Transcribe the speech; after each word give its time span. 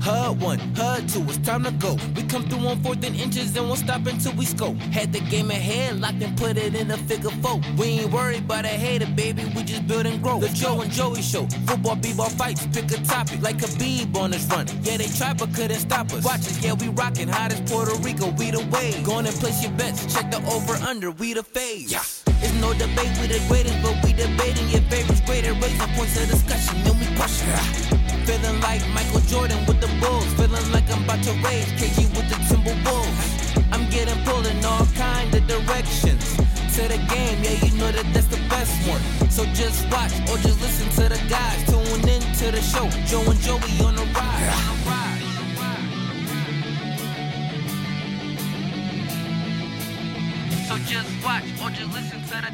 HUD 0.00 0.40
one, 0.40 0.58
HUD 0.76 1.08
two, 1.08 1.22
it's 1.22 1.38
time 1.38 1.64
to 1.64 1.70
go. 1.72 1.96
We 2.16 2.22
come 2.22 2.44
through 2.48 2.66
on 2.66 2.82
fourth 2.82 3.04
and 3.04 3.14
inches 3.16 3.56
and 3.56 3.68
won't 3.68 3.80
stop 3.80 4.06
until 4.06 4.32
we 4.34 4.44
scope. 4.44 4.76
Had 4.92 5.12
the 5.12 5.20
game 5.20 5.50
ahead, 5.50 6.00
locked 6.00 6.22
and 6.22 6.36
put 6.36 6.56
it 6.56 6.74
in 6.74 6.90
a 6.90 6.96
figure 6.96 7.30
four. 7.42 7.60
We 7.76 7.86
ain't 8.00 8.12
worried 8.12 8.44
about 8.44 8.64
a 8.64 8.68
hater, 8.68 9.06
baby, 9.06 9.44
we 9.54 9.62
just 9.62 9.86
build 9.86 10.06
and 10.06 10.22
grow. 10.22 10.40
The 10.40 10.48
Joe 10.48 10.80
and 10.80 10.90
Joey 10.90 11.22
show, 11.22 11.46
football, 11.66 11.96
b-ball 11.96 12.30
fights, 12.30 12.66
pick 12.72 12.90
a 12.90 13.02
topic 13.04 13.42
like 13.42 13.58
Khabib 13.58 14.16
on 14.16 14.32
his 14.32 14.46
run. 14.46 14.66
Yeah, 14.82 14.96
they 14.96 15.08
tried 15.08 15.38
but 15.38 15.54
couldn't 15.54 15.80
stop 15.80 16.12
us. 16.12 16.24
Watch 16.24 16.40
us, 16.40 16.62
yeah, 16.62 16.74
we 16.74 16.88
rockin', 16.88 17.28
hot 17.28 17.52
as 17.52 17.60
Puerto 17.70 17.94
Rico, 18.02 18.30
we 18.38 18.50
the 18.50 18.64
way. 18.72 19.00
Go 19.04 19.14
on 19.14 19.26
and 19.26 19.34
place 19.36 19.62
your 19.62 19.72
bets, 19.72 20.12
check 20.12 20.30
the 20.30 20.38
over 20.46 20.74
under, 20.86 21.10
we 21.10 21.34
the 21.34 21.42
phase. 21.42 21.92
Yeah. 21.92 22.02
It's 22.40 22.54
no 22.60 22.72
debate, 22.72 23.10
we 23.20 23.26
the 23.26 23.42
greatest, 23.48 23.82
but 23.82 23.96
we 24.04 24.12
debating 24.12 24.68
your 24.68 24.82
favorites 24.82 25.20
greater. 25.22 25.52
Raising 25.54 25.88
points 25.96 26.22
of 26.22 26.28
discussion, 26.30 26.84
then 26.84 26.96
we 26.98 27.06
push 27.16 27.42
it. 27.42 27.87
Feeling 28.28 28.60
like 28.60 28.86
Michael 28.92 29.20
Jordan 29.20 29.56
with 29.64 29.80
the 29.80 29.88
Bulls. 30.02 30.26
Feeling 30.34 30.70
like 30.70 30.84
I'm 30.92 31.02
about 31.02 31.22
to 31.24 31.32
raise 31.40 31.64
KG 31.80 32.14
with 32.14 32.28
the 32.28 32.36
Timberwolves. 32.44 33.72
I'm 33.72 33.88
getting 33.88 34.22
pulled 34.26 34.46
in 34.46 34.62
all 34.66 34.84
kind 34.96 35.34
of 35.34 35.46
directions. 35.46 36.36
To 36.76 36.82
the 36.92 36.98
game, 37.08 37.42
yeah, 37.42 37.64
you 37.64 37.72
know 37.78 37.90
that 37.90 38.04
that's 38.12 38.26
the 38.26 38.36
best 38.50 38.76
one. 38.86 39.00
So 39.30 39.46
just 39.54 39.88
watch 39.90 40.12
or 40.28 40.36
just 40.44 40.60
listen 40.60 40.90
to 41.00 41.08
the 41.08 41.20
guys. 41.26 41.64
Tune 41.72 42.06
in 42.06 42.20
to 42.20 42.52
the 42.52 42.60
show. 42.60 42.86
Joe 43.08 43.24
and 43.30 43.40
Joey 43.40 43.86
on 43.86 43.96
the 43.96 44.04
ride. 44.12 44.44
So 44.44 44.60
just 44.60 44.86
watch 44.86 45.17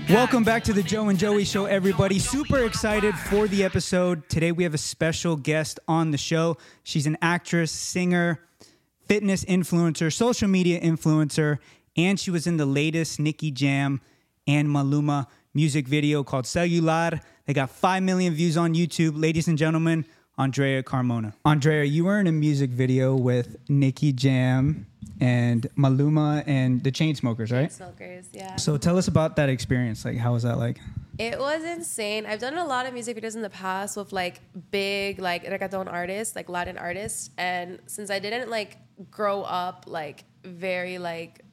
Welcome 0.09 0.45
back 0.45 0.63
to 0.65 0.73
the 0.73 0.83
Joe 0.85 1.09
and 1.09 1.19
Joey 1.19 1.45
Show, 1.45 1.65
everybody. 1.65 2.21
Super 2.21 2.65
excited 2.65 3.13
for 3.17 3.49
the 3.49 3.65
episode. 3.65 4.29
Today 4.29 4.53
we 4.53 4.63
have 4.63 4.73
a 4.73 4.79
special 4.79 5.35
guest 5.35 5.81
on 5.89 6.13
the 6.13 6.19
show. 6.19 6.57
She's 6.85 7.07
an 7.09 7.19
actress, 7.21 7.73
singer, 7.73 8.41
fitness 9.09 9.45
influencer, 9.47 10.13
social 10.13 10.47
media 10.47 10.81
influencer, 10.81 11.59
and 11.97 12.21
she 12.21 12.31
was 12.31 12.47
in 12.47 12.57
the 12.57 12.67
latest 12.67 13.19
Nicky 13.19 13.51
Jam 13.51 14.01
and 14.47 14.69
Maluma 14.69 15.27
music 15.53 15.89
video 15.89 16.23
called 16.23 16.47
Celular. 16.47 17.21
They 17.47 17.53
got 17.53 17.69
5 17.71 18.03
million 18.05 18.33
views 18.33 18.57
on 18.57 18.75
YouTube. 18.75 19.21
Ladies 19.21 19.49
and 19.49 19.59
gentlemen, 19.59 20.05
Andrea 20.39 20.85
Carmona. 20.85 21.35
Andrea, 21.45 21.83
you 21.83 22.05
were 22.05 22.21
in 22.21 22.29
a 22.29 22.33
music 22.33 22.71
video 22.71 23.17
with 23.17 23.57
Nicky 23.69 24.13
Jam 24.13 24.87
and 25.21 25.69
Maluma 25.77 26.45
and 26.47 26.83
the 26.83 26.93
Chainsmokers, 26.93 27.53
right? 27.53 27.73
Smokers, 27.73 28.27
yeah. 28.33 28.57
So 28.57 28.77
tell 28.77 28.99
us 28.99 29.09
about 29.09 29.37
that 29.37 29.49
experience. 29.49 30.05
Like, 30.05 30.17
how 30.17 30.33
was 30.33 30.43
that 30.43 30.59
like? 30.59 30.81
It 31.19 31.39
was 31.39 31.63
insane. 31.63 32.27
I've 32.27 32.41
done 32.41 32.55
a 32.55 32.65
lot 32.65 32.87
of 32.87 32.95
music 32.95 33.17
videos 33.17 33.37
in 33.37 33.43
the 33.43 33.51
past 33.51 33.97
with 33.97 34.13
like 34.13 34.41
big 34.71 35.21
like 35.21 35.45
reggaeton 35.45 35.91
artists, 35.91 36.35
like 36.35 36.49
Latin 36.49 36.77
artists, 36.77 37.31
and 37.39 37.79
since 37.87 38.11
I 38.11 38.19
didn't 38.19 38.51
like 38.51 38.79
grow 39.11 39.43
up 39.43 39.85
like 39.87 40.25
very 40.45 40.99
like 40.99 41.45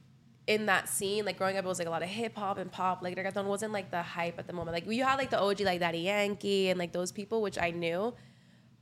in 0.47 0.66
that 0.66 0.89
scene, 0.89 1.25
like 1.25 1.38
growing 1.38 1.57
up, 1.57 1.66
it 1.66 1.67
was 1.67 1.77
like 1.77 1.88
a 1.88 1.91
lot 1.91 2.02
of 2.02 2.09
hip 2.09 2.35
hop 2.35 2.57
and 2.57 2.72
pop. 2.72 3.03
Like 3.03 3.16
reggaeton 3.16 3.45
wasn't 3.45 3.72
like 3.72 3.91
the 3.91 4.02
hype 4.02 4.39
at 4.39 4.47
the 4.47 4.53
moment. 4.53 4.73
Like 4.73 4.88
you 4.88 5.03
had 5.03 5.17
like 5.17 5.29
the 5.29 5.39
OG 5.39 5.61
like 5.61 5.79
Daddy 5.79 5.99
Yankee 5.99 6.69
and 6.69 6.79
like 6.79 6.91
those 6.91 7.11
people, 7.11 7.41
which 7.41 7.59
I 7.59 7.69
knew. 7.72 8.13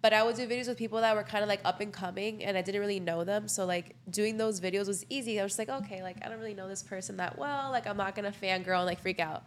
But 0.02 0.14
I 0.14 0.24
would 0.24 0.36
do 0.36 0.48
videos 0.48 0.68
with 0.68 0.78
people 0.78 1.02
that 1.02 1.14
were 1.14 1.24
kind 1.24 1.44
of 1.44 1.50
like 1.50 1.60
up 1.66 1.82
and 1.82 1.92
coming, 1.92 2.44
and 2.44 2.58
I 2.58 2.62
didn't 2.62 2.80
really 2.80 3.02
know 3.02 3.24
them. 3.24 3.48
So 3.48 3.66
like 3.66 3.96
doing 4.10 4.38
those 4.38 4.62
videos 4.62 4.88
was 4.88 5.06
easy. 5.10 5.40
I 5.40 5.44
was 5.44 5.52
just 5.52 5.60
like, 5.60 5.70
okay, 5.84 6.02
like 6.02 6.18
I 6.24 6.30
don't 6.30 6.40
really 6.40 6.54
know 6.54 6.70
this 6.70 6.84
person 6.84 7.18
that 7.18 7.38
well. 7.38 7.72
Like 7.72 7.86
I'm 7.86 7.98
not 7.98 8.16
gonna 8.16 8.32
fangirl 8.32 8.78
and 8.78 8.86
like 8.86 9.02
freak 9.02 9.20
out. 9.20 9.44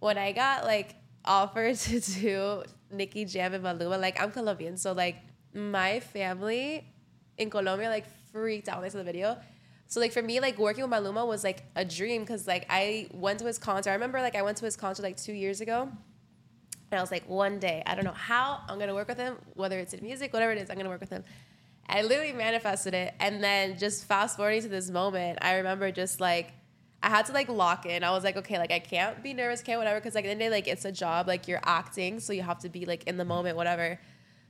When 0.00 0.16
I 0.16 0.32
got 0.32 0.64
like 0.64 0.94
offered 1.24 1.76
to 1.88 2.00
do 2.00 2.62
Nicky 2.90 3.26
Jam 3.26 3.52
and 3.52 3.64
Maluma, 3.64 4.00
like 4.00 4.20
I'm 4.20 4.30
Colombian, 4.30 4.76
so 4.78 4.92
like 4.92 5.16
my 5.52 6.00
family 6.00 6.86
in 7.36 7.50
Colombia 7.50 7.88
like 7.88 8.06
freaked 8.32 8.68
out 8.68 8.76
when 8.76 8.84
they 8.84 8.90
saw 8.90 8.98
the 8.98 9.04
video. 9.04 9.36
So 9.86 10.00
like 10.00 10.12
for 10.12 10.22
me, 10.22 10.40
like 10.40 10.58
working 10.58 10.82
with 10.82 10.92
Maluma 10.92 11.26
was 11.26 11.44
like 11.44 11.62
a 11.76 11.84
dream 11.84 12.22
because 12.22 12.46
like 12.46 12.66
I 12.70 13.08
went 13.12 13.38
to 13.40 13.44
his 13.46 13.58
concert. 13.58 13.90
I 13.90 13.94
remember 13.94 14.20
like 14.20 14.34
I 14.34 14.42
went 14.42 14.56
to 14.58 14.64
his 14.64 14.76
concert 14.76 15.02
like 15.02 15.16
two 15.16 15.34
years 15.34 15.60
ago. 15.60 15.90
And 16.94 17.00
I 17.00 17.02
was 17.02 17.10
like, 17.10 17.28
one 17.28 17.58
day, 17.58 17.82
I 17.86 17.96
don't 17.96 18.04
know 18.04 18.12
how 18.12 18.60
I'm 18.68 18.78
gonna 18.78 18.94
work 18.94 19.08
with 19.08 19.18
him, 19.18 19.36
whether 19.54 19.80
it's 19.80 19.92
in 19.94 20.04
music, 20.04 20.32
whatever 20.32 20.52
it 20.52 20.58
is, 20.58 20.70
I'm 20.70 20.76
gonna 20.76 20.88
work 20.88 21.00
with 21.00 21.10
him. 21.10 21.24
I 21.88 22.02
literally 22.02 22.32
manifested 22.32 22.94
it. 22.94 23.14
And 23.18 23.42
then 23.42 23.76
just 23.78 24.04
fast 24.04 24.36
forwarding 24.36 24.62
to 24.62 24.68
this 24.68 24.90
moment, 24.90 25.40
I 25.42 25.56
remember 25.56 25.90
just 25.90 26.20
like, 26.20 26.52
I 27.02 27.08
had 27.08 27.26
to 27.26 27.32
like 27.32 27.48
lock 27.48 27.84
in. 27.84 28.04
I 28.04 28.10
was 28.12 28.22
like, 28.22 28.36
okay, 28.36 28.58
like 28.58 28.70
I 28.70 28.78
can't 28.78 29.24
be 29.24 29.34
nervous, 29.34 29.60
can't 29.60 29.78
whatever, 29.78 29.98
because 29.98 30.14
like 30.14 30.24
at 30.24 30.28
the 30.28 30.30
end 30.30 30.42
of 30.42 30.46
the 30.46 30.50
day, 30.50 30.56
like 30.56 30.68
it's 30.68 30.84
a 30.84 30.92
job, 30.92 31.26
like 31.26 31.48
you're 31.48 31.60
acting, 31.64 32.20
so 32.20 32.32
you 32.32 32.42
have 32.42 32.60
to 32.60 32.68
be 32.68 32.86
like 32.86 33.04
in 33.08 33.16
the 33.16 33.24
moment, 33.24 33.56
whatever. 33.56 33.98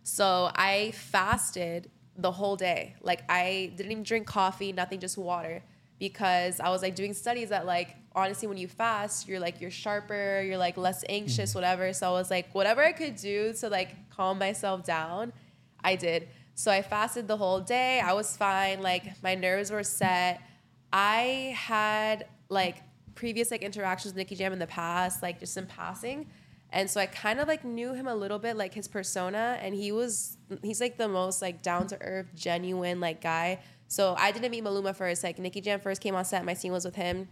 So 0.02 0.50
I 0.54 0.92
fasted 0.94 1.90
the 2.18 2.30
whole 2.30 2.56
day. 2.56 2.94
Like 3.00 3.24
I 3.26 3.72
didn't 3.74 3.90
even 3.90 4.04
drink 4.04 4.26
coffee, 4.26 4.70
nothing, 4.70 5.00
just 5.00 5.16
water. 5.16 5.62
Because 6.08 6.60
I 6.60 6.68
was 6.68 6.82
like 6.82 6.94
doing 6.94 7.14
studies 7.14 7.48
that 7.48 7.64
like 7.64 7.96
honestly 8.14 8.46
when 8.46 8.58
you 8.58 8.68
fast, 8.68 9.26
you're 9.28 9.40
like 9.40 9.60
you're 9.60 9.70
sharper, 9.70 10.42
you're 10.42 10.58
like 10.58 10.76
less 10.76 11.02
anxious, 11.08 11.50
mm-hmm. 11.50 11.58
whatever. 11.58 11.92
So 11.92 12.08
I 12.08 12.12
was 12.12 12.30
like, 12.30 12.54
whatever 12.54 12.82
I 12.82 12.92
could 12.92 13.16
do 13.16 13.52
to 13.54 13.68
like 13.68 14.10
calm 14.10 14.38
myself 14.38 14.84
down, 14.84 15.32
I 15.82 15.96
did. 15.96 16.28
So 16.54 16.70
I 16.70 16.82
fasted 16.82 17.26
the 17.26 17.36
whole 17.36 17.60
day. 17.60 18.00
I 18.00 18.12
was 18.12 18.36
fine. 18.36 18.82
Like 18.82 19.22
my 19.22 19.34
nerves 19.34 19.70
were 19.70 19.82
set. 19.82 20.40
I 20.92 21.54
had 21.56 22.26
like 22.48 22.82
previous 23.14 23.50
like 23.50 23.62
interactions 23.62 24.12
with 24.12 24.18
Nicky 24.18 24.36
Jam 24.36 24.52
in 24.52 24.58
the 24.58 24.66
past, 24.66 25.22
like 25.22 25.40
just 25.40 25.56
in 25.56 25.66
passing. 25.66 26.26
And 26.70 26.90
so 26.90 27.00
I 27.00 27.06
kind 27.06 27.38
of 27.40 27.48
like 27.48 27.64
knew 27.64 27.94
him 27.94 28.08
a 28.08 28.14
little 28.14 28.38
bit, 28.38 28.56
like 28.56 28.74
his 28.74 28.88
persona, 28.88 29.58
and 29.62 29.74
he 29.74 29.92
was 29.92 30.36
he's 30.62 30.80
like 30.80 30.96
the 30.96 31.08
most 31.08 31.40
like 31.40 31.62
down 31.62 31.86
to 31.88 32.02
earth, 32.02 32.26
genuine 32.34 33.00
like 33.00 33.20
guy. 33.20 33.60
So 33.94 34.16
I 34.18 34.32
didn't 34.32 34.50
meet 34.50 34.64
Maluma 34.64 34.94
first. 34.94 35.22
Like 35.22 35.38
Nicky 35.38 35.60
Jam 35.60 35.78
first 35.78 36.00
came 36.00 36.16
on 36.16 36.24
set, 36.24 36.44
my 36.44 36.54
scene 36.54 36.72
was 36.72 36.84
with 36.84 36.96
him. 36.96 37.28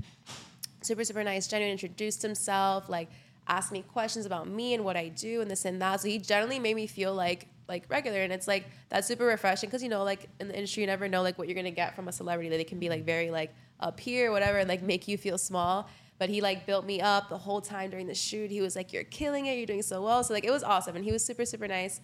Super 0.80 1.02
super 1.02 1.24
nice, 1.24 1.48
genuine. 1.48 1.72
Introduced 1.72 2.22
himself, 2.22 2.88
like 2.88 3.08
asked 3.48 3.72
me 3.72 3.82
questions 3.82 4.26
about 4.26 4.46
me 4.46 4.72
and 4.74 4.84
what 4.84 4.96
I 4.96 5.08
do 5.08 5.40
and 5.40 5.50
this 5.50 5.64
and 5.64 5.82
that. 5.82 6.00
So 6.00 6.06
he 6.06 6.18
generally 6.18 6.60
made 6.60 6.76
me 6.76 6.86
feel 6.86 7.14
like 7.14 7.48
like 7.68 7.84
regular, 7.88 8.20
and 8.22 8.32
it's 8.32 8.46
like 8.46 8.66
that's 8.90 9.08
super 9.08 9.24
refreshing 9.24 9.68
because 9.68 9.82
you 9.82 9.88
know 9.88 10.04
like 10.04 10.28
in 10.38 10.46
the 10.46 10.54
industry 10.54 10.82
you 10.82 10.86
never 10.86 11.08
know 11.08 11.22
like 11.22 11.36
what 11.36 11.48
you're 11.48 11.56
gonna 11.56 11.72
get 11.72 11.96
from 11.96 12.06
a 12.06 12.12
celebrity. 12.12 12.48
Like, 12.48 12.58
they 12.60 12.64
can 12.64 12.78
be 12.78 12.88
like 12.88 13.04
very 13.04 13.32
like 13.32 13.52
up 13.80 13.98
here, 13.98 14.30
whatever, 14.30 14.58
and 14.58 14.68
like 14.68 14.82
make 14.82 15.08
you 15.08 15.18
feel 15.18 15.38
small 15.38 15.88
but 16.18 16.28
he 16.28 16.40
like 16.40 16.66
built 16.66 16.86
me 16.86 17.00
up 17.00 17.28
the 17.28 17.36
whole 17.36 17.60
time 17.60 17.90
during 17.90 18.06
the 18.06 18.14
shoot. 18.14 18.48
He 18.48 18.60
was 18.60 18.76
like, 18.76 18.92
"You're 18.92 19.02
killing 19.02 19.46
it. 19.46 19.56
You're 19.56 19.66
doing 19.66 19.82
so 19.82 20.00
well." 20.04 20.22
So 20.22 20.32
like 20.32 20.44
it 20.44 20.52
was 20.52 20.62
awesome, 20.62 20.94
and 20.94 21.04
he 21.04 21.10
was 21.10 21.24
super 21.24 21.44
super 21.44 21.66
nice. 21.66 22.00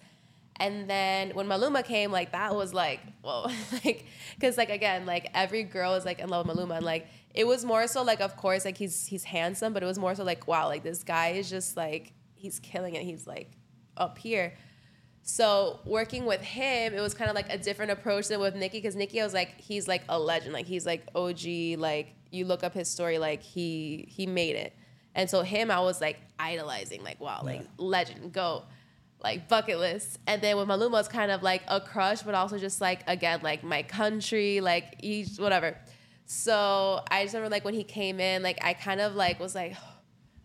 And 0.59 0.89
then 0.89 1.31
when 1.31 1.47
Maluma 1.47 1.85
came, 1.85 2.11
like 2.11 2.33
that 2.33 2.53
was 2.53 2.73
like 2.73 2.99
whoa, 3.21 3.47
like 3.85 4.05
because 4.35 4.57
like 4.57 4.69
again, 4.69 5.05
like 5.05 5.29
every 5.33 5.63
girl 5.63 5.93
is 5.95 6.05
like 6.05 6.19
in 6.19 6.29
love 6.29 6.47
with 6.47 6.57
Maluma, 6.57 6.77
and 6.77 6.85
like 6.85 7.07
it 7.33 7.45
was 7.45 7.63
more 7.63 7.87
so 7.87 8.03
like 8.03 8.21
of 8.21 8.35
course 8.35 8.65
like 8.65 8.77
he's 8.77 9.05
he's 9.05 9.23
handsome, 9.23 9.73
but 9.73 9.83
it 9.83 9.85
was 9.85 9.97
more 9.97 10.15
so 10.15 10.23
like 10.23 10.47
wow, 10.47 10.67
like 10.67 10.83
this 10.83 11.03
guy 11.03 11.29
is 11.29 11.49
just 11.49 11.77
like 11.77 12.13
he's 12.35 12.59
killing 12.59 12.95
it. 12.95 13.03
He's 13.03 13.25
like 13.25 13.51
up 13.97 14.17
here. 14.17 14.53
So 15.21 15.79
working 15.85 16.25
with 16.25 16.41
him, 16.41 16.93
it 16.93 17.01
was 17.01 17.13
kind 17.13 17.29
of 17.29 17.35
like 17.35 17.51
a 17.53 17.57
different 17.57 17.91
approach 17.91 18.29
than 18.29 18.39
with 18.39 18.55
Nicky 18.55 18.79
because 18.79 18.95
Nicky, 18.95 19.21
I 19.21 19.23
was 19.23 19.33
like, 19.33 19.59
he's 19.59 19.87
like 19.87 20.03
a 20.09 20.17
legend, 20.17 20.53
like 20.53 20.65
he's 20.65 20.85
like 20.85 21.07
OG, 21.13 21.77
like 21.77 22.15
you 22.31 22.45
look 22.45 22.63
up 22.63 22.73
his 22.73 22.89
story, 22.89 23.19
like 23.19 23.43
he 23.43 24.07
he 24.09 24.25
made 24.25 24.55
it, 24.55 24.73
and 25.13 25.29
so 25.29 25.41
him, 25.41 25.69
I 25.69 25.81
was 25.81 26.01
like 26.01 26.17
idolizing, 26.39 27.03
like 27.03 27.19
wow, 27.19 27.41
like 27.43 27.61
legend, 27.77 28.31
go, 28.33 28.63
like 29.23 29.47
bucket 29.47 29.79
list. 29.79 30.19
And 30.27 30.41
then 30.41 30.57
with 30.57 30.67
Maluma, 30.67 30.99
it's 30.99 31.09
kind 31.09 31.31
of 31.31 31.43
like 31.43 31.63
a 31.67 31.81
crush, 31.81 32.21
but 32.21 32.35
also 32.35 32.57
just 32.57 32.81
like 32.81 33.03
again, 33.07 33.39
like 33.43 33.63
my 33.63 33.83
country, 33.83 34.61
like 34.61 34.95
each 34.99 35.37
whatever. 35.37 35.77
So 36.25 37.01
I 37.09 37.23
just 37.23 37.33
remember 37.33 37.51
like 37.51 37.65
when 37.65 37.73
he 37.73 37.83
came 37.83 38.19
in, 38.19 38.43
like 38.43 38.59
I 38.63 38.73
kind 38.73 39.01
of 39.01 39.15
like 39.15 39.39
was 39.39 39.55
like. 39.55 39.75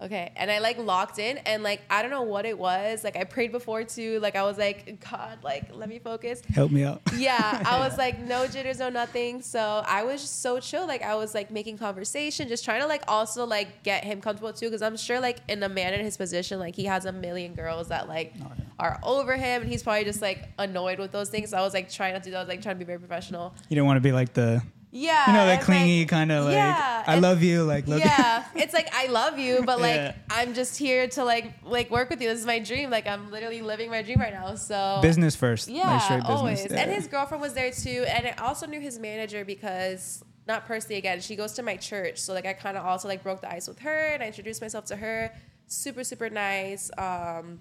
Okay. 0.01 0.33
And 0.37 0.51
I 0.51 0.59
like 0.59 0.77
locked 0.79 1.19
in 1.19 1.39
and 1.39 1.63
like 1.63 1.81
I 1.89 2.03
don't 2.03 2.11
know 2.11 2.23
what 2.23 2.45
it 2.47 2.59
was. 2.59 3.05
Like 3.05 3.17
I 3.17 3.25
prayed 3.25 3.53
before 3.53 3.85
too. 3.85 4.21
Like 4.21 4.37
I 4.37 4.43
was 4.43 4.59
like, 4.59 5.05
God, 5.11 5.39
like 5.43 5.71
let 5.75 5.89
me 5.89 5.99
focus. 5.99 6.43
Help 6.53 6.73
me 6.73 6.85
out. 6.85 7.01
Yeah. 7.17 7.63
I 7.65 7.79
was 7.87 7.97
like, 7.97 8.19
no 8.19 8.47
jitters, 8.47 8.81
no 8.81 8.91
nothing. 8.91 9.41
So 9.41 9.83
I 9.87 10.03
was 10.03 10.21
just 10.21 10.43
so 10.43 10.59
chill. 10.61 10.87
Like 10.87 11.03
I 11.03 11.15
was 11.15 11.33
like 11.35 11.51
making 11.51 11.79
conversation, 11.79 12.49
just 12.49 12.65
trying 12.65 12.81
to 12.83 12.87
like 12.87 13.05
also 13.09 13.47
like 13.47 13.83
get 13.83 14.05
him 14.05 14.21
comfortable 14.21 14.53
too. 14.53 14.71
Cause 14.71 14.83
I'm 14.83 14.97
sure 14.97 15.21
like 15.21 15.39
in 15.49 15.63
a 15.63 15.69
man 15.69 15.95
in 15.95 16.05
his 16.05 16.17
position, 16.17 16.59
like 16.59 16.75
he 16.75 16.85
has 16.87 17.05
a 17.07 17.13
million 17.13 17.55
girls 17.55 17.89
that 17.89 18.09
like 18.09 18.35
Oh, 18.43 18.51
yeah. 18.59 18.65
are 18.81 19.01
over 19.05 19.37
him 19.37 19.63
and 19.63 19.71
he's 19.71 19.83
probably 19.83 20.05
just 20.05 20.21
like 20.21 20.49
annoyed 20.59 20.99
with 20.99 21.13
those 21.13 21.31
things. 21.31 21.51
So 21.51 21.57
I 21.57 21.61
was 21.63 21.73
like 21.73 21.91
trying 21.91 22.15
not 22.15 22.23
to 22.25 22.29
do 22.29 22.31
that. 22.33 22.39
I 22.39 22.41
was 22.43 22.49
like 22.49 22.63
trying 22.63 22.75
to 22.75 22.79
be 22.81 22.85
very 22.85 22.99
professional. 22.99 23.55
You 23.69 23.77
don't 23.77 23.87
want 23.87 23.97
to 23.97 24.01
be 24.03 24.13
like 24.13 24.33
the, 24.35 24.61
Yeah. 24.97 25.27
you 25.27 25.33
know, 25.33 25.47
that 25.47 25.63
clingy 25.63 26.03
like, 26.03 26.09
kind 26.09 26.31
of 26.31 26.45
like, 26.45 26.55
yeah, 26.55 27.03
I 27.05 27.19
love 27.19 27.43
you, 27.43 27.65
like, 27.65 27.89
love 27.89 27.99
yeah, 27.99 28.45
it's 28.55 28.73
like 28.73 28.89
I 28.95 29.09
love 29.09 29.41
you, 29.41 29.65
but 29.67 29.81
like 29.81 29.97
Yeah. 29.97 30.15
I'm 30.31 30.55
just 30.55 30.79
here 30.79 31.09
to 31.09 31.25
like 31.25 31.53
like 31.65 31.91
work 31.91 32.11
with 32.11 32.23
you. 32.23 32.29
This 32.29 32.39
is 32.39 32.47
my 32.47 32.61
dream. 32.61 32.91
Like 32.91 33.09
I'm 33.09 33.29
literally 33.33 33.61
living 33.61 33.91
my 33.91 34.03
dream 34.03 34.21
right 34.21 34.33
now. 34.33 34.55
So. 34.55 35.01
Business 35.03 35.35
first. 35.35 35.69
yeah, 35.69 35.91
like 35.91 36.03
straight 36.03 36.21
business. 36.21 36.39
always. 36.39 36.67
Yeah. 36.71 36.77
And 36.81 36.93
his 36.93 37.09
girlfriend 37.09 37.43
was 37.43 37.55
there 37.55 37.73
too, 37.73 38.05
and 38.07 38.29
I 38.29 38.35
also 38.39 38.69
knew 38.69 38.81
his 38.81 39.01
manager 39.01 39.45
because 39.45 40.23
not 40.47 40.65
personally 40.67 40.97
again. 40.97 41.21
She 41.21 41.35
goes 41.35 41.55
to 41.55 41.65
my 41.65 41.77
church, 41.77 42.19
so 42.19 42.33
like 42.33 42.47
I 42.47 42.53
kind 42.53 42.77
of 42.77 42.87
also 42.87 43.09
like 43.09 43.25
broke 43.25 43.41
the 43.41 43.53
ice 43.53 43.67
with 43.67 43.81
her, 43.81 44.13
and 44.13 44.23
I 44.23 44.27
introduced 44.27 44.63
myself 44.63 44.85
to 44.87 44.97
her. 44.97 45.35
Super 45.67 46.05
super 46.05 46.31
nice. 46.31 46.91
Um, 46.97 47.61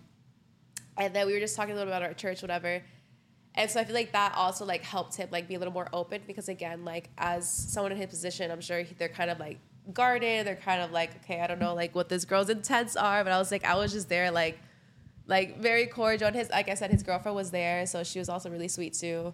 and 0.97 1.15
then 1.15 1.25
we 1.25 1.33
were 1.33 1.39
just 1.39 1.55
talking 1.55 1.71
a 1.71 1.75
little 1.75 1.91
bit 1.91 1.97
about 1.97 2.07
our 2.07 2.13
church, 2.13 2.43
whatever. 2.43 2.83
And 3.55 3.69
so 3.69 3.79
I 3.79 3.83
feel 3.83 3.93
like 3.95 4.11
that 4.13 4.33
also 4.35 4.65
like 4.65 4.83
helped 4.83 5.15
him 5.15 5.29
like 5.31 5.47
be 5.47 5.55
a 5.55 5.59
little 5.59 5.73
more 5.73 5.87
open 5.93 6.21
because 6.25 6.49
again, 6.49 6.83
like 6.85 7.09
as 7.17 7.47
someone 7.47 7.91
in 7.91 7.97
his 7.97 8.07
position, 8.09 8.49
I'm 8.51 8.61
sure 8.61 8.79
he- 8.81 8.95
they're 8.97 9.09
kind 9.09 9.29
of 9.29 9.39
like 9.39 9.59
guarded. 9.93 10.47
They're 10.47 10.55
kind 10.55 10.81
of 10.81 10.91
like, 10.91 11.15
okay, 11.23 11.39
I 11.41 11.47
don't 11.47 11.59
know 11.59 11.73
like 11.75 11.93
what 11.93 12.09
this 12.09 12.25
girl's 12.25 12.49
intents 12.49 12.95
are, 12.95 13.23
but 13.23 13.31
I 13.31 13.37
was 13.37 13.51
like, 13.51 13.63
I 13.63 13.75
was 13.75 13.91
just 13.93 14.09
there 14.09 14.31
like, 14.31 14.57
like 15.27 15.59
very 15.59 15.85
cordial. 15.85 16.27
And 16.27 16.35
his, 16.35 16.49
like 16.49 16.67
I 16.67 16.73
said, 16.73 16.89
his 16.89 17.03
girlfriend 17.03 17.35
was 17.35 17.51
there, 17.51 17.85
so 17.85 18.03
she 18.03 18.17
was 18.19 18.27
also 18.27 18.49
really 18.49 18.67
sweet 18.67 18.93
too. 18.93 19.33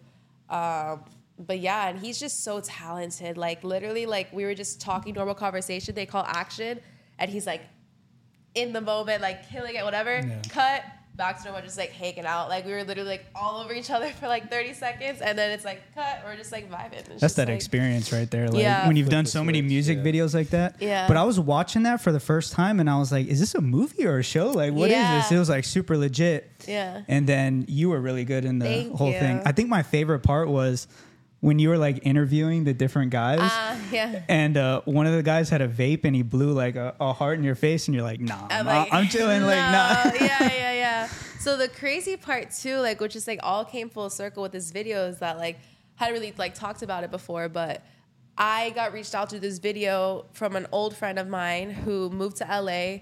Um, 0.50 1.04
but 1.38 1.60
yeah, 1.60 1.88
and 1.88 1.98
he's 1.98 2.19
just 2.19 2.44
so 2.44 2.60
talented. 2.60 3.38
Like 3.38 3.63
literally, 3.63 4.06
like 4.06 4.31
we 4.33 4.44
were 4.44 4.54
just 4.54 4.81
talking 4.81 5.13
normal 5.13 5.36
conversation. 5.36 5.95
They 5.95 6.06
call 6.06 6.25
action, 6.27 6.80
and 7.18 7.31
he's 7.31 7.48
like 7.48 7.62
in 8.56 8.74
the 8.74 8.81
moment, 8.81 9.21
like 9.21 9.50
killing 9.50 9.75
it, 9.75 9.83
whatever. 9.86 10.18
Yeah. 10.19 10.42
Cut 10.50 10.83
back 11.19 11.38
to 11.38 11.44
normal, 11.44 11.62
just 11.62 11.77
like 11.77 11.92
hanging 11.92 12.25
out. 12.25 12.50
Like 12.50 12.66
we 12.66 12.71
were 12.71 12.83
literally 12.83 13.10
like 13.12 13.25
all 13.36 13.60
over 13.62 13.71
each 13.74 13.92
other 13.92 14.10
for 14.19 14.27
like 14.27 14.50
30 14.50 14.74
seconds, 14.74 15.21
and 15.21 15.38
then 15.38 15.51
it's 15.51 15.63
like 15.66 15.81
cut. 15.94 16.21
We're 16.25 16.36
just 16.36 16.51
like 16.51 16.71
vibing. 16.71 17.07
It's 17.12 17.21
That's 17.21 17.36
that 17.36 17.48
like- 17.50 17.56
experience 17.56 18.12
right 18.12 18.30
there. 18.31 18.48
Like 18.50 18.62
Yeah. 18.63 18.88
when 18.88 18.95
you've 18.95 19.10
done 19.10 19.27
so 19.27 19.44
many 19.44 19.62
music 19.62 20.00
yeah. 20.00 20.04
videos 20.04 20.33
like 20.33 20.50
that. 20.50 20.77
Yeah. 20.80 21.07
But 21.07 21.18
I 21.18 21.24
was 21.24 21.39
watching 21.39 21.83
that 21.83 22.01
for 22.01 22.12
the 22.12 22.19
first 22.19 22.54
time 22.54 22.80
and 22.80 22.89
I 22.89 22.98
was 22.98 23.12
like, 23.12 23.27
is 23.27 23.39
this 23.39 23.54
a 23.54 23.62
movie 23.62 24.07
or 24.07 24.18
a 24.18 24.24
show? 24.24 24.50
Like, 24.50 24.74
what 24.74 24.89
is 24.89 24.94
Yeah. 24.98 25.19
this? 25.19 25.31
It 25.31 25.38
was 25.38 25.50
like 25.50 25.66
super 25.66 25.95
legit. 25.95 26.50
Yeah. 26.68 27.01
And 27.07 27.27
then 27.27 27.66
you 27.68 27.89
were 27.89 28.01
really 28.01 28.25
good 28.25 28.45
in 28.45 28.57
the 28.57 28.66
Thank 28.66 28.95
whole 28.95 29.12
thing. 29.12 29.42
I 29.45 29.51
think 29.51 29.69
my 29.69 29.83
favorite 29.83 30.19
part 30.21 30.48
was 30.48 30.88
when 31.41 31.57
you 31.57 31.69
were 31.69 31.77
like 31.77 32.06
interviewing 32.06 32.63
the 32.63 32.74
different 32.74 33.12
guys. 33.12 33.39
Uh, 33.39 33.77
yeah. 33.91 34.24
and 34.27 34.57
uh, 34.57 34.81
one 34.86 35.07
of 35.07 35.13
the 35.13 35.24
guys 35.24 35.50
had 35.50 35.62
a 35.62 35.68
vape 35.68 36.03
and 36.03 36.15
he 36.15 36.21
blew 36.21 36.51
like 36.51 36.75
a, 36.75 36.95
a 37.00 37.13
heart 37.13 37.38
in 37.38 37.44
your 37.44 37.56
face 37.56 37.88
and 37.88 37.95
you're 37.95 38.03
like, 38.03 38.19
nah, 38.19 38.47
I'm 38.50 38.65
nah, 38.65 38.80
like, 38.80 38.94
I'm 38.94 39.07
chilling. 39.07 39.44
Like, 39.44 39.57
no, 39.57 39.71
nah. 39.71 40.25
yeah, 40.25 40.44
yeah, 40.44 40.74
yeah. 40.74 41.07
So 41.39 41.56
the 41.56 41.69
crazy 41.69 42.18
part 42.18 42.51
too, 42.51 42.77
like, 42.77 43.00
which 43.00 43.15
is 43.15 43.27
like 43.27 43.39
all 43.41 43.63
came 43.63 43.89
full 43.89 44.09
circle 44.09 44.44
with 44.44 44.51
this 44.51 44.71
video 44.71 45.07
is 45.07 45.19
that 45.19 45.38
like 45.38 45.59
hadn't 45.95 46.13
really 46.13 46.33
like 46.38 46.53
talked 46.53 46.81
about 46.81 47.03
it 47.03 47.12
before, 47.12 47.47
but 47.47 47.83
I 48.38 48.69
got 48.71 48.94
reached 48.94 49.15
out 49.15 49.30
to 49.31 49.39
this 49.39 49.59
video 49.59 50.25
from 50.31 50.56
an 50.56 50.68
old 50.71 50.95
friend 50.95 51.19
of 51.19 51.27
mine 51.27 51.71
who 51.71 52.09
moved 52.09 52.38
to 52.38 52.45
LA. 52.45 53.00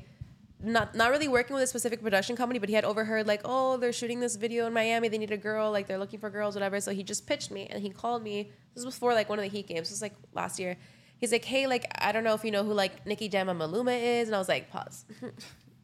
Not 0.60 0.96
not 0.96 1.12
really 1.12 1.28
working 1.28 1.54
with 1.54 1.64
a 1.64 1.68
specific 1.68 2.02
production 2.02 2.36
company, 2.36 2.58
but 2.58 2.68
he 2.68 2.74
had 2.74 2.84
overheard 2.84 3.28
like, 3.28 3.42
oh, 3.46 3.78
they're 3.78 3.94
shooting 3.94 4.20
this 4.20 4.36
video 4.36 4.66
in 4.66 4.74
Miami. 4.74 5.08
They 5.08 5.20
need 5.20 5.32
a 5.32 5.38
girl, 5.38 5.72
like 5.72 5.86
they're 5.88 6.00
looking 6.00 6.20
for 6.20 6.30
girls, 6.32 6.56
whatever. 6.56 6.80
So 6.82 6.92
he 6.92 7.04
just 7.04 7.28
pitched 7.28 7.52
me 7.52 7.68
and 7.70 7.82
he 7.82 7.90
called 7.92 8.24
me. 8.24 8.52
This 8.74 8.84
was 8.84 8.96
before 8.96 9.14
like 9.14 9.30
one 9.30 9.38
of 9.38 9.44
the 9.44 9.50
Heat 9.50 9.68
games. 9.68 9.82
This 9.82 9.92
was 9.92 10.02
like 10.02 10.16
last 10.34 10.60
year. 10.60 10.78
He's 11.20 11.32
like, 11.32 11.46
hey, 11.46 11.68
like 11.68 11.86
I 12.00 12.12
don't 12.12 12.24
know 12.24 12.34
if 12.34 12.44
you 12.44 12.52
know 12.52 12.64
who 12.64 12.74
like 12.74 13.06
Nicky 13.06 13.30
Jam 13.30 13.50
and 13.50 13.60
Maluma 13.60 14.00
is, 14.02 14.28
and 14.30 14.36
I 14.36 14.40
was 14.40 14.50
like, 14.50 14.72
pause. 14.72 15.06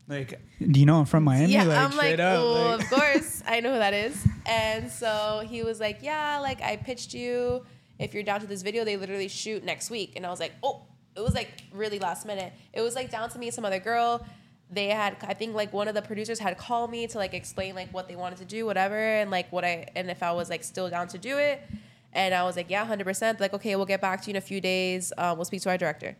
Like, 0.07 0.39
do 0.59 0.79
you 0.79 0.85
know 0.85 0.99
I'm 0.99 1.05
from 1.05 1.23
Miami? 1.23 1.53
Yeah, 1.53 1.63
like, 1.63 1.77
I'm 1.77 1.95
like, 1.95 2.19
up, 2.19 2.39
oh, 2.39 2.75
like- 2.77 2.81
of 2.81 2.89
course, 2.99 3.41
I 3.47 3.61
know 3.61 3.71
who 3.71 3.79
that 3.79 3.93
is. 3.93 4.17
And 4.45 4.91
so 4.91 5.43
he 5.47 5.63
was 5.63 5.79
like, 5.79 5.99
yeah, 6.01 6.39
like 6.39 6.61
I 6.61 6.75
pitched 6.75 7.13
you. 7.13 7.63
If 7.99 8.13
you're 8.13 8.23
down 8.23 8.41
to 8.41 8.47
this 8.47 8.63
video, 8.63 8.83
they 8.83 8.97
literally 8.97 9.29
shoot 9.29 9.63
next 9.63 9.89
week. 9.89 10.13
And 10.15 10.25
I 10.25 10.29
was 10.29 10.39
like, 10.41 10.51
oh, 10.61 10.81
it 11.15 11.21
was 11.21 11.33
like 11.33 11.49
really 11.71 11.99
last 11.99 12.25
minute. 12.25 12.51
It 12.73 12.81
was 12.81 12.95
like 12.95 13.11
down 13.11 13.29
to 13.29 13.39
me 13.39 13.47
and 13.47 13.55
some 13.55 13.63
other 13.65 13.79
girl. 13.79 14.25
They 14.73 14.87
had, 14.87 15.17
I 15.21 15.33
think 15.33 15.53
like 15.53 15.71
one 15.71 15.87
of 15.87 15.95
the 15.95 16.01
producers 16.01 16.39
had 16.39 16.57
called 16.57 16.89
me 16.89 17.05
to 17.07 17.17
like 17.17 17.33
explain 17.33 17.75
like 17.75 17.93
what 17.93 18.07
they 18.07 18.15
wanted 18.15 18.39
to 18.39 18.45
do, 18.45 18.65
whatever, 18.65 18.97
and 18.97 19.29
like 19.29 19.51
what 19.51 19.63
I 19.63 19.87
and 19.95 20.09
if 20.09 20.23
I 20.23 20.31
was 20.31 20.49
like 20.49 20.63
still 20.63 20.89
down 20.89 21.07
to 21.09 21.17
do 21.17 21.37
it. 21.37 21.61
And 22.13 22.33
I 22.33 22.43
was 22.43 22.55
like, 22.55 22.69
yeah, 22.69 22.85
hundred 22.85 23.05
percent. 23.05 23.39
Like, 23.39 23.53
okay, 23.53 23.75
we'll 23.75 23.85
get 23.85 24.01
back 24.01 24.21
to 24.21 24.27
you 24.27 24.31
in 24.31 24.35
a 24.37 24.41
few 24.41 24.61
days. 24.61 25.11
Um, 25.17 25.37
we'll 25.37 25.45
speak 25.45 25.61
to 25.63 25.69
our 25.69 25.77
director. 25.77 26.15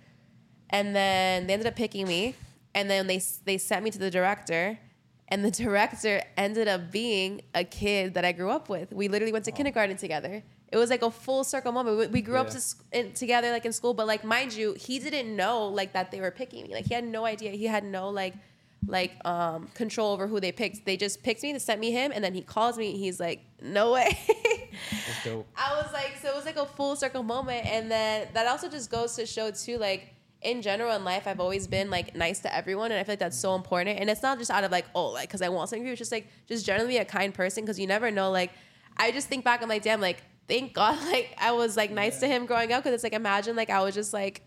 And 0.70 0.96
then 0.96 1.48
they 1.48 1.54
ended 1.54 1.68
up 1.68 1.76
picking 1.76 2.08
me, 2.08 2.36
and 2.76 2.90
then 2.90 3.08
they 3.08 3.22
they 3.46 3.58
sent 3.58 3.84
me 3.84 3.92
to 3.92 4.00
the 4.00 4.12
director, 4.12 4.78
and 5.30 5.44
the 5.44 5.52
director 5.64 6.22
ended 6.38 6.68
up 6.68 6.92
being 6.92 7.42
a 7.54 7.64
kid 7.64 8.14
that 8.16 8.26
I 8.26 8.32
grew 8.34 8.50
up 8.50 8.70
with. 8.70 8.92
We 8.92 9.08
literally 9.08 9.34
went 9.34 9.46
to 9.46 9.52
kindergarten 9.52 9.98
together. 9.98 10.44
It 10.74 10.78
was 10.78 10.90
like 10.90 11.04
a 11.04 11.12
full 11.12 11.44
circle 11.44 11.72
moment. 11.72 11.98
We, 12.00 12.08
we 12.08 12.22
grew 12.24 12.38
up 12.38 12.50
to, 12.50 12.60
sc- 12.60 12.84
in, 12.92 13.14
together, 13.14 13.52
like 13.52 13.64
in 13.64 13.72
school, 13.72 13.94
but 13.94 14.08
like 14.08 14.24
mind 14.24 14.54
you, 14.54 14.74
he 14.74 14.98
didn't 14.98 15.36
know 15.36 15.68
like 15.68 15.94
that 15.94 16.10
they 16.10 16.20
were 16.20 16.32
picking 16.32 16.64
me. 16.64 16.74
Like 16.74 16.88
he 16.88 16.96
had 16.96 17.04
no 17.04 17.26
idea. 17.26 17.52
He 17.52 17.66
had 17.66 17.84
no 17.84 18.10
like 18.10 18.34
like 18.88 19.12
um 19.24 19.70
control 19.76 20.14
over 20.14 20.26
who 20.26 20.40
they 20.40 20.52
picked. 20.52 20.84
They 20.84 20.98
just 20.98 21.22
picked 21.22 21.44
me, 21.44 21.54
they 21.54 21.60
sent 21.60 21.80
me 21.80 21.92
him, 21.92 22.12
and 22.12 22.24
then 22.24 22.34
he 22.34 22.42
calls 22.42 22.76
me. 22.76 22.98
He's 22.98 23.20
like, 23.20 23.42
"No 23.62 23.94
way." 23.94 24.18
That's 25.06 25.24
dope. 25.24 25.48
I 25.56 25.80
was 25.80 25.94
like, 25.94 26.18
so 26.20 26.30
it 26.30 26.36
was 26.36 26.46
like 26.46 26.58
a 26.58 26.66
full 26.66 26.96
circle 26.96 27.22
moment. 27.22 27.68
And 27.68 27.92
then 27.92 28.28
that 28.34 28.48
also 28.48 28.68
just 28.68 28.90
goes 28.90 29.16
to 29.18 29.28
show 29.28 29.52
too, 29.52 29.78
like 29.78 30.16
in 30.42 30.64
general 30.64 30.96
in 30.96 31.04
life, 31.06 31.28
I've 31.28 31.40
always 31.40 31.68
been 31.68 31.90
like 31.90 32.16
nice 32.16 32.40
to 32.40 32.54
everyone. 32.54 32.92
And 32.92 33.00
I 33.00 33.04
feel 33.04 33.14
like 33.14 33.20
that's 33.20 33.38
so 33.38 33.54
important. 33.56 34.00
And 34.00 34.10
it's 34.10 34.24
not 34.24 34.40
just 34.40 34.50
out 34.52 34.64
of 34.64 34.72
like, 34.72 34.86
oh, 34.96 35.10
like, 35.10 35.30
cause 35.30 35.44
I 35.44 35.50
want 35.50 35.70
something. 35.70 35.88
It's 35.88 36.00
just 36.00 36.12
like, 36.12 36.28
just 36.48 36.66
generally 36.66 36.94
be 36.94 36.98
a 36.98 37.06
kind 37.06 37.34
person. 37.34 37.66
Cause 37.66 37.80
you 37.80 37.88
never 37.88 38.12
know. 38.12 38.32
Like, 38.32 38.52
I 38.98 39.12
just 39.12 39.28
think 39.28 39.46
back, 39.46 39.62
I'm 39.62 39.70
like, 39.70 39.84
damn, 39.84 40.02
like, 40.02 40.18
thank 40.48 40.74
God, 40.74 40.98
like, 41.12 41.36
I 41.38 41.52
was 41.52 41.78
like 41.78 41.92
nice 41.92 42.20
to 42.20 42.28
him 42.28 42.46
growing 42.46 42.72
up. 42.74 42.84
Cause 42.84 42.94
it's 42.94 43.04
like, 43.04 43.14
imagine 43.14 43.56
like 43.56 43.70
I 43.70 43.82
was 43.82 43.94
just 43.96 44.14
like 44.14 44.42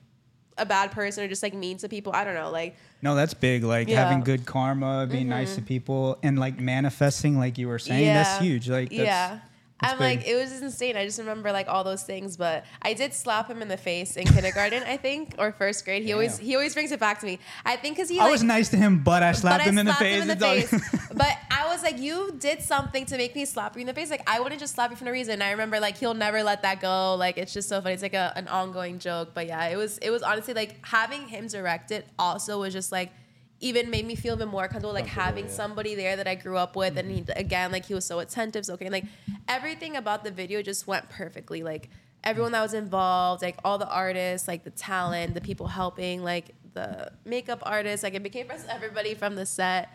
a 0.58 0.64
bad 0.66 0.90
person 0.90 1.25
or 1.25 1.28
just 1.28 1.43
like 1.43 1.54
mean 1.54 1.76
to 1.78 1.88
people. 1.88 2.12
I 2.14 2.25
don't 2.25 2.34
know. 2.34 2.50
Like, 2.50 2.76
No, 3.02 3.14
that's 3.14 3.34
big. 3.34 3.62
Like 3.64 3.88
Yeah. 3.88 3.96
Mm-hmm. 3.96 4.08
having 4.08 4.25
good 4.25 4.46
karma, 4.46 5.06
being 5.10 5.28
nice 5.28 5.54
to 5.56 5.62
people, 5.62 6.19
and 6.22 6.38
like 6.38 6.58
manifesting, 6.58 7.38
like 7.38 7.58
you 7.58 7.69
were 7.69 7.78
saying, 7.78 8.06
that's 8.06 8.43
huge. 8.43 8.69
Like, 8.69 8.90
that's, 8.90 9.00
yeah. 9.00 9.38
That's 9.81 9.93
I'm 9.93 9.99
big. 9.99 10.19
like, 10.20 10.26
it 10.26 10.34
was 10.37 10.62
insane. 10.62 10.96
I 10.96 11.05
just 11.05 11.19
remember 11.19 11.52
like 11.52 11.69
all 11.69 11.84
those 11.84 12.02
things, 12.02 12.37
but 12.37 12.64
I 12.81 12.94
did 12.94 13.12
slap 13.12 13.50
him 13.50 13.61
in 13.61 13.69
the 13.69 13.76
face 13.76 14.17
in 14.17 14.26
kindergarten, 14.26 14.82
I 14.84 14.96
think, 14.96 15.34
or 15.38 15.52
first 15.52 15.84
grade. 15.84 16.02
He 16.02 16.12
always 16.14 16.38
he 16.38 16.55
always 16.55 16.73
brings 16.73 16.93
it 16.93 17.00
back 17.00 17.20
to 17.20 17.26
me. 17.26 17.38
I 17.64 17.76
think 17.76 17.96
because 17.96 18.08
he 18.08 18.19
I 18.19 18.25
like, 18.25 18.32
was 18.32 18.43
nice 18.43 18.70
to 18.70 18.76
him, 18.78 19.00
but 19.05 19.23
I 19.23 19.32
slapped 19.32 19.64
but 19.64 19.69
him 19.69 19.76
I 19.76 19.81
in 19.81 19.87
the 19.87 19.93
slapped 19.93 20.02
face. 20.02 20.23
him 20.23 20.31
in 20.31 20.38
the 20.38 20.52
It's 20.55 20.70
face. 20.70 21.08
but 21.14 21.37
I 21.50 21.67
was 21.69 21.82
like, 21.82 21.99
you 21.99 22.34
did 22.38 22.62
something 22.62 23.05
to 23.06 23.19
make 23.19 23.34
me 23.37 23.44
slap 23.44 23.75
you 23.75 23.82
in 23.82 23.87
the 23.87 23.93
face. 23.94 24.08
Like 24.11 24.23
I 24.26 24.40
wouldn't 24.40 24.61
just 24.61 24.75
slap 24.75 24.90
you 24.90 24.96
for 24.96 25.05
no 25.05 25.11
reason. 25.11 25.43
I 25.43 25.50
remember 25.50 25.78
like 25.78 25.99
he'll 25.99 26.14
never 26.14 26.43
let 26.43 26.62
that 26.62 26.81
go. 26.81 27.14
Like 27.17 27.37
it's 27.37 27.52
just 27.52 27.69
so 27.69 27.81
funny. 27.82 27.93
It's 27.94 28.02
like 28.02 28.14
a, 28.14 28.32
an 28.34 28.49
ongoing 28.49 28.99
joke. 28.99 29.31
But 29.34 29.46
yeah, 29.46 29.67
it 29.67 29.76
was 29.76 29.99
it 29.99 30.08
was 30.11 30.23
honestly 30.23 30.55
like 30.55 30.84
having 30.87 31.28
him 31.28 31.49
direct 31.49 31.90
it 31.90 32.06
also 32.19 32.61
was 32.61 32.73
just 32.73 32.93
like 32.93 33.12
even 33.60 33.90
made 33.90 34.06
me 34.06 34.14
feel 34.14 34.34
even 34.34 34.48
more 34.48 34.68
comfortable 34.68 34.92
like 34.92 35.04
Comfortable, 35.04 35.24
having 35.24 35.44
yeah. 35.46 35.50
somebody 35.50 35.94
there 35.94 36.16
that 36.16 36.26
I 36.26 36.34
grew 36.34 36.56
up 36.56 36.76
with 36.76 36.98
and 36.98 37.10
he 37.10 37.22
mm-hmm. 37.22 37.38
again 37.38 37.72
like 37.72 37.86
he 37.86 37.94
was 37.94 38.04
so 38.04 38.18
attentive 38.18 38.66
so 38.66 38.74
okay 38.74 38.86
and, 38.86 38.92
like 38.92 39.06
everything 39.48 39.96
about 39.96 40.24
the 40.24 40.30
video 40.30 40.62
just 40.62 40.86
went 40.86 41.08
perfectly 41.08 41.62
like 41.62 41.88
everyone 42.24 42.52
that 42.52 42.62
was 42.62 42.74
involved 42.74 43.42
like 43.42 43.56
all 43.64 43.78
the 43.78 43.88
artists 43.88 44.46
like 44.48 44.64
the 44.64 44.70
talent 44.70 45.34
the 45.34 45.40
people 45.40 45.68
helping 45.68 46.22
like 46.22 46.54
the 46.74 47.10
makeup 47.24 47.60
artists 47.62 48.02
like 48.02 48.14
it 48.14 48.22
became 48.22 48.46
friends 48.46 48.64
everybody 48.68 49.14
from 49.14 49.34
the 49.36 49.46
set 49.46 49.88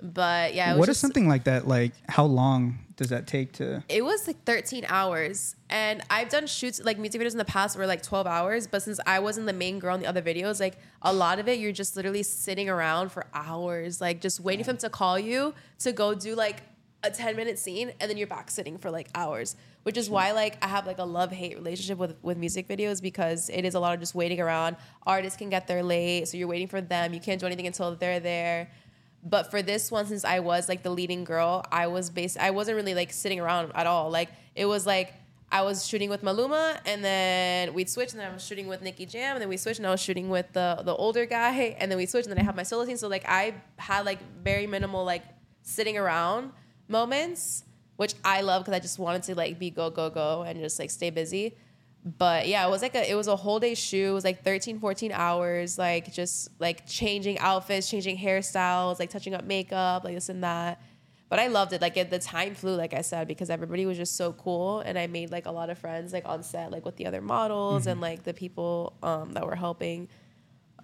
but 0.00 0.54
yeah 0.54 0.70
it 0.70 0.72
was 0.74 0.78
What 0.80 0.88
is 0.88 0.94
just- 0.96 1.00
something 1.00 1.28
like 1.28 1.44
that? 1.44 1.66
Like, 1.66 1.92
how 2.08 2.24
long 2.24 2.78
does 2.96 3.10
that 3.10 3.26
take 3.28 3.52
to? 3.52 3.82
it 3.88 4.04
was 4.04 4.26
like 4.26 4.42
13 4.44 4.84
hours 4.88 5.54
and 5.70 6.02
i've 6.10 6.28
done 6.28 6.48
shoots 6.48 6.80
like 6.84 6.98
music 6.98 7.20
videos 7.20 7.30
in 7.30 7.38
the 7.38 7.44
past 7.44 7.78
were 7.78 7.86
like 7.86 8.02
12 8.02 8.26
hours 8.26 8.66
but 8.66 8.82
since 8.82 8.98
i 9.06 9.20
wasn't 9.20 9.46
the 9.46 9.52
main 9.52 9.78
girl 9.78 9.94
in 9.94 10.00
the 10.00 10.06
other 10.08 10.20
videos 10.20 10.58
like 10.58 10.76
a 11.02 11.12
lot 11.12 11.38
of 11.38 11.46
it 11.48 11.60
you're 11.60 11.70
just 11.70 11.94
literally 11.94 12.24
sitting 12.24 12.68
around 12.68 13.12
for 13.12 13.24
hours 13.32 14.00
like 14.00 14.20
just 14.20 14.40
waiting 14.40 14.64
for 14.64 14.72
them 14.72 14.78
to 14.78 14.90
call 14.90 15.16
you 15.16 15.54
to 15.78 15.92
go 15.92 16.12
do 16.12 16.34
like 16.34 16.62
a 17.04 17.10
10 17.10 17.36
minute 17.36 17.56
scene 17.56 17.92
and 18.00 18.10
then 18.10 18.16
you're 18.16 18.26
back 18.26 18.50
sitting 18.50 18.76
for 18.76 18.90
like 18.90 19.08
hours 19.14 19.54
which 19.84 19.96
is 19.96 20.10
why 20.10 20.32
like 20.32 20.58
i 20.60 20.66
have 20.66 20.84
like 20.84 20.98
a 20.98 21.04
love 21.04 21.30
hate 21.30 21.54
relationship 21.56 21.98
with 21.98 22.16
with 22.22 22.36
music 22.36 22.66
videos 22.66 23.00
because 23.00 23.48
it 23.48 23.64
is 23.64 23.76
a 23.76 23.78
lot 23.80 23.94
of 23.94 24.00
just 24.00 24.16
waiting 24.16 24.40
around 24.40 24.74
artists 25.06 25.36
can 25.38 25.48
get 25.48 25.68
there 25.68 25.84
late 25.84 26.26
so 26.26 26.36
you're 26.36 26.48
waiting 26.48 26.66
for 26.66 26.80
them 26.80 27.14
you 27.14 27.20
can't 27.20 27.38
do 27.38 27.46
anything 27.46 27.68
until 27.68 27.94
they're 27.94 28.18
there 28.18 28.68
but 29.22 29.50
for 29.50 29.62
this 29.62 29.90
one, 29.90 30.06
since 30.06 30.24
I 30.24 30.40
was 30.40 30.68
like 30.68 30.82
the 30.82 30.90
leading 30.90 31.24
girl, 31.24 31.64
I 31.70 31.88
was 31.88 32.10
based. 32.10 32.38
I 32.38 32.50
wasn't 32.50 32.76
really 32.76 32.94
like 32.94 33.12
sitting 33.12 33.40
around 33.40 33.72
at 33.74 33.86
all. 33.86 34.10
Like 34.10 34.30
it 34.54 34.66
was 34.66 34.86
like 34.86 35.14
I 35.50 35.62
was 35.62 35.86
shooting 35.86 36.10
with 36.10 36.22
Maluma, 36.22 36.80
and 36.86 37.04
then 37.04 37.74
we'd 37.74 37.88
switch, 37.88 38.12
and 38.12 38.20
then 38.20 38.30
I 38.30 38.34
was 38.34 38.44
shooting 38.44 38.68
with 38.68 38.82
Nicky 38.82 39.06
Jam, 39.06 39.36
and 39.36 39.42
then 39.42 39.48
we 39.48 39.56
switched, 39.56 39.78
and 39.78 39.86
I 39.86 39.90
was 39.90 40.00
shooting 40.00 40.28
with 40.28 40.52
the 40.52 40.82
the 40.84 40.94
older 40.94 41.26
guy, 41.26 41.76
and 41.78 41.90
then 41.90 41.98
we 41.98 42.06
switched, 42.06 42.28
and 42.28 42.36
then 42.36 42.42
I 42.42 42.46
had 42.46 42.56
my 42.56 42.62
solo 42.62 42.84
scene. 42.84 42.96
So 42.96 43.08
like 43.08 43.24
I 43.28 43.54
had 43.76 44.04
like 44.04 44.18
very 44.42 44.66
minimal 44.66 45.04
like 45.04 45.24
sitting 45.62 45.98
around 45.98 46.52
moments, 46.86 47.64
which 47.96 48.14
I 48.24 48.42
love 48.42 48.62
because 48.62 48.74
I 48.74 48.80
just 48.80 48.98
wanted 48.98 49.24
to 49.24 49.34
like 49.34 49.58
be 49.58 49.70
go 49.70 49.90
go 49.90 50.10
go 50.10 50.42
and 50.42 50.60
just 50.60 50.78
like 50.78 50.90
stay 50.90 51.10
busy 51.10 51.56
but 52.04 52.46
yeah 52.48 52.66
it 52.66 52.70
was 52.70 52.80
like 52.80 52.94
a 52.94 53.10
it 53.10 53.14
was 53.14 53.26
a 53.26 53.36
whole 53.36 53.58
day 53.58 53.74
shoot 53.74 54.08
it 54.10 54.12
was 54.12 54.24
like 54.24 54.42
13 54.44 54.78
14 54.78 55.12
hours 55.12 55.76
like 55.78 56.12
just 56.12 56.48
like 56.60 56.86
changing 56.86 57.38
outfits 57.38 57.90
changing 57.90 58.16
hairstyles 58.16 58.98
like 58.98 59.10
touching 59.10 59.34
up 59.34 59.44
makeup 59.44 60.04
like 60.04 60.14
this 60.14 60.28
and 60.28 60.42
that 60.44 60.80
but 61.28 61.38
i 61.38 61.48
loved 61.48 61.72
it 61.72 61.82
like 61.82 61.96
it, 61.96 62.08
the 62.08 62.18
time 62.18 62.54
flew 62.54 62.76
like 62.76 62.94
i 62.94 63.02
said 63.02 63.26
because 63.28 63.50
everybody 63.50 63.84
was 63.84 63.98
just 63.98 64.16
so 64.16 64.32
cool 64.32 64.80
and 64.80 64.96
i 64.98 65.06
made 65.06 65.30
like 65.30 65.46
a 65.46 65.50
lot 65.50 65.68
of 65.70 65.76
friends 65.76 66.12
like 66.12 66.24
on 66.26 66.42
set 66.42 66.70
like 66.70 66.84
with 66.84 66.96
the 66.96 67.04
other 67.04 67.20
models 67.20 67.82
Mm-hmm. 67.82 67.90
and 67.90 68.00
like 68.00 68.22
the 68.22 68.32
people 68.32 68.94
um 69.02 69.32
that 69.32 69.44
were 69.44 69.56
helping 69.56 70.08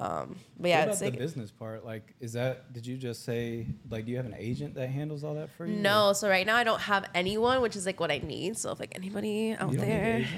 um 0.00 0.34
but 0.58 0.68
yeah 0.70 0.80
what 0.80 0.88
it's 0.88 0.98
about 1.00 1.04
like 1.06 1.12
the 1.14 1.24
business 1.24 1.50
part? 1.52 1.84
Like, 1.86 2.14
is 2.18 2.32
that? 2.32 2.72
Did 2.72 2.84
you 2.84 2.96
just 2.96 3.24
say 3.24 3.68
like? 3.88 4.06
Do 4.06 4.10
you 4.10 4.16
have 4.16 4.26
an 4.26 4.34
agent 4.36 4.74
that 4.74 4.88
handles 4.88 5.22
all 5.22 5.34
that 5.34 5.50
for 5.50 5.66
you? 5.66 5.76
No, 5.76 6.12
so 6.12 6.28
right 6.28 6.44
now 6.44 6.56
I 6.56 6.64
don't 6.64 6.80
have 6.80 7.08
anyone, 7.14 7.60
which 7.62 7.76
is 7.76 7.86
like 7.86 8.00
what 8.00 8.10
I 8.10 8.18
need. 8.18 8.58
So 8.58 8.72
if 8.72 8.80
like 8.80 8.92
anybody 8.96 9.52
out 9.52 9.70
You 9.70 9.78
don't 9.78 9.86
need 9.88 9.94
an 9.94 10.02
there? 10.02 10.28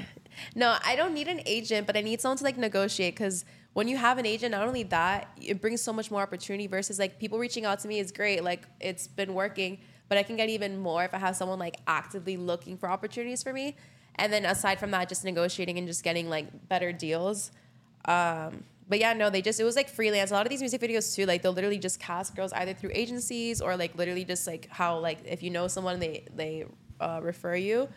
No, 0.54 0.76
I 0.84 0.96
don't 0.96 1.14
need 1.14 1.28
an 1.28 1.40
agent, 1.46 1.86
but 1.86 1.96
I 1.96 2.00
need 2.00 2.20
someone 2.20 2.38
to 2.38 2.44
like 2.44 2.58
negotiate 2.58 3.14
because 3.14 3.44
when 3.72 3.88
you 3.88 3.96
have 3.96 4.18
an 4.18 4.26
agent, 4.26 4.52
not 4.52 4.66
only 4.66 4.84
that, 4.84 5.28
it 5.40 5.60
brings 5.60 5.82
so 5.82 5.92
much 5.92 6.10
more 6.10 6.22
opportunity 6.22 6.66
versus 6.66 6.98
like 6.98 7.18
people 7.18 7.38
reaching 7.38 7.64
out 7.64 7.78
to 7.80 7.88
me 7.88 7.98
is 7.98 8.10
great, 8.10 8.42
like 8.42 8.62
it's 8.80 9.06
been 9.06 9.34
working, 9.34 9.78
but 10.08 10.16
I 10.16 10.22
can 10.22 10.36
get 10.36 10.48
even 10.48 10.78
more 10.78 11.04
if 11.04 11.12
I 11.12 11.18
have 11.18 11.36
someone 11.36 11.58
like 11.58 11.76
actively 11.86 12.36
looking 12.36 12.76
for 12.78 12.88
opportunities 12.88 13.42
for 13.42 13.52
me. 13.52 13.76
And 14.16 14.32
then 14.32 14.46
aside 14.46 14.80
from 14.80 14.92
that, 14.92 15.08
just 15.08 15.24
negotiating 15.24 15.76
and 15.78 15.86
just 15.86 16.02
getting 16.02 16.30
like 16.30 16.68
better 16.68 16.90
deals. 16.90 17.50
Um, 18.06 18.64
but 18.88 18.98
yeah, 18.98 19.12
no, 19.12 19.30
they 19.30 19.42
just 19.42 19.58
it 19.60 19.64
was 19.64 19.76
like 19.76 19.88
freelance. 19.88 20.30
A 20.30 20.34
lot 20.34 20.46
of 20.46 20.50
these 20.50 20.60
music 20.60 20.80
videos 20.80 21.14
too, 21.14 21.26
like 21.26 21.42
they'll 21.42 21.52
literally 21.52 21.78
just 21.78 21.98
cast 21.98 22.34
girls 22.36 22.52
either 22.52 22.72
through 22.72 22.92
agencies 22.94 23.60
or 23.60 23.76
like 23.76 23.96
literally 23.96 24.24
just 24.24 24.46
like 24.46 24.68
how 24.70 24.98
like 24.98 25.18
if 25.24 25.42
you 25.42 25.50
know 25.50 25.68
someone 25.68 25.98
they 25.98 26.24
they 26.34 26.64
uh, 27.00 27.20
refer 27.22 27.56
you. 27.56 27.88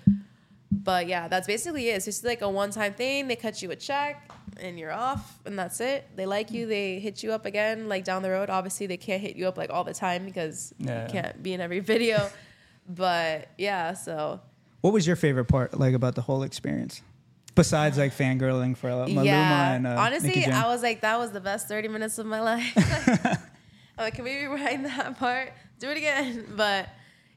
But 0.71 1.07
yeah, 1.07 1.27
that's 1.27 1.47
basically 1.47 1.89
it. 1.89 1.95
It's 1.95 2.05
just 2.05 2.23
like 2.23 2.41
a 2.41 2.49
one 2.49 2.69
time 2.71 2.93
thing. 2.93 3.27
They 3.27 3.35
cut 3.35 3.61
you 3.61 3.71
a 3.71 3.75
check 3.75 4.31
and 4.61 4.77
you're 4.77 4.91
off, 4.91 5.39
and 5.45 5.57
that's 5.57 5.79
it. 5.81 6.07
They 6.15 6.25
like 6.25 6.51
you. 6.51 6.67
They 6.67 6.99
hit 6.99 7.23
you 7.23 7.31
up 7.31 7.45
again, 7.45 7.87
like 7.89 8.03
down 8.03 8.21
the 8.21 8.29
road. 8.29 8.49
Obviously, 8.49 8.85
they 8.87 8.97
can't 8.97 9.21
hit 9.21 9.35
you 9.35 9.47
up 9.47 9.57
like 9.57 9.69
all 9.71 9.83
the 9.83 9.93
time 9.93 10.25
because 10.25 10.73
Yeah. 10.77 11.05
you 11.05 11.11
can't 11.11 11.41
be 11.41 11.53
in 11.53 11.61
every 11.61 11.79
video. 11.93 12.29
but 12.87 13.49
yeah, 13.57 13.93
so 13.93 14.41
What 14.81 14.93
was 14.93 15.05
your 15.07 15.15
favorite 15.15 15.45
part 15.45 15.79
like 15.79 15.93
about 15.93 16.15
the 16.15 16.21
whole 16.21 16.43
experience? 16.43 17.01
Besides 17.55 17.97
like 17.97 18.13
fangirling 18.15 18.77
for 18.77 18.89
uh, 18.89 19.05
Maluma 19.07 19.25
yeah. 19.25 19.73
and 19.73 19.87
uh, 19.87 19.95
Honestly, 19.97 20.29
Nicky 20.29 20.51
I 20.51 20.67
was 20.67 20.81
like, 20.83 21.01
that 21.01 21.17
was 21.19 21.31
the 21.31 21.41
best 21.41 21.67
30 21.67 21.87
minutes 21.89 22.17
of 22.19 22.25
my 22.25 22.39
life. 22.51 22.71
I'm 23.97 24.05
like, 24.05 24.13
can 24.13 24.23
we 24.23 24.45
rewind 24.45 24.85
that 24.85 25.17
part? 25.19 25.51
Do 25.79 25.89
it 25.89 25.97
again. 25.97 26.45
But 26.55 26.87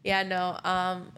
yeah, 0.04 0.22
no. 0.22 0.58
Um, 0.64 1.10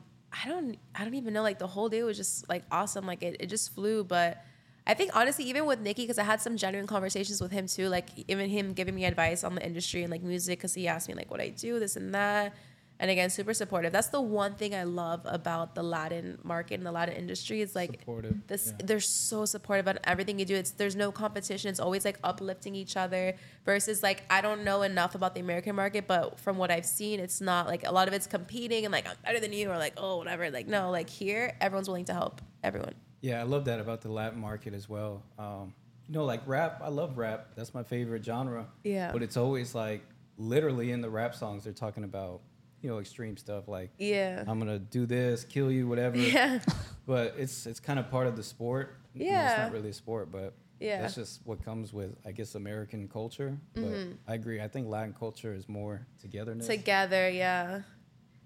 I 0.42 0.48
don't 0.48 0.76
I 0.94 1.04
don't 1.04 1.14
even 1.14 1.32
know. 1.32 1.42
Like 1.42 1.58
the 1.58 1.66
whole 1.66 1.88
day 1.88 2.02
was 2.02 2.16
just 2.16 2.48
like 2.48 2.64
awesome. 2.70 3.06
Like 3.06 3.22
it, 3.22 3.36
it 3.40 3.46
just 3.46 3.74
flew. 3.74 4.04
But 4.04 4.42
I 4.86 4.94
think 4.94 5.12
honestly, 5.14 5.44
even 5.46 5.64
with 5.66 5.80
Nicky, 5.80 6.02
because 6.02 6.18
I 6.18 6.24
had 6.24 6.40
some 6.40 6.56
genuine 6.56 6.86
conversations 6.86 7.40
with 7.40 7.52
him 7.52 7.66
too, 7.66 7.88
like 7.88 8.08
even 8.28 8.50
him 8.50 8.72
giving 8.72 8.94
me 8.94 9.04
advice 9.04 9.44
on 9.44 9.54
the 9.54 9.64
industry 9.64 10.02
and 10.02 10.10
like 10.10 10.22
music, 10.22 10.58
because 10.58 10.74
he 10.74 10.88
asked 10.88 11.08
me 11.08 11.14
like 11.14 11.30
what 11.30 11.40
I 11.40 11.48
do, 11.50 11.78
this 11.78 11.96
and 11.96 12.14
that. 12.14 12.54
And 13.04 13.10
again, 13.10 13.28
super 13.28 13.52
supportive. 13.52 13.92
That's 13.92 14.06
the 14.06 14.20
one 14.22 14.54
thing 14.54 14.74
I 14.74 14.84
love 14.84 15.20
about 15.26 15.74
the 15.74 15.82
Latin 15.82 16.38
market 16.42 16.76
and 16.76 16.86
the 16.86 16.90
Latin 16.90 17.14
industry. 17.14 17.60
Is 17.60 17.74
like 17.74 18.00
Supportive, 18.00 18.46
this 18.46 18.68
yeah. 18.68 18.86
they're 18.86 18.98
so 18.98 19.44
supportive 19.44 19.86
on 19.88 19.98
everything 20.04 20.38
you 20.38 20.46
do. 20.46 20.54
It's 20.54 20.70
there's 20.70 20.96
no 20.96 21.12
competition. 21.12 21.68
It's 21.68 21.80
always 21.80 22.06
like 22.06 22.18
uplifting 22.24 22.74
each 22.74 22.96
other. 22.96 23.34
Versus 23.66 24.02
like 24.02 24.22
I 24.30 24.40
don't 24.40 24.64
know 24.64 24.80
enough 24.80 25.14
about 25.14 25.34
the 25.34 25.40
American 25.40 25.76
market, 25.76 26.06
but 26.06 26.40
from 26.40 26.56
what 26.56 26.70
I've 26.70 26.86
seen, 26.86 27.20
it's 27.20 27.42
not 27.42 27.66
like 27.66 27.86
a 27.86 27.92
lot 27.92 28.08
of 28.08 28.14
it's 28.14 28.26
competing 28.26 28.86
and 28.86 28.92
like 28.92 29.06
I'm 29.06 29.16
better 29.22 29.38
than 29.38 29.52
you 29.52 29.70
or 29.70 29.76
like 29.76 29.92
oh 29.98 30.16
whatever. 30.16 30.50
Like 30.50 30.66
no, 30.66 30.90
like 30.90 31.10
here 31.10 31.54
everyone's 31.60 31.88
willing 31.88 32.06
to 32.06 32.14
help 32.14 32.40
everyone. 32.62 32.94
Yeah, 33.20 33.38
I 33.38 33.42
love 33.42 33.66
that 33.66 33.80
about 33.80 34.00
the 34.00 34.10
Latin 34.10 34.40
market 34.40 34.72
as 34.72 34.88
well. 34.88 35.22
Um, 35.38 35.74
you 36.08 36.14
know, 36.14 36.24
like 36.24 36.40
rap, 36.46 36.80
I 36.82 36.88
love 36.88 37.18
rap. 37.18 37.48
That's 37.54 37.74
my 37.74 37.82
favorite 37.82 38.24
genre. 38.24 38.66
Yeah. 38.82 39.12
But 39.12 39.22
it's 39.22 39.36
always 39.36 39.74
like 39.74 40.06
literally 40.38 40.90
in 40.90 41.02
the 41.02 41.10
rap 41.10 41.34
songs, 41.34 41.64
they're 41.64 41.74
talking 41.74 42.04
about, 42.04 42.40
you 42.84 42.90
know, 42.90 42.98
extreme 42.98 43.36
stuff 43.38 43.66
like, 43.66 43.90
Yeah. 43.98 44.44
I'm 44.46 44.58
gonna 44.58 44.78
do 44.78 45.06
this, 45.06 45.42
kill 45.44 45.72
you, 45.72 45.88
whatever. 45.88 46.16
Yeah. 46.34 46.60
But 47.06 47.34
it's 47.38 47.66
it's 47.66 47.80
kind 47.80 47.98
of 47.98 48.10
part 48.10 48.26
of 48.26 48.36
the 48.36 48.42
sport. 48.42 48.96
You 49.14 49.30
know, 49.32 49.40
it's 49.44 49.58
not 49.58 49.72
really 49.72 49.88
a 49.90 49.92
sport, 49.94 50.30
but 50.30 50.52
Yeah. 50.80 51.00
that's 51.00 51.14
just 51.14 51.40
what 51.44 51.64
comes 51.64 51.92
with, 51.94 52.14
I 52.26 52.32
guess, 52.32 52.54
American 52.54 53.08
culture. 53.08 53.56
But 53.74 53.84
Mm-hmm. 53.84 54.12
I 54.28 54.34
agree. 54.34 54.60
I 54.60 54.68
think 54.68 54.88
Latin 54.88 55.14
culture 55.18 55.54
is 55.54 55.66
more 55.68 56.06
togetherness. 56.20 56.66
Together, 56.66 57.28
yeah. 57.30 57.80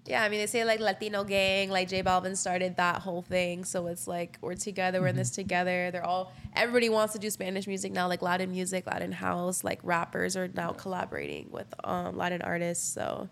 Yeah, 0.05 0.23
I 0.23 0.29
mean 0.29 0.39
they 0.39 0.47
say 0.47 0.63
like 0.65 0.79
Latino 0.79 1.23
gang, 1.25 1.69
like 1.69 1.87
J 1.89 2.01
Balvin 2.01 2.35
started 2.35 2.77
that 2.77 3.01
whole 3.01 3.21
thing. 3.21 3.63
So 3.65 3.87
it's 3.87 4.07
like 4.07 4.37
we're 4.41 4.55
together, 4.55 5.01
we're 5.01 5.07
in 5.07 5.15
this 5.17 5.29
together. 5.31 5.91
They're 5.91 6.05
all 6.05 6.31
everybody 6.55 6.87
wants 6.89 7.13
to 7.13 7.19
do 7.19 7.29
Spanish 7.29 7.67
music 7.67 7.91
now, 7.91 8.07
like 8.07 8.21
Latin 8.21 8.49
music, 8.49 8.87
Latin 8.87 9.11
house, 9.11 9.63
like 9.63 9.79
rappers 9.83 10.35
are 10.37 10.47
now 10.47 10.71
collaborating 10.71 11.49
with 11.51 11.67
um 11.83 12.17
Latin 12.17 12.41
artists. 12.41 12.91
So 12.91 13.27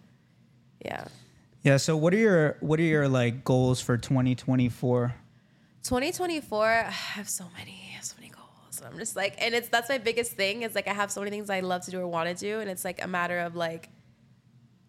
yeah. 0.84 1.06
yeah. 1.64 1.78
So 1.78 1.96
what 1.98 2.14
are 2.14 2.18
your 2.18 2.58
what 2.60 2.80
are 2.80 2.84
your 2.84 3.08
like 3.08 3.44
goals 3.44 3.82
for 3.82 3.98
2024? 3.98 5.16
2024, 5.84 6.66
I 6.68 6.82
have 6.90 7.30
so 7.30 7.46
many, 7.58 7.98
so 8.02 8.16
many 8.20 8.32
goals. 8.32 8.80
And 8.80 8.88
I'm 8.88 8.98
just 9.00 9.16
like, 9.16 9.36
and 9.40 9.56
it's 9.56 9.70
that's 9.70 9.90
my 9.90 9.98
biggest 9.98 10.34
thing. 10.34 10.64
It's 10.64 10.76
like 10.76 10.88
I 10.88 10.94
have 10.94 11.12
so 11.12 11.22
many 11.22 11.32
things 11.32 11.50
I 11.50 11.62
love 11.62 11.84
to 11.86 11.92
do 11.92 12.00
or 12.00 12.08
want 12.08 12.30
to 12.30 12.36
do, 12.36 12.60
and 12.60 12.70
it's 12.70 12.86
like 12.86 13.04
a 13.04 13.08
matter 13.08 13.40
of 13.40 13.56
like 13.56 13.90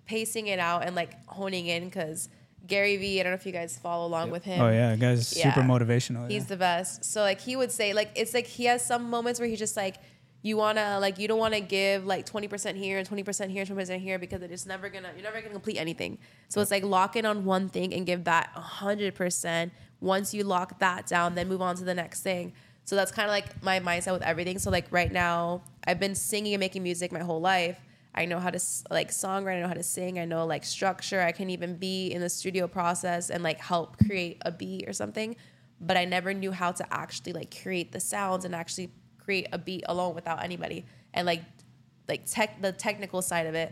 pacing 0.07 0.47
it 0.47 0.59
out 0.59 0.85
and 0.85 0.97
like 0.97 1.13
honing 1.27 1.67
in 1.67 1.85
because 1.85 2.29
Gary 2.67 2.97
Vee, 2.97 3.21
I 3.21 3.23
don't 3.23 3.33
know 3.33 3.37
if 3.37 3.47
you 3.47 3.53
guys 3.53 3.79
follow 3.79 4.07
along 4.07 4.31
with 4.31 4.45
him. 4.45 4.61
Oh 4.61 4.71
yeah, 4.71 4.95
guys, 4.97 5.37
Yeah. 5.37 5.55
super 5.55 5.67
motivational. 5.67 6.31
He's 6.31 6.43
yeah. 6.43 6.49
the 6.49 6.57
best. 6.57 7.05
So 7.05 7.21
like 7.21 7.41
he 7.41 7.57
would 7.57 7.71
say 7.73 7.93
like 7.93 8.11
it's 8.15 8.35
like 8.35 8.47
he 8.47 8.65
has 8.65 8.85
some 8.85 9.09
moments 9.09 9.39
where 9.41 9.49
he's 9.49 9.59
just 9.59 9.77
like 9.77 9.97
you 10.43 10.57
wanna 10.57 10.99
like 11.01 11.19
you 11.19 11.27
don't 11.27 11.39
wanna 11.39 11.61
give 11.61 12.07
like 12.07 12.25
twenty 12.25 12.49
percent 12.49 12.79
here 12.79 12.99
and 12.99 13.07
twenty 13.07 13.23
percent 13.23 13.51
here, 13.51 13.65
twenty 13.65 13.81
percent 13.81 14.03
here 14.03 14.19
because 14.19 14.43
it's 14.43 14.67
never 14.67 14.89
gonna 14.89 15.11
you're 15.15 15.25
never 15.25 15.41
gonna 15.41 15.53
complete 15.53 15.79
anything. 15.79 16.19
So 16.49 16.61
it's 16.61 16.71
like 16.71 16.85
lock 16.85 17.17
in 17.17 17.27
on 17.27 17.45
one 17.45 17.69
thing 17.69 17.93
and 17.93 18.07
give 18.07 18.25
that 18.25 18.51
hundred 18.55 19.15
percent. 19.15 19.73
Once 20.01 20.33
you 20.33 20.45
lock 20.45 20.79
that 20.79 21.07
down, 21.07 21.35
then 21.35 21.49
move 21.49 21.61
on 21.61 21.75
to 21.77 21.85
the 21.85 21.95
next 21.95 22.23
thing. 22.23 22.53
So 22.85 22.97
that's 22.97 23.11
kind 23.11 23.27
of 23.27 23.33
like 23.33 23.63
my 23.63 23.81
mindset 23.81 24.13
with 24.13 24.23
everything. 24.23 24.59
So 24.59 24.71
like 24.71 24.87
right 24.91 25.13
now, 25.13 25.63
I've 25.85 26.01
been 26.01 26.15
singing 26.15 26.55
and 26.55 26.61
making 26.61 26.83
music 26.83 27.13
my 27.13 27.21
whole 27.21 27.41
life. 27.41 27.79
I 28.15 28.25
know 28.25 28.39
how 28.39 28.51
to 28.51 28.61
like 28.91 29.11
songwrite. 29.11 29.59
I 29.59 29.61
know 29.61 29.69
how 29.69 29.75
to 29.75 29.83
sing. 29.83 30.19
I 30.19 30.25
know 30.25 30.47
like 30.47 30.65
structure. 30.65 31.21
I 31.21 31.33
can 31.33 31.51
even 31.51 31.77
be 31.77 32.09
in 32.09 32.21
the 32.21 32.31
studio 32.31 32.67
process 32.67 33.29
and 33.29 33.43
like 33.43 33.59
help 33.59 33.99
create 33.99 34.39
a 34.43 34.51
beat 34.51 34.89
or 34.89 34.93
something. 34.93 35.37
But 35.81 35.97
I 35.97 36.05
never 36.05 36.33
knew 36.33 36.51
how 36.51 36.73
to 36.73 36.95
actually 36.95 37.33
like 37.33 37.61
create 37.61 37.93
the 37.93 38.01
sounds 38.01 38.45
and 38.45 38.55
actually 38.55 38.91
create 39.29 39.47
a 39.53 39.59
beat 39.59 39.85
alone 39.91 40.15
without 40.15 40.43
anybody 40.43 40.87
and 41.13 41.27
like 41.27 41.43
like 42.09 42.25
tech 42.25 42.63
the 42.63 42.73
technical 42.73 43.21
side 43.21 43.47
of 43.47 43.55
it. 43.55 43.71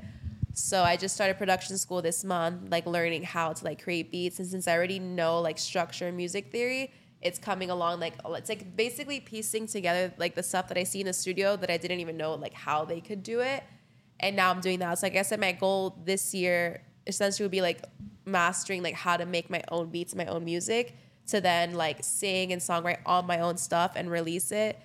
So 0.52 0.82
I 0.82 0.98
just 0.98 1.14
started 1.14 1.38
production 1.38 1.78
school 1.78 2.02
this 2.02 2.24
month, 2.24 2.70
like 2.70 2.84
learning 2.84 3.22
how 3.22 3.54
to 3.54 3.64
like 3.64 3.82
create 3.82 4.10
beats. 4.10 4.38
And 4.38 4.46
since 4.46 4.68
I 4.68 4.76
already 4.76 4.98
know 4.98 5.40
like 5.40 5.56
structure 5.56 6.08
and 6.08 6.14
music 6.14 6.52
theory, 6.52 6.92
it's 7.22 7.38
coming 7.38 7.70
along 7.70 8.00
like 8.00 8.16
it's 8.40 8.50
like 8.50 8.76
basically 8.76 9.18
piecing 9.20 9.66
together 9.66 10.12
like 10.18 10.34
the 10.34 10.42
stuff 10.42 10.68
that 10.68 10.76
I 10.76 10.84
see 10.84 11.00
in 11.00 11.06
the 11.06 11.14
studio 11.14 11.56
that 11.56 11.70
I 11.70 11.78
didn't 11.78 12.00
even 12.00 12.18
know 12.18 12.34
like 12.34 12.52
how 12.52 12.84
they 12.84 13.00
could 13.00 13.22
do 13.22 13.40
it. 13.40 13.64
And 14.20 14.36
now 14.36 14.50
I'm 14.50 14.60
doing 14.60 14.78
that. 14.80 14.98
So 14.98 15.06
like 15.06 15.16
I 15.16 15.22
said, 15.22 15.40
my 15.40 15.52
goal 15.52 15.96
this 16.04 16.34
year 16.34 16.82
essentially 17.06 17.44
would 17.44 17.58
be 17.60 17.62
like 17.62 17.80
mastering 18.26 18.82
like 18.82 18.94
how 18.94 19.16
to 19.16 19.24
make 19.24 19.48
my 19.48 19.62
own 19.70 19.88
beats, 19.88 20.14
my 20.14 20.26
own 20.26 20.44
music, 20.44 20.94
to 21.28 21.40
then 21.40 21.72
like 21.72 22.04
sing 22.04 22.52
and 22.52 22.60
songwrite 22.60 22.98
on 23.06 23.26
my 23.26 23.40
own 23.40 23.56
stuff 23.56 23.92
and 23.96 24.10
release 24.10 24.52
it. 24.52 24.78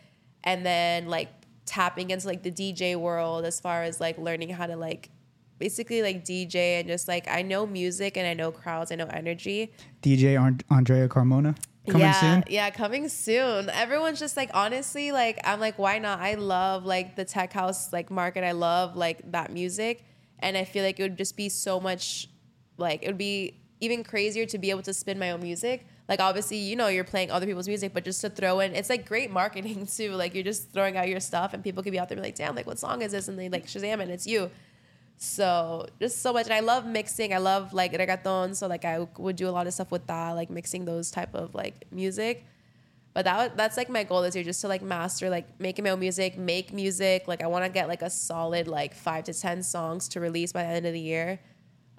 And 0.44 0.66
then 0.66 1.08
like 1.08 1.30
tapping 1.66 2.12
into 2.12 2.28
like 2.28 2.44
the 2.44 2.52
DJ 2.52 2.96
world 2.96 3.46
as 3.46 3.60
far 3.60 3.84
as 3.84 4.00
like 4.00 4.18
learning 4.18 4.50
how 4.50 4.68
to 4.68 4.76
like 4.76 5.10
basically 5.60 6.02
like 6.02 6.26
DJ 6.26 6.80
and 6.80 6.88
just 6.88 7.08
like 7.08 7.28
I 7.30 7.44
know 7.44 7.68
music 7.68 8.18
and 8.18 8.28
I 8.28 8.34
know 8.34 8.52
crowds, 8.52 8.92
I 8.92 8.96
know 8.96 9.06
energy. 9.06 9.72
DJ 10.02 10.42
And- 10.42 10.64
Andrea 10.70 11.08
Carmona 11.08 11.56
coming 11.86 12.02
yeah, 12.02 12.20
soon. 12.20 12.44
Yeah, 12.50 12.70
coming 12.72 13.08
soon. 13.10 13.70
Everyone's 13.70 14.20
just 14.20 14.36
like 14.36 14.50
honestly, 14.54 15.12
like 15.12 15.40
I'm 15.44 15.60
like, 15.60 15.78
why 15.78 16.00
not? 16.00 16.20
I 16.20 16.34
love 16.34 16.86
like 16.86 17.16
the 17.16 17.26
tech 17.26 17.54
house 17.54 17.94
like 17.94 18.10
market. 18.10 18.44
I 18.44 18.52
love 18.52 18.96
like 18.96 19.32
that 19.32 19.54
music. 19.54 20.04
And 20.40 20.58
I 20.58 20.66
feel 20.66 20.84
like 20.84 21.00
it 21.00 21.04
would 21.04 21.18
just 21.18 21.38
be 21.38 21.50
so 21.50 21.80
much 21.80 22.28
like 22.78 23.04
it 23.04 23.08
would 23.08 23.18
be 23.18 23.62
even 23.80 24.04
crazier 24.04 24.46
to 24.48 24.58
be 24.58 24.72
able 24.72 24.82
to 24.84 24.94
spin 24.94 25.20
my 25.20 25.32
own 25.32 25.42
music. 25.42 25.86
Like 26.12 26.20
obviously, 26.20 26.58
you 26.58 26.76
know, 26.76 26.90
you're 26.90 27.06
playing 27.06 27.32
other 27.32 27.46
people's 27.46 27.70
music, 27.70 27.94
but 27.94 28.04
just 28.04 28.20
to 28.20 28.30
throw 28.30 28.60
in 28.60 28.76
it's 28.76 28.90
like 28.90 29.08
great 29.08 29.32
marketing 29.32 29.88
too. 29.98 30.12
Like 30.12 30.36
you're 30.36 30.44
just 30.44 30.70
throwing 30.74 30.98
out 30.98 31.08
your 31.08 31.22
stuff 31.22 31.54
and 31.54 31.64
people 31.64 31.82
could 31.82 31.94
be 31.94 32.00
out 32.00 32.10
there 32.10 32.18
like, 32.18 32.36
damn, 32.36 32.54
like 32.54 32.68
what 32.68 32.78
song 32.78 33.02
is 33.02 33.14
this? 33.14 33.30
And 33.30 33.40
they 33.40 33.48
like 33.48 33.66
Shazam 33.66 34.02
and 34.02 34.12
it's 34.12 34.28
you. 34.28 34.52
So 35.16 35.88
just 36.02 36.22
so 36.22 36.34
much, 36.34 36.48
and 36.48 36.54
I 36.54 36.60
love 36.60 36.86
mixing. 36.86 37.34
I 37.34 37.38
love 37.38 37.74
like 37.74 37.94
reggaeton, 37.94 38.56
so 38.56 38.68
like 38.68 38.84
I 38.84 39.08
would 39.20 39.38
do 39.38 39.48
a 39.48 39.52
lot 39.52 39.68
of 39.68 39.74
stuff 39.74 39.90
with 39.92 40.06
that, 40.08 40.32
like 40.32 40.50
mixing 40.50 40.84
those 40.84 41.12
type 41.12 41.34
of 41.34 41.56
like 41.56 41.86
music. 41.92 42.44
But 43.14 43.26
that 43.26 43.56
that's 43.56 43.78
like 43.78 43.88
my 43.88 44.04
goal 44.04 44.24
this 44.24 44.36
year, 44.36 44.44
just 44.44 44.60
to 44.62 44.68
like 44.68 44.82
master 44.82 45.30
like 45.30 45.60
making 45.60 45.84
my 45.84 45.92
own 45.92 46.00
music, 46.00 46.38
make 46.38 46.74
music. 46.74 47.28
Like 47.28 47.42
I 47.44 47.48
want 47.48 47.64
to 47.66 47.72
get 47.72 47.88
like 47.88 48.02
a 48.02 48.10
solid 48.10 48.68
like 48.68 48.96
five 48.96 49.24
to 49.26 49.34
ten 49.34 49.64
songs 49.64 50.10
to 50.10 50.20
release 50.20 50.52
by 50.52 50.64
the 50.64 50.70
end 50.70 50.86
of 50.88 50.94
the 50.94 51.00
year, 51.00 51.40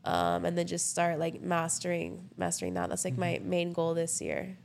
um, 0.04 0.44
and 0.44 0.56
then 0.56 0.66
just 0.66 0.90
start 0.90 1.18
like 1.18 1.40
mastering 1.40 2.28
mastering 2.36 2.74
that. 2.74 2.88
That's 2.88 3.04
like 3.04 3.16
my 3.18 3.40
main 3.42 3.72
goal 3.72 3.94
this 3.94 4.20
year. 4.20 4.56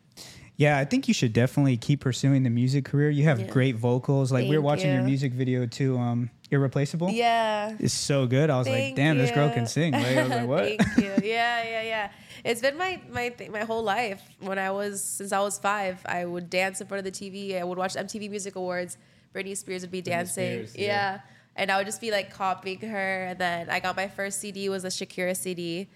Yeah, 0.56 0.80
I 0.80 0.86
think 0.86 1.08
you 1.08 1.14
should 1.14 1.34
definitely 1.34 1.78
keep 1.78 2.00
pursuing 2.00 2.42
the 2.42 2.50
music 2.50 2.84
career. 2.84 3.12
You 3.12 3.26
have 3.26 3.40
Yeah. 3.40 3.48
great 3.48 3.76
vocals. 3.76 4.32
Like 4.32 4.44
we 4.44 4.50
were 4.50 4.56
Thank 4.56 4.64
watching 4.66 4.92
your 4.94 5.04
music 5.04 5.34
video 5.34 5.68
too, 5.68 6.00
um, 6.00 6.32
Irreplaceable. 6.50 7.12
Yeah. 7.12 7.76
It's 7.80 7.94
so 7.94 8.26
good. 8.26 8.50
I 8.50 8.58
was 8.58 8.68
like, 8.68 8.76
Thank 8.78 8.96
damn, 8.96 9.18
this 9.20 9.30
girl 9.32 9.50
can 9.52 9.68
sing. 9.68 9.94
Like, 9.94 10.18
I 10.18 10.22
was 10.24 10.30
like, 10.32 10.48
what? 10.54 10.64
Thank 10.66 10.98
you. 10.98 11.30
Yeah, 11.30 11.64
yeah, 11.64 11.82
yeah. 11.84 12.12
It's 12.44 12.62
been 12.62 12.78
my 12.78 13.00
my 13.12 13.30
th- 13.30 13.52
my 13.52 13.66
whole 13.66 13.84
life. 13.84 14.22
When 14.40 14.58
I 14.58 14.72
was 14.72 15.04
since 15.04 15.32
I 15.32 15.42
was 15.42 15.60
five, 15.60 16.00
I 16.06 16.26
would 16.26 16.50
dance 16.50 16.82
in 16.82 16.88
front 16.88 17.06
of 17.06 17.14
the 17.14 17.20
TV. 17.20 17.60
I 17.60 17.64
would 17.64 17.78
watch 17.78 17.94
MTV 17.96 18.30
Music 18.30 18.56
Awards. 18.56 18.98
Britney 19.36 19.56
Spears 19.56 19.82
would 19.82 19.92
be 19.92 20.02
dancing. 20.02 20.66
Spears, 20.66 20.76
yeah. 20.76 20.86
yeah. 20.86 21.20
And 21.58 21.70
I 21.72 21.78
would 21.78 21.86
just 21.86 22.00
be 22.00 22.12
like 22.12 22.32
copying 22.32 22.80
her. 22.82 23.26
And 23.26 23.40
then 23.40 23.70
I 23.70 23.80
got 23.82 23.96
my 23.98 24.08
first 24.08 24.40
CD 24.40 24.70
was 24.70 24.84
a 24.86 24.90
Shakira 24.90 25.36
CD, 25.36 25.90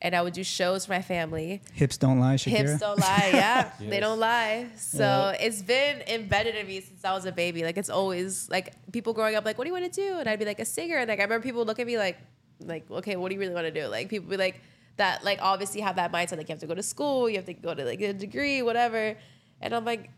and 0.00 0.14
I 0.16 0.22
would 0.22 0.32
do 0.32 0.42
shows 0.44 0.86
for 0.86 0.92
my 0.92 1.02
family. 1.02 1.60
Hips 1.74 1.96
don't 1.98 2.18
lie, 2.20 2.36
Shakira. 2.36 2.50
Hips 2.68 2.78
don't 2.80 2.98
lie. 2.98 3.30
Yeah, 3.34 3.70
they 3.80 4.00
don't 4.00 4.18
lie. 4.20 4.68
So 4.76 5.04
Yeah. 5.04 5.44
it's 5.46 5.60
been 5.62 6.00
embedded 6.08 6.54
in 6.54 6.66
me 6.66 6.80
since 6.80 7.04
I 7.04 7.12
was 7.12 7.26
a 7.26 7.32
baby. 7.32 7.64
Like 7.64 7.76
it's 7.76 7.90
always 7.90 8.48
like 8.48 8.72
people 8.92 9.12
growing 9.12 9.34
up, 9.34 9.44
like, 9.44 9.58
what 9.58 9.64
do 9.64 9.68
you 9.68 9.74
want 9.78 9.92
to 9.92 10.00
do? 10.00 10.18
And 10.20 10.28
I'd 10.28 10.38
be 10.38 10.44
like 10.46 10.60
a 10.60 10.64
singer. 10.64 10.96
And 10.96 11.08
like 11.08 11.18
I 11.20 11.22
remember 11.24 11.42
people 11.44 11.64
look 11.66 11.78
at 11.80 11.86
me 11.86 11.98
like, 11.98 12.16
like, 12.64 12.90
okay, 12.90 13.16
what 13.16 13.28
do 13.28 13.34
you 13.34 13.40
really 13.40 13.54
want 13.54 13.66
to 13.66 13.70
do? 13.80 13.86
Like 13.88 14.08
people 14.08 14.30
be 14.30 14.36
like, 14.36 14.60
that 14.96 15.24
like 15.24 15.38
obviously 15.40 15.80
have 15.80 15.96
that 15.96 16.12
mindset 16.12 16.36
like 16.36 16.48
you 16.48 16.52
have 16.52 16.60
to 16.60 16.66
go 16.66 16.74
to 16.74 16.82
school, 16.82 17.28
you 17.28 17.36
have 17.36 17.46
to 17.46 17.54
go 17.54 17.72
to 17.74 17.84
like 17.84 18.00
a 18.02 18.12
degree, 18.12 18.60
whatever. 18.60 19.16
And 19.62 19.74
I'm 19.74 19.84
like, 19.84 20.10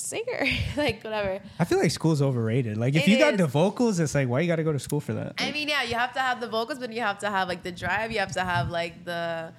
singer, 0.00 0.44
like 0.76 1.02
whatever. 1.02 1.40
I 1.58 1.64
feel 1.64 1.78
like 1.78 1.90
school's 1.90 2.20
overrated. 2.22 2.76
Like 2.76 2.94
if 2.94 3.06
It 3.06 3.10
you 3.10 3.18
got 3.18 3.34
is. 3.34 3.38
the 3.38 3.46
vocals, 3.46 4.00
it's 4.00 4.14
like 4.14 4.28
why 4.28 4.40
you 4.40 4.48
got 4.48 4.56
to 4.56 4.64
go 4.64 4.72
to 4.72 4.78
school 4.78 5.00
for 5.00 5.12
that? 5.14 5.34
I 5.38 5.52
mean, 5.52 5.68
yeah, 5.68 5.82
you 5.82 5.94
have 5.94 6.12
to 6.14 6.20
have 6.20 6.40
the 6.40 6.48
vocals, 6.48 6.78
but 6.78 6.92
you 6.92 7.00
have 7.00 7.18
to 7.18 7.30
have 7.30 7.48
like 7.48 7.62
the 7.62 7.72
drive. 7.72 8.10
You 8.12 8.18
have 8.18 8.32
to 8.32 8.42
have 8.44 8.70
like 8.70 9.04
the 9.04 9.52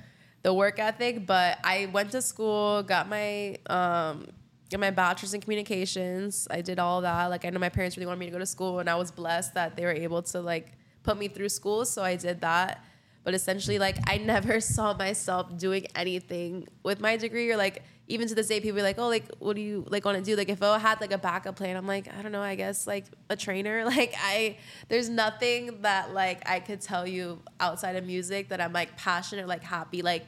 the 0.43 0.53
work 0.53 0.79
ethic. 0.79 1.25
But 1.25 1.59
I 1.63 1.87
went 1.93 2.11
to 2.11 2.21
school, 2.21 2.83
got 2.83 3.07
my 3.07 3.57
um 3.67 4.27
got 4.69 4.79
my 4.79 4.91
bachelor's 4.91 5.33
in 5.33 5.41
communications. 5.41 6.47
I 6.49 6.61
did 6.61 6.79
all 6.79 7.01
that. 7.01 7.25
Like 7.27 7.45
I 7.45 7.49
know 7.49 7.59
my 7.59 7.69
parents 7.69 7.97
really 7.97 8.07
wanted 8.07 8.19
me 8.19 8.25
to 8.27 8.31
go 8.31 8.39
to 8.39 8.45
school, 8.45 8.79
and 8.79 8.89
I 8.89 8.95
was 8.95 9.11
blessed 9.11 9.53
that 9.53 9.75
they 9.75 9.85
were 9.85 9.91
able 9.91 10.21
to 10.23 10.41
like 10.41 10.73
put 11.03 11.17
me 11.17 11.27
through 11.27 11.49
school. 11.49 11.85
So 11.85 12.03
I 12.03 12.15
did 12.15 12.41
that. 12.41 12.83
But 13.23 13.35
essentially, 13.35 13.77
like 13.77 13.97
I 14.07 14.17
never 14.33 14.59
saw 14.59 14.95
myself 14.95 15.55
doing 15.57 15.85
anything 15.95 16.67
with 16.83 16.99
my 16.99 17.17
degree, 17.17 17.51
or 17.51 17.57
like 17.57 17.83
even 18.11 18.27
to 18.27 18.35
this 18.35 18.47
day, 18.47 18.59
people 18.59 18.79
are 18.79 18.83
like, 18.83 18.99
"Oh, 18.99 19.07
like 19.07 19.25
what 19.39 19.55
do 19.55 19.61
you 19.61 19.85
like 19.89 20.03
want 20.03 20.17
to 20.17 20.23
do?" 20.23 20.35
Like 20.35 20.49
if 20.49 20.61
I 20.61 20.77
had 20.77 20.99
like 20.99 21.13
a 21.13 21.17
backup 21.17 21.55
plan, 21.55 21.77
I'm 21.77 21.87
like, 21.87 22.13
I 22.13 22.21
don't 22.21 22.31
know. 22.31 22.41
I 22.41 22.55
guess 22.55 22.85
like 22.85 23.05
a 23.29 23.35
trainer. 23.35 23.85
Like 23.91 24.13
I, 24.17 24.57
there's 24.87 25.09
nothing 25.09 25.81
that 25.81 26.13
like 26.13 26.47
I 26.49 26.59
could 26.59 26.81
tell 26.81 27.05
you 27.05 27.41
outside 27.59 27.95
of 27.97 28.05
music 28.05 28.49
that 28.49 28.61
I'm 28.61 28.73
like 28.73 28.95
passionate, 28.95 29.47
like 29.47 29.63
happy, 29.63 30.01
like 30.01 30.25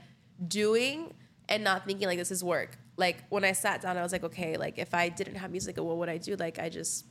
doing, 0.48 1.14
and 1.48 1.64
not 1.64 1.86
thinking 1.86 2.08
like 2.08 2.18
this 2.18 2.32
is 2.32 2.44
work. 2.44 2.78
Like 2.98 3.24
when 3.30 3.44
I 3.46 3.54
sat 3.54 3.82
down, 3.82 3.98
I 3.98 4.04
was 4.04 4.12
like, 4.12 4.24
okay, 4.24 4.58
like 4.58 4.78
if 4.78 4.94
I 4.94 5.10
didn't 5.10 5.36
have 5.36 5.52
music, 5.52 5.78
what 5.78 5.98
would 5.98 6.10
I 6.10 6.18
do? 6.18 6.36
Like 6.36 6.60
I 6.60 6.70
just 6.70 7.06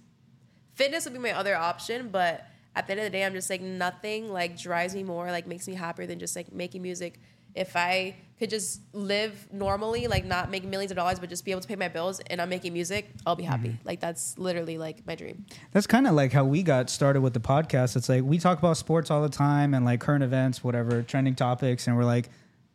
fitness 0.74 1.04
would 1.04 1.12
be 1.14 1.18
my 1.18 1.32
other 1.32 1.56
option, 1.56 2.08
but 2.08 2.46
at 2.74 2.86
the 2.86 2.92
end 2.92 3.00
of 3.00 3.04
the 3.04 3.10
day, 3.10 3.24
I'm 3.24 3.32
just 3.32 3.50
like 3.50 3.60
nothing 3.60 4.32
like 4.32 4.58
drives 4.58 4.94
me 4.94 5.02
more, 5.02 5.30
like 5.30 5.46
makes 5.46 5.66
me 5.68 5.74
happier 5.74 6.06
than 6.06 6.18
just 6.18 6.36
like 6.36 6.52
making 6.52 6.82
music. 6.82 7.20
If 7.54 7.76
I 7.76 8.16
could 8.42 8.50
just 8.50 8.80
live 8.92 9.46
normally, 9.52 10.08
like 10.08 10.24
not 10.24 10.50
make 10.50 10.64
millions 10.64 10.90
of 10.90 10.96
dollars, 10.96 11.20
but 11.20 11.28
just 11.28 11.44
be 11.44 11.52
able 11.52 11.60
to 11.60 11.68
pay 11.68 11.76
my 11.76 11.86
bills 11.86 12.18
and 12.26 12.42
I'm 12.42 12.48
making 12.48 12.72
music, 12.72 13.08
I'll 13.24 13.36
be 13.36 13.44
happy. 13.44 13.68
Mm-hmm. 13.68 13.86
Like 13.86 14.00
that's 14.00 14.36
literally 14.36 14.78
like 14.78 15.06
my 15.06 15.14
dream. 15.14 15.46
That's 15.70 15.86
kind 15.86 16.08
of 16.08 16.14
like 16.14 16.32
how 16.32 16.44
we 16.44 16.64
got 16.64 16.90
started 16.90 17.20
with 17.20 17.34
the 17.34 17.40
podcast. 17.40 17.94
It's 17.94 18.08
like 18.08 18.24
we 18.24 18.40
talk 18.40 18.58
about 18.58 18.76
sports 18.76 19.12
all 19.12 19.22
the 19.22 19.28
time 19.28 19.74
and 19.74 19.84
like 19.84 20.00
current 20.00 20.24
events, 20.24 20.64
whatever, 20.64 21.02
trending 21.02 21.36
topics, 21.36 21.86
and 21.86 21.96
we're 21.96 22.02
like, 22.02 22.30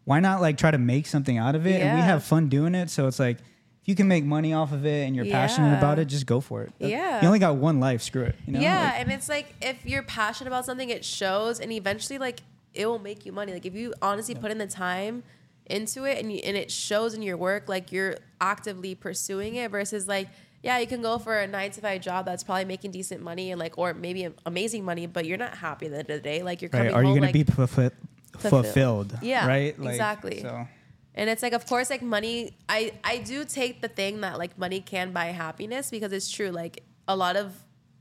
why 0.06 0.22
not 0.22 0.40
like 0.40 0.58
try 0.58 0.72
to 0.72 0.78
make 0.78 1.06
something 1.06 1.38
out 1.38 1.54
of 1.54 1.68
it? 1.68 1.82
And 1.82 1.98
we 1.98 2.02
have 2.02 2.24
fun 2.24 2.48
doing 2.48 2.74
it. 2.74 2.90
So 2.90 3.06
it's 3.08 3.20
like 3.20 3.36
if 3.36 3.88
you 3.88 3.96
can 3.96 4.08
make 4.08 4.24
money 4.24 4.54
off 4.54 4.72
of 4.72 4.86
it 4.86 5.06
and 5.06 5.18
you're 5.18 5.26
passionate 5.26 5.78
about 5.78 6.00
it, 6.00 6.06
just 6.06 6.26
go 6.26 6.40
for 6.40 6.64
it. 6.64 6.72
Yeah. 6.80 7.20
You 7.20 7.28
only 7.28 7.40
got 7.40 7.58
one 7.58 7.82
life, 7.82 8.02
screw 8.04 8.24
it. 8.24 8.38
You 8.46 8.54
know? 8.54 8.62
yeah, 8.62 8.84
Like, 8.84 9.02
and 9.02 9.12
it's 9.12 9.28
like 9.28 9.54
if 9.62 9.86
you're 9.86 10.04
passionate 10.04 10.48
about 10.48 10.64
something, 10.64 10.90
it 10.90 11.04
shows, 11.04 11.60
and 11.60 11.74
eventually, 11.74 12.20
like 12.20 12.40
it 12.74 12.86
will 12.86 13.00
make 13.00 13.26
you 13.26 13.34
money. 13.34 13.52
Like 13.52 13.66
if 13.66 13.76
you 13.76 13.94
honestly 14.02 14.34
put 14.34 14.50
in 14.50 14.60
the 14.60 14.68
time 14.68 15.24
into 15.70 16.06
it, 16.06 16.20
and 16.20 16.32
you, 16.32 16.40
and 16.44 16.58
it 16.58 16.72
shows 16.72 17.14
in 17.14 17.22
your 17.22 17.38
work, 17.38 17.70
like 17.70 17.92
you're 17.92 18.18
actively 18.42 18.96
pursuing 18.96 19.56
it, 19.56 19.72
versus 19.72 20.08
like 20.08 20.28
yeah, 20.64 20.80
you 20.80 20.88
can 20.88 21.02
go 21.02 21.18
for 21.18 21.38
a 21.38 21.48
nine 21.48 21.72
to 21.72 21.82
five 21.82 22.02
job 22.02 22.26
that's 22.26 22.44
probably 22.44 22.66
making 22.66 22.92
decent 22.92 23.22
money 23.22 23.52
and 23.52 23.60
like 23.60 23.78
or 23.78 23.94
maybe 23.94 24.28
amazing 24.46 24.84
money, 24.84 25.06
but 25.06 25.26
you're 25.26 25.38
not 25.38 25.56
happy 25.56 25.86
at 25.86 25.92
the 25.92 25.98
end 26.00 26.10
of 26.10 26.18
the 26.18 26.30
day. 26.30 26.44
Like 26.44 26.62
you're 26.62 26.70
coming 26.70 26.88
right. 26.88 26.96
Are 26.96 27.02
you 27.02 27.08
home 27.08 27.20
going 27.20 27.34
like, 27.34 27.34
to 27.34 27.46
be 27.46 27.52
fulfilled? 27.52 27.94
fulfilled. 28.34 28.66
fulfilled? 28.66 29.20
Yeah, 29.22 29.48
Right? 29.48 29.80
Like, 29.80 29.90
exactly. 29.92 30.42
So. 30.42 30.68
And 31.16 31.30
it's 31.30 31.42
like, 31.42 31.54
of 31.54 31.66
course, 31.66 31.90
like 31.90 32.02
money. 32.02 32.58
I 32.70 32.92
I 33.04 33.18
do 33.20 33.46
take 33.46 33.82
the 33.82 33.88
thing 33.88 34.22
that 34.22 34.38
like 34.38 34.58
money 34.58 34.82
can 34.82 35.12
buy 35.12 35.28
happiness 35.28 35.90
because 35.90 36.12
it's 36.12 36.30
true. 36.30 36.50
Like 36.50 36.84
a 37.08 37.16
lot 37.16 37.36
of 37.36 37.54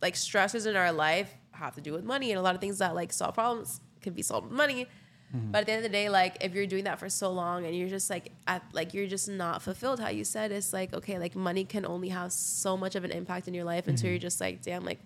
like 0.02 0.16
stresses 0.16 0.66
in 0.66 0.76
our 0.76 0.92
life 0.92 1.32
have 1.52 1.74
to 1.76 1.80
do 1.80 1.92
with 1.92 2.04
money, 2.04 2.30
and 2.30 2.38
a 2.38 2.42
lot 2.42 2.54
of 2.54 2.60
things 2.60 2.78
that 2.78 2.94
like 2.94 3.12
solve 3.12 3.34
problems 3.34 3.80
can 4.02 4.12
be 4.12 4.22
solved 4.22 4.48
with 4.48 4.56
money. 4.56 4.86
Mm-hmm. 5.34 5.50
But 5.52 5.58
at 5.60 5.66
the 5.66 5.72
end 5.72 5.84
of 5.84 5.90
the 5.90 5.96
day, 5.96 6.08
like 6.08 6.38
if 6.40 6.54
you're 6.54 6.66
doing 6.66 6.84
that 6.84 6.98
for 6.98 7.08
so 7.08 7.32
long 7.32 7.66
and 7.66 7.76
you're 7.76 7.88
just 7.88 8.10
like 8.10 8.32
at 8.46 8.62
like 8.72 8.94
you're 8.94 9.06
just 9.06 9.28
not 9.28 9.62
fulfilled, 9.62 10.00
how 10.00 10.08
you 10.08 10.24
said, 10.24 10.52
it's 10.52 10.72
like 10.72 10.94
okay, 10.94 11.18
like 11.18 11.34
money 11.34 11.64
can 11.64 11.84
only 11.84 12.08
have 12.08 12.32
so 12.32 12.76
much 12.76 12.94
of 12.94 13.04
an 13.04 13.10
impact 13.10 13.48
in 13.48 13.54
your 13.54 13.64
life 13.64 13.88
until 13.88 14.08
you're 14.08 14.18
mm-hmm. 14.18 14.22
just 14.22 14.40
like, 14.40 14.62
damn, 14.62 14.84
like 14.84 15.00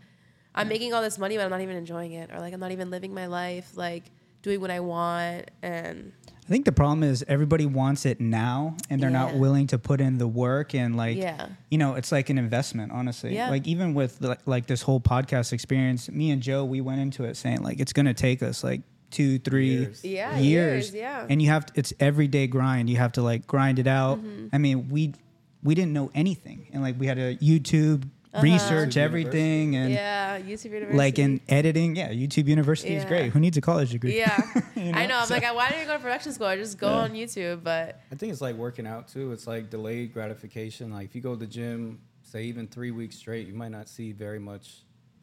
I'm 0.55 0.69
making 0.69 0.93
all 0.93 1.03
this 1.03 1.19
money, 1.19 1.37
but 1.37 1.45
I'm 1.45 1.51
not 1.51 1.61
even 1.61 1.77
enjoying 1.77 2.13
it, 2.13 2.31
or 2.33 2.41
like 2.41 2.53
I'm 2.53 2.61
not 2.61 2.73
even 2.73 2.91
living 2.91 3.15
my 3.15 3.27
life, 3.27 3.77
like 3.77 4.05
doing 4.43 4.61
what 4.61 4.71
I 4.71 4.81
want, 4.81 5.51
and 5.63 6.13
I 6.51 6.53
think 6.53 6.65
the 6.65 6.73
problem 6.73 7.05
is 7.05 7.25
everybody 7.29 7.65
wants 7.65 8.05
it 8.05 8.21
now 8.21 8.77
and 8.91 9.01
they're 9.01 9.09
not 9.09 9.35
willing 9.37 9.69
to 9.69 9.79
put 9.79 10.01
in 10.01 10.19
the 10.19 10.27
work 10.27 10.75
and 10.75 10.97
like 10.97 11.17
Yeah. 11.17 11.47
you 11.71 11.79
know 11.79 11.95
it's 11.95 12.11
like 12.11 12.29
an 12.29 12.39
investment 12.39 12.91
honestly. 12.91 13.37
Yeah. 13.37 13.51
like 13.51 13.69
even 13.69 13.95
with 13.95 14.21
like, 14.21 14.41
like 14.47 14.67
this 14.67 14.83
whole 14.83 15.01
podcast 15.01 15.53
experience 15.53 16.11
me 16.11 16.33
and 16.33 16.43
joe 16.43 16.65
we 16.65 16.81
went 16.81 17.01
into 17.01 17.23
it 17.23 17.37
saying 17.37 17.63
like 17.63 17.79
it's 17.79 17.93
gonna 17.93 18.15
take 18.15 18.43
us 18.43 18.65
like 18.65 18.81
two 19.11 19.39
three 19.39 19.69
Years. 19.71 20.05
Yeah, 20.05 20.39
years 20.39 20.93
years, 20.93 20.95
yeah. 20.95 21.27
and 21.29 21.41
you 21.43 21.49
have 21.49 21.67
to, 21.67 21.73
it's 21.77 21.93
everyday 22.01 22.47
grind 22.47 22.89
you 22.89 22.97
have 22.97 23.13
to 23.13 23.23
like 23.23 23.47
grind 23.47 23.79
it 23.79 23.87
out 23.87 24.19
Mm-hmm. 24.19 24.49
i 24.53 24.59
mean 24.59 24.89
we 24.89 25.13
we 25.63 25.75
didn't 25.75 25.93
know 25.93 26.11
anything 26.15 26.69
and 26.73 26.83
like 26.83 26.99
we 26.99 27.07
had 27.07 27.17
to 27.17 27.37
youtube 27.37 28.05
Uh-huh. 28.33 28.45
research 28.45 28.91
YouTube 28.95 28.97
everything 29.09 29.75
and 29.75 29.93
yeah, 29.93 30.39
YouTube 30.39 30.71
University. 30.71 30.97
like 31.05 31.19
in 31.19 31.41
editing 31.49 31.97
yeah 31.97 32.11
youtube 32.13 32.47
university 32.47 32.95
is 32.95 33.05
great 33.05 33.33
who 33.33 33.41
needs 33.41 33.57
a 33.57 33.61
college 33.61 33.91
degree 33.91 34.17
Yeah, 34.17 34.39
You 34.77 34.93
I 34.95 35.03
know? 35.03 35.07
know. 35.09 35.19
I'm 35.23 35.27
So- 35.27 35.35
like, 35.35 35.55
why 35.59 35.67
didn't 35.69 35.81
you 35.83 35.87
go 35.93 35.95
to 35.95 36.03
production 36.07 36.33
school? 36.33 36.47
I 36.47 36.57
just 36.57 36.79
go 36.79 36.89
on 36.89 37.11
YouTube. 37.13 37.65
But 37.65 38.01
I 38.13 38.15
think 38.15 38.31
it's 38.33 38.41
like 38.41 38.55
working 38.57 38.87
out 38.87 39.09
too. 39.09 39.33
It's 39.35 39.47
like 39.49 39.69
delayed 39.69 40.15
gratification. 40.15 40.93
Like 40.97 41.07
if 41.09 41.15
you 41.17 41.21
go 41.21 41.33
to 41.35 41.41
the 41.45 41.47
gym, 41.59 41.99
say 42.23 42.45
even 42.45 42.69
three 42.69 42.93
weeks 42.93 43.17
straight, 43.17 43.47
you 43.49 43.55
might 43.63 43.73
not 43.79 43.89
see 43.89 44.13
very 44.13 44.39
much 44.39 44.67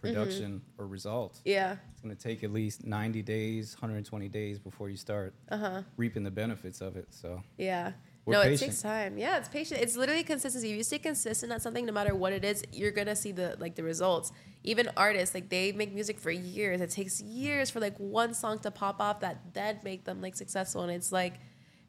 Mm-hmm. 0.03 0.13
production 0.13 0.61
or 0.77 0.85
results. 0.85 1.41
yeah, 1.43 1.77
It's 1.91 2.01
gonna 2.01 2.15
take 2.15 2.43
at 2.43 2.51
least 2.51 2.85
90 2.85 3.23
days, 3.23 3.75
120 3.75 4.29
days 4.29 4.59
before 4.59 4.89
you 4.89 4.97
start 4.97 5.33
uh-huh. 5.49 5.81
reaping 5.97 6.23
the 6.23 6.31
benefits 6.31 6.81
of 6.81 6.95
it. 6.95 7.07
So 7.09 7.41
yeah. 7.57 7.93
No, 8.27 8.41
patient. 8.41 8.61
it 8.61 8.65
takes 8.65 8.81
time. 8.81 9.17
Yeah, 9.17 9.37
it's 9.37 9.47
patient. 9.47 9.79
It's 9.81 9.95
literally 9.95 10.23
consistency. 10.23 10.71
If 10.71 10.77
you 10.77 10.83
stay 10.83 10.99
consistent 10.99 11.49
at 11.51 11.61
something, 11.61 11.85
no 11.85 11.93
matter 11.93 12.13
what 12.13 12.33
it 12.33 12.43
is, 12.43 12.61
you're 12.73 12.91
gonna 12.91 13.15
see 13.15 13.31
the 13.31 13.55
like 13.57 13.75
the 13.75 13.83
results. 13.83 14.31
Even 14.63 14.89
artists, 14.97 15.33
like 15.33 15.49
they 15.49 15.71
make 15.71 15.93
music 15.93 16.19
for 16.19 16.29
years. 16.29 16.81
It 16.81 16.89
takes 16.89 17.21
years 17.21 17.69
for 17.69 17.79
like 17.79 17.97
one 17.97 18.33
song 18.33 18.59
to 18.59 18.71
pop 18.71 18.99
off 18.99 19.21
that 19.21 19.53
then 19.53 19.79
make 19.83 20.03
them 20.03 20.21
like 20.21 20.35
successful. 20.35 20.81
And 20.81 20.91
it's 20.91 21.11
like, 21.11 21.35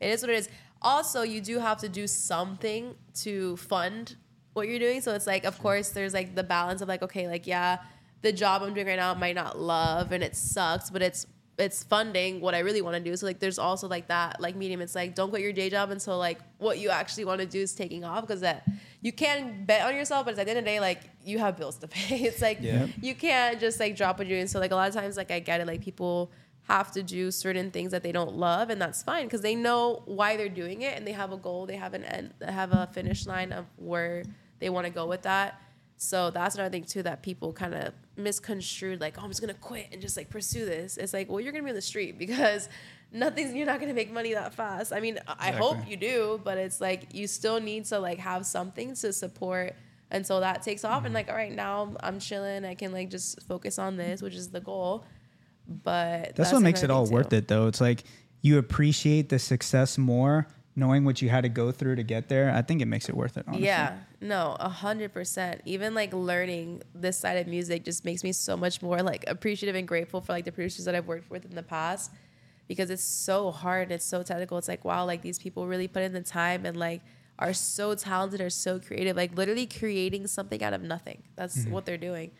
it 0.01 0.11
is 0.11 0.23
what 0.23 0.31
it 0.31 0.37
is. 0.37 0.49
Also, 0.81 1.23
you 1.23 1.41
do 1.41 1.59
have 1.59 1.79
to 1.79 1.89
do 1.89 2.07
something 2.07 2.95
to 3.17 3.57
fund 3.57 4.15
what 4.53 4.69
you're 4.69 4.79
doing. 4.79 5.01
So 5.01 5.15
it's 5.15 5.27
like, 5.27 5.45
of 5.45 5.59
course, 5.59 5.89
there's 5.91 6.15
like 6.15 6.37
the 6.37 6.45
balance 6.45 6.81
of 6.81 6.89
like, 6.89 7.03
okay, 7.03 7.27
like 7.27 7.49
yeah, 7.49 7.79
the 8.23 8.33
job 8.33 8.63
I'm 8.63 8.75
doing 8.75 8.87
right 8.87 8.97
now 8.97 9.13
I 9.13 9.15
might 9.19 9.35
not 9.35 9.59
love 9.59 10.13
and 10.13 10.23
it 10.25 10.35
sucks, 10.37 10.91
but 10.91 11.03
it's 11.03 11.27
it's 11.59 11.83
funding 11.83 12.41
what 12.41 12.55
I 12.55 12.61
really 12.61 12.83
want 12.83 12.97
to 12.97 13.03
do. 13.03 13.17
So 13.17 13.27
like 13.27 13.41
there's 13.41 13.59
also 13.59 13.89
like 13.89 14.07
that 14.09 14.41
like 14.41 14.55
medium. 14.55 14.81
It's 14.81 14.95
like 14.95 15.15
don't 15.17 15.31
quit 15.31 15.43
your 15.43 15.53
day 15.53 15.69
job 15.69 15.91
until 15.91 16.17
like 16.17 16.39
what 16.59 16.79
you 16.79 16.91
actually 16.91 17.25
want 17.25 17.41
to 17.41 17.47
do 17.47 17.61
is 17.61 17.75
taking 17.75 18.05
off 18.05 18.21
because 18.23 18.43
that 18.43 18.65
you 19.01 19.13
can 19.13 19.65
bet 19.65 19.85
on 19.85 19.95
yourself, 19.97 20.25
but 20.25 20.39
at 20.39 20.45
the 20.45 20.51
end 20.51 20.59
of 20.61 20.65
the 20.65 20.71
day, 20.71 20.79
like 20.81 21.01
you 21.25 21.39
have 21.41 21.57
bills 21.57 21.77
to 21.79 21.89
pay. 21.89 22.23
It's 22.27 22.41
like 22.41 22.59
Yeah. 22.61 22.87
you 23.01 23.15
can't 23.17 23.59
just 23.59 23.81
like 23.81 23.97
drop 23.97 24.19
what 24.19 24.29
you're 24.29 24.39
doing. 24.39 24.47
So 24.47 24.61
like 24.61 24.71
a 24.71 24.77
lot 24.77 24.89
of 24.89 24.95
times 24.95 25.17
like 25.17 25.31
I 25.33 25.41
get 25.41 25.61
it, 25.61 25.67
like 25.67 25.81
people 25.81 26.31
have 26.69 26.93
to 26.93 27.03
do 27.03 27.31
certain 27.33 27.71
things 27.73 27.91
that 27.93 28.03
they 28.03 28.13
don't 28.13 28.35
love 28.35 28.69
and 28.71 28.81
that's 28.81 29.03
fine 29.03 29.25
because 29.25 29.41
they 29.41 29.55
know 29.57 30.03
why 30.05 30.37
they're 30.37 30.49
doing 30.51 30.83
it 30.83 30.97
and 30.97 31.05
they 31.07 31.13
have 31.13 31.33
a 31.33 31.37
goal, 31.37 31.67
they 31.67 31.77
have 31.77 31.95
an 31.95 32.05
end, 32.05 32.35
they 32.39 32.53
have 32.53 32.73
a 32.73 32.87
finish 32.93 33.27
line 33.27 33.53
of 33.53 33.65
where 33.77 34.23
they 34.61 34.69
want 34.69 34.87
to 34.87 34.93
go 34.93 35.07
with 35.07 35.23
that. 35.23 35.61
So 35.99 36.31
that's 36.31 36.55
another 36.55 36.71
thing 36.71 36.85
too 36.85 37.03
that 37.03 37.23
people 37.23 37.53
kind 37.53 37.75
of 37.75 37.93
misconstrued, 38.17 39.01
like, 39.01 39.17
oh, 39.19 39.23
I'm 39.23 39.29
just 39.31 39.41
gonna 39.41 39.55
quit 39.55 39.89
and 39.93 40.01
just 40.01 40.17
like 40.17 40.31
pursue 40.31 40.65
this. 40.65 40.97
It's 40.97 41.13
like, 41.13 41.29
well, 41.29 41.41
you're 41.41 41.53
gonna 41.53 41.65
be 41.65 41.71
on 41.71 41.77
the 41.77 41.83
street 41.83 42.19
because 42.19 42.69
nothing's 43.13 43.55
you're 43.55 43.67
not 43.67 43.81
gonna 43.81 43.95
make 43.95 44.13
money 44.13 44.33
that 44.35 44.55
fast. 44.55 44.93
I 44.93 45.01
mean, 45.01 45.19
I 45.27 45.51
hope 45.51 45.77
you 45.89 45.97
do, 45.97 46.41
but 46.43 46.57
it's 46.57 46.81
like 46.81 47.15
you 47.15 47.27
still 47.27 47.61
need 47.61 47.85
to 47.87 47.99
like 47.99 48.19
have 48.19 48.47
something 48.47 48.95
to 48.95 49.13
support 49.13 49.75
until 50.11 50.41
that 50.41 50.63
takes 50.63 50.85
off. 50.85 50.99
And 50.99 51.07
mm-hmm. 51.07 51.15
like, 51.15 51.29
all 51.29 51.35
right, 51.35 51.53
now 51.53 51.95
I'm, 52.01 52.19
chilling. 52.21 52.65
I 52.65 52.75
can 52.75 52.93
like 52.93 53.11
just 53.11 53.43
focus 53.43 53.79
on 53.79 53.97
this, 53.97 54.23
which 54.23 54.35
is 54.35 54.49
the 54.49 54.61
goal. 54.61 55.05
But 55.67 56.35
That's, 56.35 56.53
what 56.53 56.63
makes 56.63 56.83
it 56.83 56.91
all 56.91 57.05
thing, 57.05 57.15
worth 57.15 57.33
it, 57.33 57.49
though. 57.49 57.67
It's 57.67 57.81
like 57.81 58.05
you 58.41 58.59
appreciate 58.59 59.29
the 59.29 59.39
success 59.39 59.99
more, 59.99 60.47
knowing 60.79 61.05
what 61.05 61.21
you 61.21 61.29
had 61.29 61.43
to 61.43 61.49
go 61.49 61.73
through 61.73 61.97
to 61.97 62.03
get 62.03 62.29
there. 62.29 62.51
I 62.55 62.63
think 62.63 62.81
it 62.81 62.87
makes 62.87 63.09
it 63.09 63.17
worth 63.17 63.37
it. 63.37 63.45
Honestly. 63.49 63.67
Yeah, 63.67 63.99
no, 64.21 64.57
a 64.61 64.69
hundred 64.69 65.13
percent. 65.13 65.61
Even 65.65 65.93
like 65.93 66.15
learning 66.15 66.83
this 66.95 67.19
side 67.19 67.37
of 67.37 67.47
music 67.49 67.85
just 67.85 68.05
makes 68.05 68.23
me 68.23 68.33
so 68.33 68.57
much 68.57 68.81
more 68.81 69.03
like 69.03 69.25
appreciative 69.27 69.75
and 69.75 69.89
grateful 69.89 70.21
for 70.21 70.33
like 70.33 70.45
the 70.45 70.53
producers 70.53 70.85
that 70.85 70.95
I've 70.95 71.09
worked 71.09 71.31
with 71.31 71.45
in 71.45 71.55
the 71.55 71.63
past 71.63 72.13
because 72.69 72.91
it's 72.91 73.03
so 73.03 73.51
hard. 73.51 73.91
It's 73.91 74.05
so 74.05 74.23
technical. 74.23 74.57
It's 74.57 74.69
like 74.69 74.85
wow, 74.85 75.05
like 75.05 75.21
these 75.23 75.39
people 75.39 75.67
really 75.67 75.89
put 75.89 76.03
in 76.03 76.13
the 76.13 76.23
time 76.23 76.65
and 76.65 76.77
like 76.77 77.03
are 77.41 77.53
so 77.53 77.95
talented, 77.95 78.41
are 78.41 78.51
so 78.51 78.79
creative, 78.79 79.17
like 79.17 79.37
literally 79.37 79.67
creating 79.67 80.27
something 80.29 80.63
out 80.63 80.75
of 80.75 80.83
nothing. 80.83 81.23
That's 81.35 81.59
mm-hmm. 81.59 81.73
what 81.73 81.87
they're 81.87 81.99
doing. 81.99 82.31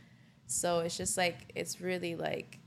So 0.47 0.81
it's 0.81 0.97
just 0.97 1.17
like 1.17 1.53
it's 1.57 1.81
really 1.81 2.15
like 2.15 2.61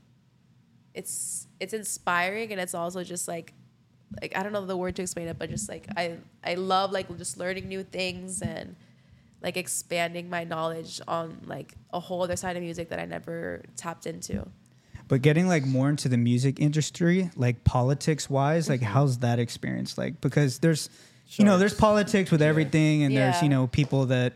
it's 0.94 1.48
it's 1.60 1.72
inspiring 1.72 2.52
and 2.52 2.60
it's 2.60 2.74
also 2.74 3.02
just 3.02 3.26
like 3.26 3.54
like 4.20 4.36
I 4.36 4.42
don't 4.42 4.52
know 4.52 4.64
the 4.66 4.76
word 4.76 4.96
to 4.96 5.02
explain 5.02 5.28
it, 5.28 5.38
but 5.38 5.50
just 5.50 5.68
like 5.68 5.86
I 5.96 6.18
I 6.44 6.54
love 6.54 6.92
like 6.92 7.16
just 7.18 7.38
learning 7.38 7.68
new 7.68 7.82
things 7.82 8.42
and 8.42 8.76
like 9.42 9.56
expanding 9.56 10.30
my 10.30 10.44
knowledge 10.44 11.00
on 11.08 11.38
like 11.46 11.74
a 11.92 11.98
whole 12.00 12.22
other 12.22 12.36
side 12.36 12.56
of 12.56 12.62
music 12.62 12.88
that 12.90 12.98
I 13.00 13.04
never 13.06 13.62
tapped 13.76 14.06
into. 14.06 14.46
But 15.08 15.20
getting 15.20 15.48
like 15.48 15.66
more 15.66 15.90
into 15.90 16.08
the 16.08 16.16
music 16.16 16.60
industry, 16.60 17.30
like 17.36 17.64
politics 17.64 18.30
wise, 18.30 18.68
like 18.68 18.80
Mm-hmm. 18.80 18.92
how's 18.92 19.18
that 19.18 19.38
experience 19.38 19.98
like? 19.98 20.20
Because 20.20 20.58
there's, 20.60 20.88
you 21.32 21.44
know, 21.44 21.58
there's 21.58 21.74
politics 21.74 22.30
with 22.30 22.40
everything, 22.40 23.02
and 23.02 23.16
there's 23.16 23.42
you 23.42 23.48
know 23.48 23.66
people 23.66 24.06
that, 24.06 24.32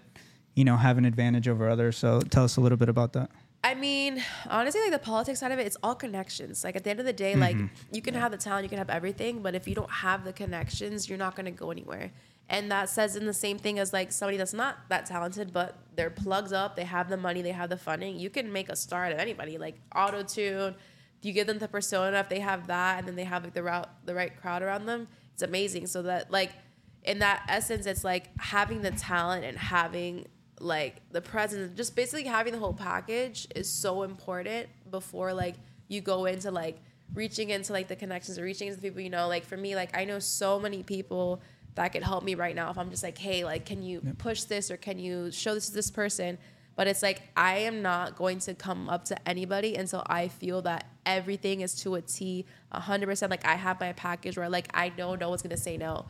you 0.54 0.64
know, 0.64 0.76
have 0.76 0.98
an 0.98 1.04
advantage 1.04 1.46
over 1.48 1.68
others. 1.68 1.96
So 1.96 2.20
tell 2.20 2.44
us 2.44 2.56
a 2.56 2.60
little 2.60 2.76
bit 2.78 2.88
about 2.88 3.12
that. 3.14 3.30
I 3.66 3.74
mean, 3.74 4.22
honestly, 4.48 4.80
like 4.80 4.92
the 4.92 5.00
politics 5.00 5.40
side 5.40 5.50
of 5.50 5.58
it, 5.58 5.66
it's 5.66 5.76
all 5.82 5.96
connections. 5.96 6.62
Like 6.62 6.76
at 6.76 6.84
the 6.84 6.90
end 6.90 7.00
of 7.00 7.06
the 7.06 7.12
day, 7.12 7.34
like 7.34 7.56
mm-hmm. 7.56 7.66
you 7.90 8.00
can 8.00 8.14
have 8.14 8.30
the 8.30 8.38
talent, 8.38 8.62
you 8.62 8.68
can 8.68 8.78
have 8.78 8.90
everything, 8.90 9.42
but 9.42 9.56
if 9.56 9.66
you 9.66 9.74
don't 9.74 9.90
have 9.90 10.22
the 10.22 10.32
connections, 10.32 11.08
you're 11.08 11.18
not 11.18 11.34
gonna 11.34 11.50
go 11.50 11.72
anywhere. 11.72 12.12
And 12.48 12.70
that 12.70 12.88
says 12.90 13.16
in 13.16 13.26
the 13.26 13.34
same 13.34 13.58
thing 13.58 13.80
as 13.80 13.92
like 13.92 14.12
somebody 14.12 14.36
that's 14.36 14.54
not 14.54 14.76
that 14.88 15.04
talented, 15.06 15.52
but 15.52 15.74
they're 15.96 16.10
plugged 16.10 16.52
up, 16.52 16.76
they 16.76 16.84
have 16.84 17.08
the 17.08 17.16
money, 17.16 17.42
they 17.42 17.50
have 17.50 17.68
the 17.68 17.76
funding. 17.76 18.20
You 18.20 18.30
can 18.30 18.52
make 18.52 18.68
a 18.68 18.76
star 18.76 19.06
out 19.06 19.12
of 19.12 19.18
anybody. 19.18 19.58
Like 19.58 19.80
auto 19.92 20.22
tune, 20.22 20.76
you 21.22 21.32
give 21.32 21.48
them 21.48 21.58
the 21.58 21.66
persona, 21.66 22.20
if 22.20 22.28
they 22.28 22.38
have 22.38 22.68
that, 22.68 23.00
and 23.00 23.08
then 23.08 23.16
they 23.16 23.24
have 23.24 23.42
like 23.42 23.54
the 23.54 23.64
route, 23.64 23.88
the 24.04 24.14
right 24.14 24.40
crowd 24.40 24.62
around 24.62 24.86
them, 24.86 25.08
it's 25.34 25.42
amazing. 25.42 25.88
So 25.88 26.02
that 26.02 26.30
like 26.30 26.52
in 27.02 27.18
that 27.18 27.44
essence, 27.48 27.86
it's 27.86 28.04
like 28.04 28.30
having 28.38 28.82
the 28.82 28.92
talent 28.92 29.44
and 29.44 29.58
having 29.58 30.26
like 30.60 31.02
the 31.12 31.20
presence, 31.20 31.76
just 31.76 31.94
basically 31.94 32.24
having 32.24 32.52
the 32.52 32.58
whole 32.58 32.72
package 32.72 33.46
is 33.54 33.70
so 33.70 34.02
important 34.02 34.68
before 34.90 35.32
like 35.32 35.56
you 35.88 36.00
go 36.00 36.24
into 36.26 36.50
like 36.50 36.78
reaching 37.14 37.50
into 37.50 37.72
like 37.72 37.88
the 37.88 37.96
connections 37.96 38.38
or 38.38 38.42
reaching 38.42 38.68
into 38.68 38.80
the 38.80 38.88
people 38.88 39.00
you 39.00 39.10
know. 39.10 39.28
Like 39.28 39.44
for 39.44 39.56
me, 39.56 39.74
like 39.76 39.96
I 39.96 40.04
know 40.04 40.18
so 40.18 40.58
many 40.58 40.82
people 40.82 41.42
that 41.74 41.88
could 41.92 42.02
help 42.02 42.24
me 42.24 42.34
right 42.34 42.56
now 42.56 42.70
if 42.70 42.78
I'm 42.78 42.90
just 42.90 43.02
like, 43.02 43.18
hey, 43.18 43.44
like 43.44 43.66
can 43.66 43.82
you 43.82 44.00
push 44.18 44.44
this 44.44 44.70
or 44.70 44.76
can 44.76 44.98
you 44.98 45.30
show 45.30 45.54
this 45.54 45.68
to 45.68 45.74
this 45.74 45.90
person? 45.90 46.38
But 46.74 46.86
it's 46.86 47.02
like 47.02 47.22
I 47.36 47.58
am 47.58 47.82
not 47.82 48.16
going 48.16 48.38
to 48.40 48.54
come 48.54 48.88
up 48.88 49.04
to 49.06 49.28
anybody 49.28 49.76
until 49.76 50.02
I 50.06 50.28
feel 50.28 50.62
that 50.62 50.86
everything 51.04 51.62
is 51.62 51.74
to 51.82 51.94
a 51.94 52.02
T, 52.02 52.46
hundred 52.72 53.06
percent. 53.06 53.30
Like 53.30 53.46
I 53.46 53.54
have 53.54 53.80
my 53.80 53.92
package 53.92 54.36
where 54.36 54.48
like 54.48 54.68
I 54.74 54.92
know 54.96 55.14
no 55.14 55.28
one's 55.30 55.42
gonna 55.42 55.56
say 55.56 55.76
no. 55.76 56.06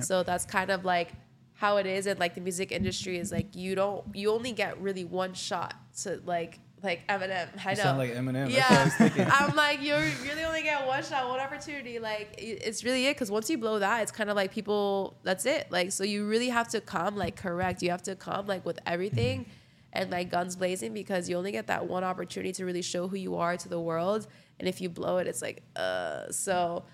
So 0.00 0.22
that's 0.22 0.46
kind 0.46 0.70
of 0.70 0.84
like 0.84 1.12
how 1.60 1.76
it 1.76 1.84
is 1.84 2.06
in 2.06 2.16
like 2.16 2.34
the 2.34 2.40
music 2.40 2.72
industry 2.72 3.18
is 3.18 3.30
like 3.30 3.54
you 3.54 3.74
don't 3.74 4.02
you 4.14 4.32
only 4.32 4.50
get 4.50 4.80
really 4.80 5.04
one 5.04 5.34
shot 5.34 5.74
to 5.94 6.18
like 6.24 6.58
like 6.82 7.06
Eminem. 7.06 7.48
I 7.62 7.72
You 7.72 7.76
know. 7.76 7.82
sound 7.82 7.98
like 7.98 8.14
Eminem. 8.14 8.44
What 8.50 9.10
I 9.10 9.12
Yeah. 9.14 9.30
I'm 9.38 9.54
like 9.54 9.82
you 9.82 9.94
really 9.94 10.42
only 10.44 10.62
get 10.62 10.86
one 10.86 11.04
shot, 11.04 11.28
one 11.28 11.38
opportunity. 11.38 11.98
Like 11.98 12.34
it's 12.38 12.82
really 12.82 13.04
it 13.08 13.14
because 13.14 13.30
once 13.30 13.50
you 13.50 13.58
blow 13.58 13.78
that, 13.78 14.00
it's 14.00 14.10
kind 14.10 14.30
of 14.30 14.36
like 14.36 14.52
people. 14.52 15.18
That's 15.22 15.44
it. 15.44 15.70
Like 15.70 15.92
so, 15.92 16.02
you 16.02 16.26
really 16.26 16.48
have 16.48 16.68
to 16.68 16.80
come 16.80 17.14
like 17.16 17.36
correct. 17.36 17.82
You 17.82 17.90
have 17.90 18.02
to 18.04 18.16
come 18.16 18.46
like 18.46 18.64
with 18.64 18.78
everything, 18.86 19.44
and 19.92 20.10
like 20.10 20.30
guns 20.30 20.56
blazing 20.56 20.94
because 20.94 21.28
you 21.28 21.36
only 21.36 21.52
get 21.52 21.66
that 21.66 21.86
one 21.86 22.04
opportunity 22.04 22.52
to 22.52 22.64
really 22.64 22.80
show 22.80 23.06
who 23.06 23.16
you 23.16 23.36
are 23.36 23.58
to 23.58 23.68
the 23.68 23.80
world. 23.80 24.26
And 24.58 24.66
if 24.66 24.80
you 24.80 24.88
blow 24.88 25.18
it, 25.18 25.26
it's 25.26 25.42
like 25.42 25.62
uh. 25.76 26.30
So, 26.30 26.84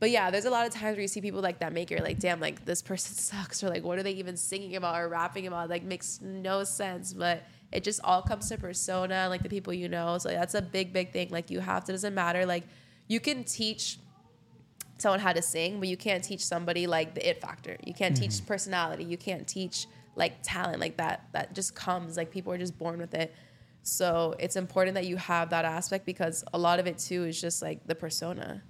but 0.00 0.10
yeah, 0.10 0.30
there's 0.30 0.46
a 0.46 0.50
lot 0.50 0.66
of 0.66 0.72
times 0.72 0.96
where 0.96 1.02
you 1.02 1.08
see 1.08 1.20
people 1.20 1.42
like 1.42 1.58
that 1.58 1.74
make 1.74 1.92
it 1.92 2.02
like, 2.02 2.18
damn, 2.18 2.40
like 2.40 2.64
this 2.64 2.80
person 2.80 3.14
sucks, 3.16 3.62
or 3.62 3.68
like 3.68 3.84
what 3.84 3.98
are 3.98 4.02
they 4.02 4.12
even 4.12 4.36
singing 4.36 4.76
about 4.76 4.98
or 4.98 5.08
rapping 5.08 5.46
about? 5.46 5.68
Like 5.68 5.84
makes 5.84 6.20
no 6.22 6.64
sense, 6.64 7.12
but 7.12 7.42
it 7.70 7.84
just 7.84 8.00
all 8.02 8.22
comes 8.22 8.48
to 8.48 8.56
persona, 8.56 9.26
like 9.28 9.42
the 9.42 9.50
people 9.50 9.72
you 9.72 9.88
know. 9.88 10.16
So 10.18 10.30
that's 10.30 10.54
a 10.54 10.62
big, 10.62 10.92
big 10.92 11.12
thing. 11.12 11.28
Like 11.30 11.50
you 11.50 11.60
have 11.60 11.84
to, 11.84 11.92
doesn't 11.92 12.14
matter. 12.14 12.46
Like 12.46 12.64
you 13.08 13.20
can 13.20 13.44
teach 13.44 13.98
someone 14.96 15.20
how 15.20 15.34
to 15.34 15.42
sing, 15.42 15.78
but 15.78 15.88
you 15.88 15.96
can't 15.98 16.24
teach 16.24 16.44
somebody 16.44 16.86
like 16.86 17.14
the 17.14 17.28
it 17.28 17.40
factor. 17.40 17.76
You 17.84 17.92
can't 17.92 18.16
teach 18.16 18.32
mm-hmm. 18.32 18.46
personality. 18.46 19.04
You 19.04 19.18
can't 19.18 19.46
teach 19.46 19.86
like 20.16 20.42
talent 20.42 20.80
like 20.80 20.96
that. 20.96 21.28
That 21.32 21.54
just 21.54 21.74
comes. 21.74 22.16
Like 22.16 22.30
people 22.30 22.52
are 22.54 22.58
just 22.58 22.78
born 22.78 22.98
with 22.98 23.14
it. 23.14 23.34
So 23.82 24.34
it's 24.38 24.56
important 24.56 24.94
that 24.94 25.06
you 25.06 25.16
have 25.16 25.50
that 25.50 25.64
aspect 25.64 26.06
because 26.06 26.42
a 26.52 26.58
lot 26.58 26.80
of 26.80 26.86
it 26.86 26.98
too 26.98 27.24
is 27.24 27.40
just 27.40 27.60
like 27.60 27.86
the 27.86 27.94
persona. 27.94 28.62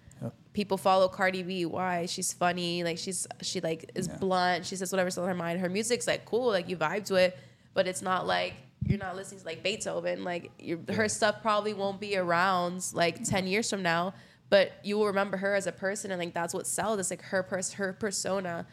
People 0.52 0.76
follow 0.76 1.08
Cardi 1.08 1.42
B. 1.42 1.64
Why? 1.64 2.06
She's 2.06 2.32
funny. 2.32 2.82
Like 2.82 2.98
she's 2.98 3.26
she 3.42 3.60
like 3.60 3.90
is 3.94 4.08
blunt. 4.08 4.66
She 4.66 4.74
says 4.76 4.90
whatever's 4.92 5.16
on 5.16 5.28
her 5.28 5.34
mind. 5.34 5.60
Her 5.60 5.68
music's 5.68 6.06
like 6.06 6.24
cool. 6.24 6.48
Like 6.48 6.68
you 6.68 6.76
vibe 6.76 7.04
to 7.06 7.14
it, 7.16 7.38
but 7.74 7.86
it's 7.86 8.02
not 8.02 8.26
like 8.26 8.54
you're 8.86 8.98
not 8.98 9.14
listening 9.14 9.40
to 9.40 9.46
like 9.46 9.62
Beethoven. 9.62 10.24
Like 10.24 10.50
her 10.90 11.08
stuff 11.08 11.36
probably 11.42 11.72
won't 11.74 12.00
be 12.00 12.16
around 12.16 12.84
like 12.94 13.22
ten 13.22 13.46
years 13.46 13.70
from 13.70 13.82
now, 13.82 14.14
but 14.48 14.72
you 14.82 14.98
will 14.98 15.06
remember 15.06 15.36
her 15.36 15.54
as 15.54 15.66
a 15.68 15.72
person, 15.72 16.10
and 16.10 16.18
like 16.18 16.34
that's 16.34 16.52
what 16.52 16.66
sells. 16.66 16.98
It's 16.98 17.10
like 17.10 17.22
her 17.22 17.42
pers- 17.44 17.74
her 17.74 17.92
persona. 17.92 18.66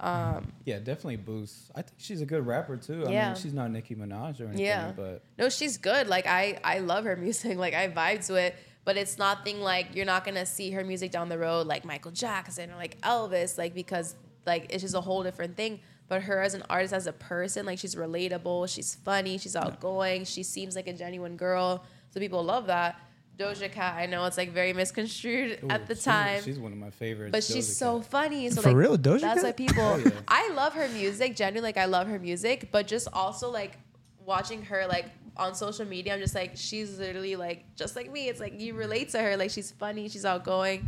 Um, 0.00 0.52
Yeah, 0.64 0.78
definitely 0.78 1.16
boosts. 1.16 1.70
I 1.74 1.82
think 1.82 1.94
she's 1.98 2.22
a 2.22 2.26
good 2.26 2.46
rapper 2.46 2.76
too. 2.78 3.04
I 3.06 3.10
Yeah. 3.12 3.26
mean, 3.32 3.36
she's 3.42 3.52
not 3.52 3.70
Nicki 3.70 3.94
Minaj 3.94 4.40
or 4.40 4.44
anything, 4.46 4.64
Yeah. 4.64 4.92
but 4.96 5.22
No, 5.38 5.50
she's 5.50 5.76
good. 5.76 6.08
Like 6.08 6.26
I, 6.26 6.58
I 6.64 6.78
love 6.78 7.04
her 7.04 7.16
music. 7.16 7.58
Like 7.58 7.74
I 7.74 7.88
vibe 7.88 8.26
to 8.28 8.36
it. 8.36 8.56
But 8.84 8.96
it's 8.96 9.18
nothing 9.18 9.60
like 9.60 9.94
you're 9.94 10.06
not 10.06 10.24
gonna 10.24 10.46
see 10.46 10.70
her 10.70 10.82
music 10.84 11.10
down 11.10 11.28
the 11.28 11.38
road 11.38 11.66
like 11.66 11.84
Michael 11.84 12.10
Jackson 12.12 12.70
or 12.70 12.76
like 12.76 13.00
Elvis, 13.02 13.58
like 13.58 13.74
because 13.74 14.14
like 14.46 14.66
it's 14.70 14.82
just 14.82 14.94
a 14.94 15.00
whole 15.00 15.22
different 15.22 15.56
thing. 15.56 15.80
But 16.08 16.22
her 16.22 16.40
as 16.42 16.54
an 16.54 16.64
artist, 16.68 16.92
as 16.92 17.06
a 17.06 17.12
person, 17.12 17.66
like 17.66 17.78
she's 17.78 17.94
relatable, 17.94 18.68
she's 18.74 18.94
funny, 18.96 19.38
she's 19.38 19.54
outgoing, 19.54 20.24
she 20.24 20.42
seems 20.42 20.74
like 20.74 20.88
a 20.88 20.92
genuine 20.92 21.36
girl. 21.36 21.84
So 22.10 22.18
people 22.20 22.42
love 22.42 22.66
that. 22.66 22.96
Doja 23.38 23.70
Cat, 23.72 23.94
I 23.96 24.04
know 24.06 24.24
it's 24.26 24.36
like 24.36 24.50
very 24.52 24.72
misconstrued 24.74 25.60
ooh, 25.62 25.68
at 25.70 25.86
the 25.86 25.94
she's- 25.94 26.04
time. 26.04 26.42
she's 26.42 26.58
one 26.58 26.72
of 26.72 26.78
my 26.78 26.90
favorites. 26.90 27.32
But 27.32 27.44
she's 27.44 27.68
Doja 27.70 27.74
so 27.78 28.00
funny. 28.02 28.50
So 28.50 28.60
For 28.60 28.68
like, 28.70 28.76
real, 28.76 28.98
Doja 28.98 29.20
That's 29.20 29.42
Cat? 29.42 29.44
why 29.44 29.52
people. 29.52 29.82
Oh, 29.82 29.96
yeah. 29.98 30.10
I 30.28 30.50
love 30.52 30.74
her 30.74 30.88
music. 30.88 31.36
Genuinely, 31.36 31.68
like 31.68 31.76
I 31.78 31.84
love 31.86 32.06
her 32.08 32.18
music. 32.18 32.70
But 32.72 32.86
just 32.86 33.08
also 33.12 33.50
like 33.50 33.78
watching 34.26 34.62
her 34.64 34.86
like 34.88 35.06
on 35.40 35.54
social 35.54 35.86
media, 35.86 36.14
I'm 36.14 36.20
just 36.20 36.34
like 36.34 36.52
she's 36.54 36.98
literally 36.98 37.34
like 37.36 37.64
just 37.74 37.96
like 37.96 38.12
me. 38.12 38.28
It's 38.28 38.40
like 38.40 38.60
you 38.60 38.74
relate 38.74 39.08
to 39.10 39.18
her. 39.18 39.36
Like 39.36 39.50
she's 39.50 39.72
funny. 39.72 40.08
She's 40.08 40.24
outgoing. 40.24 40.86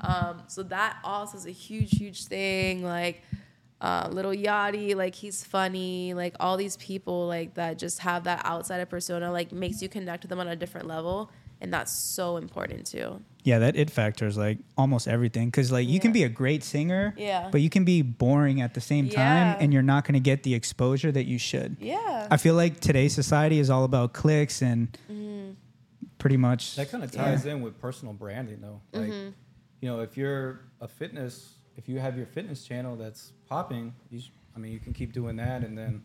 Um, 0.00 0.42
so 0.46 0.62
that 0.64 0.98
also 1.02 1.36
is 1.36 1.46
a 1.46 1.50
huge, 1.50 1.90
huge 1.90 2.26
thing. 2.26 2.84
Like 2.84 3.22
uh, 3.80 4.08
Lil 4.10 4.34
Yachty, 4.34 4.94
like 4.94 5.14
he's 5.14 5.44
funny. 5.44 6.14
Like 6.14 6.34
all 6.40 6.56
these 6.56 6.76
people 6.76 7.26
like 7.26 7.54
that 7.54 7.78
just 7.78 7.98
have 8.00 8.24
that 8.24 8.42
outside 8.44 8.78
of 8.78 8.88
persona. 8.88 9.30
Like 9.30 9.52
makes 9.52 9.82
you 9.82 9.88
connect 9.88 10.22
with 10.22 10.30
them 10.30 10.40
on 10.40 10.48
a 10.48 10.56
different 10.56 10.86
level, 10.86 11.30
and 11.60 11.72
that's 11.72 11.92
so 11.92 12.36
important 12.36 12.86
too. 12.86 13.20
Yeah, 13.48 13.58
that 13.60 13.76
it 13.76 13.88
factor 13.90 14.26
is 14.26 14.36
like 14.36 14.58
almost 14.76 15.08
everything 15.08 15.46
because 15.48 15.72
like 15.72 15.88
you 15.88 16.00
can 16.00 16.12
be 16.12 16.22
a 16.24 16.28
great 16.28 16.62
singer, 16.62 17.14
Yeah. 17.16 17.48
but 17.50 17.60
you 17.62 17.70
can 17.70 17.84
be 17.84 18.02
boring 18.02 18.60
at 18.60 18.74
the 18.74 18.80
same 18.80 19.06
time, 19.08 19.46
Yeah. 19.48 19.56
and 19.60 19.72
you're 19.72 19.88
not 19.94 20.04
going 20.04 20.14
to 20.22 20.26
get 20.30 20.42
the 20.42 20.54
exposure 20.54 21.10
that 21.12 21.24
you 21.24 21.38
should. 21.38 21.76
Yeah. 21.80 22.26
I 22.30 22.36
feel 22.36 22.54
like 22.54 22.80
today's 22.80 23.14
society 23.14 23.58
is 23.58 23.70
all 23.70 23.84
about 23.84 24.12
clicks 24.12 24.60
and 24.62 24.88
Mm-hmm. 25.10 25.52
pretty 26.18 26.36
much 26.36 26.76
That 26.76 26.90
kind 26.90 27.02
of 27.04 27.10
ties 27.10 27.46
in 27.46 27.62
with 27.62 27.80
personal 27.80 28.12
branding, 28.12 28.60
though. 28.60 28.80
Like, 28.92 29.10
Mm-hmm. 29.10 29.30
you 29.80 29.88
know, 29.88 30.00
if 30.00 30.16
you're 30.18 30.60
a 30.80 30.88
fitness, 30.88 31.54
if 31.78 31.88
you 31.88 31.98
have 32.00 32.16
your 32.18 32.26
fitness 32.26 32.64
channel 32.68 32.96
that's 32.96 33.32
popping, 33.48 33.94
you 34.10 34.20
sh- 34.20 34.30
I 34.54 34.58
mean, 34.58 34.72
you 34.72 34.80
can 34.80 34.92
keep 34.92 35.12
doing 35.12 35.36
that, 35.36 35.62
and 35.64 35.78
then, 35.78 36.02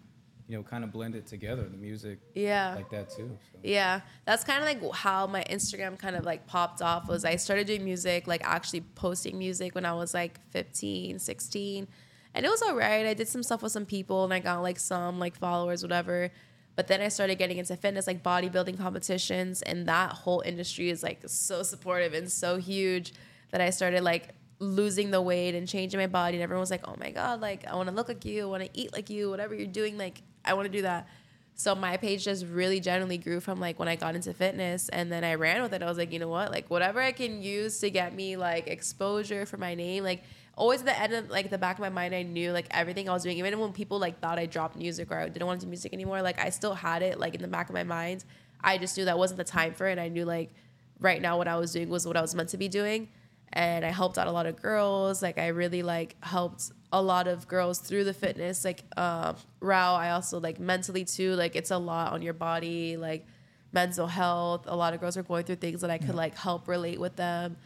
you 0.47 0.57
know, 0.57 0.63
kind 0.63 0.83
of 0.83 0.91
blend 0.91 1.15
it 1.15 1.25
together, 1.25 1.63
the 1.63 1.77
music, 1.77 2.19
Yeah. 2.35 2.75
like 2.75 2.89
that 2.89 3.09
too. 3.09 3.37
So. 3.51 3.59
Yeah, 3.63 4.01
that's 4.25 4.43
kind 4.43 4.59
of 4.61 4.65
like 4.83 4.93
how 4.93 5.25
my 5.27 5.43
Instagram 5.49 5.97
kind 5.97 6.15
of 6.15 6.25
like 6.25 6.45
popped 6.47 6.81
off 6.81 7.07
was 7.07 7.23
I 7.23 7.37
started 7.37 7.67
doing 7.67 7.83
music, 7.85 8.27
like 8.27 8.41
actually 8.43 8.81
posting 8.81 9.37
music 9.37 9.73
when 9.75 9.85
I 9.85 9.93
was 9.93 10.13
like 10.13 10.39
15, 10.51 11.19
16. 11.19 11.87
And 12.35 12.45
it 12.45 12.49
was 12.49 12.61
all 12.61 12.75
right. 12.75 13.05
I 13.05 13.13
did 13.13 13.27
some 13.27 13.43
stuff 13.43 13.61
with 13.61 13.71
some 13.71 13.85
people 13.85 14.23
and 14.25 14.33
I 14.33 14.39
got 14.39 14.61
like 14.61 14.79
some 14.79 15.19
like 15.19 15.35
followers, 15.37 15.81
whatever. 15.83 16.29
But 16.75 16.87
then 16.87 16.99
I 17.01 17.07
started 17.09 17.37
getting 17.37 17.57
into 17.59 17.77
fitness, 17.77 18.07
like 18.07 18.23
bodybuilding 18.23 18.79
competitions, 18.79 19.61
and 19.61 19.87
that 19.87 20.11
whole 20.11 20.41
industry 20.41 20.89
is 20.89 21.03
like 21.03 21.21
so 21.27 21.61
supportive 21.61 22.13
and 22.15 22.31
so 22.31 22.57
huge 22.57 23.13
that 23.51 23.61
I 23.61 23.69
started 23.69 24.01
like 24.01 24.29
losing 24.57 25.11
the 25.11 25.21
weight 25.21 25.53
and 25.53 25.67
changing 25.67 25.99
my 25.99 26.07
body. 26.07 26.37
And 26.37 26.43
everyone 26.43 26.61
was 26.61 26.71
like, 26.71 26.87
oh 26.87 26.95
my 26.99 27.11
God, 27.11 27.41
like 27.41 27.67
I 27.67 27.75
wanna 27.75 27.91
look 27.91 28.07
like 28.07 28.25
you, 28.25 28.43
I 28.43 28.45
wanna 28.45 28.69
eat 28.73 28.91
like 28.91 29.11
you, 29.11 29.29
whatever 29.29 29.53
you're 29.53 29.67
doing, 29.67 29.97
like 29.99 30.23
I 30.45 30.53
wanna 30.53 30.69
do 30.69 30.81
that. 30.83 31.07
So 31.55 31.75
my 31.75 31.97
page 31.97 32.25
just 32.25 32.45
really 32.47 32.79
generally 32.79 33.17
grew 33.17 33.39
from 33.39 33.59
like 33.59 33.77
when 33.77 33.87
I 33.87 33.95
got 33.95 34.15
into 34.15 34.33
fitness 34.33 34.89
and 34.89 35.11
then 35.11 35.23
I 35.23 35.35
ran 35.35 35.61
with 35.61 35.73
it. 35.73 35.83
I 35.83 35.85
was 35.85 35.97
like, 35.97 36.11
you 36.11 36.19
know 36.19 36.27
what? 36.27 36.51
Like 36.51 36.69
whatever 36.69 36.99
I 36.99 37.11
can 37.11 37.41
use 37.43 37.79
to 37.79 37.89
get 37.89 38.15
me 38.15 38.37
like 38.37 38.67
exposure 38.67 39.45
for 39.45 39.57
my 39.57 39.75
name, 39.75 40.03
like 40.03 40.23
always 40.55 40.79
at 40.81 40.87
the 40.87 40.99
end 40.99 41.13
of 41.13 41.29
like 41.29 41.51
the 41.51 41.57
back 41.57 41.75
of 41.75 41.81
my 41.81 41.89
mind, 41.89 42.15
I 42.15 42.23
knew 42.23 42.51
like 42.51 42.65
everything 42.71 43.07
I 43.07 43.13
was 43.13 43.23
doing, 43.23 43.37
even 43.37 43.59
when 43.59 43.71
people 43.71 43.99
like 43.99 44.19
thought 44.19 44.39
I 44.39 44.47
dropped 44.47 44.75
music 44.75 45.11
or 45.11 45.19
I 45.19 45.29
didn't 45.29 45.45
want 45.45 45.59
to 45.59 45.65
do 45.67 45.69
music 45.69 45.93
anymore, 45.93 46.21
like 46.21 46.39
I 46.39 46.49
still 46.49 46.73
had 46.73 47.03
it 47.03 47.19
like 47.19 47.35
in 47.35 47.41
the 47.41 47.47
back 47.47 47.69
of 47.69 47.75
my 47.75 47.83
mind. 47.83 48.25
I 48.63 48.77
just 48.77 48.97
knew 48.97 49.05
that 49.05 49.17
wasn't 49.17 49.37
the 49.37 49.43
time 49.43 49.73
for 49.73 49.87
it. 49.87 49.91
And 49.91 50.01
I 50.01 50.07
knew 50.07 50.25
like 50.25 50.53
right 50.99 51.21
now 51.21 51.37
what 51.37 51.47
I 51.47 51.57
was 51.57 51.71
doing 51.71 51.89
was 51.89 52.07
what 52.07 52.17
I 52.17 52.21
was 52.21 52.33
meant 52.33 52.49
to 52.49 52.57
be 52.57 52.67
doing. 52.67 53.09
And 53.53 53.85
I 53.85 53.89
helped 53.89 54.17
out 54.17 54.27
a 54.27 54.31
lot 54.31 54.45
of 54.45 54.61
girls. 54.61 55.21
Like 55.21 55.37
I 55.37 55.47
really 55.47 55.83
like 55.83 56.15
helped 56.21 56.71
a 56.91 57.01
lot 57.01 57.27
of 57.27 57.47
girls 57.47 57.79
through 57.79 58.03
the 58.03 58.13
fitness 58.13 58.65
like 58.65 58.83
uh 58.97 59.33
route. 59.59 59.99
I 59.99 60.09
also 60.11 60.39
like 60.39 60.59
mentally 60.59 61.05
too. 61.05 61.35
Like 61.35 61.55
it's 61.55 61.71
a 61.71 61.77
lot 61.77 62.13
on 62.13 62.21
your 62.21 62.33
body, 62.33 62.97
like 62.97 63.25
mental 63.71 64.07
health. 64.07 64.65
A 64.67 64.75
lot 64.75 64.93
of 64.93 64.99
girls 64.99 65.17
are 65.17 65.23
going 65.23 65.43
through 65.43 65.57
things 65.57 65.81
that 65.81 65.91
I 65.91 65.97
could 65.97 66.15
like 66.15 66.35
help 66.35 66.67
relate 66.67 66.99
with 66.99 67.15
them. 67.15 67.57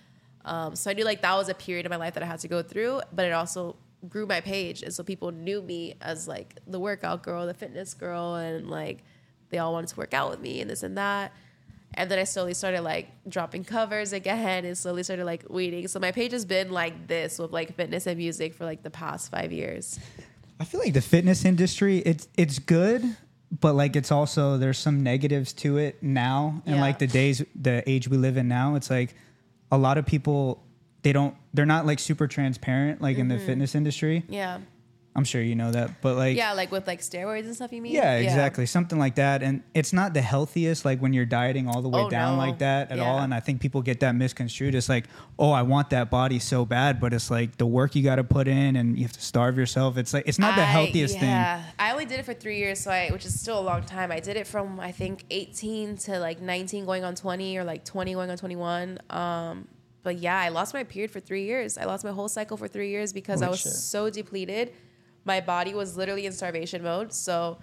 Um, 0.45 0.75
so 0.75 0.89
I 0.89 0.93
knew 0.93 1.03
like 1.03 1.21
that 1.21 1.35
was 1.35 1.49
a 1.49 1.53
period 1.53 1.85
of 1.85 1.89
my 1.89 1.97
life 1.97 2.13
that 2.13 2.23
I 2.23 2.25
had 2.25 2.39
to 2.39 2.47
go 2.47 2.61
through, 2.61 3.01
but 3.13 3.25
it 3.25 3.31
also 3.31 3.75
grew 4.07 4.25
my 4.25 4.41
page, 4.41 4.83
and 4.83 4.93
so 4.93 5.03
people 5.03 5.31
knew 5.31 5.61
me 5.61 5.95
as 6.01 6.27
like 6.27 6.55
the 6.67 6.79
workout 6.79 7.23
girl, 7.23 7.45
the 7.45 7.53
fitness 7.53 7.93
girl, 7.93 8.35
and 8.35 8.69
like 8.69 9.03
they 9.49 9.57
all 9.57 9.73
wanted 9.73 9.87
to 9.89 9.97
work 9.97 10.13
out 10.13 10.29
with 10.29 10.39
me 10.39 10.61
and 10.61 10.69
this 10.69 10.83
and 10.83 10.97
that. 10.97 11.33
And 11.93 12.11
then 12.11 12.19
I 12.19 12.25
slowly 12.25 12.53
started 12.53 12.81
like 12.81 13.09
dropping 13.27 13.63
covers 13.63 14.13
again 14.13 14.65
and 14.65 14.77
slowly 14.77 15.03
started 15.03 15.25
like 15.25 15.45
weeding. 15.49 15.87
So 15.87 15.99
my 15.99 16.11
page 16.11 16.31
has 16.31 16.45
been 16.45 16.71
like 16.71 17.07
this 17.07 17.39
with 17.39 17.51
like 17.51 17.75
fitness 17.75 18.05
and 18.05 18.17
music 18.17 18.53
for 18.53 18.65
like 18.65 18.83
the 18.83 18.89
past 18.89 19.31
five 19.31 19.51
years. 19.51 19.99
I 20.59 20.65
feel 20.65 20.79
like 20.79 20.93
the 20.93 21.01
fitness 21.01 21.45
industry, 21.45 21.99
it's 21.99 22.27
it's 22.35 22.59
good, 22.59 23.03
but 23.51 23.73
like 23.73 23.95
it's 23.95 24.11
also 24.11 24.57
there's 24.57 24.77
some 24.77 25.03
negatives 25.03 25.53
to 25.53 25.77
it 25.77 26.01
now, 26.01 26.61
and 26.65 26.75
Yeah. 26.75 26.81
like 26.81 26.99
the 26.99 27.07
days, 27.07 27.43
the 27.55 27.87
age 27.89 28.07
we 28.07 28.17
live 28.17 28.37
in 28.37 28.47
now, 28.47 28.75
it's 28.75 28.89
like 28.89 29.15
a 29.71 29.77
lot 29.77 29.97
of 29.97 30.05
people 30.05 30.63
they 31.03 31.13
don't 31.13 31.35
they're 31.53 31.65
not 31.65 31.85
like 31.85 31.99
super 31.99 32.27
transparent 32.27 33.01
like 33.01 33.17
in 33.17 33.27
the 33.27 33.35
mm-hmm. 33.35 33.45
fitness 33.45 33.75
industry. 33.75 34.23
Yeah. 34.27 34.59
I'm 35.17 35.23
sure 35.23 35.41
you 35.41 35.55
know 35.55 35.71
that, 35.71 35.99
but 36.03 36.15
like 36.15 36.37
Yeah, 36.37 36.53
like 36.53 36.71
with 36.71 36.85
like 36.85 37.01
steroids 37.01 37.45
and 37.45 37.55
stuff 37.55 37.73
you 37.73 37.81
mean? 37.81 37.91
Yeah, 37.93 38.17
exactly. 38.17 38.67
Something 38.67 38.99
like 38.99 39.15
that. 39.15 39.41
And 39.41 39.63
it's 39.73 39.91
not 39.91 40.13
the 40.13 40.21
healthiest, 40.21 40.85
like 40.85 40.99
when 40.99 41.11
you're 41.11 41.25
dieting 41.25 41.67
all 41.67 41.81
the 41.81 41.89
way 41.89 42.01
Oh, 42.01 42.09
down 42.09 42.37
no. 42.37 42.45
like 42.45 42.59
that 42.59 42.91
at 42.91 42.99
all. 42.99 43.17
And 43.17 43.33
I 43.33 43.39
think 43.39 43.59
people 43.59 43.81
get 43.81 43.99
that 44.01 44.13
misconstrued. 44.13 44.75
It's 44.75 44.87
like, 44.89 45.05
oh, 45.39 45.49
I 45.51 45.63
want 45.63 45.89
that 45.89 46.11
body 46.11 46.37
so 46.37 46.65
bad, 46.65 46.99
but 47.01 47.13
it's 47.13 47.31
like 47.31 47.57
the 47.57 47.65
work 47.65 47.95
you 47.95 48.03
got 48.03 48.17
to 48.17 48.23
put 48.23 48.47
in 48.47 48.75
and 48.75 48.95
you 48.95 49.05
have 49.05 49.13
to 49.13 49.21
starve 49.21 49.57
yourself. 49.57 49.97
It's 49.97 50.13
like, 50.13 50.27
it's 50.27 50.37
not 50.37 50.55
the 50.55 50.61
I- 50.61 50.65
healthiest 50.65 51.15
yeah. 51.15 51.63
I 51.79 51.91
only 51.93 52.05
did 52.05 52.19
it 52.19 52.25
for 52.25 52.35
three 52.35 52.59
years, 52.59 52.79
so 52.79 52.91
I, 52.91 53.09
which 53.09 53.25
is 53.25 53.39
still 53.39 53.59
a 53.59 53.65
long 53.71 53.81
time. 53.81 54.11
I 54.11 54.19
did 54.19 54.37
it 54.37 54.45
from 54.45 54.79
I 54.79 54.91
think 54.91 55.23
18 55.31 55.97
to 55.97 56.19
like 56.19 56.41
19, 56.41 56.85
going 56.85 57.03
on 57.03 57.15
20, 57.15 57.57
or 57.57 57.63
like 57.63 57.83
20 57.83 58.13
going 58.13 58.29
on 58.29 58.37
21. 58.37 58.99
Um, 59.09 59.67
but 60.03 60.19
yeah, 60.19 60.39
I 60.39 60.49
lost 60.49 60.75
my 60.75 60.83
period 60.83 61.09
for 61.09 61.19
three 61.19 61.45
years. 61.45 61.75
I 61.77 61.85
lost 61.85 62.03
my 62.05 62.11
whole 62.11 62.29
cycle 62.29 62.55
for 62.55 62.67
three 62.67 62.89
years 62.91 63.11
because 63.13 63.41
I 63.41 63.49
was 63.49 63.59
shit. 63.59 63.73
so 63.73 64.09
depleted. 64.11 64.73
My 65.27 65.41
body 65.41 65.73
was 65.73 65.97
literally 65.97 66.25
in 66.25 66.31
starvation 66.31 66.81
mode. 66.81 67.13
So, 67.13 67.59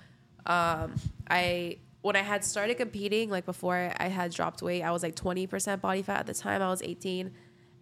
um, 0.47 0.95
I 1.29 1.79
when 2.03 2.17
I 2.17 2.21
had 2.21 2.45
started 2.45 2.77
competing, 2.77 3.31
like 3.31 3.47
before 3.47 3.91
I 3.97 4.09
had 4.09 4.31
dropped 4.31 4.61
weight, 4.61 4.83
I 4.83 4.91
was 4.91 5.03
like 5.03 5.17
20% 5.17 5.81
body 5.81 6.03
fat 6.03 6.21
at 6.21 6.27
the 6.27 6.35
time. 6.35 6.61
I 6.61 6.69
was 6.69 6.83
18. 6.83 7.33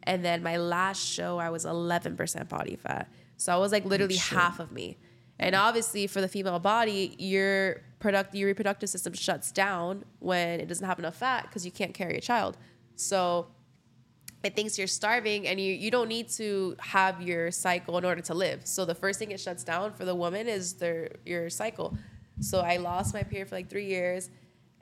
And 0.04 0.24
then 0.24 0.44
my 0.44 0.58
last 0.58 1.04
show, 1.04 1.38
I 1.38 1.50
was 1.50 1.64
11% 1.64 2.48
body 2.48 2.76
fat. 2.76 3.10
So 3.36 3.52
I 3.52 3.56
was 3.56 3.72
like 3.72 3.84
literally 3.84 4.14
half 4.14 4.60
of 4.60 4.70
me. 4.70 4.96
And 5.40 5.56
obviously, 5.56 6.06
for 6.06 6.20
the 6.20 6.28
female 6.28 6.60
body, 6.60 7.16
your 7.18 7.82
product, 7.98 8.32
your 8.32 8.46
reproductive 8.46 8.88
system 8.88 9.12
shuts 9.12 9.50
down 9.50 10.04
when 10.20 10.60
it 10.60 10.68
doesn't 10.68 10.86
have 10.86 11.00
enough 11.00 11.16
fat 11.16 11.46
because 11.48 11.66
you 11.66 11.72
can't 11.72 11.92
carry 11.92 12.16
a 12.16 12.20
child. 12.20 12.56
So 12.94 13.48
it 14.42 14.56
thinks 14.56 14.76
you're 14.76 14.88
starving 14.88 15.46
and 15.46 15.60
you, 15.60 15.72
you 15.72 15.90
don't 15.90 16.08
need 16.08 16.28
to 16.28 16.76
have 16.80 17.22
your 17.22 17.50
cycle 17.50 17.96
in 17.98 18.04
order 18.04 18.20
to 18.22 18.34
live. 18.34 18.62
So 18.64 18.84
the 18.84 18.94
first 18.94 19.18
thing 19.18 19.30
it 19.30 19.40
shuts 19.40 19.62
down 19.62 19.92
for 19.92 20.04
the 20.04 20.14
woman 20.14 20.48
is 20.48 20.74
their 20.74 21.12
your 21.24 21.48
cycle. 21.48 21.96
So 22.40 22.60
I 22.60 22.78
lost 22.78 23.14
my 23.14 23.22
period 23.22 23.48
for 23.48 23.54
like 23.54 23.70
three 23.70 23.86
years. 23.86 24.30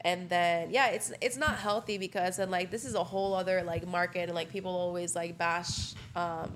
And 0.03 0.31
then 0.31 0.70
yeah, 0.70 0.88
it's 0.88 1.12
it's 1.20 1.37
not 1.37 1.57
healthy 1.57 1.99
because 1.99 2.38
and 2.38 2.51
like 2.51 2.70
this 2.70 2.87
is 2.87 2.94
a 2.94 3.05
whole 3.05 3.35
other 3.35 3.62
like 3.62 3.87
market 3.87 4.23
and 4.23 4.35
like 4.35 4.51
people 4.51 4.70
always 4.70 5.14
like 5.14 5.37
bash 5.37 5.92
um, 6.16 6.51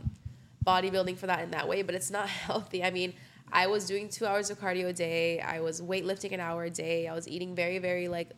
bodybuilding 0.64 1.18
for 1.18 1.26
that 1.26 1.40
in 1.40 1.50
that 1.50 1.68
way, 1.68 1.82
but 1.82 1.94
it's 1.94 2.10
not 2.10 2.28
healthy. 2.46 2.82
I 2.82 2.90
mean, 2.90 3.12
I 3.52 3.66
was 3.66 3.86
doing 3.86 4.08
two 4.08 4.24
hours 4.24 4.48
of 4.48 4.58
cardio 4.58 4.88
a 4.88 4.92
day. 4.94 5.40
I 5.40 5.60
was 5.60 5.82
weightlifting 5.82 6.32
an 6.32 6.40
hour 6.40 6.64
a 6.64 6.70
day. 6.70 7.06
I 7.06 7.14
was 7.14 7.28
eating 7.28 7.54
very, 7.54 7.78
very 7.78 8.08
like 8.08 8.30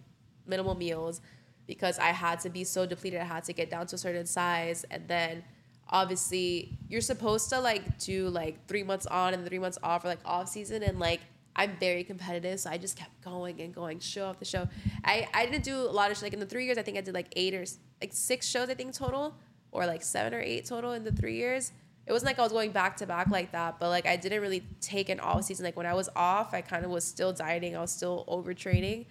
minimal 0.45 0.75
meals 0.75 1.21
because 1.67 1.99
I 1.99 2.09
had 2.09 2.41
to 2.41 2.51
be 2.51 2.65
so 2.65 2.87
depleted. 2.87 3.21
I 3.21 3.25
had 3.25 3.45
to 3.45 3.53
get 3.53 3.71
down 3.71 3.87
to 3.89 3.97
a 3.97 3.99
certain 3.99 4.27
size. 4.27 4.85
And 4.91 5.07
then 5.09 5.45
obviously 5.89 6.77
you're 6.89 7.01
supposed 7.01 7.49
to 7.51 7.61
like 7.61 7.99
do 7.99 8.29
like 8.29 8.67
three 8.67 8.83
months 8.83 9.07
on 9.07 9.35
and 9.35 9.47
three 9.47 9.59
months 9.59 9.79
off 9.83 10.05
or 10.05 10.09
like 10.09 10.21
off 10.25 10.49
season. 10.49 10.83
And 10.83 10.99
like 10.99 11.21
I'm 11.55 11.77
very 11.81 12.05
competitive. 12.05 12.61
So 12.61 12.71
I 12.71 12.79
just 12.79 12.97
kept 12.97 13.23
going 13.25 13.61
and 13.61 13.75
going 13.75 13.99
show 13.99 14.29
after 14.29 14.45
show. 14.45 14.69
I, 15.05 15.29
I 15.33 15.47
didn't 15.47 15.65
do 15.65 15.77
a 15.77 15.93
lot 15.93 16.11
of, 16.11 16.21
like 16.23 16.35
in 16.35 16.41
the 16.41 16.47
three 16.47 16.67
years, 16.67 16.79
I 16.79 16.83
think 16.83 16.99
I 16.99 17.01
did 17.01 17.15
like 17.15 17.29
eight 17.35 17.55
or 17.55 17.65
like 18.01 18.13
six 18.13 18.47
shows, 18.47 18.69
I 18.69 18.75
think 18.75 18.93
total 18.95 19.35
or 19.73 19.87
like 19.87 20.03
seven 20.03 20.35
or 20.35 20.41
eight 20.41 20.67
total 20.67 20.93
in 20.93 21.03
the 21.03 21.13
three 21.13 21.37
years. 21.37 21.73
It 22.07 22.13
wasn't 22.13 22.29
like 22.31 22.39
I 22.39 22.43
was 22.43 22.53
going 22.53 22.71
back 22.71 22.97
to 22.99 23.07
back 23.07 23.29
like 23.31 23.51
that, 23.53 23.81
but 23.81 23.89
like 23.89 24.07
I 24.07 24.17
didn't 24.17 24.41
really 24.41 24.63
take 24.81 25.09
an 25.09 25.19
off 25.19 25.45
season. 25.45 25.65
Like 25.65 25.77
when 25.77 25.87
I 25.87 25.95
was 25.95 26.09
off, 26.15 26.55
I 26.55 26.61
kind 26.61 26.85
of 26.85 26.91
was 26.91 27.05
still 27.05 27.33
dieting. 27.33 27.77
I 27.77 27.81
was 27.81 27.91
still 27.91 28.25
overtraining. 28.29 29.07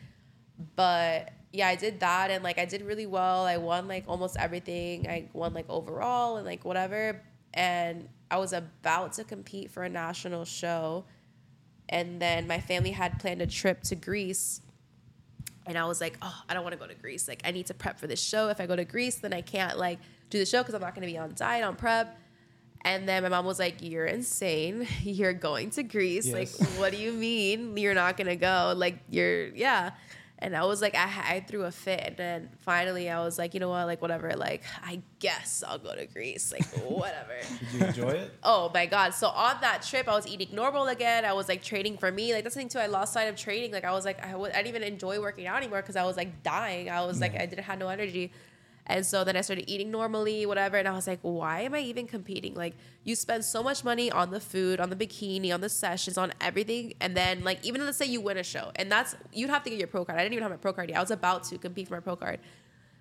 But 0.76 1.32
yeah, 1.52 1.68
I 1.68 1.76
did 1.76 2.00
that 2.02 2.32
and 2.32 2.44
like 2.44 2.60
I 2.60 2.66
did 2.66 2.82
really 2.82 3.06
well. 3.06 3.46
I 3.46 3.58
won 3.58 3.88
like 3.88 4.06
almost 4.08 4.38
everything. 4.38 5.08
I 5.08 5.30
won 5.34 5.54
like 5.54 5.66
overall 5.70 6.38
and 6.38 6.46
like 6.46 6.66
whatever. 6.66 7.22
And 7.54 8.10
I 8.30 8.38
was 8.38 8.54
about 8.54 9.14
to 9.14 9.24
compete 9.24 9.72
for 9.72 9.84
a 9.84 9.90
national 9.90 10.46
show. 10.46 11.06
And 11.88 12.22
then 12.22 12.48
my 12.48 12.60
family 12.60 12.92
had 12.92 13.20
planned 13.20 13.42
a 13.42 13.48
trip 13.48 13.84
to 13.84 13.96
Greece. 13.96 14.62
And 15.66 15.78
I 15.78 15.86
was 15.86 16.02
like, 16.02 16.18
oh, 16.22 16.42
I 16.50 16.54
don't 16.54 16.64
want 16.64 16.74
to 16.74 16.80
go 16.80 16.88
to 16.88 16.96
Greece. 16.96 17.28
Like, 17.28 17.42
I 17.46 17.52
need 17.52 17.68
to 17.68 17.74
prep 17.74 18.00
for 18.00 18.08
this 18.08 18.22
show. 18.22 18.50
If 18.50 18.60
I 18.60 18.66
go 18.66 18.76
to 18.76 18.86
Greece, 18.86 19.16
then 19.16 19.34
I 19.34 19.42
can't 19.42 19.78
like 19.78 20.00
do 20.30 20.38
the 20.38 20.46
show 20.46 20.62
because 20.62 20.76
I'm 20.76 20.82
not 20.82 20.94
going 20.94 21.08
to 21.08 21.12
be 21.12 21.18
on 21.18 21.34
diet, 21.36 21.64
on 21.64 21.76
prep. 21.76 22.20
And 22.82 23.10
then 23.10 23.24
my 23.24 23.30
mom 23.30 23.46
was 23.46 23.58
like, 23.58 23.78
You're 23.82 24.06
insane. 24.06 24.88
You're 25.02 25.34
going 25.34 25.72
to 25.72 25.84
Greece. 25.84 26.28
Yes. 26.28 26.60
Like, 26.60 26.70
what 26.80 26.92
do 26.92 26.98
you 26.98 27.14
mean 27.14 27.78
you're 27.78 27.96
not 27.96 28.18
going 28.18 28.28
to 28.28 28.36
go? 28.36 28.74
Like, 28.76 29.00
you're, 29.10 29.48
yeah. 29.48 29.92
And 30.40 30.56
I 30.56 30.66
was 30.66 30.82
like, 30.82 30.96
I, 30.96 31.36
I 31.36 31.40
threw 31.48 31.64
a 31.64 31.72
fit. 31.72 32.02
And 32.06 32.18
then 32.18 32.50
finally, 32.60 33.10
I 33.10 33.24
was 33.24 33.38
like, 33.38 33.54
you 33.54 33.60
know 33.62 33.70
what? 33.70 33.86
Like, 33.88 34.02
whatever. 34.02 34.34
Like, 34.36 34.64
I 34.84 35.02
guess 35.20 35.64
I'll 35.66 35.80
go 35.80 35.96
to 35.96 36.06
Greece. 36.06 36.52
Like, 36.52 36.66
whatever. 36.90 37.34
Did 37.72 37.80
you 37.80 37.86
enjoy 37.88 38.10
it? 38.12 38.34
Oh 38.44 38.70
my 38.74 38.86
god! 38.86 39.14
So 39.14 39.28
on 39.28 39.58
that 39.62 39.82
trip, 39.84 40.08
I 40.10 40.14
was 40.14 40.28
eating 40.28 40.50
normal 40.54 40.88
again. 40.88 41.24
I 41.24 41.34
was 41.34 41.48
like 41.48 41.64
training 41.64 41.98
for 41.98 42.12
me. 42.12 42.34
Like 42.34 42.44
that's 42.44 42.56
the 42.56 42.60
thing 42.60 42.70
too. 42.70 42.80
I 42.80 42.88
lost 42.88 43.14
sight 43.14 43.26
of 43.26 43.36
training. 43.38 43.72
Like 43.72 43.86
I 43.86 43.92
was 43.92 44.04
like 44.04 44.24
I 44.26 44.32
w- 44.32 44.52
I 44.54 44.58
didn't 44.58 44.68
even 44.76 44.84
enjoy 44.84 45.20
working 45.22 45.48
out 45.48 45.58
anymore 45.58 45.82
because 45.82 45.96
I 45.96 46.04
was 46.04 46.18
like 46.18 46.44
dying. 46.44 46.90
I 46.90 47.06
was 47.06 47.22
like 47.22 47.36
I 47.36 47.46
didn't 47.46 47.64
have 47.64 47.80
no 47.80 47.88
energy. 47.88 48.32
And 48.88 49.06
so 49.06 49.24
then 49.24 49.36
I 49.36 49.42
started 49.42 49.70
eating 49.70 49.90
normally, 49.90 50.46
whatever. 50.46 50.78
And 50.78 50.88
I 50.88 50.92
was 50.92 51.08
like, 51.08 51.20
why 51.22 51.62
am 51.62 51.74
I 51.74 51.80
even 51.80 52.08
competing? 52.08 52.54
Like 52.54 52.76
you 53.04 53.16
spend 53.16 53.44
so 53.44 53.64
much 53.64 53.84
money 53.84 54.12
on 54.12 54.32
the 54.32 54.40
food, 54.40 54.80
on 54.80 54.90
the 54.90 54.96
bikini, 54.96 55.54
on 55.54 55.62
the 55.62 55.70
sessions, 55.70 56.18
on 56.18 56.34
everything, 56.40 56.94
and 57.02 57.16
then 57.16 57.44
like 57.44 57.64
even 57.66 57.84
let's 57.86 57.98
say 57.98 58.06
you 58.06 58.22
win 58.22 58.38
a 58.38 58.44
show, 58.44 58.72
and 58.76 58.92
that's 58.92 59.16
you'd 59.34 59.50
have 59.50 59.64
to 59.64 59.70
get 59.70 59.80
your 59.80 59.88
pro 59.88 60.06
card. 60.06 60.20
I 60.20 60.24
didn't 60.24 60.34
even 60.34 60.44
have 60.44 60.52
my 60.52 60.58
pro 60.58 60.74
card 60.74 60.90
yet. 60.90 60.98
I 60.98 61.02
was 61.02 61.12
about 61.12 61.44
to 61.46 61.58
compete 61.58 61.88
for 61.88 61.96
my 61.96 62.00
pro 62.00 62.16
card. 62.16 62.40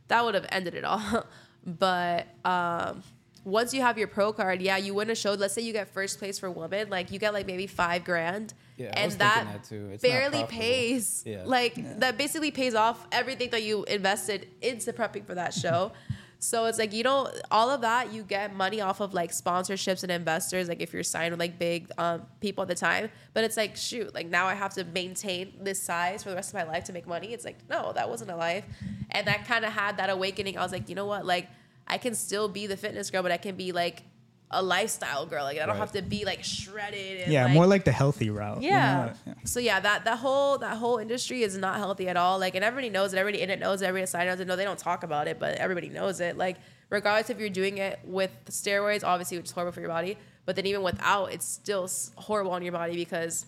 That 0.08 0.24
would 0.24 0.34
have 0.34 0.46
ended 0.50 0.74
it 0.74 0.84
all. 0.84 1.26
but 1.66 2.26
um 2.44 3.02
once 3.44 3.74
you 3.74 3.82
have 3.82 3.98
your 3.98 4.08
pro 4.08 4.32
card, 4.32 4.62
yeah, 4.62 4.76
you 4.76 4.94
win 4.94 5.10
a 5.10 5.14
show. 5.14 5.32
Let's 5.34 5.54
say 5.54 5.62
you 5.62 5.72
get 5.72 5.88
first 5.92 6.18
place 6.18 6.38
for 6.38 6.50
women, 6.50 6.88
like 6.90 7.10
you 7.10 7.18
get 7.18 7.32
like 7.34 7.46
maybe 7.46 7.66
five 7.66 8.04
grand, 8.04 8.54
Yeah, 8.76 8.86
I 8.86 9.00
and 9.00 9.04
was 9.06 9.16
that, 9.18 9.46
that 9.52 9.64
too. 9.64 9.90
It's 9.92 10.02
barely 10.02 10.38
profitable. 10.38 10.62
pays. 10.62 11.22
Yeah. 11.26 11.42
Like 11.44 12.00
that 12.00 12.16
basically 12.16 12.50
pays 12.50 12.74
off 12.74 13.06
everything 13.12 13.50
that 13.50 13.62
you 13.62 13.84
invested 13.84 14.48
into 14.62 14.92
prepping 14.92 15.26
for 15.26 15.34
that 15.34 15.52
show. 15.52 15.92
so 16.40 16.66
it's 16.66 16.78
like 16.78 16.92
you 16.92 17.02
don't 17.02 17.30
all 17.50 17.70
of 17.70 17.80
that 17.80 18.12
you 18.12 18.22
get 18.22 18.54
money 18.54 18.78
off 18.82 19.00
of 19.00 19.14
like 19.14 19.30
sponsorships 19.30 20.02
and 20.02 20.12
investors. 20.12 20.68
Like 20.68 20.80
if 20.80 20.92
you're 20.92 21.02
signed 21.02 21.32
with 21.32 21.40
like 21.40 21.58
big 21.58 21.90
um, 21.98 22.22
people 22.40 22.62
at 22.62 22.68
the 22.68 22.74
time, 22.74 23.10
but 23.34 23.44
it's 23.44 23.56
like 23.56 23.76
shoot, 23.76 24.14
like 24.14 24.28
now 24.28 24.46
I 24.46 24.54
have 24.54 24.74
to 24.74 24.84
maintain 24.84 25.54
this 25.62 25.82
size 25.82 26.22
for 26.22 26.30
the 26.30 26.34
rest 26.36 26.50
of 26.50 26.54
my 26.54 26.64
life 26.64 26.84
to 26.84 26.92
make 26.92 27.06
money. 27.06 27.32
It's 27.32 27.44
like 27.44 27.58
no, 27.70 27.92
that 27.94 28.08
wasn't 28.08 28.30
a 28.30 28.36
life, 28.36 28.64
and 29.10 29.26
that 29.26 29.46
kind 29.46 29.64
of 29.64 29.72
had 29.72 29.96
that 29.98 30.08
awakening. 30.10 30.56
I 30.58 30.62
was 30.62 30.72
like, 30.72 30.88
you 30.88 30.94
know 30.94 31.06
what, 31.06 31.26
like. 31.26 31.48
I 31.86 31.98
can 31.98 32.14
still 32.14 32.48
be 32.48 32.66
the 32.66 32.76
fitness 32.76 33.10
girl, 33.10 33.22
but 33.22 33.32
I 33.32 33.36
can 33.36 33.56
be 33.56 33.72
like 33.72 34.02
a 34.50 34.62
lifestyle 34.62 35.26
girl. 35.26 35.42
Like 35.44 35.56
I 35.56 35.60
don't 35.60 35.70
Right. 35.70 35.78
have 35.78 35.92
to 35.92 36.02
be 36.02 36.24
like 36.24 36.44
shredded. 36.44 37.22
And, 37.22 37.32
Yeah, 37.32 37.44
like, 37.44 37.54
more 37.54 37.66
like 37.66 37.84
the 37.84 37.92
healthy 37.92 38.30
route. 38.30 38.62
you 38.62 38.70
know? 38.70 38.76
yeah. 38.76 39.14
Yeah. 39.26 39.34
So 39.44 39.58
yeah, 39.60 39.80
that 39.80 40.04
that 40.04 40.18
whole 40.18 40.58
that 40.58 40.76
whole 40.76 40.98
industry 40.98 41.42
is 41.42 41.56
not 41.58 41.76
healthy 41.78 42.08
at 42.08 42.16
all. 42.16 42.38
Like, 42.38 42.54
and 42.54 42.64
everybody 42.64 42.88
knows 42.90 43.12
it. 43.14 43.18
Everybody 43.18 43.42
in 43.42 43.50
it 43.50 43.58
knows. 43.58 43.82
it, 43.82 43.86
Everybody 43.86 44.02
outside 44.04 44.26
knows 44.26 44.40
it. 44.40 44.46
No, 44.46 44.56
they 44.56 44.64
don't 44.64 44.78
talk 44.78 45.02
about 45.02 45.26
it, 45.28 45.38
but 45.38 45.56
everybody 45.56 45.88
knows 45.88 46.20
it. 46.20 46.36
Like, 46.36 46.56
regardless 46.90 47.30
if 47.30 47.38
you're 47.40 47.48
doing 47.48 47.78
it 47.78 47.98
with 48.04 48.30
steroids, 48.46 49.02
obviously, 49.04 49.36
which 49.38 49.46
is 49.46 49.52
horrible 49.52 49.72
for 49.72 49.80
your 49.80 49.88
body, 49.88 50.16
but 50.46 50.56
then 50.56 50.66
even 50.66 50.82
without, 50.82 51.32
it's 51.32 51.46
still 51.46 51.88
horrible 52.16 52.52
on 52.52 52.62
your 52.62 52.72
body 52.72 52.94
because 52.96 53.46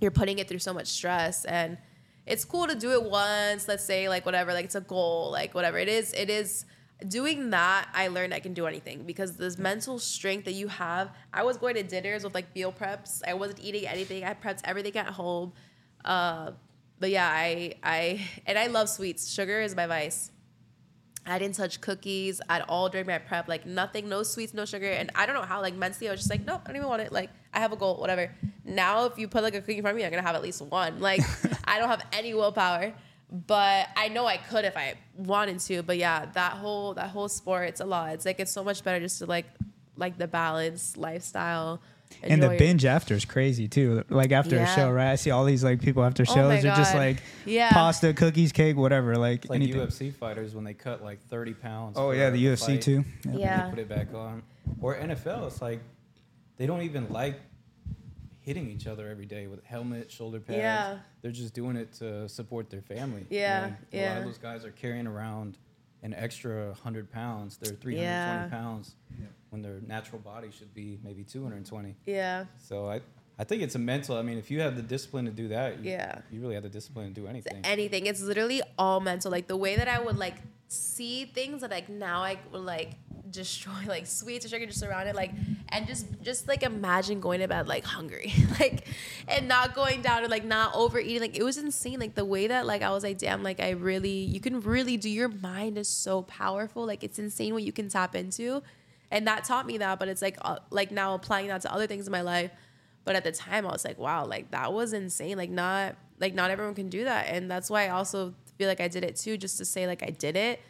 you're 0.00 0.10
putting 0.10 0.38
it 0.38 0.48
through 0.48 0.58
so 0.58 0.72
much 0.74 0.86
stress 0.88 1.44
and 1.46 1.78
it's 2.26 2.44
cool 2.44 2.66
to 2.66 2.74
do 2.74 2.92
it 2.92 3.02
once 3.04 3.68
let's 3.68 3.84
say 3.84 4.08
like 4.08 4.26
whatever 4.26 4.52
like 4.52 4.64
it's 4.64 4.74
a 4.74 4.80
goal 4.80 5.30
like 5.30 5.54
whatever 5.54 5.78
it 5.78 5.88
is 5.88 6.12
it 6.14 6.28
is 6.28 6.64
doing 7.08 7.50
that 7.50 7.88
i 7.92 8.08
learned 8.08 8.32
i 8.32 8.40
can 8.40 8.54
do 8.54 8.66
anything 8.66 9.02
because 9.04 9.36
this 9.36 9.58
mental 9.58 9.98
strength 9.98 10.44
that 10.44 10.52
you 10.52 10.68
have 10.68 11.10
i 11.32 11.42
was 11.42 11.56
going 11.56 11.74
to 11.74 11.82
dinners 11.82 12.24
with 12.24 12.34
like 12.34 12.54
meal 12.54 12.72
preps 12.72 13.20
i 13.26 13.34
wasn't 13.34 13.58
eating 13.60 13.86
anything 13.86 14.24
i 14.24 14.32
prepped 14.32 14.60
everything 14.64 14.96
at 14.96 15.08
home 15.08 15.52
uh, 16.04 16.50
but 17.00 17.10
yeah 17.10 17.28
i 17.28 17.74
i 17.82 18.26
and 18.46 18.58
i 18.58 18.68
love 18.68 18.88
sweets 18.88 19.32
sugar 19.32 19.60
is 19.60 19.74
my 19.74 19.86
vice 19.86 20.30
I 21.26 21.38
didn't 21.38 21.54
touch 21.54 21.80
cookies 21.80 22.40
at 22.50 22.68
all 22.68 22.88
during 22.88 23.06
my 23.06 23.18
prep. 23.18 23.48
Like 23.48 23.64
nothing, 23.64 24.08
no 24.08 24.22
sweets, 24.22 24.52
no 24.52 24.64
sugar. 24.64 24.90
And 24.90 25.10
I 25.14 25.24
don't 25.26 25.34
know 25.34 25.42
how. 25.42 25.62
Like 25.62 25.74
mentally, 25.74 26.08
I 26.08 26.12
was 26.12 26.20
just 26.20 26.30
like, 26.30 26.44
nope, 26.44 26.60
I 26.64 26.68
don't 26.68 26.76
even 26.76 26.88
want 26.88 27.02
it. 27.02 27.12
Like 27.12 27.30
I 27.52 27.60
have 27.60 27.72
a 27.72 27.76
goal, 27.76 27.96
whatever. 27.96 28.30
Now, 28.64 29.06
if 29.06 29.18
you 29.18 29.28
put 29.28 29.42
like 29.42 29.54
a 29.54 29.60
cookie 29.60 29.76
in 29.76 29.82
front 29.82 29.94
of 29.94 29.98
me, 29.98 30.04
I'm 30.04 30.10
gonna 30.10 30.22
have 30.22 30.36
at 30.36 30.42
least 30.42 30.60
one. 30.60 31.00
Like 31.00 31.20
I 31.64 31.78
don't 31.78 31.88
have 31.88 32.04
any 32.12 32.34
willpower, 32.34 32.92
but 33.46 33.88
I 33.96 34.08
know 34.08 34.26
I 34.26 34.36
could 34.36 34.64
if 34.64 34.76
I 34.76 34.94
wanted 35.16 35.58
to. 35.60 35.82
But 35.82 35.98
yeah, 35.98 36.26
that 36.34 36.52
whole 36.52 36.94
that 36.94 37.10
whole 37.10 37.28
sport, 37.28 37.68
it's 37.68 37.80
a 37.80 37.84
lot. 37.84 38.14
It's 38.14 38.24
like 38.24 38.38
it's 38.40 38.52
so 38.52 38.62
much 38.64 38.84
better 38.84 39.00
just 39.00 39.18
to 39.18 39.26
like 39.26 39.46
like 39.96 40.16
the 40.18 40.28
balance 40.28 40.96
lifestyle. 40.96 41.80
and 42.22 42.40
the 42.42 42.50
binge 42.50 42.84
after 42.84 43.14
is 43.14 43.24
crazy 43.24 43.66
too. 43.66 44.04
Like 44.08 44.30
after 44.30 44.56
a 44.58 44.66
show, 44.74 44.90
right? 44.90 45.10
I 45.10 45.16
see 45.16 45.30
all 45.32 45.44
these 45.44 45.64
like 45.64 45.80
people 45.80 46.04
after 46.04 46.22
Oh 46.28 46.34
shows. 46.34 46.48
my 46.48 46.60
They're 46.60 46.76
just 46.76 46.94
like 46.94 47.16
Yeah. 47.44 47.70
pasta, 47.70 48.12
cookies, 48.14 48.52
cake, 48.52 48.76
whatever. 48.76 49.16
Like, 49.16 49.40
It's 49.42 49.50
like 49.50 49.60
anything. 49.62 49.80
UFC 49.80 50.12
fighters 50.14 50.54
when 50.54 50.62
they 50.64 50.74
cut 50.74 51.02
like 51.02 51.20
30 51.28 51.54
pounds. 51.54 51.96
Oh 51.98 52.12
yeah, 52.12 52.30
the 52.30 52.44
UFC 52.46 52.66
fight, 52.74 52.82
too. 52.82 53.04
and 53.24 53.38
Yeah. 53.40 53.64
They 53.64 53.70
put 53.70 53.78
it 53.80 53.88
back 53.88 54.14
on. 54.14 54.42
Or 54.80 54.94
NFL, 54.96 55.46
it's 55.48 55.60
like 55.60 55.80
they 56.56 56.66
don't 56.66 56.82
even 56.82 57.08
like 57.08 57.40
hitting 58.44 58.68
each 58.70 58.86
other 58.86 59.08
every 59.08 59.26
day 59.26 59.46
with 59.46 59.64
helmet, 59.64 60.10
shoulder 60.10 60.38
pads. 60.38 60.58
Yeah. 60.58 60.98
They're 61.22 61.32
just 61.32 61.54
doing 61.54 61.76
it 61.76 61.92
to 61.94 62.28
support 62.28 62.68
their 62.70 62.82
family. 62.82 63.26
you 63.30 63.38
Yeah, 63.38 63.70
know? 63.92 63.98
A 63.98 64.08
lot 64.08 64.18
of 64.18 64.24
those 64.24 64.38
guys 64.38 64.64
are 64.64 64.70
carrying 64.70 65.06
around 65.06 65.56
an 66.02 66.12
extra 66.14 66.66
100 66.68 67.10
pounds. 67.10 67.56
They're 67.56 67.72
320 67.74 68.02
Yeah. 68.02 68.48
pounds 68.50 68.94
when 69.48 69.62
their 69.62 69.80
natural 69.86 70.20
body 70.20 70.50
should 70.50 70.74
be 70.74 70.98
maybe 71.02 71.24
220. 71.24 71.96
Yeah. 72.04 72.44
So 72.58 72.86
I, 72.88 73.00
I 73.38 73.44
think 73.44 73.62
it's 73.62 73.74
a 73.76 73.78
mental. 73.78 74.16
I 74.18 74.22
mean, 74.22 74.36
if 74.36 74.50
you 74.50 74.60
have 74.60 74.76
the 74.76 74.82
discipline 74.82 75.24
to 75.24 75.30
do 75.30 75.48
that, 75.48 75.78
you, 75.82 75.90
Yeah. 75.92 76.18
you 76.30 76.40
really 76.40 76.54
have 76.54 76.64
the 76.64 76.68
discipline 76.68 77.14
to 77.14 77.20
do 77.20 77.26
anything. 77.26 77.60
anything. 77.64 78.04
It's 78.06 78.20
literally 78.20 78.60
all 78.76 79.00
mental. 79.00 79.30
Like 79.30 79.46
the 79.46 79.56
way 79.56 79.76
that 79.76 79.88
I 79.88 79.98
would 80.00 80.18
like 80.18 80.34
see 80.74 81.26
things 81.26 81.60
that 81.62 81.70
like 81.70 81.88
now 81.88 82.22
I 82.22 82.38
would 82.52 82.62
like 82.62 82.92
destroy 83.30 83.72
like 83.86 84.06
sweets 84.06 84.46
or 84.46 84.48
sugar 84.48 84.66
just 84.66 84.82
around 84.82 85.06
it 85.06 85.14
like 85.14 85.32
and 85.70 85.86
just 85.86 86.06
just 86.22 86.48
like 86.48 86.62
imagine 86.62 87.20
going 87.20 87.40
to 87.40 87.48
bed 87.48 87.66
like 87.66 87.84
hungry 87.84 88.32
like 88.60 88.86
and 89.28 89.48
not 89.48 89.74
going 89.74 90.02
down 90.02 90.22
and 90.22 90.30
like 90.30 90.44
not 90.44 90.74
overeating 90.74 91.20
like 91.20 91.36
it 91.36 91.42
was 91.42 91.58
insane 91.58 91.98
like 91.98 92.14
the 92.14 92.24
way 92.24 92.46
that 92.46 92.66
like 92.66 92.82
I 92.82 92.90
was 92.90 93.02
like 93.02 93.18
damn 93.18 93.42
like 93.42 93.60
I 93.60 93.70
really 93.70 94.08
you 94.08 94.40
can 94.40 94.60
really 94.60 94.96
do 94.96 95.10
your 95.10 95.28
mind 95.28 95.76
is 95.76 95.88
so 95.88 96.22
powerful 96.22 96.86
like 96.86 97.02
it's 97.04 97.18
insane 97.18 97.52
what 97.52 97.62
you 97.62 97.72
can 97.72 97.88
tap 97.88 98.14
into 98.14 98.62
and 99.10 99.26
that 99.26 99.44
taught 99.44 99.66
me 99.66 99.78
that 99.78 99.98
but 99.98 100.08
it's 100.08 100.22
like 100.22 100.38
uh, 100.42 100.58
like 100.70 100.90
now 100.90 101.14
applying 101.14 101.48
that 101.48 101.60
to 101.62 101.72
other 101.72 101.86
things 101.86 102.06
in 102.06 102.12
my 102.12 102.22
life 102.22 102.50
but 103.04 103.16
at 103.16 103.24
the 103.24 103.32
time 103.32 103.66
I 103.66 103.72
was 103.72 103.84
like 103.84 103.98
wow 103.98 104.24
like 104.24 104.50
that 104.52 104.72
was 104.72 104.92
insane 104.92 105.36
like 105.36 105.50
not 105.50 105.96
like 106.20 106.34
not 106.34 106.50
everyone 106.50 106.74
can 106.74 106.88
do 106.88 107.04
that 107.04 107.26
and 107.28 107.50
that's 107.50 107.68
why 107.68 107.86
I 107.86 107.88
also 107.90 108.34
feel 108.56 108.68
like 108.68 108.80
I 108.80 108.88
did 108.88 109.04
it 109.04 109.16
too 109.16 109.36
just 109.36 109.58
to 109.58 109.64
say 109.64 109.86
like 109.86 110.02
I 110.02 110.10
did 110.10 110.36
it. 110.36 110.60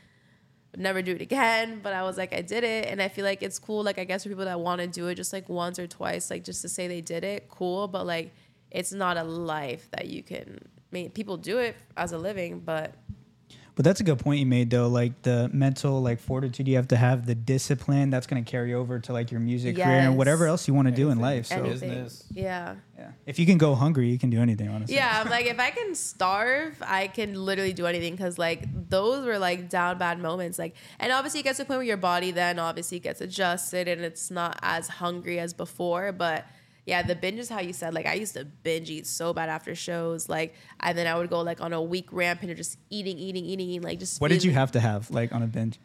But 0.71 0.81
never 0.81 1.03
do 1.03 1.13
it 1.13 1.21
again 1.21 1.81
but 1.83 1.93
I 1.93 2.03
was 2.03 2.19
like 2.19 2.35
I 2.35 2.41
did 2.41 2.65
it. 2.65 2.87
And 2.89 3.01
I 3.01 3.09
feel 3.09 3.25
like 3.25 3.43
it's 3.43 3.59
cool 3.59 3.83
like 3.83 3.99
I 3.99 4.05
guess 4.05 4.25
for 4.25 4.29
people 4.29 4.45
that 4.45 4.61
want 4.61 4.81
to 4.81 4.87
do 4.87 5.07
it 5.09 5.15
just 5.15 5.33
like 5.33 5.49
once 5.49 5.79
or 5.79 5.87
twice 5.87 6.31
like 6.31 6.45
just 6.45 6.63
to 6.63 6.69
say 6.69 6.89
they 6.89 7.01
did 7.01 7.25
it 7.25 7.49
cool. 7.49 7.89
But 7.89 8.07
like 8.07 8.35
it's 8.71 8.93
not 8.93 9.17
a 9.17 9.25
life 9.25 9.89
that 9.93 10.09
you 10.09 10.23
can 10.23 10.59
mean 10.91 11.11
people 11.11 11.37
do 11.37 11.59
it 11.59 11.77
as 11.97 12.13
a 12.13 12.19
living 12.19 12.61
but 12.61 12.95
But 13.77 13.85
that's 13.85 14.01
a 14.01 14.05
good 14.05 14.19
point 14.19 14.41
you 14.41 14.47
made 14.47 14.71
though. 14.71 14.89
Like 14.89 15.23
the 15.23 15.51
mental 15.53 16.01
like 16.01 16.21
fortitude 16.21 16.69
you 16.69 16.77
have 16.77 16.89
to 16.89 16.97
have, 16.97 17.27
the 17.27 17.35
discipline 17.35 18.11
that's 18.11 18.27
going 18.27 18.45
to 18.45 18.49
carry 18.49 18.73
over 18.73 19.01
to 19.01 19.13
like 19.13 19.31
your 19.31 19.41
music 19.41 19.77
career 19.77 19.87
and 19.87 20.17
whatever 20.17 20.47
else 20.47 20.69
you 20.69 20.75
want 20.75 20.89
to 20.89 20.95
do 20.95 21.11
in 21.11 21.19
life. 21.19 21.47
So 21.47 21.57
anything 21.57 21.91
business. 21.91 22.25
yeah 22.31 22.77
yeah, 22.97 23.11
if 23.27 23.41
you 23.41 23.47
can 23.47 23.59
go 23.59 23.75
hungry, 23.75 24.09
you 24.09 24.19
can 24.19 24.31
do 24.31 24.41
anything. 24.41 24.69
Honestly. 24.69 24.95
Yeah, 24.95 25.21
I'm 25.21 25.29
like 25.29 25.47
if 25.47 25.59
I 25.59 25.71
can 25.71 25.95
starve, 25.97 26.77
I 26.81 27.09
can 27.09 27.35
literally 27.35 27.73
do 27.73 27.87
anything 27.87 28.13
because 28.13 28.39
like 28.39 28.69
those 28.89 29.25
were 29.27 29.39
like 29.39 29.69
down 29.69 29.99
bad 29.99 30.21
moments. 30.21 30.59
Like, 30.59 30.77
and 31.01 31.13
obviously 31.13 31.41
it 31.41 31.43
gets 31.43 31.57
to 31.57 31.65
a 31.65 31.67
point 31.67 31.79
where 31.79 31.87
your 31.87 31.97
body 31.97 32.31
then 32.31 32.61
obviously 32.61 33.01
gets 33.01 33.21
adjusted 33.21 33.89
and 33.89 34.03
it's 34.03 34.31
not 34.31 34.59
as 34.63 34.87
hungry 34.89 35.41
as 35.41 35.53
before. 35.53 36.13
But 36.13 36.47
yeah, 36.87 37.03
the 37.03 37.15
binge 37.15 37.39
is 37.39 37.49
how 37.49 37.61
you 37.61 37.73
said. 37.73 37.95
Like 37.95 38.07
I 38.07 38.15
used 38.15 38.35
to 38.35 38.45
binge 38.45 38.91
eat 38.91 39.07
so 39.07 39.33
bad 39.33 39.49
after 39.49 39.75
shows. 39.75 40.29
Like, 40.29 40.55
and 40.81 40.97
then 40.97 41.07
I 41.07 41.17
would 41.17 41.31
go 41.31 41.41
like 41.41 41.61
on 41.61 41.73
a 41.73 41.83
week 41.83 42.09
rampage 42.13 42.51
of 42.51 42.57
just 42.57 42.79
eating, 42.91 43.19
eating, 43.19 43.45
eating, 43.45 43.69
eating. 43.69 43.83
Like 43.83 43.99
just 43.99 44.21
What 44.21 44.29
did 44.29 44.45
you 44.45 44.53
have 44.53 44.73
to 44.73 44.81
have 44.81 45.11
like 45.11 45.33
on 45.33 45.43
a 45.43 45.47
binge? 45.47 45.81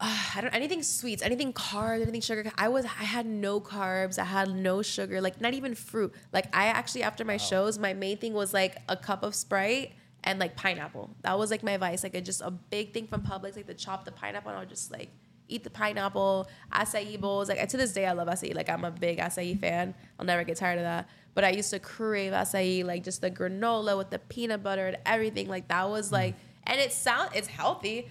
Uh, 0.00 0.18
I 0.34 0.40
don't 0.40 0.52
anything 0.52 0.82
sweets, 0.82 1.22
anything 1.22 1.52
carbs, 1.52 2.02
anything 2.02 2.20
sugar. 2.20 2.50
I 2.58 2.68
was 2.68 2.84
I 2.84 3.04
had 3.04 3.26
no 3.26 3.60
carbs, 3.60 4.18
I 4.18 4.24
had 4.24 4.54
no 4.54 4.82
sugar, 4.82 5.20
like 5.20 5.40
not 5.40 5.54
even 5.54 5.74
fruit. 5.74 6.12
Like 6.32 6.54
I 6.54 6.66
actually 6.66 7.04
after 7.04 7.24
my 7.24 7.38
shows, 7.38 7.78
my 7.78 7.94
main 7.94 8.18
thing 8.18 8.34
was 8.34 8.52
like 8.52 8.76
a 8.88 8.96
cup 8.96 9.22
of 9.22 9.34
Sprite 9.34 9.92
and 10.24 10.38
like 10.38 10.56
pineapple. 10.56 11.10
That 11.22 11.38
was 11.38 11.50
like 11.50 11.62
my 11.62 11.76
vice. 11.78 12.02
Like 12.02 12.14
a, 12.14 12.20
just 12.20 12.42
a 12.42 12.50
big 12.50 12.92
thing 12.92 13.06
from 13.06 13.22
Publix, 13.22 13.56
like 13.56 13.66
to 13.66 13.74
chop 13.74 14.04
the 14.04 14.12
pineapple 14.12 14.50
and 14.50 14.58
I 14.58 14.60
would 14.60 14.68
just 14.68 14.90
like 14.90 15.10
eat 15.48 15.64
the 15.64 15.70
pineapple, 15.70 16.48
acai 16.72 17.20
bowls. 17.20 17.48
Like 17.48 17.68
to 17.68 17.76
this 17.76 17.92
day 17.92 18.06
I 18.06 18.12
love 18.12 18.28
acai. 18.28 18.54
Like 18.54 18.68
I'm 18.68 18.84
a 18.84 18.90
big 18.90 19.18
acai 19.18 19.58
fan. 19.58 19.94
I'll 20.18 20.26
never 20.26 20.44
get 20.44 20.56
tired 20.56 20.78
of 20.78 20.84
that. 20.84 21.08
But 21.34 21.44
I 21.44 21.50
used 21.50 21.70
to 21.70 21.78
crave 21.78 22.32
acai, 22.32 22.84
like 22.84 23.04
just 23.04 23.20
the 23.20 23.30
granola 23.30 23.96
with 23.98 24.10
the 24.10 24.18
peanut 24.18 24.62
butter 24.62 24.86
and 24.86 24.98
everything. 25.04 25.48
Like 25.48 25.68
that 25.68 25.88
was 25.88 26.08
mm. 26.08 26.12
like 26.12 26.34
and 26.64 26.80
it 26.80 26.92
sound 26.92 27.30
it's 27.34 27.48
healthy, 27.48 28.08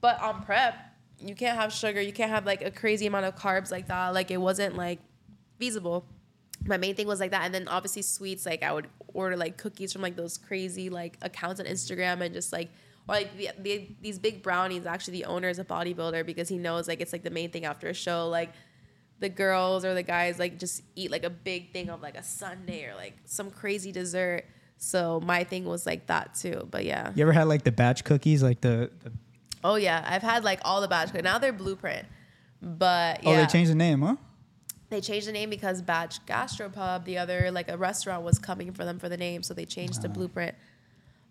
but 0.00 0.20
on 0.20 0.42
prep 0.42 0.86
you 1.18 1.34
can't 1.34 1.58
have 1.58 1.72
sugar 1.72 2.00
you 2.00 2.12
can't 2.12 2.30
have 2.30 2.44
like 2.44 2.62
a 2.62 2.70
crazy 2.70 3.06
amount 3.06 3.24
of 3.24 3.34
carbs 3.34 3.70
like 3.70 3.88
that 3.88 4.12
like 4.12 4.30
it 4.30 4.36
wasn't 4.36 4.76
like 4.76 4.98
feasible 5.58 6.04
my 6.66 6.76
main 6.76 6.94
thing 6.94 7.06
was 7.06 7.20
like 7.20 7.30
that 7.30 7.44
and 7.44 7.54
then 7.54 7.66
obviously 7.68 8.02
sweets 8.02 8.44
like 8.44 8.62
i 8.62 8.72
would 8.72 8.86
order 9.14 9.36
like 9.36 9.56
cookies 9.56 9.92
from 9.92 10.02
like 10.02 10.16
those 10.16 10.36
crazy 10.36 10.90
like 10.90 11.16
accounts 11.22 11.60
on 11.60 11.66
instagram 11.66 12.20
and 12.20 12.34
just 12.34 12.52
like 12.52 12.68
or 13.08 13.14
like 13.14 13.36
the, 13.36 13.50
the, 13.60 13.88
these 14.00 14.18
big 14.18 14.42
brownies 14.42 14.86
actually 14.86 15.12
the 15.18 15.24
owner 15.24 15.48
is 15.48 15.58
a 15.58 15.64
bodybuilder 15.64 16.24
because 16.26 16.48
he 16.48 16.58
knows 16.58 16.88
like 16.88 17.00
it's 17.00 17.12
like 17.12 17.22
the 17.22 17.30
main 17.30 17.50
thing 17.50 17.64
after 17.64 17.88
a 17.88 17.94
show 17.94 18.28
like 18.28 18.52
the 19.20 19.28
girls 19.28 19.84
or 19.84 19.94
the 19.94 20.02
guys 20.02 20.38
like 20.38 20.58
just 20.58 20.82
eat 20.94 21.10
like 21.10 21.24
a 21.24 21.30
big 21.30 21.72
thing 21.72 21.88
of 21.88 22.02
like 22.02 22.16
a 22.16 22.22
sundae 22.22 22.84
or 22.84 22.94
like 22.94 23.14
some 23.24 23.50
crazy 23.50 23.92
dessert 23.92 24.44
so 24.76 25.20
my 25.20 25.42
thing 25.44 25.64
was 25.64 25.86
like 25.86 26.06
that 26.06 26.34
too 26.34 26.68
but 26.70 26.84
yeah 26.84 27.12
You 27.14 27.22
ever 27.22 27.32
had 27.32 27.48
like 27.48 27.64
the 27.64 27.72
batch 27.72 28.04
cookies, 28.04 28.42
like 28.42 28.60
the, 28.60 28.90
the 29.02 29.12
Oh 29.64 29.74
yeah, 29.74 30.04
I've 30.06 30.22
had 30.22 30.44
like 30.44 30.60
all 30.64 30.80
the 30.80 30.86
batch. 30.86 31.12
Now 31.14 31.38
they're 31.38 31.52
Blueprint, 31.52 32.06
but 32.62 33.24
yeah, 33.24 33.30
oh 33.30 33.36
they 33.36 33.46
changed 33.46 33.70
the 33.70 33.74
name, 33.74 34.00
huh? 34.02 34.14
they 34.90 35.00
changed 35.00 35.26
the 35.26 35.32
name 35.32 35.50
because 35.50 35.82
Batch 35.82 36.24
Gastropub, 36.26 37.04
the 37.04 37.18
other 37.18 37.50
like 37.50 37.68
a 37.68 37.76
restaurant, 37.76 38.22
was 38.22 38.38
coming 38.38 38.72
for 38.72 38.84
them 38.84 39.00
for 39.00 39.08
the 39.08 39.16
name, 39.16 39.42
so 39.42 39.54
they 39.54 39.64
changed 39.64 40.02
to 40.02 40.08
Blueprint. 40.08 40.54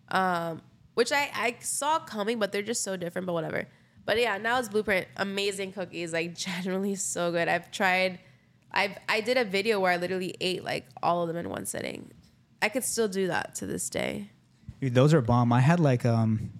Um, 0.09 0.61
which 0.95 1.12
I 1.12 1.29
I 1.34 1.55
saw 1.62 1.99
coming, 1.99 2.39
but 2.39 2.51
they're 2.51 2.62
just 2.62 2.84
so 2.84 2.97
different. 2.97 3.27
But 3.27 3.34
whatever. 3.34 3.67
But 4.05 4.19
yeah, 4.19 4.38
now 4.38 4.60
it's 4.60 4.69
Blueprint. 4.69 5.08
Amazing 5.17 5.73
cookies, 5.73 6.12
like 6.12 6.36
generally 6.47 6.95
so 6.95 7.31
good. 7.31 7.47
I've 7.47 7.71
tried. 7.71 8.19
I've 8.71 8.97
I 9.08 9.21
did 9.21 9.38
a 9.38 9.45
video 9.45 9.79
where 9.79 9.91
I 9.91 9.97
literally 9.97 10.36
ate 10.41 10.63
like 10.63 10.86
all 11.03 11.21
of 11.21 11.27
them 11.27 11.38
in 11.38 11.49
one 11.49 11.65
sitting. 11.65 12.12
I 12.62 12.69
could 12.69 12.84
still 12.84 13.08
do 13.08 13.27
that 13.27 13.55
to 13.55 13.65
this 13.65 13.89
day. 13.89 14.31
Dude, 14.81 14.93
those 14.93 15.13
are 15.13 15.21
bomb. 15.21 15.53
I 15.53 15.62
had 15.62 15.79
like 15.79 16.05
um, 16.05 16.51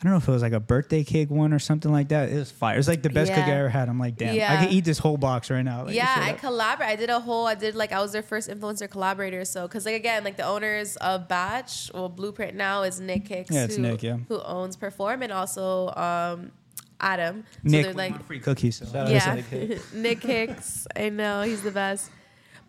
I 0.00 0.04
don't 0.04 0.12
know 0.12 0.16
if 0.16 0.26
it 0.28 0.32
was 0.32 0.40
like 0.40 0.54
a 0.54 0.60
birthday 0.60 1.04
cake 1.04 1.28
one 1.30 1.52
or 1.52 1.58
something 1.58 1.92
like 1.92 2.08
that. 2.08 2.30
It 2.30 2.36
was 2.36 2.50
fire. 2.50 2.74
It 2.74 2.78
was 2.78 2.88
like 2.88 3.02
the 3.02 3.10
best 3.10 3.34
cookie 3.34 3.50
I 3.50 3.56
ever 3.56 3.68
had. 3.68 3.86
I'm 3.90 3.98
like, 3.98 4.16
damn, 4.16 4.30
I 4.30 4.32
Yeah. 4.32 4.64
could 4.64 4.72
eat 4.72 4.86
this 4.86 4.96
whole 4.98 5.18
box 5.18 5.50
right 5.50 5.60
now. 5.62 5.84
Like, 5.84 5.94
yeah, 5.94 6.14
I 6.16 6.32
up. 6.32 6.38
collaborate. 6.38 6.88
I 6.88 6.96
did 6.96 7.10
a 7.10 7.20
whole. 7.20 7.46
I 7.46 7.54
did 7.54 7.74
like 7.74 7.92
I 7.92 8.00
was 8.00 8.12
their 8.12 8.22
first 8.22 8.48
influencer 8.48 8.88
collaborator. 8.88 9.44
So 9.44 9.68
because 9.68 9.84
like 9.84 9.96
again, 9.96 10.24
like 10.24 10.38
the 10.38 10.44
owners 10.46 10.96
of 10.96 11.28
Batch, 11.28 11.90
well, 11.92 12.08
Blueprint 12.08 12.54
now 12.56 12.82
is 12.82 12.98
Nick 12.98 13.28
Hicks. 13.28 13.50
Yeah, 13.50 13.64
it's 13.64 13.76
who, 13.76 13.82
Nick, 13.82 14.02
yeah. 14.02 14.16
who 14.28 14.40
owns 14.40 14.74
Perform 14.74 15.20
and 15.22 15.32
also 15.32 15.90
um, 15.90 16.50
Adam. 16.98 17.44
So 17.56 17.58
Nick, 17.64 17.84
they're 17.84 17.94
like 17.94 18.24
free 18.24 18.40
cookies. 18.40 18.76
So. 18.76 18.86
Shout 18.86 18.96
out 18.96 19.06
to 19.08 19.12
yeah, 19.12 19.34
Nick 19.34 19.44
Hicks. 19.46 19.92
Nick 19.94 20.22
Hicks. 20.22 20.86
I 20.96 21.10
know 21.10 21.42
he's 21.42 21.62
the 21.62 21.72
best. 21.72 22.10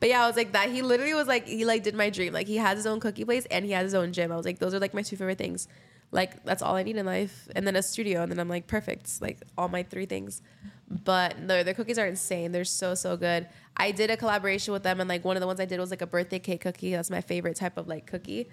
But 0.02 0.10
yeah, 0.10 0.24
I 0.24 0.28
was 0.28 0.36
like 0.36 0.52
that. 0.52 0.70
He 0.70 0.82
literally 0.82 1.14
was 1.14 1.28
like 1.28 1.48
he 1.48 1.64
like 1.64 1.84
did 1.84 1.96
my 1.96 2.10
dream. 2.10 2.34
Like 2.34 2.48
he 2.48 2.58
has 2.58 2.76
his 2.76 2.86
own 2.88 3.00
cookie 3.00 3.24
place 3.24 3.46
and 3.50 3.64
he 3.64 3.72
has 3.72 3.84
his 3.84 3.94
own 3.94 4.12
gym. 4.12 4.34
I 4.34 4.36
was 4.36 4.46
like 4.46 4.60
those 4.60 4.74
are 4.74 4.80
like 4.80 4.94
my 4.94 5.02
two 5.02 5.16
favorite 5.16 5.38
things. 5.38 5.70
Like 6.12 6.44
that's 6.44 6.62
all 6.62 6.76
I 6.76 6.84
need 6.84 6.98
in 6.98 7.06
life. 7.06 7.48
And 7.56 7.66
then 7.66 7.76
a 7.76 7.84
studio, 7.84 8.22
and 8.22 8.32
then 8.32 8.40
I'm 8.40 8.50
like 8.50 8.68
perfect. 8.68 9.04
It's 9.04 9.22
like 9.22 9.42
all 9.58 9.70
my 9.70 9.84
three 9.84 10.06
things. 10.06 10.42
But 10.90 11.40
no, 11.40 11.64
their 11.64 11.74
cookies 11.74 11.98
are 11.98 12.06
insane. 12.06 12.52
They're 12.52 12.66
so 12.66 12.96
so 12.96 13.16
good. 13.16 13.48
I 13.78 13.92
did 13.92 14.12
a 14.12 14.18
collaboration 14.18 14.74
with 14.74 14.84
them, 14.84 15.00
and 15.00 15.08
like 15.08 15.24
one 15.24 15.38
of 15.38 15.42
the 15.42 15.48
ones 15.48 15.60
I 15.60 15.66
did 15.66 15.80
was 15.80 15.90
like 15.90 16.02
a 16.02 16.08
birthday 16.08 16.40
cake 16.40 16.62
cookie. 16.62 16.92
That's 16.92 17.10
my 17.10 17.22
favorite 17.22 17.56
type 17.56 17.78
of 17.78 17.88
like 17.88 18.08
cookie. 18.08 18.50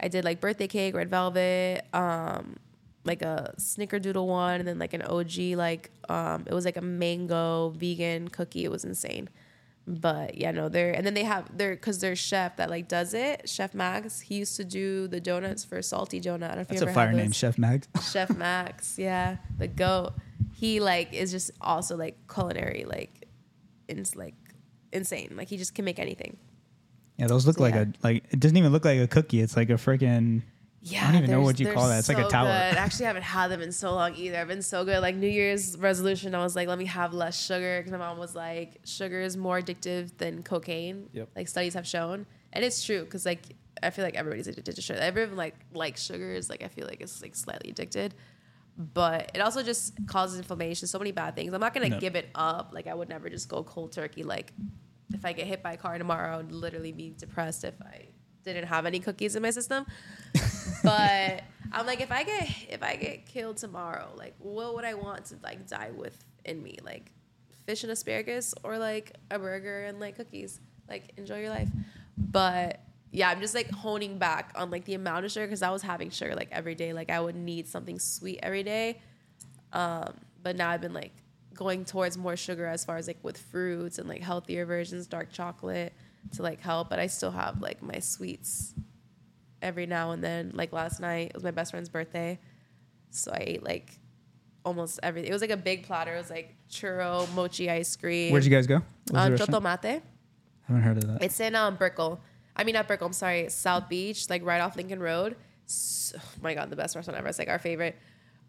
I 0.00 0.08
did 0.08 0.24
like 0.24 0.40
birthday 0.40 0.68
cake, 0.68 0.94
red 0.94 1.10
velvet, 1.10 1.84
um, 1.92 2.56
like 3.04 3.22
a 3.22 3.54
snickerdoodle 3.58 4.26
one, 4.26 4.60
and 4.60 4.66
then 4.66 4.78
like 4.78 4.94
an 4.94 5.02
OG 5.02 5.38
like 5.56 5.90
um, 6.08 6.44
it 6.46 6.54
was 6.54 6.64
like 6.64 6.78
a 6.78 6.82
mango 6.82 7.70
vegan 7.76 8.28
cookie. 8.28 8.64
It 8.64 8.70
was 8.70 8.84
insane. 8.84 9.28
But 9.88 10.36
yeah, 10.36 10.50
no, 10.50 10.68
they're 10.68 10.92
and 10.92 11.06
then 11.06 11.14
they 11.14 11.22
have 11.22 11.56
their 11.56 11.70
because 11.70 12.00
their 12.00 12.16
chef 12.16 12.56
that 12.56 12.70
like 12.70 12.88
does 12.88 13.14
it, 13.14 13.48
Chef 13.48 13.72
Max. 13.72 14.20
He 14.20 14.34
used 14.36 14.56
to 14.56 14.64
do 14.64 15.06
the 15.06 15.20
donuts 15.20 15.64
for 15.64 15.80
Salty 15.80 16.20
Donut. 16.20 16.42
I 16.42 16.48
don't 16.48 16.54
know 16.56 16.60
if 16.62 16.68
That's 16.68 16.80
you 16.80 16.86
a 16.86 16.90
ever 16.90 16.94
fire 16.94 17.12
name. 17.12 17.30
Chef 17.30 17.56
Max. 17.56 17.86
Chef 18.10 18.36
Max, 18.36 18.98
yeah, 18.98 19.36
the 19.58 19.68
goat. 19.68 20.14
He 20.54 20.80
like 20.80 21.12
is 21.12 21.30
just 21.30 21.52
also 21.60 21.96
like 21.96 22.16
culinary, 22.32 22.84
like, 22.84 23.28
it's 23.86 24.16
like 24.16 24.34
insane. 24.92 25.34
Like 25.36 25.48
he 25.48 25.56
just 25.56 25.74
can 25.74 25.84
make 25.84 26.00
anything. 26.00 26.36
Yeah, 27.16 27.28
those 27.28 27.46
look 27.46 27.60
like 27.60 27.74
Yeah. 27.74 27.82
a 27.82 27.86
like. 28.02 28.24
It 28.30 28.40
doesn't 28.40 28.56
even 28.56 28.72
look 28.72 28.84
like 28.84 28.98
a 28.98 29.06
cookie. 29.06 29.40
It's 29.40 29.56
like 29.56 29.70
a 29.70 29.74
freaking. 29.74 30.42
Yeah, 30.88 31.08
I 31.08 31.12
don't 31.12 31.24
even 31.24 31.30
know 31.32 31.40
what 31.40 31.58
you 31.58 31.72
call 31.72 31.88
that. 31.88 31.98
It's 31.98 32.08
like 32.08 32.18
a 32.18 32.22
so 32.22 32.28
tower. 32.30 32.46
Good. 32.46 32.78
Actually, 32.78 33.06
I 33.06 33.08
haven't 33.08 33.22
had 33.24 33.48
them 33.48 33.60
in 33.60 33.72
so 33.72 33.92
long 33.92 34.14
either. 34.14 34.38
I've 34.38 34.46
been 34.46 34.62
so 34.62 34.84
good. 34.84 35.00
Like 35.00 35.16
New 35.16 35.26
Year's 35.28 35.76
resolution, 35.76 36.32
I 36.34 36.42
was 36.44 36.54
like, 36.54 36.68
let 36.68 36.78
me 36.78 36.84
have 36.84 37.12
less 37.12 37.44
sugar 37.44 37.78
because 37.80 37.90
my 37.90 37.98
mom 37.98 38.18
was 38.18 38.36
like, 38.36 38.78
sugar 38.84 39.20
is 39.20 39.36
more 39.36 39.60
addictive 39.60 40.16
than 40.18 40.44
cocaine. 40.44 41.08
Yep. 41.12 41.30
Like 41.34 41.48
studies 41.48 41.74
have 41.74 41.86
shown, 41.88 42.24
and 42.52 42.64
it's 42.64 42.84
true 42.84 43.02
because 43.04 43.26
like 43.26 43.40
I 43.82 43.90
feel 43.90 44.04
like 44.04 44.14
everybody's 44.14 44.46
addicted 44.46 44.76
to 44.76 44.82
sugar. 44.82 45.00
Everyone 45.00 45.36
like 45.36 45.56
likes 45.74 46.02
sugars. 46.04 46.48
Like 46.48 46.62
I 46.62 46.68
feel 46.68 46.86
like 46.86 47.00
it's 47.00 47.20
like 47.20 47.34
slightly 47.34 47.70
addicted, 47.70 48.14
but 48.78 49.32
it 49.34 49.40
also 49.40 49.64
just 49.64 49.94
causes 50.06 50.38
inflammation. 50.38 50.86
So 50.86 50.98
many 50.98 51.10
bad 51.10 51.34
things. 51.34 51.52
I'm 51.52 51.60
not 51.60 51.74
gonna 51.74 51.88
No. 51.88 51.98
give 51.98 52.14
it 52.14 52.28
up. 52.34 52.70
Like 52.72 52.86
I 52.86 52.94
would 52.94 53.08
never 53.08 53.28
just 53.28 53.48
go 53.48 53.64
cold 53.64 53.90
turkey. 53.90 54.22
Like 54.22 54.52
if 55.12 55.24
I 55.24 55.32
get 55.32 55.46
hit 55.48 55.62
by 55.64 55.72
a 55.72 55.76
car 55.76 55.98
tomorrow, 55.98 56.34
I 56.34 56.36
would 56.36 56.52
literally 56.52 56.92
be 56.92 57.12
depressed 57.16 57.64
if 57.64 57.74
I 57.82 58.06
didn't 58.54 58.68
have 58.68 58.86
any 58.86 59.00
cookies 59.00 59.36
in 59.36 59.42
my 59.42 59.50
system. 59.50 59.86
but 60.82 61.42
I'm 61.72 61.86
like, 61.86 62.00
if 62.00 62.12
I 62.12 62.22
get 62.22 62.48
if 62.68 62.82
I 62.82 62.96
get 62.96 63.26
killed 63.26 63.56
tomorrow, 63.58 64.08
like, 64.16 64.34
what 64.38 64.74
would 64.74 64.84
I 64.84 64.94
want 64.94 65.26
to 65.26 65.36
like 65.42 65.66
die 65.68 65.90
with 65.94 66.16
in 66.44 66.62
me? 66.62 66.78
Like, 66.82 67.10
fish 67.66 67.82
and 67.82 67.92
asparagus, 67.92 68.54
or 68.62 68.78
like 68.78 69.12
a 69.30 69.38
burger 69.38 69.84
and 69.84 70.00
like 70.00 70.16
cookies. 70.16 70.60
Like, 70.88 71.12
enjoy 71.16 71.40
your 71.40 71.50
life. 71.50 71.68
But 72.16 72.80
yeah, 73.10 73.30
I'm 73.30 73.40
just 73.40 73.54
like 73.54 73.70
honing 73.70 74.18
back 74.18 74.52
on 74.54 74.70
like 74.70 74.84
the 74.84 74.94
amount 74.94 75.24
of 75.24 75.32
sugar 75.32 75.46
because 75.46 75.62
I 75.62 75.70
was 75.70 75.82
having 75.82 76.10
sugar 76.10 76.34
like 76.34 76.48
every 76.52 76.74
day. 76.74 76.92
Like, 76.92 77.10
I 77.10 77.20
would 77.20 77.36
need 77.36 77.66
something 77.66 77.98
sweet 77.98 78.40
every 78.42 78.62
day. 78.62 79.00
Um, 79.72 80.14
but 80.42 80.56
now 80.56 80.70
I've 80.70 80.80
been 80.80 80.94
like 80.94 81.12
going 81.54 81.84
towards 81.84 82.16
more 82.16 82.36
sugar 82.36 82.66
as 82.66 82.84
far 82.84 82.98
as 82.98 83.06
like 83.06 83.18
with 83.22 83.36
fruits 83.36 83.98
and 83.98 84.08
like 84.08 84.22
healthier 84.22 84.64
versions, 84.64 85.06
dark 85.06 85.32
chocolate 85.32 85.92
to 86.32 86.42
like 86.42 86.60
help. 86.60 86.90
But 86.90 86.98
I 86.98 87.06
still 87.06 87.30
have 87.30 87.60
like 87.60 87.82
my 87.82 87.98
sweets 88.00 88.74
every 89.62 89.86
now 89.86 90.10
and 90.12 90.22
then. 90.22 90.52
Like 90.54 90.72
last 90.72 91.00
night, 91.00 91.28
it 91.28 91.34
was 91.34 91.42
my 91.44 91.50
best 91.50 91.70
friend's 91.70 91.88
birthday, 91.88 92.38
so 93.10 93.32
I 93.32 93.42
ate 93.46 93.62
like 93.62 93.98
almost 94.64 94.98
everything. 95.02 95.30
It 95.30 95.32
was 95.32 95.42
like 95.42 95.50
a 95.50 95.56
big 95.56 95.84
platter. 95.86 96.14
It 96.14 96.18
was 96.18 96.30
like 96.30 96.54
churro, 96.70 97.32
mochi 97.34 97.70
ice 97.70 97.94
cream. 97.96 98.32
Where'd 98.32 98.44
you 98.44 98.50
guys 98.50 98.66
go? 98.66 98.76
What 98.76 98.84
was 98.84 99.12
the 99.12 99.18
Um, 99.20 99.30
restaurant? 99.32 99.50
Chotto 99.50 99.62
Matte. 99.62 100.02
Haven't 100.66 100.82
heard 100.82 100.96
of 100.98 101.06
that. 101.08 101.22
It's 101.22 101.38
in 101.40 101.54
um 101.54 101.76
Brickell. 101.76 102.20
I 102.56 102.64
mean 102.64 102.74
not 102.74 102.86
Brickell. 102.88 103.06
I'm 103.06 103.12
sorry, 103.12 103.48
South 103.50 103.88
Beach, 103.88 104.28
like 104.30 104.44
right 104.44 104.60
off 104.60 104.76
Lincoln 104.76 105.00
Road. 105.00 105.36
So, 105.66 106.16
oh 106.18 106.22
my 106.42 106.54
god, 106.54 106.70
the 106.70 106.76
best 106.76 106.94
restaurant 106.96 107.18
ever. 107.18 107.28
It's 107.28 107.38
like 107.38 107.48
our 107.48 107.58
favorite. 107.58 107.96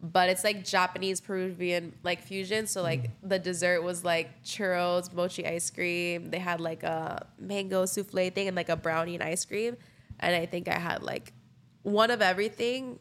But 0.01 0.29
it's 0.29 0.43
like 0.43 0.63
Japanese 0.63 1.19
Peruvian 1.19 1.93
like 2.03 2.21
fusion. 2.21 2.67
So 2.67 2.83
like 2.83 3.03
mm. 3.03 3.11
the 3.23 3.39
dessert 3.39 3.81
was 3.81 4.03
like 4.03 4.43
churros, 4.43 5.11
mochi 5.11 5.45
ice 5.45 5.69
cream. 5.71 6.29
They 6.29 6.39
had 6.39 6.61
like 6.61 6.83
a 6.83 7.25
mango 7.39 7.85
souffle 7.85 8.29
thing 8.29 8.47
and 8.47 8.55
like 8.55 8.69
a 8.69 8.75
brownie 8.75 9.15
and 9.15 9.23
ice 9.23 9.43
cream. 9.43 9.75
And 10.19 10.35
I 10.35 10.45
think 10.45 10.67
I 10.67 10.77
had 10.77 11.01
like 11.01 11.33
one 11.81 12.11
of 12.11 12.21
everything 12.21 12.99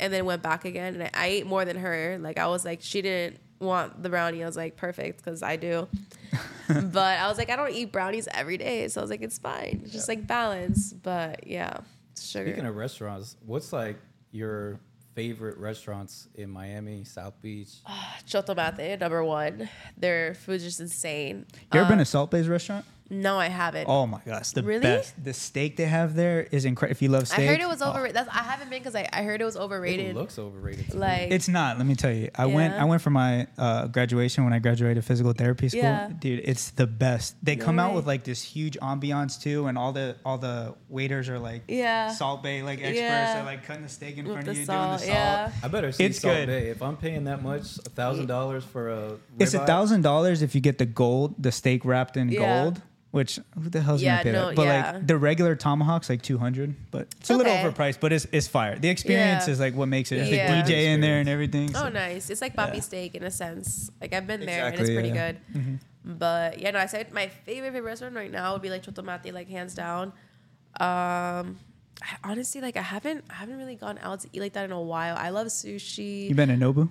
and 0.00 0.12
then 0.12 0.24
went 0.24 0.42
back 0.42 0.64
again. 0.64 0.94
And 0.94 1.02
I, 1.04 1.10
I 1.14 1.26
ate 1.26 1.46
more 1.46 1.64
than 1.64 1.76
her. 1.76 2.18
Like 2.20 2.38
I 2.38 2.48
was 2.48 2.64
like, 2.64 2.82
she 2.82 3.02
didn't 3.02 3.38
want 3.60 4.02
the 4.02 4.08
brownie. 4.08 4.42
I 4.42 4.46
was 4.46 4.56
like, 4.56 4.76
perfect, 4.76 5.18
because 5.18 5.42
I 5.42 5.56
do. 5.56 5.88
but 6.68 7.18
I 7.18 7.28
was 7.28 7.38
like, 7.38 7.50
I 7.50 7.56
don't 7.56 7.72
eat 7.72 7.92
brownies 7.92 8.28
every 8.32 8.58
day. 8.58 8.88
So 8.88 9.00
I 9.00 9.02
was 9.02 9.10
like, 9.10 9.22
it's 9.22 9.38
fine. 9.38 9.82
It's 9.84 9.92
just 9.92 10.08
like 10.08 10.26
balance. 10.26 10.92
But 10.92 11.46
yeah, 11.46 11.78
sugar. 12.20 12.48
Speaking 12.50 12.66
of 12.66 12.76
restaurants, 12.76 13.36
what's 13.46 13.72
like 13.72 13.96
your 14.32 14.80
favorite 15.14 15.58
restaurants 15.58 16.28
in 16.34 16.50
Miami, 16.50 17.04
South 17.04 17.34
Beach? 17.42 17.68
Chotto 18.26 18.54
Matte, 18.56 18.98
number 19.00 19.22
one. 19.24 19.68
Their 19.96 20.34
food's 20.34 20.64
just 20.64 20.80
insane. 20.80 21.46
You 21.72 21.80
ever 21.80 21.84
been 21.88 21.94
Um, 21.94 21.98
to 22.00 22.04
Salt 22.04 22.30
Bae's 22.30 22.48
restaurant? 22.48 22.84
No, 23.12 23.38
I 23.38 23.48
haven't. 23.48 23.88
Oh 23.88 24.06
my 24.06 24.20
gosh, 24.24 24.52
the 24.52 24.62
Really? 24.62 24.80
best. 24.80 25.22
The 25.22 25.34
steak 25.34 25.76
they 25.76 25.84
have 25.84 26.14
there 26.14 26.48
is 26.50 26.64
incredible. 26.64 26.92
If 26.92 27.02
you 27.02 27.10
love 27.10 27.28
steak, 27.28 27.40
I 27.40 27.46
heard 27.46 27.60
it 27.60 27.68
was 27.68 27.82
oh. 27.82 27.90
overrated. 27.90 28.16
That's, 28.16 28.28
I 28.30 28.42
haven't 28.42 28.70
been 28.70 28.80
because 28.80 28.94
I, 28.94 29.06
I 29.12 29.22
heard 29.22 29.42
it 29.42 29.44
was 29.44 29.56
overrated. 29.56 30.06
It 30.06 30.14
looks 30.16 30.38
overrated. 30.38 30.86
To 30.88 30.94
me. 30.94 31.00
like, 31.00 31.30
It's 31.30 31.46
not. 31.46 31.76
Let 31.76 31.86
me 31.86 31.94
tell 31.94 32.10
you. 32.10 32.30
I 32.34 32.46
went. 32.46 32.72
I 32.74 32.84
went 32.84 33.02
for 33.02 33.10
my 33.10 33.46
uh, 33.58 33.88
graduation 33.88 34.44
when 34.44 34.54
I 34.54 34.60
graduated 34.60 35.04
physical 35.04 35.32
therapy 35.34 35.68
school. 35.68 35.82
Yeah. 35.82 36.08
Dude, 36.18 36.40
it's 36.44 36.70
the 36.70 36.86
best. 36.86 37.36
They 37.42 37.56
come 37.56 37.78
out 37.78 37.94
with 37.94 38.06
like 38.06 38.24
this 38.24 38.42
huge 38.42 38.78
ambiance 38.80 39.40
too, 39.40 39.66
and 39.66 39.76
all 39.76 39.92
the 39.92 40.16
all 40.24 40.38
the 40.38 40.74
waiters 40.88 41.28
are 41.28 41.38
like 41.38 41.64
Yeah. 41.68 42.12
Salt 42.12 42.42
Bae 42.42 42.62
like 42.62 42.78
experts. 42.78 42.98
Yeah. 42.98 43.34
They're 43.34 43.44
like 43.44 43.64
cutting 43.64 43.82
the 43.82 43.88
steak 43.90 44.16
in 44.16 44.24
with 44.24 44.34
front 44.34 44.48
of 44.48 44.56
you, 44.56 44.64
salt. 44.64 45.00
doing 45.00 45.10
the 45.10 45.14
salt. 45.14 45.50
Yeah. 45.52 45.52
I 45.62 45.68
better 45.68 45.92
see 45.92 46.04
It's 46.04 46.18
Salt 46.20 46.34
good. 46.34 46.48
Bae. 46.48 46.70
If 46.70 46.82
I'm 46.82 46.96
paying 46.96 47.24
that 47.24 47.42
much, 47.42 47.76
a 47.78 47.90
thousand 47.90 48.26
dollars 48.26 48.64
for 48.64 48.88
a 48.90 49.18
It's 49.38 49.52
a 49.52 49.66
thousand 49.66 50.00
dollars 50.00 50.40
if 50.40 50.54
you 50.54 50.62
get 50.62 50.78
the 50.78 50.86
gold, 50.86 51.34
the 51.38 51.52
steak 51.52 51.84
wrapped 51.84 52.16
in 52.16 52.30
Yeah. 52.30 52.64
gold. 52.64 52.80
Which 53.12 53.38
who 53.62 53.68
the 53.68 53.82
hell's 53.82 54.02
Yeah, 54.02 54.16
gonna 54.16 54.24
pay 54.24 54.32
no, 54.32 54.46
that? 54.48 54.56
But 54.56 54.62
yeah. 54.66 54.92
like 54.92 55.06
the 55.06 55.18
regular 55.18 55.54
tomahawk's 55.54 56.08
like 56.08 56.22
two 56.22 56.38
hundred, 56.38 56.74
but 56.90 57.08
it's 57.20 57.28
a 57.28 57.36
little 57.36 57.52
overpriced. 57.52 58.00
But 58.00 58.10
it's 58.12 58.26
it's 58.32 58.48
fire. 58.48 58.78
The 58.78 58.88
experience 58.88 59.46
Yeah. 59.46 59.52
is 59.52 59.60
like 59.60 59.74
what 59.74 59.86
makes 59.88 60.10
it. 60.12 60.16
There's 60.16 60.30
Yeah. 60.30 60.62
the 60.62 60.72
DJ 60.72 60.86
in 60.94 61.02
there 61.02 61.20
and 61.20 61.28
everything. 61.28 61.76
Oh, 61.76 61.90
nice. 61.90 62.30
It's 62.30 62.40
like 62.40 62.56
Papi 62.56 62.76
Yeah. 62.76 62.80
steak 62.80 63.14
in 63.14 63.22
a 63.22 63.30
sense. 63.30 63.90
Like 64.00 64.14
I've 64.14 64.26
been 64.26 64.40
there 64.46 64.64
and 64.66 64.80
it's 64.80 64.88
pretty 64.88 65.10
yeah. 65.10 65.32
Mm-hmm. 65.32 65.70
good. 66.04 66.18
But 66.18 66.58
yeah, 66.58 66.70
no, 66.70 66.78
I 66.78 66.86
said 66.86 67.12
my 67.12 67.28
favorite 67.28 67.72
favorite 67.72 67.82
restaurant 67.82 68.14
right 68.16 68.30
now 68.30 68.54
would 68.54 68.62
be 68.62 68.70
like 68.70 68.82
Chotto 68.82 69.04
Matte, 69.04 69.32
like 69.34 69.48
hands 69.50 69.74
down. 69.74 70.14
Um, 70.80 71.58
I, 72.00 72.16
honestly, 72.24 72.62
like 72.62 72.78
I 72.78 72.82
haven't 72.82 73.24
I 73.28 73.34
haven't 73.34 73.58
really 73.58 73.76
gone 73.76 73.98
out 74.02 74.20
to 74.20 74.28
eat 74.32 74.40
like 74.40 74.54
that 74.54 74.64
in 74.64 74.72
a 74.72 74.80
while. 74.80 75.16
I 75.18 75.28
love 75.28 75.48
sushi. 75.48 76.28
You 76.30 76.34
been 76.34 76.48
to 76.48 76.54
Nobu? 76.56 76.88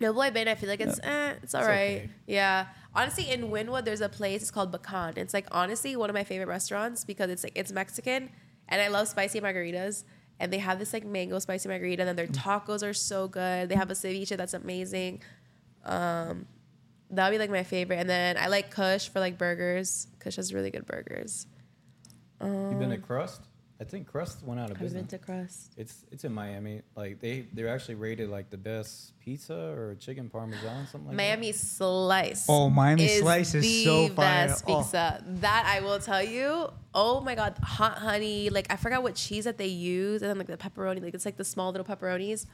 No, 0.00 0.12
boy, 0.12 0.30
Ben, 0.30 0.48
I 0.48 0.54
feel 0.56 0.68
like 0.68 0.80
it's 0.80 0.98
eh, 1.02 1.34
it's 1.42 1.54
all 1.54 1.62
right. 1.62 1.98
okay. 2.04 2.10
Yeah. 2.26 2.66
Honestly, 2.96 3.30
in 3.30 3.50
Wynwood, 3.50 3.84
there's 3.84 4.00
a 4.00 4.08
place. 4.08 4.42
It's 4.42 4.50
called 4.50 4.72
Bakan. 4.72 5.18
It's 5.18 5.34
like 5.34 5.46
honestly 5.50 5.94
one 5.96 6.08
of 6.10 6.14
my 6.14 6.24
favorite 6.24 6.48
restaurants 6.48 7.04
because 7.04 7.30
it's 7.30 7.44
like 7.44 7.52
it's 7.54 7.70
Mexican, 7.70 8.30
and 8.68 8.80
I 8.80 8.88
love 8.88 9.06
spicy 9.08 9.40
margaritas. 9.40 10.04
And 10.38 10.52
they 10.52 10.58
have 10.58 10.78
this 10.78 10.92
like 10.92 11.04
mango 11.04 11.38
spicy 11.38 11.68
margarita, 11.68 12.02
and 12.02 12.08
then 12.08 12.16
their 12.16 12.26
tacos 12.26 12.82
are 12.82 12.92
so 12.92 13.28
good. 13.28 13.68
They 13.68 13.74
have 13.74 13.90
a 13.90 13.94
ceviche 13.94 14.36
that's 14.36 14.54
amazing. 14.54 15.22
Um, 15.84 16.46
that 17.10 17.26
would 17.26 17.34
be 17.34 17.38
like 17.38 17.50
my 17.50 17.62
favorite. 17.62 17.96
And 17.96 18.10
then 18.10 18.36
I 18.36 18.48
like 18.48 18.70
Kush 18.70 19.08
for 19.08 19.20
like 19.20 19.38
burgers. 19.38 20.08
Kush 20.18 20.36
has 20.36 20.52
really 20.52 20.70
good 20.70 20.86
burgers. 20.86 21.46
You've 22.42 22.78
been 22.78 22.92
at 22.92 23.02
Crust? 23.02 23.42
I 23.78 23.84
think 23.84 24.06
Crust 24.06 24.42
went 24.42 24.58
out 24.58 24.70
of 24.70 24.78
business. 24.78 25.02
I've 25.02 25.08
been 25.10 25.18
to 25.18 25.24
Crust. 25.24 25.74
It's 25.76 26.04
it's 26.10 26.24
in 26.24 26.32
Miami. 26.32 26.80
Like 26.96 27.20
they 27.20 27.46
they're 27.52 27.68
actually 27.68 27.96
rated 27.96 28.30
like 28.30 28.48
the 28.48 28.56
best 28.56 29.12
pizza 29.20 29.54
or 29.76 29.96
chicken 30.00 30.30
parmesan 30.30 30.86
something 30.86 31.08
like 31.08 31.16
that. 31.16 31.22
Miami 31.22 31.52
Slice. 31.52 32.46
Oh, 32.48 32.70
Miami 32.70 33.06
Slice 33.08 33.54
is 33.54 33.62
the 33.62 33.84
so 33.84 34.08
fire. 34.08 34.48
best 34.48 34.64
Oh. 34.66 34.78
pizza. 34.82 35.22
That 35.26 35.64
I 35.66 35.80
will 35.80 35.98
tell 35.98 36.22
you. 36.22 36.68
Oh 36.94 37.20
my 37.20 37.34
god, 37.34 37.58
hot 37.62 37.98
honey. 37.98 38.48
Like 38.48 38.66
I 38.70 38.76
forgot 38.76 39.02
what 39.02 39.14
cheese 39.14 39.44
that 39.44 39.58
they 39.58 39.66
use, 39.66 40.22
and 40.22 40.30
then 40.30 40.38
like 40.38 40.46
the 40.46 40.56
pepperoni. 40.56 41.02
Like 41.02 41.14
it's 41.14 41.26
like 41.26 41.36
the 41.36 41.44
small 41.44 41.70
little 41.70 41.86
pepperonis. 41.86 42.46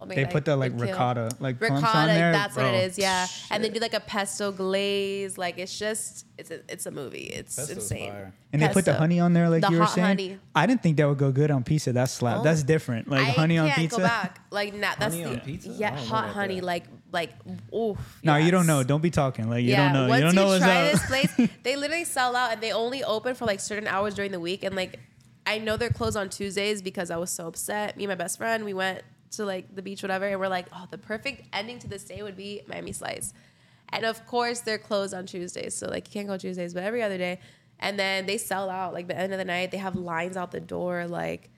Oh 0.00 0.06
They 0.06 0.24
God, 0.24 0.32
put 0.32 0.44
the 0.44 0.56
like 0.56 0.72
it'd 0.72 0.80
ricotta, 0.82 1.30
like 1.40 1.60
ricotta. 1.60 1.86
on 1.86 2.06
there. 2.08 2.32
that's 2.32 2.56
what 2.56 2.66
it 2.66 2.84
is. 2.84 2.98
Yeah, 2.98 3.26
and 3.50 3.62
they 3.64 3.70
do 3.70 3.78
like 3.80 3.94
a 3.94 4.00
pesto 4.00 4.50
glaze. 4.52 5.38
Like 5.38 5.56
it's 5.58 5.78
just 5.78 6.26
it's 6.36 6.50
a 6.50 6.60
it's 6.68 6.86
a 6.86 6.90
movie. 6.90 7.22
It's 7.24 7.56
Pesto's 7.56 7.76
insane. 7.76 8.10
fire. 8.10 8.34
And 8.52 8.60
they 8.60 8.68
put 8.68 8.84
the 8.84 8.94
honey 8.94 9.20
on 9.20 9.32
there, 9.32 9.48
like 9.48 9.62
The 9.62 9.70
you 9.70 9.78
were 9.78 9.84
hot 9.84 9.94
saying. 9.94 10.06
honey. 10.06 10.38
I 10.54 10.66
didn't 10.66 10.82
think 10.82 10.96
that 10.98 11.08
would 11.08 11.18
go 11.18 11.30
good 11.32 11.50
on 11.50 11.64
pizza. 11.64 11.92
That's 11.92 12.12
slap. 12.12 12.38
Oh. 12.40 12.42
That's 12.42 12.62
different. 12.64 13.08
Like 13.08 13.20
I 13.28 13.30
honey 13.30 13.56
on 13.56 13.68
can't 13.68 13.78
pizza. 13.78 13.96
Go 13.98 14.02
back. 14.02 14.40
Like 14.50 14.74
nah, 14.74 14.94
that's 14.98 15.14
Honey 15.14 15.22
the 15.24 15.30
on 15.30 15.40
pizza? 15.40 15.70
Yeah 15.70 15.96
hot 15.96 16.28
honey. 16.30 16.56
that. 16.56 16.64
Like 16.66 16.84
like 17.12 17.30
oof. 17.74 18.20
No, 18.22 18.36
you 18.36 18.50
don't 18.50 18.66
know. 18.66 18.82
Don't 18.82 19.00
be 19.02 19.10
talking. 19.10 19.48
Like 19.48 19.62
you 19.62 19.70
yeah, 19.70 19.92
don't 19.92 20.02
know. 20.02 20.08
once 20.08 20.18
you 20.20 20.24
don't 20.26 20.34
know 20.34 20.52
you 20.54 20.58
try 20.60 20.86
up. 20.86 20.92
this 20.92 21.06
place, 21.06 21.50
they 21.62 21.76
literally 21.76 22.04
sell 22.04 22.34
out 22.36 22.52
and 22.52 22.60
they 22.60 22.72
only 22.72 23.02
open 23.04 23.34
for 23.36 23.46
like 23.46 23.60
certain 23.60 23.86
hours 23.88 24.14
during 24.14 24.32
the 24.32 24.40
week. 24.40 24.64
And 24.64 24.74
like, 24.74 24.98
I 25.46 25.58
know 25.58 25.76
they're 25.76 25.90
closed 25.90 26.16
on 26.16 26.28
Tuesdays 26.30 26.82
because 26.82 27.10
I 27.10 27.16
was 27.16 27.30
so 27.30 27.46
upset. 27.46 27.96
Me 27.96 28.04
and 28.04 28.10
my 28.10 28.14
best 28.16 28.38
friend, 28.38 28.64
we 28.64 28.74
went 28.74 29.02
to 29.36 29.44
like 29.44 29.74
the 29.74 29.82
beach, 29.82 30.02
whatever, 30.02 30.26
and 30.26 30.40
we're 30.40 30.48
like, 30.48 30.66
oh, 30.72 30.86
the 30.90 30.98
perfect 30.98 31.48
ending 31.52 31.78
to 31.80 31.88
this 31.88 32.04
day 32.04 32.22
would 32.22 32.36
be 32.36 32.62
Miami 32.66 32.92
Slice. 32.92 33.32
And 33.90 34.04
of 34.04 34.26
course, 34.26 34.60
they're 34.60 34.78
closed 34.78 35.14
on 35.14 35.26
Tuesdays, 35.26 35.74
so 35.74 35.88
like 35.88 36.08
you 36.08 36.12
can't 36.12 36.28
go 36.28 36.36
Tuesdays, 36.36 36.74
but 36.74 36.82
every 36.82 37.02
other 37.02 37.18
day. 37.18 37.40
And 37.78 37.98
then 37.98 38.26
they 38.26 38.38
sell 38.38 38.70
out 38.70 38.94
like 38.94 39.08
the 39.08 39.18
end 39.18 39.32
of 39.32 39.38
the 39.38 39.44
night. 39.44 39.70
They 39.70 39.78
have 39.78 39.96
lines 39.96 40.36
out 40.36 40.52
the 40.52 40.60
door, 40.60 41.06
like. 41.06 41.50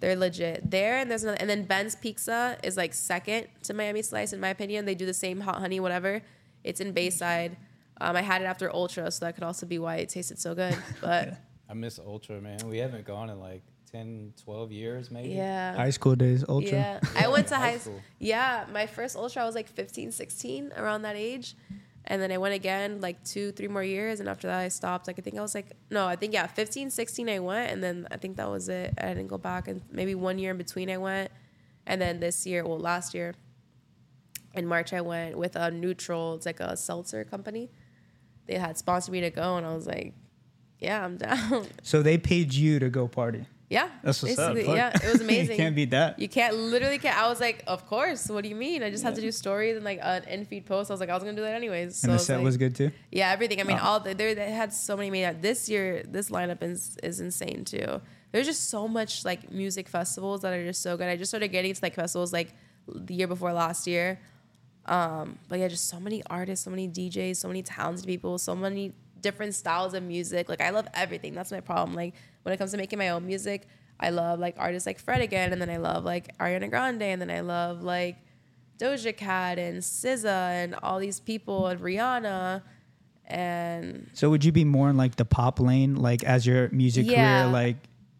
They're 0.00 0.16
legit 0.16 0.70
there, 0.70 0.98
and 0.98 1.10
there's 1.10 1.22
another, 1.22 1.38
and 1.40 1.48
then 1.48 1.64
Ben's 1.64 1.94
Pizza 1.94 2.58
is 2.62 2.76
like 2.76 2.92
second 2.92 3.46
to 3.62 3.72
Miami 3.72 4.02
Slice 4.02 4.34
in 4.34 4.40
my 4.40 4.48
opinion. 4.48 4.84
They 4.84 4.96
do 4.96 5.06
the 5.06 5.14
same 5.14 5.40
hot 5.40 5.60
honey, 5.60 5.80
whatever. 5.80 6.20
It's 6.62 6.80
in 6.80 6.92
Bayside. 6.92 7.56
Um, 8.00 8.16
I 8.16 8.22
had 8.22 8.42
it 8.42 8.46
after 8.46 8.74
Ultra, 8.74 9.10
so 9.10 9.24
that 9.24 9.34
could 9.34 9.44
also 9.44 9.66
be 9.66 9.78
why 9.78 9.96
it 9.96 10.08
tasted 10.08 10.38
so 10.38 10.54
good. 10.54 10.76
But 11.00 11.38
I 11.68 11.74
miss 11.74 11.98
Ultra, 11.98 12.40
man. 12.40 12.58
We 12.68 12.78
haven't 12.78 13.06
gone 13.06 13.30
in 13.30 13.38
like 13.40 13.62
10, 13.94 14.34
12 14.44 14.72
years, 14.72 15.10
maybe. 15.10 15.28
yeah, 15.28 15.76
High 15.76 15.90
school 15.90 16.16
days, 16.16 16.44
ultra. 16.48 16.72
yeah. 16.72 17.00
I 17.16 17.28
went 17.28 17.46
to 17.48 17.54
High 17.56 17.70
high 17.72 17.78
school. 17.78 18.00
Yeah, 18.18 18.64
my 18.72 18.86
first 18.88 19.14
Ultra, 19.14 19.42
I 19.42 19.46
was 19.46 19.54
like 19.54 19.68
15, 19.68 20.10
16, 20.10 20.72
around 20.76 21.02
that 21.02 21.14
age. 21.14 21.54
And 22.06 22.20
then 22.20 22.32
I 22.32 22.38
went 22.38 22.54
again 22.54 23.00
like 23.00 23.22
two, 23.24 23.52
three 23.52 23.68
more 23.68 23.84
years. 23.84 24.18
And 24.18 24.28
after 24.28 24.48
that, 24.48 24.58
I 24.58 24.68
stopped. 24.68 25.06
Like, 25.06 25.18
I 25.20 25.22
think 25.22 25.38
I 25.38 25.40
was 25.40 25.54
like, 25.54 25.72
no, 25.90 26.06
I 26.06 26.16
think, 26.16 26.34
yeah, 26.34 26.48
15, 26.48 26.90
16, 26.90 27.28
I 27.28 27.38
went. 27.38 27.70
And 27.70 27.82
then 27.84 28.08
I 28.10 28.16
think 28.16 28.36
that 28.36 28.50
was 28.50 28.68
it. 28.68 28.94
I 28.98 29.08
didn't 29.14 29.28
go 29.28 29.38
back. 29.38 29.68
And 29.68 29.80
maybe 29.92 30.16
one 30.16 30.38
year 30.40 30.50
in 30.50 30.58
between, 30.58 30.90
I 30.90 30.96
went. 30.98 31.30
And 31.86 32.02
then 32.02 32.18
this 32.18 32.46
year, 32.46 32.64
well, 32.66 32.80
last 32.80 33.14
year, 33.14 33.32
in 34.54 34.66
March, 34.66 34.92
I 34.92 35.02
went 35.02 35.38
with 35.38 35.54
a 35.54 35.70
NUTRL, 35.70 36.36
it's 36.36 36.46
like 36.46 36.60
a 36.60 36.76
seltzer 36.76 37.22
company. 37.24 37.70
They 38.46 38.56
had 38.56 38.76
sponsored 38.76 39.12
me 39.12 39.20
to 39.20 39.30
go. 39.30 39.56
And 39.56 39.64
I 39.64 39.72
was 39.74 39.86
like, 39.86 40.14
yeah, 40.80 41.04
I'm 41.04 41.16
down. 41.28 41.68
So 41.82 42.02
they 42.02 42.18
paid 42.18 42.52
you 42.54 42.80
to 42.80 42.90
go 42.90 43.06
party. 43.06 43.46
Yeah. 43.74 43.88
That's 44.04 44.22
what's 44.22 44.38
up. 44.38 44.56
Fuck. 44.56 44.66
Yeah, 44.80 44.90
it 45.04 45.08
was 45.12 45.20
amazing. 45.20 45.52
you 45.56 45.62
can't 45.64 45.76
beat 45.80 45.90
that. 45.90 46.18
You 46.18 46.28
can't 46.28 46.54
literally 46.72 46.98
can't. 46.98 47.18
I 47.24 47.28
was 47.28 47.40
like, 47.40 47.58
of 47.66 47.80
course. 47.86 48.28
What 48.28 48.42
do 48.44 48.48
you 48.48 48.54
mean? 48.66 48.82
I 48.82 48.90
just 48.90 49.02
had 49.06 49.14
to 49.16 49.20
do 49.20 49.30
stories 49.32 49.74
and 49.76 49.84
like 49.84 49.98
an 50.02 50.24
in 50.34 50.44
feed 50.44 50.64
post. 50.66 50.90
I 50.90 50.94
was 50.94 51.00
like, 51.00 51.10
I 51.10 51.14
was 51.14 51.24
gonna 51.24 51.36
do 51.36 51.42
that 51.48 51.54
anyways. 51.62 51.96
So 51.96 52.06
and 52.06 52.12
the 52.12 52.14
it's 52.16 52.26
set 52.26 52.36
like- 52.36 52.44
was 52.44 52.56
good 52.56 52.74
too. 52.80 52.90
Yeah, 53.10 53.30
everything. 53.36 53.60
I 53.60 53.64
mean, 53.64 53.78
Oh. 53.80 53.86
all 53.86 54.00
the, 54.00 54.14
they 54.14 54.50
had 54.50 54.72
so 54.72 54.96
many 54.96 55.10
made. 55.10 55.42
This 55.42 55.68
year, 55.68 56.02
this 56.16 56.30
lineup 56.30 56.62
is 56.62 56.96
is 57.02 57.20
insane 57.20 57.64
too. 57.64 58.00
There's 58.32 58.46
just 58.46 58.68
so 58.70 58.88
much 58.88 59.24
like 59.24 59.50
music 59.52 59.86
festivals 59.88 60.40
that 60.42 60.52
are 60.52 60.64
just 60.64 60.82
so 60.82 60.96
good. 60.96 61.08
I 61.08 61.16
just 61.16 61.30
started 61.30 61.48
getting 61.48 61.72
to 61.74 61.80
like 61.82 61.94
festivals 61.94 62.32
like 62.32 62.50
the 62.88 63.14
year 63.14 63.28
before 63.28 63.52
last 63.52 63.86
year. 63.86 64.18
Um, 64.86 65.38
but 65.48 65.58
yeah, 65.60 65.68
just 65.68 65.88
so 65.88 65.98
many 65.98 66.22
artists, 66.28 66.64
so 66.64 66.70
many 66.70 66.88
DJs, 66.88 67.36
so 67.36 67.48
many 67.48 67.62
talented 67.62 68.06
people, 68.06 68.36
so 68.38 68.54
many 68.54 68.92
different 69.24 69.54
styles 69.54 69.92
of 69.94 70.02
music. 70.04 70.48
Like 70.48 70.60
I 70.60 70.70
love 70.70 70.86
everything. 70.94 71.34
That's 71.34 71.50
my 71.50 71.60
problem. 71.60 71.96
Like 71.96 72.14
when 72.42 72.52
it 72.54 72.58
comes 72.58 72.70
to 72.70 72.76
making 72.76 72.98
my 73.00 73.08
own 73.08 73.26
music, 73.26 73.66
I 73.98 74.10
love 74.10 74.38
like 74.38 74.54
artists 74.58 74.86
like 74.86 74.98
Fred 75.00 75.20
again, 75.22 75.52
and 75.52 75.60
then 75.60 75.70
I 75.70 75.78
love 75.78 76.04
like 76.04 76.36
Ariana 76.38 76.68
Grande, 76.70 77.02
and 77.02 77.20
then 77.22 77.30
I 77.30 77.40
love 77.40 77.82
like 77.82 78.16
Doja 78.78 79.16
Cat 79.16 79.58
and 79.58 79.78
SZA 79.80 80.64
and 80.64 80.74
all 80.82 80.98
these 80.98 81.18
people 81.20 81.66
and 81.68 81.80
Rihanna 81.80 82.62
and 83.26 84.10
So 84.12 84.30
would 84.30 84.44
you 84.44 84.52
be 84.52 84.64
more 84.64 84.90
in 84.90 84.96
like 84.96 85.16
the 85.16 85.24
pop 85.24 85.58
lane, 85.60 85.96
like 85.96 86.22
as 86.24 86.46
your 86.46 86.68
music 86.70 87.06
Yeah. 87.06 87.42
career, 87.44 87.52
like 87.52 87.76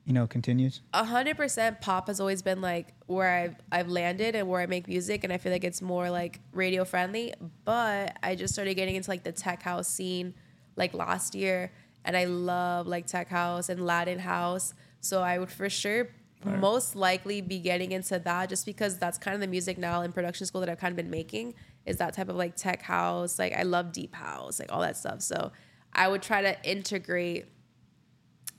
you 0.07 0.13
know, 0.13 0.27
continues? 0.27 0.81
a 0.93 1.03
hundred 1.05 1.37
percent 1.37 1.81
pop 1.81 2.07
has 2.09 2.21
always 2.21 2.43
been 2.43 2.61
like 2.61 2.95
where 3.07 3.29
I've 3.29 3.57
I've 3.73 3.89
landed 3.89 4.35
and 4.37 4.49
where 4.49 4.61
I 4.61 4.67
make 4.67 4.87
music 4.87 5.25
and 5.25 5.33
I 5.33 5.39
feel 5.39 5.51
like 5.53 5.65
it's 5.65 5.83
more 5.83 6.09
like 6.11 6.41
radio 6.53 6.85
friendly. 6.85 7.35
But 7.65 8.17
I 8.23 8.35
just 8.35 8.53
started 8.55 8.75
getting 8.75 8.97
into 8.97 9.11
like 9.11 9.25
the 9.25 9.33
tech 9.33 9.63
house 9.63 9.89
scene 9.89 10.35
like 10.77 10.95
last 10.95 11.35
year 11.35 11.73
and 12.05 12.17
I 12.17 12.25
love 12.25 12.87
like 12.87 13.07
tech 13.07 13.29
house 13.29 13.69
and 13.69 13.85
Latin 13.85 14.19
house. 14.19 14.75
So 15.01 15.23
I 15.23 15.39
would 15.39 15.51
for 15.51 15.69
sure 15.69 16.09
most 16.45 16.95
likely 16.95 17.41
be 17.41 17.59
getting 17.59 17.93
into 17.93 18.19
that 18.19 18.49
just 18.51 18.67
because 18.67 18.99
that's 18.99 19.17
kind 19.17 19.35
of 19.35 19.41
the 19.41 19.47
music 19.47 19.79
now 19.79 20.03
in 20.03 20.13
production 20.13 20.47
school 20.47 20.61
that 20.61 20.69
I've 20.69 20.79
kind 20.79 20.93
of 20.93 20.97
been 20.97 21.11
making 21.11 21.55
is 21.87 21.97
that 21.99 22.15
type 22.15 22.29
of 22.29 22.37
like 22.37 22.55
tech 22.57 22.83
house. 22.83 23.39
Like 23.39 23.55
I 23.55 23.63
love 23.63 23.93
deep 23.93 24.15
house, 24.15 24.59
like 24.59 24.71
all 24.71 24.81
that 24.83 24.97
stuff. 24.97 25.23
So 25.23 25.53
I 25.93 26.09
would 26.09 26.23
try 26.23 26.43
to 26.43 26.63
integrate 26.69 27.47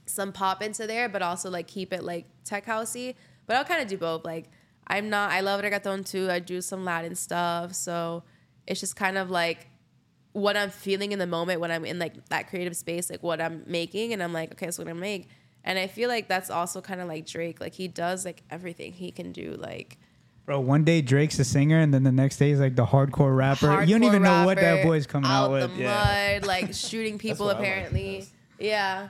some 0.06 0.32
pop 0.32 0.62
into 0.62 0.88
there, 0.88 1.10
but 1.10 1.22
also 1.22 1.50
like 1.50 1.68
keep 1.68 1.94
it 1.94 2.04
like 2.04 2.26
tech 2.44 2.66
housey. 2.66 3.16
But 3.46 3.58
I'll 3.58 3.66
kind 3.66 3.82
of 3.82 3.88
do 3.88 3.98
both. 3.98 4.26
Like 4.26 4.50
I'm 4.88 5.10
not. 5.10 5.32
I 5.32 5.42
love 5.42 5.62
reggaeton 5.62 6.10
too. 6.10 6.30
I 6.30 6.40
do 6.40 6.62
some 6.62 6.86
Latin 6.86 7.16
stuff, 7.16 7.74
so 7.74 8.24
it's 8.68 8.80
just 8.80 8.96
kind 8.96 9.18
of 9.18 9.30
like 9.30 9.68
what 10.36 10.58
I'm 10.58 10.70
feeling 10.70 11.14
in 11.14 11.20
the 11.20 11.26
moment 11.28 11.62
when 11.62 11.72
I'm 11.72 11.86
in 11.86 11.98
like 11.98 12.28
that 12.28 12.50
creative 12.50 12.76
space, 12.76 13.10
like 13.10 13.24
what 13.24 13.40
I'm 13.40 13.64
making, 13.68 14.12
and 14.12 14.22
I'm 14.22 14.34
like, 14.34 14.52
okay, 14.52 14.66
that's 14.66 14.78
what 14.78 14.88
I'm 14.90 15.00
make. 15.00 15.30
And 15.64 15.80
I 15.80 15.88
feel 15.88 16.10
like 16.10 16.28
that's 16.28 16.50
also 16.50 16.82
kind 16.82 17.00
of 17.00 17.08
like 17.08 17.26
Drake. 17.26 17.62
Like 17.62 17.74
he 17.74 17.88
does 17.88 18.26
like 18.26 18.44
everything 18.52 18.92
he 18.92 19.12
can 19.12 19.32
do. 19.32 19.56
Like 19.58 19.98
Bro, 20.46 20.60
one 20.60 20.84
day 20.84 21.02
Drake's 21.02 21.40
a 21.40 21.46
singer, 21.46 21.80
and 21.80 21.94
then 21.94 22.04
the 22.04 22.12
next 22.12 22.38
day 22.38 22.50
he's 22.50 22.60
like 22.60 22.76
the 22.76 22.86
hardcore 22.86 23.36
rapper. 23.36 23.68
Hardcore 23.68 23.88
you 23.88 23.96
don't 23.96 24.04
even 24.04 24.22
know 24.24 24.46
what 24.46 24.58
that 24.58 24.84
boy's 24.84 25.08
coming 25.08 25.30
out, 25.32 25.52
with. 25.52 25.74
the 25.76 25.84
Yeah. 25.84 26.40
mud, 26.42 26.48
like 26.48 26.74
shooting 26.74 27.18
people. 27.18 27.46
I 27.50 27.54
like 27.54 27.60
apparently, 27.62 28.18
best. 28.20 28.32
yeah. 28.60 29.08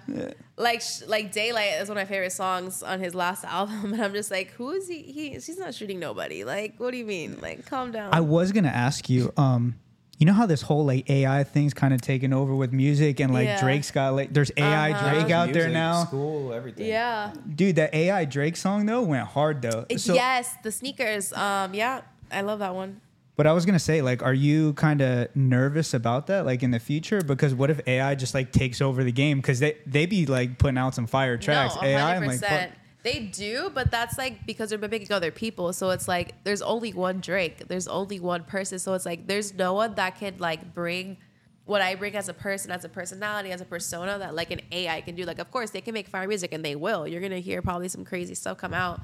Like 0.57 0.81
sh- 0.81 1.01
like 1.07 1.31
Daylight 1.33 1.81
is 1.81 1.89
one 1.89 1.97
of 1.97 2.07
my 2.07 2.09
favorite 2.09 2.31
songs 2.31 2.81
on 2.83 2.99
his 2.99 3.13
last 3.15 3.43
album, 3.57 3.93
and 3.93 4.01
I'm 4.01 4.13
just 4.13 4.29
like, 4.31 4.51
who 4.51 4.69
is 4.71 4.87
he? 4.87 5.01
He 5.01 5.29
he's 5.31 5.57
not 5.57 5.73
shooting 5.73 5.99
nobody. 5.99 6.43
Like, 6.45 6.75
what 6.77 6.91
do 6.91 6.97
you 6.97 7.05
mean? 7.05 7.39
Like, 7.41 7.65
calm 7.65 7.91
down. 7.91 8.13
I 8.13 8.21
was 8.21 8.51
gonna 8.53 8.69
ask 8.69 9.09
you, 9.09 9.33
um, 9.35 9.75
you 10.17 10.25
know 10.25 10.33
how 10.33 10.45
this 10.45 10.61
whole 10.61 10.85
like 10.85 11.09
AI 11.09 11.43
thing's 11.43 11.73
kind 11.73 11.93
of 11.93 12.01
taken 12.01 12.31
over 12.33 12.55
with 12.55 12.71
music, 12.71 13.19
and 13.19 13.33
like 13.33 13.45
Yeah. 13.47 13.59
Drake's 13.61 13.91
got 13.91 14.13
like 14.15 14.33
there's 14.33 14.51
AI 14.57 14.91
Uh-huh. 14.91 15.09
Drake 15.13 15.31
out 15.31 15.51
there 15.53 15.69
now. 15.69 16.05
School, 16.05 16.53
everything. 16.53 16.87
yeah. 16.87 17.33
Dude, 17.55 17.75
that 17.77 17.93
AI 17.93 18.25
Drake 18.25 18.55
song 18.55 18.85
though 18.85 19.01
went 19.01 19.27
hard 19.27 19.61
though. 19.61 19.85
So, 19.97 20.13
yes, 20.13 20.55
the 20.63 20.71
sneakers. 20.71 21.33
Um, 21.33 21.73
yeah, 21.73 22.01
I 22.31 22.41
love 22.41 22.59
that 22.59 22.73
one. 22.75 23.01
but 23.37 23.45
I 23.45 23.51
was 23.51 23.65
gonna 23.65 23.79
say, 23.79 24.01
like, 24.01 24.23
are 24.23 24.33
you 24.33 24.71
kind 24.75 25.01
of 25.01 25.35
nervous 25.35 25.93
about 25.93 26.27
that, 26.27 26.45
like 26.45 26.63
in 26.63 26.71
the 26.71 26.79
future? 26.79 27.21
Because 27.21 27.53
what 27.53 27.69
if 27.69 27.81
AI 27.85 28.15
just 28.15 28.33
like 28.33 28.53
takes 28.53 28.79
over 28.81 29.03
the 29.03 29.11
game? 29.11 29.39
Because 29.39 29.59
they 29.59 29.75
they 29.85 30.05
be 30.05 30.25
like 30.25 30.57
putting 30.57 30.77
out 30.77 30.95
some 30.95 31.07
fire 31.07 31.37
tracks. 31.37 31.75
No, 31.75 31.81
AI, 31.87 32.15
I'm 32.15 32.23
100%. 32.23 32.27
like, 32.27 32.39
fuck. 32.39 32.69
They 33.05 33.19
do, 33.19 33.69
but 33.71 33.91
that's 33.91 34.17
like 34.17 34.47
because 34.47 34.71
they're 34.71 34.79
mimicking 34.79 35.11
other 35.11 35.29
people. 35.29 35.71
So 35.73 35.91
it's 35.91 36.07
like 36.07 36.43
there's 36.43 36.63
only 36.63 36.91
one 36.91 37.19
Drake. 37.19 37.67
There's 37.67 37.87
only 37.87 38.19
one 38.19 38.45
person. 38.45 38.79
So 38.79 38.95
it's 38.95 39.05
like 39.05 39.27
there's 39.27 39.53
no 39.53 39.73
one 39.73 39.93
that 39.93 40.17
can 40.17 40.39
like 40.39 40.73
bring 40.73 41.17
what 41.65 41.83
I 41.83 41.93
bring 41.93 42.15
as 42.15 42.29
a 42.29 42.33
person, 42.33 42.71
as 42.71 42.83
a 42.83 42.89
personality, 42.89 43.51
as 43.51 43.61
a 43.61 43.65
persona 43.65 44.17
that 44.17 44.33
like 44.33 44.49
an 44.49 44.61
AI 44.71 45.01
can 45.01 45.13
do. 45.13 45.23
Like 45.23 45.37
of 45.37 45.51
course 45.51 45.69
they 45.69 45.81
can 45.81 45.93
make 45.93 46.07
fire 46.07 46.27
music 46.27 46.51
and 46.51 46.65
they 46.65 46.75
will. 46.75 47.07
You're 47.07 47.21
gonna 47.21 47.37
hear 47.37 47.61
probably 47.61 47.89
some 47.89 48.05
crazy 48.05 48.33
stuff 48.33 48.57
come 48.57 48.73
out. 48.73 49.01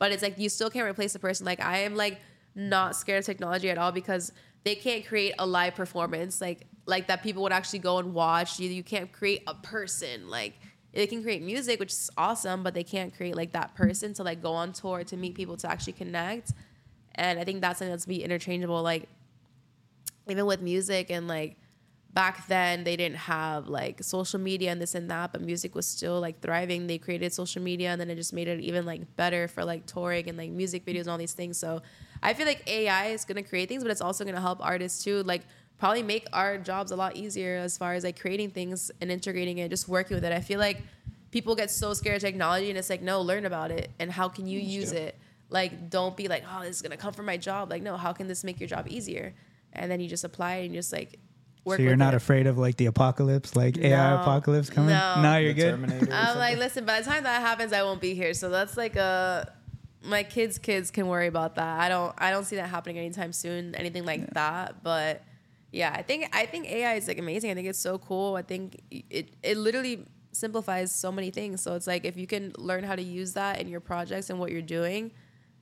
But 0.00 0.10
it's 0.10 0.24
like 0.24 0.36
you 0.36 0.48
still 0.48 0.68
can't 0.68 0.88
replace 0.88 1.14
a 1.14 1.20
person. 1.20 1.46
Like 1.46 1.60
I 1.60 1.78
am 1.82 1.94
like 1.94 2.18
not 2.56 2.96
scared 2.96 3.20
of 3.20 3.24
technology 3.26 3.70
at 3.70 3.78
all 3.78 3.92
because 3.92 4.32
they 4.64 4.74
can't 4.74 5.06
create 5.06 5.34
a 5.38 5.46
live 5.46 5.76
performance 5.76 6.40
like 6.40 6.66
like 6.86 7.06
that 7.06 7.22
people 7.22 7.44
would 7.44 7.52
actually 7.52 7.78
go 7.78 7.98
and 7.98 8.14
watch. 8.14 8.58
You 8.58 8.68
you 8.68 8.82
can't 8.82 9.12
create 9.12 9.44
a 9.46 9.54
person 9.54 10.28
like 10.28 10.54
they 10.94 11.06
can 11.06 11.22
create 11.22 11.42
music, 11.42 11.80
which 11.80 11.92
is 11.92 12.10
awesome, 12.16 12.62
but 12.62 12.74
they 12.74 12.84
can't 12.84 13.14
create 13.14 13.36
like 13.36 13.52
that 13.52 13.74
person 13.74 14.14
to 14.14 14.22
like 14.22 14.42
go 14.42 14.52
on 14.52 14.72
tour 14.72 15.02
to 15.04 15.16
meet 15.16 15.34
people 15.34 15.56
to 15.58 15.70
actually 15.70 15.94
connect. 15.94 16.52
And 17.16 17.38
I 17.38 17.44
think 17.44 17.60
that's 17.60 17.78
something 17.78 17.92
that's 17.92 18.06
be 18.06 18.22
interchangeable. 18.22 18.82
Like 18.82 19.08
even 20.28 20.46
with 20.46 20.62
music 20.62 21.10
and 21.10 21.26
like 21.28 21.56
back 22.12 22.46
then 22.46 22.84
they 22.84 22.96
didn't 22.96 23.16
have 23.16 23.66
like 23.66 24.02
social 24.02 24.38
media 24.38 24.70
and 24.70 24.80
this 24.80 24.94
and 24.94 25.10
that, 25.10 25.32
but 25.32 25.42
music 25.42 25.74
was 25.74 25.86
still 25.86 26.20
like 26.20 26.40
thriving. 26.40 26.86
They 26.86 26.98
created 26.98 27.32
social 27.32 27.60
media 27.60 27.90
and 27.90 28.00
then 28.00 28.08
it 28.08 28.14
just 28.14 28.32
made 28.32 28.46
it 28.46 28.60
even 28.60 28.86
like 28.86 29.16
better 29.16 29.48
for 29.48 29.64
like 29.64 29.86
touring 29.86 30.28
and 30.28 30.38
like 30.38 30.50
music 30.50 30.86
videos 30.86 31.02
and 31.02 31.10
all 31.10 31.18
these 31.18 31.32
things. 31.32 31.58
So 31.58 31.82
I 32.22 32.34
feel 32.34 32.46
like 32.46 32.62
AI 32.68 33.06
is 33.06 33.24
gonna 33.24 33.42
create 33.42 33.68
things, 33.68 33.82
but 33.82 33.90
it's 33.90 34.00
also 34.00 34.24
gonna 34.24 34.40
help 34.40 34.64
artists 34.64 35.02
too. 35.02 35.24
Like 35.24 35.42
probably 35.84 36.02
make 36.02 36.26
our 36.32 36.56
jobs 36.56 36.92
a 36.92 36.96
lot 36.96 37.14
easier 37.14 37.58
as 37.58 37.76
far 37.76 37.92
as 37.92 38.04
like 38.04 38.18
creating 38.18 38.48
things 38.48 38.90
and 39.02 39.10
integrating 39.10 39.58
it, 39.58 39.68
just 39.68 39.86
working 39.86 40.14
with 40.14 40.24
it. 40.24 40.32
I 40.32 40.40
feel 40.40 40.58
like 40.58 40.80
people 41.30 41.54
get 41.54 41.70
so 41.70 41.92
scared 41.92 42.16
of 42.16 42.22
technology 42.22 42.70
and 42.70 42.78
it's 42.78 42.88
like, 42.88 43.02
no, 43.02 43.20
learn 43.20 43.44
about 43.44 43.70
it 43.70 43.90
and 43.98 44.10
how 44.10 44.30
can 44.30 44.46
you 44.46 44.58
use 44.58 44.92
it? 44.92 45.14
Like 45.50 45.90
don't 45.90 46.16
be 46.16 46.26
like, 46.26 46.42
oh, 46.50 46.62
this 46.62 46.76
is 46.76 46.80
gonna 46.80 46.96
come 46.96 47.12
from 47.12 47.26
my 47.26 47.36
job. 47.36 47.70
Like, 47.70 47.82
no, 47.82 47.98
how 47.98 48.14
can 48.14 48.28
this 48.28 48.44
make 48.44 48.60
your 48.60 48.66
job 48.66 48.86
easier? 48.88 49.34
And 49.74 49.90
then 49.90 50.00
you 50.00 50.08
just 50.08 50.24
apply 50.24 50.54
it 50.54 50.64
and 50.64 50.72
you're 50.74 50.80
just 50.80 50.90
like 50.90 51.18
work 51.66 51.76
So 51.76 51.82
you're 51.82 51.96
not 51.96 52.14
it. 52.14 52.16
afraid 52.16 52.46
of 52.46 52.56
like 52.56 52.78
the 52.78 52.86
apocalypse, 52.86 53.54
like 53.54 53.76
AI 53.76 54.22
apocalypse 54.22 54.70
coming? 54.70 54.88
No. 54.88 55.20
Now 55.20 55.36
you're 55.36 55.52
good. 55.52 55.74
I'm 56.10 56.38
like, 56.38 56.56
listen, 56.56 56.86
by 56.86 57.00
the 57.02 57.04
time 57.04 57.24
that 57.24 57.42
happens, 57.42 57.74
I 57.74 57.82
won't 57.82 58.00
be 58.00 58.14
here. 58.14 58.32
So 58.32 58.48
that's 58.48 58.78
like 58.78 58.96
a 58.96 59.52
my 60.02 60.22
kids' 60.22 60.58
kids 60.58 60.90
can 60.90 61.08
worry 61.08 61.26
about 61.26 61.56
that. 61.56 61.78
I 61.78 61.90
don't 61.90 62.14
I 62.16 62.30
don't 62.30 62.44
see 62.44 62.56
that 62.56 62.70
happening 62.70 62.96
anytime 62.96 63.34
soon, 63.34 63.74
anything 63.74 64.06
like 64.06 64.32
that. 64.32 64.82
But 64.82 65.22
yeah, 65.74 65.92
I 65.92 66.02
think 66.02 66.28
I 66.32 66.46
think 66.46 66.70
AI 66.70 66.94
is 66.94 67.08
like 67.08 67.18
amazing. 67.18 67.50
I 67.50 67.54
think 67.54 67.66
it's 67.66 67.80
so 67.80 67.98
cool. 67.98 68.36
I 68.36 68.42
think 68.42 68.80
it 68.90 69.30
it 69.42 69.56
literally 69.56 70.06
simplifies 70.30 70.94
so 70.94 71.10
many 71.10 71.30
things. 71.30 71.62
So 71.62 71.74
it's 71.74 71.88
like 71.88 72.04
if 72.04 72.16
you 72.16 72.28
can 72.28 72.52
learn 72.56 72.84
how 72.84 72.94
to 72.94 73.02
use 73.02 73.32
that 73.32 73.60
in 73.60 73.66
your 73.68 73.80
projects 73.80 74.30
and 74.30 74.38
what 74.38 74.52
you're 74.52 74.62
doing, 74.62 75.10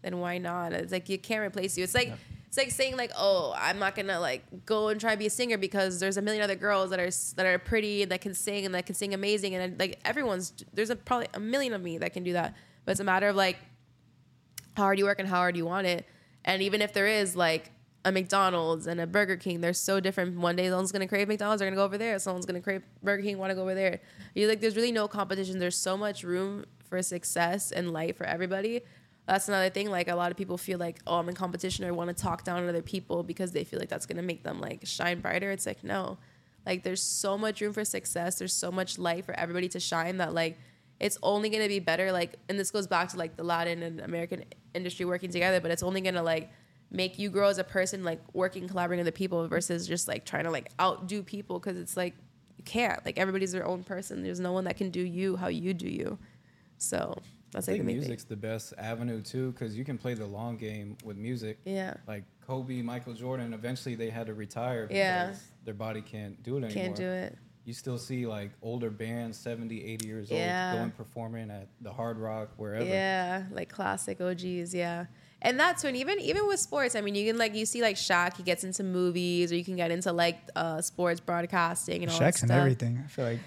then 0.02 0.18
why 0.18 0.36
not? 0.36 0.74
It's 0.74 0.92
like 0.92 1.08
you 1.08 1.18
can't 1.18 1.40
replace 1.40 1.78
you. 1.78 1.84
It's 1.84 1.94
like 1.94 2.12
it's 2.46 2.58
like 2.58 2.70
saying 2.70 2.98
like, 2.98 3.10
oh, 3.16 3.54
I'm 3.56 3.78
not 3.78 3.94
gonna 3.94 4.20
like 4.20 4.44
go 4.66 4.88
and 4.88 5.00
try 5.00 5.12
to 5.12 5.18
be 5.18 5.26
a 5.26 5.30
singer 5.30 5.56
because 5.56 5.98
there's 5.98 6.18
a 6.18 6.22
million 6.22 6.44
other 6.44 6.56
girls 6.56 6.90
that 6.90 7.00
are 7.00 7.10
that 7.36 7.46
are 7.46 7.58
pretty 7.58 8.02
and 8.02 8.12
that 8.12 8.20
can 8.20 8.34
sing 8.34 8.66
and 8.66 8.74
that 8.74 8.84
can 8.84 8.94
sing 8.94 9.14
amazing 9.14 9.54
and 9.54 9.80
like 9.80 9.98
everyone's 10.04 10.52
there's 10.74 10.90
a 10.90 10.96
probably 10.96 11.28
a 11.32 11.40
million 11.40 11.72
of 11.72 11.80
me 11.80 11.96
that 11.96 12.12
can 12.12 12.22
do 12.22 12.34
that. 12.34 12.54
But 12.84 12.92
it's 12.92 13.00
a 13.00 13.04
matter 13.04 13.28
of 13.28 13.36
like 13.36 13.56
how 14.76 14.82
hard 14.82 14.98
you 14.98 15.06
work 15.06 15.20
and 15.20 15.28
how 15.28 15.36
hard 15.36 15.56
you 15.56 15.64
want 15.64 15.86
it. 15.86 16.04
And 16.44 16.60
even 16.60 16.82
if 16.82 16.92
there 16.92 17.06
is 17.06 17.34
like 17.34 17.70
a 18.04 18.12
McDonald's 18.12 18.86
and 18.86 19.00
a 19.00 19.06
Burger 19.06 19.36
King, 19.36 19.60
they're 19.60 19.72
so 19.72 20.00
different. 20.00 20.36
One 20.38 20.56
day 20.56 20.68
someone's 20.68 20.92
gonna 20.92 21.06
crave 21.06 21.28
McDonald's, 21.28 21.60
they're 21.60 21.68
gonna 21.68 21.76
go 21.76 21.84
over 21.84 21.98
there. 21.98 22.18
Someone's 22.18 22.46
gonna 22.46 22.60
crave 22.60 22.82
Burger 23.02 23.22
King, 23.22 23.38
want 23.38 23.50
to 23.50 23.54
go 23.54 23.62
over 23.62 23.74
there. 23.74 24.00
You 24.34 24.48
like, 24.48 24.60
there's 24.60 24.76
really 24.76 24.92
no 24.92 25.06
competition. 25.06 25.58
There's 25.58 25.76
so 25.76 25.96
much 25.96 26.24
room 26.24 26.64
for 26.88 27.02
success 27.02 27.70
and 27.70 27.92
light 27.92 28.16
for 28.16 28.24
everybody. 28.24 28.82
That's 29.26 29.48
another 29.48 29.70
thing. 29.70 29.88
Like 29.88 30.08
a 30.08 30.16
lot 30.16 30.32
of 30.32 30.36
people 30.36 30.58
feel 30.58 30.78
like, 30.78 30.98
oh, 31.06 31.18
I'm 31.18 31.28
in 31.28 31.34
competition 31.34 31.84
or 31.84 31.94
want 31.94 32.14
to 32.14 32.22
talk 32.22 32.42
down 32.44 32.62
on 32.62 32.68
other 32.68 32.82
people 32.82 33.22
because 33.22 33.52
they 33.52 33.62
feel 33.62 33.78
like 33.78 33.88
that's 33.88 34.06
gonna 34.06 34.22
make 34.22 34.42
them 34.42 34.60
like 34.60 34.84
shine 34.84 35.20
brighter. 35.20 35.50
It's 35.52 35.66
like 35.66 35.84
no, 35.84 36.18
like 36.66 36.82
there's 36.82 37.02
so 37.02 37.38
much 37.38 37.60
room 37.60 37.72
for 37.72 37.84
success. 37.84 38.38
There's 38.38 38.52
so 38.52 38.72
much 38.72 38.98
light 38.98 39.24
for 39.24 39.34
everybody 39.34 39.68
to 39.70 39.80
shine 39.80 40.16
that 40.16 40.34
like 40.34 40.58
it's 40.98 41.18
only 41.22 41.50
gonna 41.50 41.68
be 41.68 41.80
better. 41.80 42.12
Like, 42.12 42.38
and 42.48 42.58
this 42.58 42.70
goes 42.70 42.86
back 42.86 43.10
to 43.10 43.16
like 43.16 43.36
the 43.36 43.42
Latin 43.42 43.82
and 43.82 44.00
American 44.00 44.44
industry 44.74 45.04
working 45.04 45.30
together, 45.30 45.60
but 45.60 45.70
it's 45.70 45.82
only 45.82 46.00
gonna 46.00 46.22
like 46.22 46.50
make 46.94 47.18
you 47.18 47.30
grow 47.30 47.48
as 47.48 47.58
a 47.58 47.64
person, 47.64 48.04
like 48.04 48.20
working, 48.34 48.68
collaborating 48.68 49.04
with 49.04 49.14
people 49.14 49.48
versus 49.48 49.88
just 49.88 50.06
like 50.06 50.24
trying 50.24 50.44
to 50.44 50.50
like 50.50 50.70
outdo 50.80 51.22
people 51.22 51.58
because 51.58 51.76
it's 51.78 51.96
like 51.96 52.14
you 52.58 52.64
can't. 52.64 53.04
Like 53.04 53.18
everybody's 53.18 53.50
their 53.52 53.66
own 53.66 53.82
person. 53.82 54.22
There's 54.22 54.38
no 54.40 54.52
one 54.52 54.64
that 54.64 54.76
can 54.76 54.90
do 54.90 55.00
you 55.00 55.36
how 55.36 55.48
you 55.48 55.72
do 55.74 55.88
you. 55.88 56.18
So 56.78 57.16
that's 57.50 57.68
I 57.68 57.72
like 57.72 57.80
the 57.80 57.86
think 57.86 57.88
thing. 57.88 57.96
music's 58.08 58.24
the 58.24 58.36
best 58.36 58.74
avenue 58.78 59.22
too, 59.22 59.52
because 59.52 59.76
you 59.76 59.84
can 59.84 59.96
play 59.98 60.14
the 60.14 60.26
long 60.26 60.56
game 60.56 60.96
with 61.04 61.16
music. 61.16 61.58
Yeah. 61.64 61.94
Like 62.06 62.24
Kobe, 62.46 62.82
Michael 62.82 63.14
Jordan, 63.14 63.54
eventually 63.54 63.94
they 63.94 64.10
had 64.10 64.26
to 64.26 64.34
retire 64.34 64.82
because 64.86 64.96
Yeah. 64.96 65.34
their 65.64 65.74
body 65.74 66.02
can't 66.02 66.42
do 66.42 66.56
it 66.58 66.64
anymore. 66.64 66.84
Can't 66.84 66.96
do 66.96 67.06
it. 67.06 67.38
You 67.64 67.72
still 67.72 67.96
see 67.98 68.26
like 68.26 68.50
older 68.60 68.90
bands, 68.90 69.38
70, 69.38 69.84
80 69.84 70.06
years 70.06 70.30
Yeah. 70.30 70.72
old, 70.72 70.78
going 70.80 70.90
performing 70.90 71.50
at 71.50 71.68
the 71.80 71.92
Hard 71.92 72.18
Rock, 72.18 72.50
wherever. 72.56 72.84
Yeah, 72.84 73.44
like 73.52 73.68
classic 73.68 74.20
OGs, 74.20 74.74
yeah. 74.74 75.06
And 75.44 75.58
that's 75.58 75.82
when 75.82 75.96
even 75.96 76.20
even 76.20 76.46
with 76.46 76.60
sports, 76.60 76.94
I 76.94 77.00
mean, 77.00 77.16
you 77.16 77.26
can 77.30 77.36
like 77.36 77.54
you 77.54 77.66
see 77.66 77.82
like 77.82 77.96
Shaq, 77.96 78.36
he 78.36 78.44
gets 78.44 78.62
into 78.62 78.84
movies, 78.84 79.50
or 79.50 79.56
you 79.56 79.64
can 79.64 79.74
get 79.74 79.90
into 79.90 80.12
like 80.12 80.38
uh, 80.54 80.80
sports 80.80 81.18
broadcasting 81.18 82.02
and 82.02 82.12
all 82.12 82.18
that 82.20 82.34
Shaq's 82.34 82.42
and 82.42 82.52
everything. 82.52 83.02
I 83.04 83.08
feel 83.08 83.24
like 83.24 83.40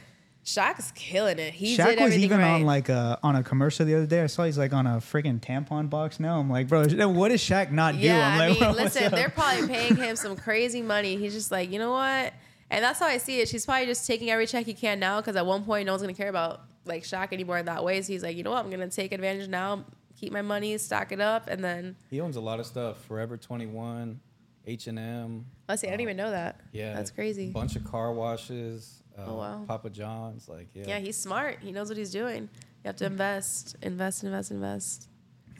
Shaq's 0.45 0.91
killing 0.91 1.39
it. 1.39 1.53
He 1.53 1.75
Shaq 1.75 1.99
was 1.99 2.15
even 2.17 2.39
right. 2.39 2.51
on 2.51 2.65
like 2.65 2.89
a 2.89 3.17
on 3.23 3.37
a 3.37 3.43
commercial 3.43 3.85
the 3.85 3.95
other 3.95 4.05
day. 4.05 4.21
I 4.21 4.27
saw 4.27 4.43
he's 4.43 4.57
like 4.57 4.73
on 4.73 4.85
a 4.85 4.97
freaking 4.97 5.39
tampon 5.39 5.89
box 5.89 6.19
now. 6.19 6.37
I'm 6.37 6.49
like, 6.49 6.67
bro, 6.67 6.81
what 7.07 7.29
does 7.29 7.41
Shaq 7.41 7.71
not 7.71 7.93
do? 7.93 7.99
Yeah, 7.99 8.27
I'm 8.27 8.41
I 8.41 8.47
mean, 8.49 8.59
bro, 8.59 8.71
listen, 8.83 9.11
they're 9.11 9.29
probably 9.29 9.67
paying 9.67 9.95
him 9.95 10.15
some 10.17 10.35
crazy 10.35 10.83
money. 10.83 11.15
He's 11.15 11.33
just 11.33 11.49
like, 11.49 11.71
you 11.71 11.79
know 11.79 11.91
what? 11.91 12.33
And 12.69 12.83
that's 12.83 12.99
how 12.99 13.07
I 13.07 13.17
see 13.17 13.39
it. 13.39 13.47
She's 13.47 13.65
probably 13.65 13.87
just 13.87 14.05
taking 14.05 14.29
every 14.29 14.45
check 14.45 14.65
he 14.65 14.73
can 14.73 14.99
now 14.99 15.19
because 15.19 15.35
at 15.35 15.45
one 15.45 15.63
point 15.63 15.87
no 15.87 15.93
one's 15.93 16.03
gonna 16.03 16.13
care 16.13 16.29
about 16.29 16.61
like 16.85 17.03
Shaq 17.03 17.33
anymore 17.33 17.57
in 17.57 17.65
that 17.65 17.83
way. 17.83 18.01
So 18.03 18.13
he's 18.13 18.21
like, 18.21 18.35
you 18.37 18.43
know 18.43 18.51
what? 18.51 18.63
I'm 18.63 18.69
gonna 18.69 18.89
take 18.89 19.13
advantage 19.13 19.47
now, 19.47 19.85
keep 20.15 20.31
my 20.31 20.41
money, 20.41 20.77
stack 20.77 21.11
it 21.11 21.19
up, 21.21 21.47
and 21.47 21.63
then 21.63 21.95
He 22.09 22.21
owns 22.21 22.35
a 22.35 22.41
lot 22.41 22.59
of 22.59 22.65
stuff. 22.65 23.03
Forever 23.05 23.37
21, 23.37 24.19
H 24.67 24.87
and 24.87 24.97
M. 24.99 25.45
let's 25.69 25.81
see. 25.81 25.87
I 25.87 25.91
didn't 25.91 26.01
even 26.01 26.17
know 26.17 26.31
that. 26.31 26.61
Yeah, 26.71 26.93
that's 26.93 27.11
crazy. 27.11 27.49
Bunch 27.51 27.75
of 27.75 27.83
car 27.83 28.13
washes. 28.13 29.01
Uh, 29.17 29.23
Oh, 29.27 29.35
wow. 29.35 29.63
Papa 29.67 29.89
John's, 29.89 30.49
like 30.49 30.67
yeah. 30.73 30.85
Yeah, 30.87 30.99
he's 30.99 31.15
smart. 31.17 31.59
He 31.61 31.71
knows 31.71 31.87
what 31.89 31.97
he's 31.97 32.11
doing. 32.11 32.43
You 32.83 32.87
have 32.89 32.97
to 32.97 33.05
invest, 33.05 33.75
invest, 33.81 34.23
invest, 34.23 34.51
invest. 34.51 35.07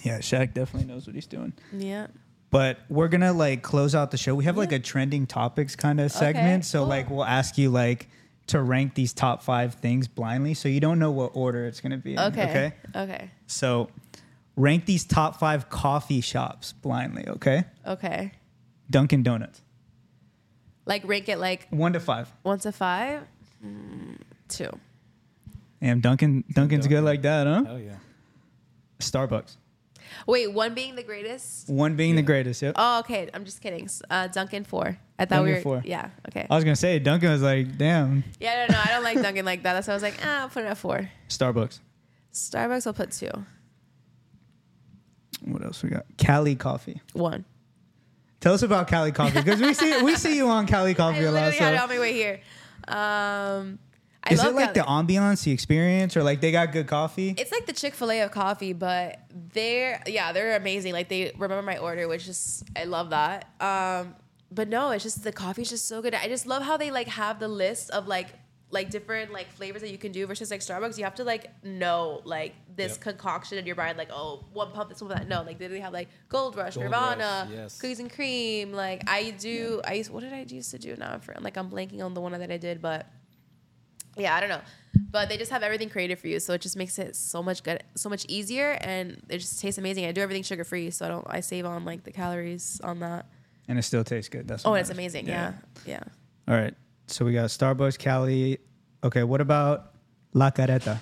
Yeah, 0.04 0.20
Shaq 0.20 0.54
definitely 0.54 0.88
knows 0.94 1.08
what 1.08 1.16
he's 1.16 1.26
doing. 1.28 1.54
Yeah. 1.72 2.08
But 2.52 2.80
we're 2.90 3.08
gonna 3.08 3.34
like 3.34 3.64
close 3.64 3.96
out 3.96 4.12
the 4.12 4.18
show. 4.18 4.36
We 4.36 4.44
have 4.46 4.58
like 4.58 4.72
Yeah. 4.72 4.78
a 4.78 4.82
trending 4.82 5.26
topics 5.26 5.76
kind 5.76 6.00
of 6.00 6.12
segment. 6.12 6.46
Okay, 6.46 6.62
so 6.64 6.80
cool. 6.80 6.88
like 6.88 7.10
we'll 7.10 7.24
ask 7.26 7.58
you 7.58 7.70
like 7.70 8.10
to 8.48 8.62
rank 8.62 8.94
these 8.94 9.14
top 9.14 9.42
five 9.42 9.76
things 9.76 10.08
blindly. 10.08 10.54
So 10.54 10.68
you 10.70 10.80
don't 10.80 11.00
know 11.00 11.12
what 11.12 11.32
order 11.34 11.66
it's 11.66 11.80
gonna 11.82 11.98
be 11.98 12.14
in. 12.14 12.20
Okay. 12.20 12.44
Okay. 12.50 12.74
Okay. 12.96 13.32
So 13.48 13.90
rank 14.56 14.86
these 14.86 15.06
top 15.06 15.40
five 15.40 15.70
coffee 15.70 16.22
shops 16.22 16.74
blindly, 16.74 17.28
okay? 17.28 17.66
Okay. 17.86 18.32
Dunkin' 18.90 19.24
Donuts. 19.24 19.62
Like 20.86 21.02
rank 21.08 21.30
it 21.30 21.38
like 21.40 21.68
One 21.72 21.94
to 21.94 22.00
five. 22.00 22.32
one 22.44 22.60
to 22.60 22.72
five. 22.72 23.24
Mm, 23.66 24.18
two. 24.48 24.70
Damn, 25.82 26.00
Dunkin' 26.00 26.44
Dunkin's 26.52 26.88
good 26.88 27.04
like 27.04 27.22
that, 27.24 27.48
huh? 27.48 27.64
Hell 27.64 27.80
yeah. 27.80 27.96
Starbucks. 29.00 29.58
Wait, 30.28 30.52
one 30.54 30.74
being 30.76 30.96
the 30.96 31.04
greatest. 31.04 31.68
One 31.68 31.96
being 31.96 32.16
the 32.16 32.22
greatest, 32.22 32.62
yep. 32.62 32.76
Oh, 32.78 33.00
okay. 33.00 33.30
I'm 33.34 33.44
just 33.44 33.62
kidding. 33.62 33.86
S- 33.86 34.02
Uh, 34.10 34.28
Dunkin' 34.28 34.64
four. 34.64 34.98
I 35.20 35.26
thought 35.26 35.44
we 35.44 35.50
Dunkin' 35.52 35.70
were. 35.72 35.78
four. 35.82 35.84
Yeah. 35.86 36.10
Okay. 36.30 36.46
I 36.50 36.56
was 36.56 36.64
gonna 36.64 36.76
say 36.76 37.00
Dunkin' 37.00 37.30
was 37.32 37.42
like, 37.42 37.78
damn, 37.78 38.24
Yeah. 38.40 38.68
No, 38.70 38.76
no. 38.76 38.82
I 38.86 38.88
don't 38.90 39.04
like 39.04 39.22
Dunkin' 39.22 39.46
like 39.46 39.64
that. 39.64 39.74
That's 39.74 39.88
why 39.88 39.94
I 39.94 39.96
was 39.96 40.04
like, 40.04 40.18
ah, 40.24 40.42
I'll 40.42 40.50
put 40.50 40.64
it 40.64 40.68
at 40.68 40.78
four. 40.78 41.10
Starbucks. 41.30 41.80
Starbucks. 42.34 42.86
I'll 42.88 42.94
put 42.94 43.12
two. 43.12 43.32
What 45.44 45.64
else 45.64 45.84
we 45.84 45.90
got? 45.90 46.06
Cali 46.18 46.56
Coffee. 46.56 47.02
One. 47.14 47.46
Tell 48.40 48.54
us 48.54 48.62
about 48.64 48.88
Cali 48.88 49.12
Coffee 49.12 49.42
because 49.42 49.60
we 49.62 49.74
see 49.74 50.02
we 50.04 50.16
see 50.16 50.38
you 50.38 50.48
on 50.48 50.68
Cali 50.68 50.94
Coffee 51.04 51.24
a 51.24 51.32
lot. 51.32 51.52
literally 51.54 51.58
had 51.58 51.74
it 51.74 51.80
on 51.82 51.90
my 51.90 52.00
way 52.00 52.14
here. 52.14 52.40
Um, 52.88 53.80
I 54.28 54.34
Is 54.34 54.40
love 54.40 54.54
it 54.54 54.56
like 54.56 54.74
the 54.74 54.84
Cali- 54.84 55.04
ambiance, 55.08 55.44
the 55.44 55.52
experience, 55.52 56.16
or 56.18 56.24
like 56.24 56.42
they 56.42 56.52
got 56.52 56.72
good 56.72 56.88
coffee? 56.88 57.36
It's 57.38 57.52
like 57.52 57.66
the 57.66 57.74
Chick 57.74 57.94
Fil 57.94 58.12
A 58.12 58.22
of 58.22 58.32
coffee, 58.32 58.74
but 58.74 59.20
they're 59.54 60.02
yeah, 60.08 60.32
they're 60.32 60.56
amazing. 60.56 60.94
Like 60.94 61.10
they 61.10 61.32
remember 61.38 61.62
my 61.64 61.78
order, 61.78 62.08
which 62.08 62.28
is 62.28 62.64
I 62.76 62.86
love 62.86 63.12
that. 63.12 63.50
Um, 63.60 64.16
but 64.52 64.68
no, 64.68 64.92
it's 64.92 65.04
just 65.04 65.24
the 65.24 65.32
coffee's 65.32 65.70
just 65.70 65.88
so 65.88 66.02
good. 66.02 66.14
I 66.16 66.28
just 66.28 66.46
love 66.48 66.64
how 66.64 66.78
they 66.78 66.92
like 66.92 67.08
have 67.08 67.40
the 67.40 67.48
list 67.48 67.90
of 67.92 68.08
like 68.08 68.28
like 68.72 68.90
different 68.90 69.32
like 69.32 69.52
flavors 69.52 69.82
that 69.82 69.92
you 69.92 69.98
can 69.98 70.12
do 70.12 70.26
versus 70.26 70.52
like 70.52 70.60
Starbucks. 70.60 70.98
You 70.98 71.04
have 71.04 71.16
to 71.16 71.24
like 71.24 71.52
know 71.64 72.22
like 72.26 72.56
this 72.76 72.94
Yep. 72.94 73.02
concoction 73.02 73.58
in 73.58 73.66
your 73.66 73.76
mind, 73.76 73.98
like 73.98 74.10
oh 74.12 74.46
one 74.54 74.72
pump, 74.72 74.90
this 74.90 75.02
one 75.02 75.10
that. 75.12 75.28
No, 75.28 75.44
like 75.44 75.60
they 75.60 75.80
have 75.80 75.94
like 75.94 76.10
Gold 76.30 76.56
Rush, 76.58 76.74
Gold 76.76 76.86
Nirvana, 76.86 77.48
Rush, 77.48 77.56
yes. 77.56 77.80
cookies 77.80 78.00
and 78.00 78.12
cream. 78.12 78.74
Like 78.74 79.10
I 79.10 79.32
do, 79.32 79.82
I 79.86 79.94
used 79.94 80.12
what 80.12 80.22
did 80.22 80.34
I 80.34 80.46
used 80.48 80.72
to 80.72 80.80
do 80.80 80.96
now? 80.98 81.20
I'm 81.36 81.44
like 81.44 81.58
I'm 81.58 81.70
blanking 81.70 82.04
on 82.04 82.14
the 82.14 82.22
one 82.22 82.32
that 82.34 82.52
I 82.52 82.58
did, 82.58 82.82
but 82.82 83.06
yeah, 84.18 84.36
I 84.36 84.40
don't 84.40 84.50
know. 84.50 84.62
But 85.12 85.30
they 85.30 85.38
just 85.38 85.52
have 85.52 85.62
everything 85.62 85.90
created 85.90 86.20
for 86.20 86.28
you, 86.28 86.40
so 86.40 86.54
it 86.54 86.62
just 86.62 86.78
makes 86.78 86.98
it 87.00 87.16
so 87.16 87.44
much 87.44 87.64
good, 87.64 87.84
so 87.96 88.10
much 88.10 88.26
easier, 88.30 88.72
and 88.82 89.22
it 89.30 89.40
just 89.40 89.60
tastes 89.60 89.78
amazing. 89.78 90.06
I 90.06 90.12
do 90.14 90.22
everything 90.22 90.44
sugar 90.44 90.64
free, 90.64 90.90
so 90.90 91.06
I 91.06 91.10
don't. 91.10 91.26
I 91.30 91.40
save 91.42 91.66
on 91.66 91.84
like 91.86 92.04
the 92.04 92.12
calories 92.12 92.80
on 92.84 93.00
that. 93.00 93.28
And 93.68 93.78
it 93.78 93.82
still 93.84 94.04
tastes 94.04 94.30
good. 94.30 94.48
That's 94.48 94.66
Oh, 94.66 94.74
it's 94.74 94.90
amazing. 94.90 95.28
Yeah, 95.28 95.54
yeah. 95.86 96.02
All 96.48 96.56
right. 96.56 96.74
So 97.08 97.26
we 97.26 97.34
got 97.34 97.46
Starbucks, 97.50 97.98
Cali. 98.00 98.60
Okay, 99.04 99.24
what 99.24 99.42
about 99.42 99.94
La 100.34 100.50
Carreta? 100.52 101.00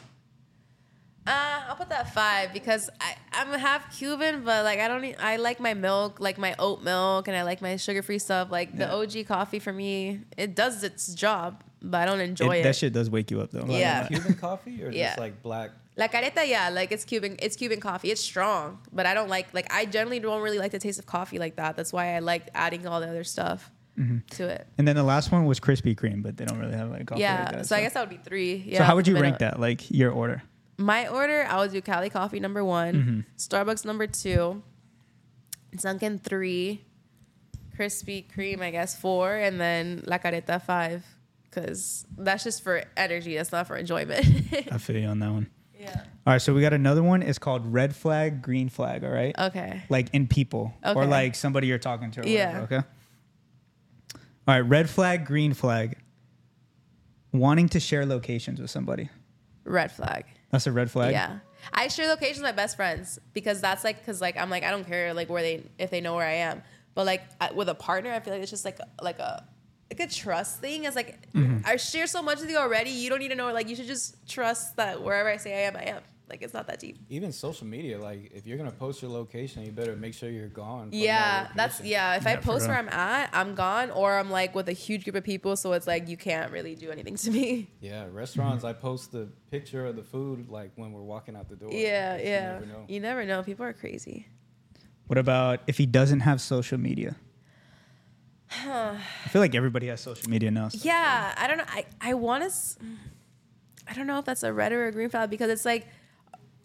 Uh, 1.26 1.62
I'll 1.70 1.76
put 1.78 1.88
that 1.90 2.14
five 2.14 2.52
because 2.52 2.90
I, 3.00 3.16
I'm 3.32 3.58
half 3.58 3.98
Cuban, 3.98 4.44
but 4.44 4.66
like 4.66 4.80
I 4.80 4.90
don't. 4.90 5.02
Need, 5.02 5.16
I 5.20 5.38
like 5.38 5.62
my 5.62 5.74
milk, 5.74 6.20
like 6.20 6.38
my 6.38 6.54
oat 6.60 6.84
milk, 6.84 7.30
and 7.30 7.38
I 7.38 7.44
like 7.44 7.62
my 7.62 7.78
sugar 7.78 8.02
free 8.02 8.20
stuff. 8.20 8.52
Like 8.52 8.78
the 8.78 8.92
OG 8.92 9.26
coffee 9.28 9.60
for 9.60 9.72
me, 9.72 10.20
it 10.38 10.54
does 10.54 10.84
its 10.84 11.14
job, 11.14 11.64
but 11.82 12.02
I 12.02 12.06
don't 12.06 12.20
enjoy 12.20 12.56
It- 12.56 12.60
it. 12.60 12.64
That 12.64 12.76
shit 12.76 12.92
does 12.92 13.10
wake 13.10 13.32
you 13.32 13.40
up 13.40 13.52
though. 13.52 13.66
Yeah. 13.68 14.04
gonna 14.04 14.04
lie. 14.04 14.08
Cuban 14.10 14.34
coffee 14.36 14.84
or 14.84 14.92
Yeah. 14.92 15.08
just 15.10 15.20
like 15.20 15.42
black? 15.42 15.72
La 15.96 16.08
Carreta, 16.08 16.46
yeah, 16.46 16.68
like 16.70 16.92
it's 16.92 17.06
Cuban. 17.06 17.38
It's 17.40 17.56
Cuban 17.56 17.80
coffee. 17.80 18.12
It's 18.12 18.20
strong, 18.20 18.80
but 18.92 19.06
I 19.06 19.14
don't 19.14 19.30
like. 19.30 19.54
Like 19.54 19.72
I 19.74 19.86
generally 19.86 20.20
don't 20.20 20.42
really 20.42 20.60
like 20.60 20.72
the 20.74 20.80
taste 20.80 21.00
of 21.00 21.06
coffee 21.06 21.40
like 21.40 21.56
that. 21.56 21.78
That's 21.78 21.94
why 21.94 22.16
I 22.16 22.20
like 22.20 22.50
adding 22.54 22.86
all 22.86 23.00
the 23.00 23.08
other 23.08 23.24
stuff 23.24 23.72
to 24.32 24.48
it. 24.48 24.68
And 24.78 24.88
then 24.88 24.96
the 24.96 25.04
last 25.04 25.32
one 25.32 25.46
was 25.46 25.60
Krispy 25.60 25.96
Kreme, 25.96 26.24
but 26.24 26.38
they 26.38 26.46
don't 26.46 26.60
really 26.60 26.76
have 26.76 26.90
like 26.90 27.06
coffee 27.08 27.22
yeah, 27.22 27.44
like 27.44 27.52
that. 27.52 27.68
so, 27.68 27.76
I 27.76 27.82
guess 27.82 27.94
that 27.94 28.02
would 28.02 28.10
be 28.10 28.24
three. 28.24 28.56
Yeah. 28.56 28.80
so 28.80 28.84
how 28.86 28.96
would 28.96 29.08
you 29.08 29.20
rank 29.20 29.40
that? 29.40 29.60
Like 29.60 29.90
your 29.92 30.12
order? 30.12 30.42
My 30.78 31.08
order, 31.08 31.46
I 31.48 31.58
would 31.60 31.72
do 31.72 31.82
Cali 31.82 32.10
coffee 32.10 32.40
number 32.40 32.64
one, 32.66 32.94
Mm-hmm. 32.94 33.20
Starbucks 33.38 33.86
number 33.86 34.08
two, 34.08 34.64
Dunkin' 35.78 36.20
three, 36.20 36.84
Krispy 37.78 38.26
Kreme, 38.36 38.62
I 38.62 38.72
guess 38.72 39.00
four, 39.00 39.36
and 39.36 39.60
then 39.60 40.04
La 40.06 40.18
Carreta 40.18 40.62
five. 40.62 41.06
Cause 41.52 42.06
that's 42.18 42.44
just 42.44 42.64
for 42.64 42.84
energy. 42.98 43.36
That's 43.36 43.52
not 43.52 43.68
for 43.68 43.76
enjoyment. 43.78 44.26
I 44.72 44.80
feel 44.80 44.98
you 44.98 45.08
on 45.08 45.20
that 45.20 45.32
one. 45.32 45.50
yeah. 45.80 46.02
All 46.26 46.34
right, 46.34 46.42
so 46.42 46.52
we 46.54 46.62
got 46.62 46.74
another 46.74 47.04
one. 47.04 47.22
It's 47.22 47.38
called 47.38 47.72
red 47.72 47.96
flag, 47.96 48.42
green 48.42 48.70
flag. 48.70 49.04
All 49.04 49.12
right. 49.12 49.36
Okay. 49.38 49.84
like 49.90 50.08
in 50.14 50.26
people 50.26 50.74
or 50.84 51.06
like 51.06 51.36
somebody 51.36 51.68
you're 51.68 51.78
talking 51.78 52.10
to. 52.12 52.22
Or 52.22 52.26
Yeah. 52.28 52.62
Whatever, 52.62 52.76
okay. 52.78 52.88
All 54.48 54.56
right. 54.56 54.62
Red 54.62 54.90
flag, 54.90 55.26
green 55.26 55.54
flag. 55.54 55.98
Wanting 57.32 57.70
to 57.70 57.80
share 57.80 58.06
locations 58.06 58.62
with 58.62 58.70
somebody. 58.70 59.10
Red 59.64 59.92
flag. 59.92 60.26
That's 60.52 60.68
a 60.68 60.72
red 60.72 60.92
flag. 60.92 61.14
Yeah. 61.14 61.40
I 61.72 61.88
share 61.88 62.08
locations 62.08 62.38
with 62.38 62.46
my 62.46 62.52
best 62.52 62.76
friends 62.76 63.20
because 63.34 63.62
that's 63.62 63.84
like 63.84 64.00
because 64.00 64.22
like 64.22 64.38
I'm 64.38 64.50
like 64.50 64.64
I 64.64 64.72
don't 64.72 64.86
care 64.86 65.14
like 65.14 65.30
where 65.30 65.42
they 65.42 65.64
if 65.80 65.90
they 65.90 66.02
know 66.02 66.16
where 66.16 66.28
I 66.28 66.34
am, 66.34 66.62
but 66.94 67.06
like 67.06 67.24
I, 67.40 67.52
with 67.54 67.70
a 67.70 67.76
partner 67.76 68.12
I 68.12 68.20
feel 68.20 68.34
like 68.34 68.42
it's 68.42 68.52
just 68.52 68.66
like 68.66 68.78
like 69.02 69.20
a 69.20 69.48
like 69.90 70.00
a 70.00 70.14
trust 70.14 70.60
thing. 70.60 70.84
It's 70.84 70.96
like 70.96 71.32
mm-hmm. 71.32 71.60
I 71.66 71.78
share 71.78 72.08
so 72.08 72.22
much 72.22 72.40
with 72.40 72.50
you 72.50 72.58
already. 72.58 72.90
You 72.90 73.10
don't 73.10 73.20
need 73.20 73.30
to 73.30 73.36
know 73.36 73.52
like 73.54 73.70
you 73.70 73.76
should 73.76 73.88
just 73.88 74.28
trust 74.28 74.76
that 74.76 75.02
wherever 75.02 75.30
I 75.30 75.38
say 75.38 75.54
I 75.54 75.68
am, 75.68 75.78
I 75.78 75.84
am. 75.84 76.02
Like 76.30 76.42
it's 76.42 76.54
not 76.54 76.68
that 76.68 76.80
deep. 76.80 76.98
Even 77.10 77.32
social 77.32 77.68
media, 77.68 78.00
like 78.00 78.32
if 78.34 78.48
you're 78.48 78.58
gonna 78.58 78.72
post 78.72 79.02
your 79.02 79.12
location, 79.12 79.64
you 79.64 79.72
better 79.72 79.96
make 79.96 80.14
sure 80.14 80.30
you're 80.30 80.48
gone. 80.48 80.84
from 80.84 80.92
that 80.92 80.98
Yeah, 80.98 81.48
that's 81.56 81.82
yeah. 81.82 82.16
If 82.16 82.26
I 82.26 82.32
Yeah, 82.32 82.40
for 82.40 82.44
post 82.54 82.68
where. 82.68 82.78
I'm 82.78 82.88
at, 82.90 83.30
I'm 83.34 83.56
gone, 83.56 83.92
or 83.92 84.18
I'm 84.18 84.32
like 84.32 84.56
with 84.56 84.70
a 84.70 84.74
huge 84.74 85.04
group 85.04 85.16
of 85.18 85.24
people, 85.26 85.56
so 85.58 85.74
it's 85.74 85.86
like 85.86 86.08
you 86.08 86.16
can't 86.18 86.52
really 86.52 86.76
do 86.76 86.90
anything 86.92 87.16
to 87.18 87.30
me. 87.32 87.68
Yeah, 87.82 88.06
restaurants. 88.12 88.64
I 88.64 88.74
post 88.74 89.12
the 89.12 89.28
picture 89.52 89.86
of 89.86 89.96
the 89.98 90.04
food 90.04 90.50
like 90.50 90.72
when 90.76 90.94
we're 90.94 91.02
walking 91.04 91.36
out 91.36 91.50
the 91.50 91.56
door. 91.58 91.72
Yeah, 91.74 92.18
You 92.18 92.24
yeah. 92.24 92.52
never 92.54 92.66
know. 92.66 92.86
You 92.88 93.00
never 93.02 93.26
know. 93.26 93.44
People 93.44 93.66
are 93.66 93.74
crazy. 93.74 94.28
What 95.08 95.18
about 95.18 95.60
if 95.68 95.78
he 95.78 95.86
doesn't 95.86 96.22
have 96.22 96.40
social 96.40 96.78
media? 96.80 97.16
I 98.66 98.98
feel 99.30 99.42
like 99.42 99.56
everybody 99.56 99.88
has 99.88 100.00
social 100.02 100.30
media 100.30 100.52
now. 100.52 100.70
so- 100.70 100.80
Yeah, 100.82 101.34
I 101.38 101.48
don't 101.48 101.58
know. 101.58 101.66
I, 101.68 101.86
I 102.00 102.14
want 102.14 102.50
to. 102.50 102.56
I 103.88 103.94
don't 103.94 104.08
know 104.08 104.20
if 104.20 104.26
that's 104.26 104.44
a 104.44 104.54
red 104.54 104.72
or 104.72 104.86
a 104.86 104.92
green 104.94 105.10
flag 105.10 105.30
because 105.30 105.50
it's 105.50 105.66
like, 105.66 105.88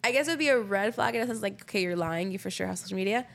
I 0.03 0.11
guess 0.11 0.27
it 0.27 0.31
would 0.31 0.39
be 0.39 0.47
a 0.49 0.59
red 0.59 0.95
flag 0.95 1.15
in 1.15 1.21
a 1.21 1.27
sense 1.27 1.41
like, 1.41 1.61
okay, 1.63 1.81
you're 1.81 1.95
lying. 1.95 2.31
You 2.31 2.39
for 2.39 2.49
sure 2.49 2.67
have 2.67 2.77
social 2.79 2.95
media. 2.97 3.25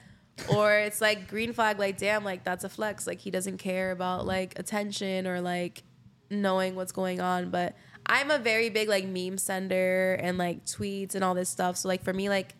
or 0.52 0.72
it's 0.76 1.00
like 1.00 1.28
green 1.28 1.52
flag, 1.52 1.78
like, 1.78 1.96
damn, 1.98 2.24
like 2.24 2.42
that's 2.44 2.64
a 2.64 2.68
flex. 2.68 3.06
Like 3.06 3.20
he 3.20 3.30
doesn't 3.30 3.58
care 3.58 3.90
about 3.92 4.26
like 4.26 4.58
attention 4.58 5.26
or 5.26 5.40
like 5.40 5.82
knowing 6.30 6.74
what's 6.74 6.92
going 6.92 7.20
on. 7.20 7.50
But 7.50 7.76
I'm 8.06 8.30
a 8.30 8.38
very 8.38 8.68
big 8.70 8.88
like 8.88 9.06
meme 9.06 9.38
sender 9.38 10.14
and 10.14 10.36
like 10.38 10.64
tweets 10.64 11.14
and 11.14 11.22
all 11.22 11.34
this 11.34 11.48
stuff. 11.48 11.76
So 11.76 11.88
like 11.88 12.02
for 12.02 12.12
me, 12.12 12.28
like, 12.28 12.54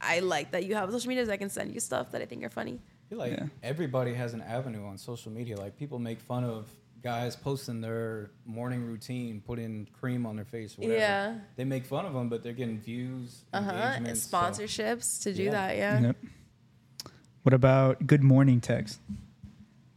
I 0.00 0.20
like 0.20 0.52
that 0.52 0.64
you 0.64 0.74
have 0.76 0.90
social 0.90 1.08
media 1.08 1.26
so 1.26 1.32
I 1.32 1.36
can 1.36 1.50
send 1.50 1.74
you 1.74 1.80
stuff 1.80 2.12
that 2.12 2.22
I 2.22 2.24
think 2.24 2.42
are 2.42 2.48
funny. 2.50 2.78
I 2.80 3.08
feel 3.10 3.18
like 3.18 3.32
Yeah. 3.32 3.46
everybody 3.62 4.14
has 4.14 4.32
an 4.32 4.40
avenue 4.40 4.86
on 4.86 4.96
social 4.96 5.30
media. 5.30 5.58
Like 5.58 5.76
people 5.76 5.98
make 5.98 6.20
fun 6.20 6.42
of 6.44 6.68
guys 7.02 7.34
posting 7.36 7.80
their 7.80 8.30
morning 8.44 8.84
routine, 8.86 9.40
putting 9.44 9.88
cream 10.00 10.26
on 10.26 10.36
their 10.36 10.44
face, 10.44 10.76
or 10.78 10.82
whatever. 10.82 10.98
Yeah. 11.00 11.34
They 11.56 11.64
make 11.64 11.84
fun 11.86 12.04
of 12.06 12.12
them, 12.14 12.28
but 12.28 12.42
they're 12.42 12.52
getting 12.52 12.78
views, 12.80 13.44
Uh 13.52 13.62
huh. 13.62 13.70
And 13.72 14.06
engagements, 14.06 14.22
so- 14.22 14.36
sponsorships 14.38 15.22
to 15.22 15.32
do 15.32 15.44
Yeah. 15.44 15.50
that. 15.52 15.76
Yeah. 15.76 16.00
Yep. 16.00 16.16
What 17.42 17.54
about 17.54 18.06
good 18.06 18.22
morning 18.22 18.60
text? 18.60 19.00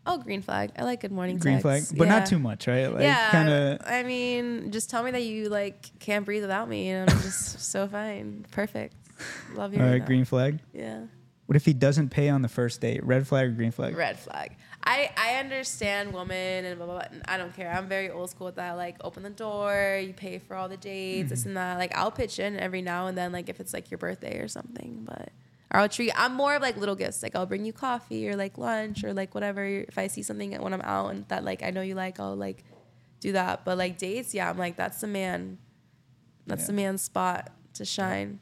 Oh, 0.05 0.17
green 0.17 0.41
flag. 0.41 0.71
I 0.77 0.83
like 0.83 1.01
good 1.01 1.11
morning 1.13 1.35
text. 1.37 1.43
Green 1.43 1.61
texts. 1.61 1.89
flag, 1.91 1.97
but 1.97 2.07
Yeah. 2.07 2.19
not 2.19 2.27
too 2.27 2.39
much, 2.39 2.67
right? 2.67 2.87
Like 2.87 3.03
yeah, 3.03 3.31
kind 3.31 3.49
of. 3.49 3.79
I 3.85 4.03
mean, 4.03 4.71
just 4.71 4.89
tell 4.89 5.01
me 5.03 5.11
that 5.11 5.23
you 5.23 5.49
like 5.49 5.97
can't 5.99 6.25
breathe 6.25 6.41
without 6.41 6.67
me, 6.67 6.89
and 6.89 7.09
I'm 7.09 7.17
just 7.21 7.59
so 7.71 7.87
fine, 7.87 8.45
perfect. 8.51 8.95
Love 9.55 9.73
you. 9.73 9.79
All 9.79 9.85
right 9.85 9.91
right, 9.93 9.99
now. 9.99 10.05
green 10.05 10.25
flag. 10.25 10.59
Yeah, 10.73 11.03
What 11.45 11.55
if 11.55 11.63
he 11.65 11.73
doesn't 11.73 12.09
pay 12.09 12.27
on 12.29 12.41
the 12.41 12.49
first 12.49 12.81
date? 12.81 13.03
Red 13.05 13.27
flag 13.27 13.47
or 13.47 13.51
green 13.51 13.71
flag? 13.71 13.95
red 13.95 14.19
flag. 14.19 14.55
I 14.85 15.11
I 15.17 15.35
understand 15.35 16.13
woman 16.13 16.65
and 16.65 16.77
blah 16.77 16.85
blah 16.85 16.95
blah. 16.95 17.07
and 17.11 17.21
I 17.25 17.37
don't 17.37 17.55
care. 17.55 17.71
I'm 17.71 17.87
very 17.87 18.09
old 18.09 18.29
school 18.29 18.45
with 18.45 18.55
that. 18.55 18.73
Like, 18.73 18.97
open 19.03 19.23
the 19.23 19.29
door, 19.29 20.01
you 20.03 20.13
pay 20.13 20.39
for 20.39 20.55
all 20.55 20.67
the 20.67 20.77
dates, 20.77 21.29
this 21.29 21.41
mm-hmm. 21.41 21.49
and 21.49 21.57
that. 21.57 21.77
Like, 21.77 21.95
I'll 21.95 22.11
pitch 22.11 22.39
in 22.39 22.57
every 22.59 22.81
now 22.81 23.07
and 23.07 23.17
then, 23.17 23.31
like 23.31 23.49
if 23.49 23.59
it's 23.59 23.73
like 23.73 23.91
your 23.91 23.97
birthday 23.97 24.39
or 24.39 24.47
something, 24.47 25.03
but. 25.05 25.29
Or 25.71 25.79
I'll 25.79 25.89
treat. 25.89 26.11
I'm 26.15 26.35
more 26.35 26.55
of 26.55 26.61
like 26.61 26.77
little 26.77 26.93
gifts. 26.93 27.23
Like 27.23 27.35
I'll 27.35 27.47
bring 27.47 27.65
you 27.65 27.73
coffee 27.73 28.29
or 28.29 28.35
like 28.35 28.59
lunch 28.59 29.03
or 29.03 29.11
like 29.11 29.33
whatever. 29.33 29.65
If 29.65 29.97
I 29.97 30.05
see 30.05 30.21
something 30.21 30.51
when 30.61 30.71
I'm 30.71 30.81
out 30.81 31.07
and 31.07 31.27
that 31.29 31.43
like 31.43 31.63
I 31.63 31.71
know 31.71 31.81
you 31.81 31.95
like, 31.95 32.19
I'll 32.19 32.35
like 32.35 32.63
do 33.19 33.31
that. 33.31 33.65
But 33.65 33.79
like 33.79 33.97
dates, 33.97 34.35
yeah, 34.35 34.51
I'm 34.51 34.57
like 34.59 34.75
that's 34.75 35.01
the 35.01 35.07
man. 35.07 35.57
That's 36.45 36.67
the 36.67 36.73
man's 36.73 37.01
spot 37.01 37.51
to 37.73 37.85
shine. 37.85 38.39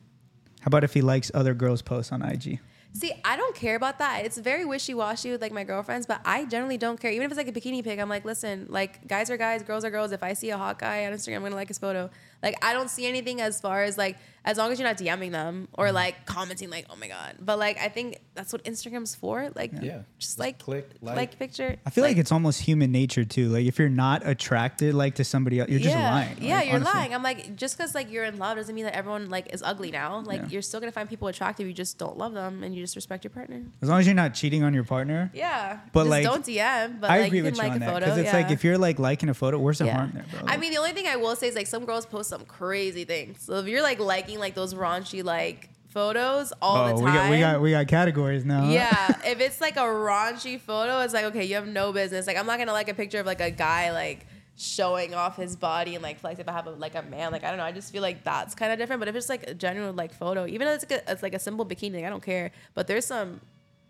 How 0.62 0.68
about 0.68 0.84
if 0.84 0.94
he 0.94 1.02
likes 1.02 1.32
other 1.34 1.54
girls' 1.54 1.82
posts 1.82 2.12
on 2.12 2.22
IG? 2.22 2.60
See, 2.94 3.14
I 3.24 3.38
don't 3.38 3.56
care 3.56 3.76
about 3.76 4.00
that. 4.00 4.26
It's 4.26 4.38
very 4.38 4.66
wishy 4.66 4.94
washy 4.94 5.32
with 5.32 5.42
like 5.42 5.54
my 5.54 5.64
girlfriends, 5.64 6.06
but 6.06 6.20
I 6.26 6.46
generally 6.46 6.78
don't 6.78 7.00
care. 7.00 7.12
Even 7.12 7.26
if 7.26 7.32
it's 7.32 7.38
like 7.38 7.48
a 7.48 7.52
bikini 7.54 7.84
pic, 7.84 8.00
I'm 8.00 8.10
like, 8.10 8.26
listen, 8.26 8.66
like 8.70 9.08
guys 9.08 9.30
are 9.30 9.38
guys, 9.38 9.64
girls 9.64 9.86
are 9.86 9.89
girls. 9.89 10.12
If 10.12 10.24
I 10.24 10.34
see 10.34 10.50
a 10.50 10.58
hot 10.58 10.78
guy 10.78 11.06
on 11.06 11.14
Instagram, 11.14 11.38
I'm 11.38 11.44
gonna 11.44 11.56
like 11.56 11.70
his 11.70 11.78
photo. 11.78 12.10
Like 12.44 12.64
I 12.64 12.74
don't 12.74 12.89
see 12.89 13.06
anything 13.06 13.42
as 13.42 13.60
far 13.62 13.84
as 13.84 13.98
like 13.98 14.18
as 14.44 14.58
long 14.58 14.72
as 14.72 14.80
you're 14.80 14.88
not 14.88 14.98
DMing 14.98 15.30
them 15.32 15.68
or 15.74 15.86
Mm-hmm. 15.86 15.96
like 15.96 16.26
commenting 16.26 16.72
like, 16.72 16.88
oh 16.89 16.96
my 16.96 17.08
god. 17.08 17.36
But 17.39 17.60
like 17.60 17.78
I 17.80 17.89
think 17.89 18.18
that's 18.34 18.52
what 18.52 18.64
Instagram's 18.64 19.14
for. 19.14 19.52
Like 19.56 19.72
Yeah. 19.74 20.02
just 20.18 20.32
Just 20.32 20.39
like 20.39 20.58
click, 20.58 20.89
like, 21.02 21.16
like. 21.16 21.38
picture. 21.39 21.76
I 21.86 21.89
feel 21.92 22.04
like, 22.04 22.18
it's 22.18 22.32
almost 22.32 22.62
human 22.62 22.92
nature 22.92 23.24
too. 23.24 23.50
Like 23.50 23.66
if 23.68 23.78
you're 23.78 23.89
not 23.89 24.26
attracted 24.26 24.96
like 24.96 25.16
to 25.16 25.24
somebody 25.24 25.60
else, 25.60 25.70
you're 25.70 25.80
just 25.80 25.96
yeah, 25.96 26.12
lying. 26.12 26.38
Yeah, 26.42 26.56
like, 26.56 26.66
you're 26.68 26.76
honestly. 26.78 26.94
lying. 27.00 27.14
I'm 27.14 27.22
like, 27.24 27.56
just 27.56 27.78
because 27.78 27.94
like 27.94 28.10
you're 28.12 28.24
in 28.24 28.39
love 28.39 28.58
doesn't 28.58 28.74
mean 28.74 28.86
that 28.86 28.96
everyone 28.96 29.30
like 29.30 29.54
is 29.54 29.62
ugly 29.62 29.92
now. 29.92 30.22
Like 30.22 30.42
Yeah. 30.42 30.48
you're 30.50 30.62
still 30.64 30.80
gonna 30.80 30.92
find 30.92 31.08
people 31.08 31.28
attractive. 31.28 31.68
You 31.68 31.74
just 31.74 32.00
don't 32.00 32.18
love 32.18 32.34
them 32.34 32.64
and 32.64 32.74
you 32.74 32.82
just 32.82 32.96
respect 32.96 33.24
your 33.24 33.32
partner. 33.32 33.62
As 33.84 33.89
long 33.89 34.00
as 34.00 34.08
you're 34.08 34.16
not 34.16 34.34
cheating 34.34 34.64
on 34.64 34.74
your 34.74 34.86
partner. 34.86 35.30
Yeah, 35.36 35.80
But, 35.94 36.02
just 36.06 36.10
like, 36.10 36.24
don't 36.24 36.44
DM. 36.46 37.00
But 37.00 37.12
I 37.12 37.18
like, 37.20 37.28
agree 37.28 37.38
you 37.39 37.44
can 37.44 37.52
with 37.52 37.58
you 37.58 37.64
like 37.64 37.72
on 37.74 37.78
a 37.78 37.80
that 37.82 37.94
photo. 37.94 38.06
because 38.06 38.18
it's 38.18 38.34
like 38.34 38.50
if 38.50 38.64
you're 38.64 38.78
like 38.80 38.98
liking 38.98 39.30
a 39.30 39.34
photo, 39.36 39.60
where's 39.60 39.78
the 39.78 39.86
Yeah. 39.86 39.98
harm 39.98 40.12
there, 40.16 40.26
bro? 40.32 40.48
I 40.48 40.58
mean, 40.58 40.72
the 40.72 40.78
only 40.80 40.94
thing 40.94 41.06
I 41.06 41.18
will 41.18 41.36
say 41.36 41.48
is 41.48 41.54
like 41.56 41.68
some 41.68 41.86
girls 41.86 42.06
post 42.08 42.30
some 42.32 42.45
crazy 42.45 43.03
things. 43.03 43.43
So 43.43 43.55
if 43.55 43.67
you're 43.67 43.84
like 43.84 43.99
liking 43.99 44.39
like 44.39 44.55
those 44.55 44.73
raunchy 44.73 45.23
like 45.23 45.69
photos 45.89 46.53
all 46.61 46.77
oh, 46.77 46.97
the 46.97 47.03
time, 47.03 47.03
we 47.03 47.11
got 47.11 47.29
we 47.29 47.39
got 47.39 47.61
we 47.61 47.71
got 47.71 47.88
categories 47.88 48.45
now. 48.45 48.69
yeah. 48.69 49.09
if 49.25 49.39
it's 49.39 49.61
like 49.61 49.75
a 49.75 49.82
raunchy 49.82 50.59
photo, 50.59 51.01
it's 51.01 51.13
like 51.13 51.25
okay, 51.25 51.43
you 51.43 51.55
have 51.55 51.67
no 51.67 51.91
business. 51.91 52.25
Like 52.25 52.38
I'm 52.38 52.45
not 52.45 52.57
gonna 52.57 52.73
like 52.73 52.89
a 52.89 52.93
picture 52.93 53.19
of 53.19 53.25
like 53.25 53.41
a 53.41 53.51
guy 53.51 53.91
like 53.91 54.25
showing 54.57 55.13
off 55.13 55.36
his 55.38 55.55
body 55.55 55.95
and 55.95 56.03
like 56.03 56.19
flex 56.19 56.39
if 56.39 56.47
I 56.47 56.53
have 56.53 56.67
a, 56.67 56.71
like 56.71 56.95
a 56.95 57.01
man. 57.01 57.32
Like 57.32 57.43
I 57.43 57.49
don't 57.49 57.57
know. 57.57 57.65
I 57.65 57.71
just 57.71 57.91
feel 57.91 58.01
like 58.01 58.23
that's 58.23 58.55
kind 58.55 58.71
of 58.71 58.79
different. 58.79 59.01
But 59.01 59.09
if 59.09 59.15
it's 59.15 59.29
like 59.29 59.43
a 59.47 59.53
genuine 59.53 59.95
like 59.95 60.13
photo, 60.13 60.47
even 60.47 60.67
if 60.67 60.84
it's 60.84 60.91
like 60.91 61.03
a, 61.07 61.11
it's 61.11 61.23
like 61.23 61.34
a 61.34 61.39
simple 61.39 61.65
bikini, 61.65 61.95
like, 61.95 62.05
I 62.05 62.09
don't 62.09 62.23
care. 62.23 62.51
But 62.73 62.88
there's 62.88 63.05
some 63.05 63.41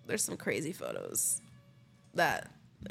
there's 0.08 0.24
some 0.24 0.38
crazy 0.38 0.74
photos 0.74 1.42
that. 2.16 2.50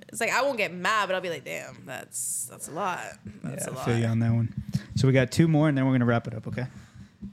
It's 0.08 0.20
like 0.20 0.30
I 0.30 0.42
won't 0.42 0.56
get 0.56 0.72
mad, 0.72 1.06
but 1.06 1.16
I'll 1.16 1.20
be 1.20 1.30
like, 1.30 1.44
"Damn, 1.44 1.82
that's 1.84 2.46
that's 2.48 2.68
a 2.68 2.70
lot. 2.70 3.00
That's 3.42 3.66
yeah, 3.66 3.70
a 3.70 3.72
I 3.72 3.74
lot." 3.74 3.84
feel 3.84 3.98
you 3.98 4.06
on 4.06 4.20
that 4.20 4.32
one. 4.32 4.54
So 4.96 5.06
we 5.06 5.12
got 5.12 5.30
two 5.30 5.48
more, 5.48 5.68
and 5.68 5.76
then 5.78 5.86
we're 5.86 5.92
gonna 5.92 6.04
wrap 6.06 6.26
it 6.26 6.34
up. 6.34 6.46
Okay. 6.48 6.66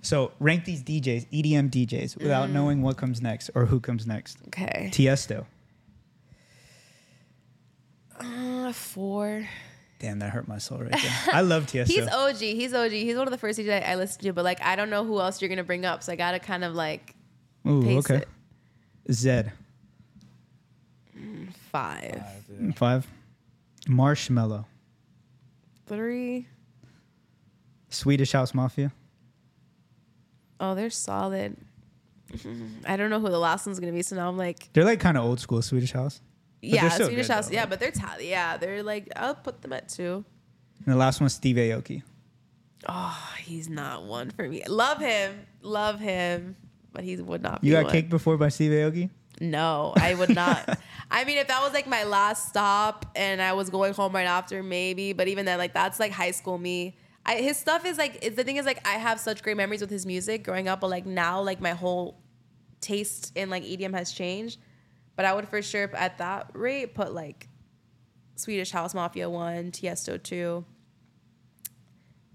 So 0.01 0.31
rank 0.39 0.65
these 0.65 0.83
DJs, 0.83 1.27
EDM 1.31 1.69
DJs, 1.69 2.15
Mm. 2.15 2.21
without 2.23 2.49
knowing 2.49 2.81
what 2.81 2.97
comes 2.97 3.21
next 3.21 3.49
or 3.55 3.65
who 3.65 3.79
comes 3.79 4.05
next. 4.05 4.37
Okay. 4.47 4.89
Tiesto. 4.93 5.45
Uh, 8.19 8.71
four. 8.73 9.47
Damn, 9.99 10.19
that 10.19 10.29
hurt 10.31 10.47
my 10.47 10.57
soul 10.59 10.79
right 10.79 10.91
there. 10.91 11.11
I 11.33 11.41
love 11.41 11.65
Tiesto. 11.67 11.87
He's 11.87 12.07
OG. 12.07 12.37
He's 12.37 12.73
OG. 12.73 12.91
He's 12.91 13.15
one 13.17 13.27
of 13.27 13.31
the 13.31 13.37
first 13.37 13.57
DJs 13.59 13.87
I 13.87 13.95
listened 13.95 14.23
to, 14.23 14.33
but 14.33 14.43
like 14.43 14.61
I 14.61 14.75
don't 14.75 14.89
know 14.89 15.03
who 15.05 15.19
else 15.19 15.41
you're 15.41 15.49
gonna 15.49 15.63
bring 15.63 15.85
up, 15.85 16.03
so 16.03 16.11
I 16.11 16.15
gotta 16.15 16.39
kind 16.39 16.63
of 16.63 16.73
like 16.75 17.15
Ooh, 17.67 17.81
pace 17.81 17.97
okay. 18.09 18.17
it. 18.17 18.27
Zedd. 19.11 19.51
five, 21.71 22.21
Five. 22.75 23.07
Marshmello. 23.87 24.65
three. 25.87 26.47
Swedish 27.89 28.31
House 28.31 28.53
Mafia. 28.53 28.91
Oh, 30.59 30.75
they're 30.75 30.89
solid. 30.89 31.55
I 32.85 32.97
don't 32.97 33.09
know 33.09 33.19
who 33.19 33.29
the 33.29 33.39
last 33.39 33.65
one's 33.65 33.79
gonna 33.79 33.91
be, 33.93 34.01
so 34.01 34.15
now 34.15 34.27
I'm 34.27 34.37
like, 34.37 34.69
They're 34.73 34.83
like 34.83 34.99
kind 34.99 35.17
of 35.17 35.23
old 35.23 35.39
school 35.39 35.61
Swedish 35.61 35.91
House. 35.93 36.21
They're 36.61 36.71
yeah, 36.71 36.89
still 36.89 37.07
Swedish 37.07 37.27
good, 37.27 37.33
House. 37.33 37.47
though, 37.47 37.53
Yeah, 37.53 37.65
but 37.67 37.79
they're 37.79 37.91
ta- 37.91 38.17
yeah, 38.19 38.57
they're 38.57 38.83
like 38.83 39.09
I'll 39.15 39.35
put 39.35 39.61
them 39.61 39.73
at 39.73 39.89
two. 39.89 40.25
And 40.85 40.93
the 40.93 40.97
last 40.97 41.21
one's 41.21 41.33
Steve 41.33 41.55
Aoki. 41.55 42.03
Oh, 42.87 43.33
he's 43.39 43.69
not 43.69 44.03
one 44.03 44.31
for 44.31 44.47
me. 44.47 44.63
Love 44.67 44.99
him, 44.99 45.45
love 45.61 45.99
him, 45.99 46.55
but 46.91 47.03
he 47.03 47.15
would 47.17 47.41
not. 47.41 47.63
You 47.63 47.71
be 47.71 47.75
got 47.75 47.83
one. 47.85 47.93
kicked 47.93 48.09
before 48.09 48.37
by 48.37 48.49
Steve 48.49 48.71
Aoki? 48.71 49.09
No, 49.39 49.93
I 49.95 50.15
would 50.15 50.33
not. 50.33 50.79
I 51.11 51.23
mean, 51.23 51.37
if 51.37 51.47
that 51.47 51.61
was 51.61 51.73
like 51.73 51.87
my 51.87 52.03
last 52.03 52.49
stop 52.49 53.05
and 53.15 53.41
I 53.41 53.53
was 53.53 53.69
going 53.69 53.93
home 53.93 54.13
right 54.13 54.25
after, 54.27 54.63
maybe. 54.63 55.13
But 55.13 55.27
even 55.27 55.45
then, 55.45 55.57
like 55.57 55.73
that's 55.73 55.99
like 55.99 56.11
high 56.11 56.31
school 56.31 56.57
me. 56.57 56.97
I, 57.27 57.35
his 57.35 57.57
stuff 57.57 57.85
is 57.85 57.97
like 57.97 58.35
the 58.35 58.43
thing 58.43 58.55
is 58.55 58.65
like 58.65 58.87
I 58.87 58.93
have 58.93 59.19
such 59.19 59.43
great 59.43 59.57
memories 59.57 59.81
with 59.81 59.89
his 59.89 60.05
music 60.05 60.43
growing 60.43 60.69
up, 60.69 60.79
but 60.79 60.89
like 60.89 61.05
now 61.05 61.41
like 61.41 61.59
my 61.59 61.71
whole 61.71 62.21
taste 62.79 63.33
in 63.35 63.49
like 63.49 63.63
EDM 63.63 63.93
has 63.93 64.13
changed. 64.13 64.59
But 65.17 65.25
I 65.25 65.33
would 65.33 65.47
for 65.47 65.61
sure 65.61 65.93
at 65.95 66.19
that 66.19 66.51
rate 66.53 66.95
put 66.95 67.13
like 67.13 67.49
Swedish 68.35 68.71
House 68.71 68.93
Mafia 68.93 69.29
one, 69.29 69.71
Tiesto 69.71 70.21
two, 70.21 70.63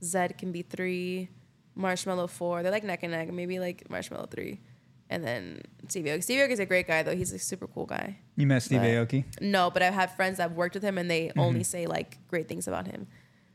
Zedd 0.03 0.37
can 0.37 0.53
be 0.53 0.61
three, 0.63 1.31
Marshmello 1.79 2.29
four. 2.29 2.63
They're 2.63 2.73
like 2.73 2.85
neck 2.85 3.03
and 3.03 3.13
neck. 3.13 3.33
Maybe 3.33 3.59
like 3.59 3.89
Marshmello 3.89 4.31
three, 4.31 4.61
and 5.09 5.25
then 5.25 5.63
Stevie 5.89 6.11
Aoki. 6.11 6.23
Stevie 6.23 6.41
Aoki 6.43 6.51
is 6.51 6.59
a 6.59 6.67
great 6.67 6.87
guy 6.87 7.03
though. 7.03 7.17
He's 7.17 7.33
a 7.33 7.39
super 7.39 7.67
cool 7.67 7.87
guy. 7.87 8.19
You 8.37 8.47
met 8.47 8.63
Steve 8.63 8.81
But- 8.81 8.89
Aoki? 8.89 9.25
No, 9.41 9.71
but 9.71 9.83
I've 9.83 9.95
had 9.95 10.11
friends 10.11 10.37
that 10.37 10.45
have 10.45 10.53
worked 10.53 10.75
with 10.75 10.83
him 10.83 10.99
and 10.99 11.11
they 11.11 11.29
mm-hmm. 11.29 11.41
only 11.41 11.63
say 11.63 11.87
like 11.87 12.19
great 12.29 12.47
things 12.47 12.69
about 12.69 12.89
him. 12.89 13.07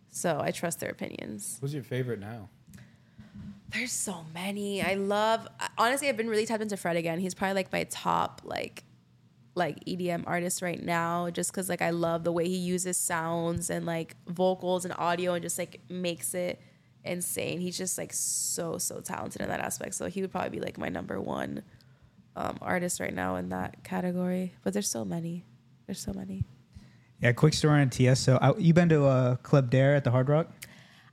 So 0.09 0.39
I 0.41 0.51
trust 0.51 0.79
their 0.79 0.89
opinions. 0.89 1.57
Who's 1.61 1.73
your 1.73 1.83
favorite 1.83 2.19
now? 2.19 2.49
There's 3.69 3.91
so 3.91 4.25
many. 4.33 4.81
I 4.81 4.93
love 4.93 5.47
honestly 5.77 6.07
I've 6.07 6.17
been 6.17 6.29
really 6.29 6.45
tapped 6.45 6.61
into 6.61 6.77
Fred 6.77 6.95
again. 6.95 7.19
He's 7.19 7.33
probably 7.33 7.55
like 7.55 7.71
my 7.71 7.83
top 7.85 8.41
like 8.43 8.83
like 9.55 9.83
EDM 9.85 10.23
artist 10.27 10.61
right 10.61 10.81
now 10.81 11.29
just 11.29 11.51
cuz 11.51 11.67
like 11.67 11.81
I 11.81 11.89
love 11.89 12.23
the 12.23 12.31
way 12.31 12.47
he 12.47 12.55
uses 12.55 12.95
sounds 12.95 13.69
and 13.69 13.85
like 13.85 14.15
vocals 14.27 14.85
and 14.85 14.93
audio 14.97 15.33
and 15.33 15.41
just 15.43 15.57
like 15.57 15.81
makes 15.89 16.33
it 16.33 16.61
insane. 17.03 17.59
He's 17.59 17.77
just 17.77 17.97
like 17.97 18.13
so 18.13 18.77
so 18.77 19.01
talented 19.01 19.41
in 19.41 19.49
that 19.49 19.59
aspect. 19.59 19.95
So 19.95 20.07
he 20.07 20.21
would 20.21 20.31
probably 20.31 20.51
be 20.51 20.59
like 20.59 20.77
my 20.77 20.89
number 20.89 21.19
1 21.19 21.61
um, 22.37 22.57
artist 22.61 22.99
right 22.99 23.13
now 23.13 23.35
in 23.35 23.49
that 23.49 23.83
category. 23.83 24.53
But 24.63 24.73
there's 24.73 24.89
so 24.89 25.03
many. 25.03 25.43
There's 25.87 25.99
so 25.99 26.13
many. 26.13 26.45
Yeah, 27.21 27.31
quick 27.31 27.53
story 27.53 27.81
on 27.81 27.89
Tiesto. 27.89 28.37
I, 28.41 28.53
you 28.57 28.73
been 28.73 28.89
to 28.89 29.05
uh, 29.05 29.35
Club 29.37 29.69
Daer 29.69 29.95
at 29.95 30.03
the 30.03 30.11
Hard 30.11 30.29
Rock? 30.29 30.47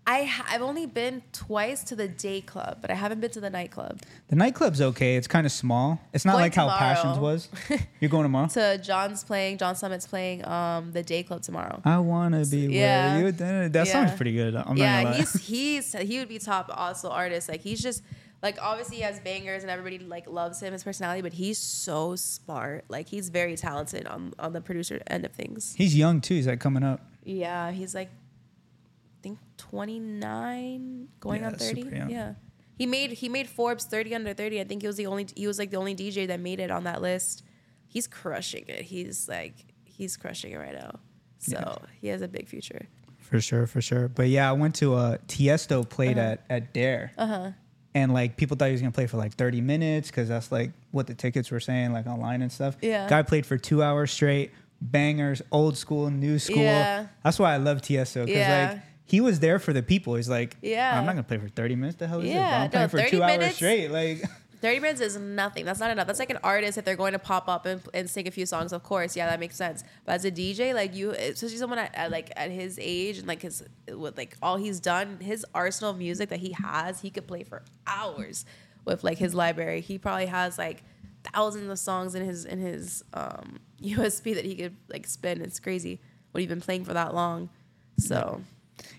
I 0.07 0.25
ha- 0.25 0.45
I've 0.51 0.61
only 0.61 0.85
been 0.85 1.23
twice 1.33 1.83
to 1.85 1.97
the 1.97 2.07
day 2.09 2.43
club, 2.43 2.77
but 2.83 2.91
I 2.91 2.95
haven't 2.95 3.21
been 3.23 3.31
to 3.31 3.41
the 3.41 3.49
nightclub. 3.49 4.01
The 4.29 4.37
nightclub's 4.37 4.83
okay. 4.83 5.17
It's 5.17 5.27
kind 5.27 5.47
of 5.47 5.53
small. 5.53 5.99
It's 6.13 6.27
not 6.27 6.33
Going 6.33 6.43
like 6.43 6.55
how. 6.55 6.69
Passions 6.69 7.19
was. 7.19 7.49
You're 8.01 8.11
going 8.11 8.25
tomorrow? 8.25 8.49
To 8.49 8.77
John's 8.77 9.25
playing, 9.25 9.57
John 9.57 9.77
Summit's 9.77 10.07
playing 10.07 10.45
um 10.47 10.93
the 10.93 11.03
day 11.03 11.23
club 11.23 11.41
tomorrow. 11.41 11.81
I 11.87 11.97
wanna 12.01 12.45
be 12.45 12.67
Yeah. 12.67 13.17
where 13.17 13.25
you. 13.29 13.33
That 13.33 13.73
Yeah. 13.75 13.85
sounds 13.85 14.13
pretty 14.13 14.35
good. 14.35 14.55
I'm 14.57 14.77
yeah, 14.77 15.15
he's 15.15 15.33
he's 15.47 15.93
he 15.95 16.19
would 16.19 16.29
be 16.29 16.39
top 16.39 16.69
also 16.71 17.09
artist. 17.09 17.49
Like 17.49 17.63
he's 17.63 17.81
just 17.83 18.03
like 18.45 18.59
obviously 18.61 18.97
he 18.97 19.03
has 19.03 19.19
bangers 19.21 19.63
and 19.63 19.71
everybody 19.71 19.99
like 19.99 20.29
loves 20.29 20.61
him 20.61 20.73
his 20.75 20.85
personality, 20.85 21.23
but 21.23 21.33
he's 21.33 21.59
so 21.59 22.15
smart. 22.15 22.85
Like 22.89 23.09
he's 23.09 23.31
very 23.31 23.57
talented 23.57 24.07
on 24.07 24.35
on 24.39 24.53
the 24.53 24.61
producer 24.61 25.01
end 25.09 25.25
of 25.25 25.33
things. 25.33 25.75
He's 25.77 25.97
young 25.97 26.21
too. 26.21 26.35
He's 26.35 26.47
like 26.47 26.61
coming 26.61 26.85
up. 26.85 27.01
Yeah, 27.25 27.73
he's 27.73 27.95
like 27.95 28.11
I 28.11 29.23
think 29.23 29.39
29 29.57 31.09
going 31.21 31.41
Yeah, 31.41 31.47
on 31.47 31.55
30. 31.55 31.81
Yeah. 32.11 32.35
He 32.77 32.87
made 32.87 33.13
he 33.13 33.29
made 33.31 33.49
Forbes 33.49 33.85
30 33.87 34.15
under 34.15 34.35
30. 34.35 34.61
I 34.61 34.65
think 34.65 34.83
he 34.83 34.87
was 34.87 34.97
the 34.97 35.07
only 35.07 35.27
he 35.35 35.47
was 35.47 35.59
like 35.59 35.71
the 35.71 35.79
only 35.79 35.95
DJ 35.95 36.27
that 36.27 36.39
made 36.39 36.61
it 36.61 36.71
on 36.71 36.85
that 36.85 37.01
list. 37.01 37.43
He's 37.89 38.07
crushing 38.07 38.67
it. 38.69 38.83
He's 38.83 39.27
like 39.27 39.55
he's 39.85 40.17
crushing 40.19 40.53
it 40.53 40.57
right 40.59 40.75
now. 40.75 41.01
So, 41.39 41.83
he 42.01 42.09
has 42.09 42.23
a 42.23 42.29
big 42.29 42.49
future. 42.49 42.87
For 43.19 43.39
sure, 43.39 43.67
for 43.67 43.83
sure. 43.83 44.09
But 44.09 44.29
yeah, 44.29 44.49
I 44.49 44.53
went 44.53 44.75
to 44.77 44.95
uh 44.95 45.17
Tiesto 45.29 45.89
played 45.89 46.19
at 46.19 46.45
at 46.51 46.75
Daer. 46.75 47.13
Uh-huh. 47.17 47.51
And 47.95 48.13
like 48.13 48.37
people 48.37 48.57
thought 48.57 48.67
he 48.67 48.73
was 48.73 48.81
gonna 48.81 48.91
play 48.91 49.07
for 49.07 49.17
like 49.19 49.35
30 49.35 49.61
minutes 49.61 50.09
because 50.11 50.29
that's 50.29 50.51
like 50.51 50.73
what 50.91 51.07
the 51.07 51.15
tickets 51.15 51.51
were 51.51 51.61
saying, 51.61 51.93
like 51.93 52.07
online 52.07 52.43
and 52.43 52.51
stuff. 52.51 52.77
Yeah. 52.83 53.09
Guy 53.09 53.23
played 53.23 53.47
for 53.47 53.57
two 53.57 53.83
hours 53.85 54.11
straight, 54.11 54.51
bangers, 54.81 55.43
old 55.53 55.77
school, 55.77 56.11
new 56.11 56.39
school. 56.41 56.59
Yeah. 56.59 57.07
That's 57.23 57.39
why 57.39 57.55
I 57.55 57.59
love 57.59 57.83
Tiesto 57.83 58.27
because 58.27 58.31
Yeah. 58.37 58.71
like 58.73 58.83
he 59.07 59.21
was 59.21 59.39
there 59.39 59.59
for 59.59 59.73
the 59.73 59.83
people. 59.83 60.17
He's 60.17 60.29
like, 60.29 60.57
Yeah. 60.61 60.99
I'm 60.99 61.07
not 61.07 61.13
gonna 61.13 61.23
play 61.23 61.39
for 61.39 61.49
30 61.49 61.77
minutes. 61.77 61.97
The 61.99 62.09
hell 62.09 62.21
is? 62.21 62.27
Yeah, 62.29 62.49
Bro? 62.49 62.57
I'm 62.57 62.65
no, 62.65 62.69
playing 62.71 62.89
for 62.89 62.99
30 62.99 63.11
two 63.11 63.23
hours 63.23 63.55
straight. 63.55 63.91
Like 63.91 64.25
30 64.65 64.81
minutes 64.81 65.01
is 65.03 65.19
nothing. 65.19 65.67
That's 65.67 65.79
not 65.79 65.91
enough. 65.91 66.07
That's 66.07 66.19
like 66.19 66.31
an 66.31 66.39
artist 66.43 66.79
if 66.79 66.87
they're 66.87 66.97
going 66.97 67.13
to 67.13 67.19
pop 67.19 67.51
up 67.51 67.67
and, 67.67 67.83
and 67.93 68.09
sing 68.09 68.27
a 68.27 68.31
few 68.31 68.47
songs. 68.47 68.73
Of 68.73 68.83
course, 68.83 69.15
yeah, 69.15 69.29
that 69.29 69.39
makes 69.39 69.57
sense. 69.57 69.85
But 70.07 70.15
as 70.15 70.25
a 70.25 70.31
DJ, 70.31 70.73
like 70.73 70.95
you, 70.95 71.11
especially 71.11 71.59
someone 71.59 71.79
at, 71.79 71.95
at 71.95 72.11
like 72.11 72.33
at 72.35 72.51
his 72.51 72.79
age 72.81 73.19
and 73.19 73.29
like 73.29 73.43
his 73.43 73.63
with 73.95 74.17
like 74.17 74.39
all 74.41 74.57
he's 74.57 74.81
done, 74.81 75.19
his 75.21 75.45
arsenal 75.55 75.91
of 75.91 75.99
music 75.99 76.31
that 76.31 76.41
he 76.41 76.53
has, 76.53 77.03
he 77.03 77.11
could 77.11 77.27
play 77.27 77.43
for 77.43 77.63
hours 77.87 78.47
with 78.87 79.05
like 79.05 79.19
his 79.19 79.35
library. 79.35 79.83
He 79.83 79.99
probably 79.99 80.27
has 80.27 80.57
like 80.57 80.83
thousands 81.25 81.69
of 81.69 81.79
songs 81.79 82.15
in 82.15 82.25
his 82.25 82.47
in 82.47 82.59
his 82.59 83.05
um, 83.13 83.61
USB 83.83 84.35
that 84.35 84.47
he 84.47 84.55
could 84.55 84.77
like 84.89 85.07
spin. 85.07 85.43
It's 85.43 85.61
crazy 85.61 86.01
what 86.31 86.41
he's 86.41 86.49
been 86.49 86.63
playing 86.63 86.87
for 86.87 86.95
that 86.95 87.15
long. 87.15 87.51
So 87.99 88.41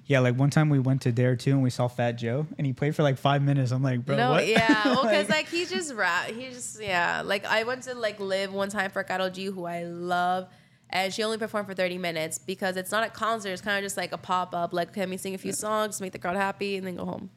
yeah, 0.06 0.20
like 0.20 0.36
one 0.36 0.50
time 0.50 0.70
we 0.70 0.80
went 0.80 1.02
to 1.04 1.12
Daer 1.12 1.36
too 1.36 1.52
and 1.52 1.64
we 1.64 1.70
saw 1.70 1.88
Fat 1.88 2.14
Joe 2.14 2.46
and 2.58 2.66
he 2.68 2.74
played 2.74 2.96
for 2.96 3.04
like 3.04 3.18
five 3.18 3.42
minutes. 3.42 3.72
I'm 3.72 3.84
like, 3.84 4.06
bro, 4.06 4.16
no, 4.16 4.32
what? 4.32 4.48
yeah, 4.48 4.84
well, 4.86 5.04
because 5.04 5.30
Like- 5.30 5.46
like 5.46 5.50
he 5.50 5.66
just 5.66 5.94
rap. 5.94 6.28
He 6.28 6.50
just 6.50 6.82
yeah. 6.82 7.22
Like 7.26 7.46
I 7.46 7.64
went 7.64 7.84
to 7.84 7.96
like 7.96 8.20
live 8.20 8.54
one 8.54 8.70
time 8.70 8.92
for 8.92 9.04
Karol 9.04 9.30
G, 9.30 9.46
who 9.46 9.66
I 9.66 9.84
love, 9.84 10.48
And 10.90 11.12
she 11.14 11.24
only 11.24 11.38
performed 11.38 11.68
for 11.68 11.74
30 11.74 11.98
minutes 11.98 12.38
because 12.38 12.78
it's 12.78 12.92
not 12.92 13.06
a 13.06 13.10
concert. 13.10 13.50
It's 13.50 13.62
kind 13.62 13.78
of 13.78 13.84
just 13.84 13.98
like 13.98 14.12
a 14.12 14.18
pop 14.18 14.54
up. 14.54 14.74
Like, 14.74 14.96
let 14.96 15.10
me 15.10 15.18
sing 15.18 15.34
a 15.34 15.38
few 15.38 15.52
songs, 15.52 16.00
make 16.00 16.12
the 16.14 16.20
crowd 16.20 16.36
happy, 16.36 16.78
and 16.78 16.86
then 16.86 16.96
go 16.96 17.06
home. 17.06 17.30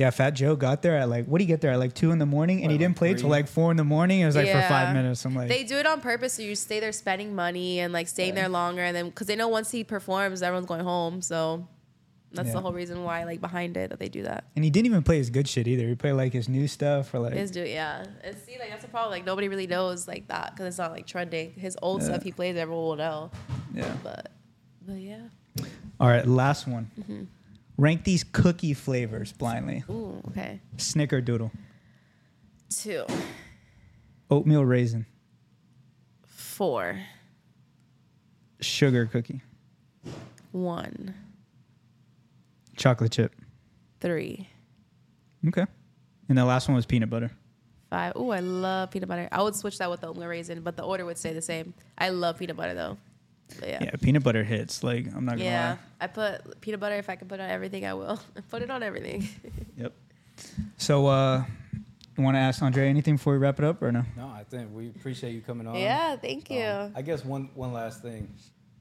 Yeah, 0.00 0.08
Fat 0.08 0.30
Joe 0.30 0.56
got 0.56 0.80
there 0.80 0.96
at 0.96 1.10
like 1.10 1.26
what 1.26 1.38
do 1.38 1.42
he 1.42 1.46
get 1.46 1.60
there 1.60 1.72
at 1.72 1.78
like 1.78 1.92
two 1.92 2.10
in 2.10 2.18
the 2.18 2.24
morning, 2.24 2.62
and 2.62 2.72
he 2.72 2.76
Like 2.78 2.80
didn't 2.86 2.96
play 2.96 3.12
till 3.12 3.28
like 3.28 3.46
four 3.48 3.70
in 3.70 3.76
the 3.76 3.84
morning. 3.84 4.20
It 4.20 4.26
was 4.26 4.34
like 4.34 4.50
for 4.50 4.62
five 4.62 4.94
minutes. 4.94 5.24
I'm 5.26 5.34
like, 5.34 5.48
they 5.48 5.62
do 5.62 5.76
it 5.76 5.84
on 5.86 6.00
purpose, 6.00 6.32
so 6.32 6.42
you 6.42 6.54
stay 6.56 6.80
there 6.80 6.90
spending 6.92 7.34
money 7.34 7.80
and 7.80 7.92
like 7.92 8.08
staying 8.08 8.34
there 8.34 8.48
longer, 8.48 8.82
and 8.82 8.96
then 8.96 9.10
because 9.10 9.26
they 9.26 9.36
know 9.36 9.48
once 9.48 9.70
he 9.70 9.84
performs, 9.84 10.40
everyone's 10.42 10.66
going 10.66 10.80
home. 10.84 11.20
So 11.20 11.68
that's 12.32 12.46
Yeah. 12.46 12.54
the 12.54 12.60
whole 12.62 12.72
reason 12.72 13.04
why, 13.04 13.24
like 13.24 13.42
behind 13.42 13.76
it, 13.76 13.90
that 13.90 13.98
they 13.98 14.08
do 14.08 14.22
that. 14.22 14.44
and 14.56 14.64
he 14.64 14.70
didn't 14.70 14.86
even 14.86 15.02
play 15.02 15.18
his 15.18 15.28
good 15.28 15.46
shit 15.46 15.68
either. 15.68 15.86
He 15.86 15.94
played 15.96 16.12
like 16.12 16.32
his 16.32 16.48
new 16.48 16.66
stuff 16.66 17.12
or 17.12 17.18
like 17.18 17.34
his 17.34 17.50
do 17.50 17.60
yeah, 17.62 18.06
and 18.24 18.36
see 18.46 18.56
like 18.58 18.70
that's 18.70 18.82
the 18.84 18.88
problem. 18.88 19.10
Like 19.10 19.26
nobody 19.26 19.48
really 19.48 19.66
knows 19.66 20.08
like 20.08 20.28
that 20.28 20.52
because 20.52 20.66
it's 20.66 20.78
not 20.78 20.92
like 20.92 21.06
trending. 21.06 21.52
His 21.58 21.76
old 21.82 22.00
Yeah. 22.00 22.06
stuff 22.08 22.22
he 22.22 22.32
plays, 22.32 22.56
everyone 22.56 22.84
will 22.84 22.96
know. 22.96 23.30
yeah. 23.74 23.92
But 24.02 24.30
but 24.86 24.94
yeah, 24.94 25.24
All 26.00 26.08
right, 26.08 26.26
last 26.26 26.66
one. 26.66 26.90
Mm-hmm. 26.98 27.24
Rank 27.80 28.04
these 28.04 28.24
cookie 28.24 28.74
flavors 28.74 29.32
blindly. 29.32 29.84
ooh 29.88 30.20
okay, 30.28 30.60
Snickerdoodle, 30.76 31.50
two, 32.68 33.06
oatmeal 34.30 34.64
raisin, 34.66 35.06
four, 36.26 36.98
sugar 38.60 39.06
cookie, 39.06 39.40
one, 40.52 41.14
chocolate 42.76 43.12
chip. 43.12 43.34
three, 44.00 44.46
Okay. 45.48 45.64
And 46.28 46.36
the 46.38 46.44
last 46.44 46.68
one 46.68 46.74
was 46.76 46.84
peanut 46.86 47.08
butter. 47.10 47.30
five. 47.88 48.14
Ooh, 48.14 48.30
I 48.30 48.40
love 48.40 48.90
peanut 48.90 49.08
butter. 49.08 49.26
I 49.32 49.42
would 49.42 49.56
switch 49.56 49.78
that 49.78 49.90
with 49.90 50.02
the 50.02 50.08
oatmeal 50.08 50.28
raisin, 50.28 50.60
but 50.60 50.76
the 50.76 50.82
order 50.82 51.04
would 51.06 51.16
stay 51.18 51.32
the 51.32 51.40
same. 51.42 51.72
I 51.98 52.10
love 52.10 52.38
peanut 52.38 52.56
butter 52.56 52.74
though. 52.74 52.98
But 53.58 53.68
yeah. 53.68 53.78
Yeah, 53.84 53.90
peanut 54.00 54.22
butter 54.22 54.44
hits. 54.44 54.82
Like 54.84 55.06
I'm 55.14 55.24
not 55.24 55.32
gonna 55.32 55.44
lie. 55.44 55.50
Yeah, 55.50 55.70
lie. 55.70 55.78
I 56.00 56.06
put 56.06 56.60
peanut 56.60 56.80
butter. 56.80 56.96
If 56.96 57.08
I 57.10 57.16
can 57.16 57.28
put 57.28 57.40
it 57.40 57.42
on 57.42 57.50
everything, 57.50 57.84
I 57.84 57.94
will. 57.94 58.20
put 58.50 58.62
it 58.62 58.70
on 58.70 58.82
everything. 58.82 59.28
Yep. 59.76 59.94
So, 60.76 61.06
uh, 61.06 61.44
you 62.16 62.24
want 62.24 62.34
to 62.34 62.38
ask 62.38 62.62
Andre 62.62 62.88
anything 62.88 63.16
before 63.16 63.32
we 63.32 63.38
wrap 63.38 63.58
it 63.58 63.64
up, 63.64 63.82
or 63.82 63.90
no? 63.92 64.04
No, 64.16 64.26
I 64.28 64.44
think 64.44 64.74
we 64.74 64.88
appreciate 64.88 65.32
you 65.32 65.40
coming 65.40 65.66
on. 65.66 65.74
yeah, 65.76 66.16
thank 66.16 66.50
you. 66.50 66.64
Um, 66.64 66.92
I 66.94 67.00
guess 67.02 67.24
one 67.24 67.48
one 67.54 67.72
last 67.72 68.02
thing, 68.02 68.28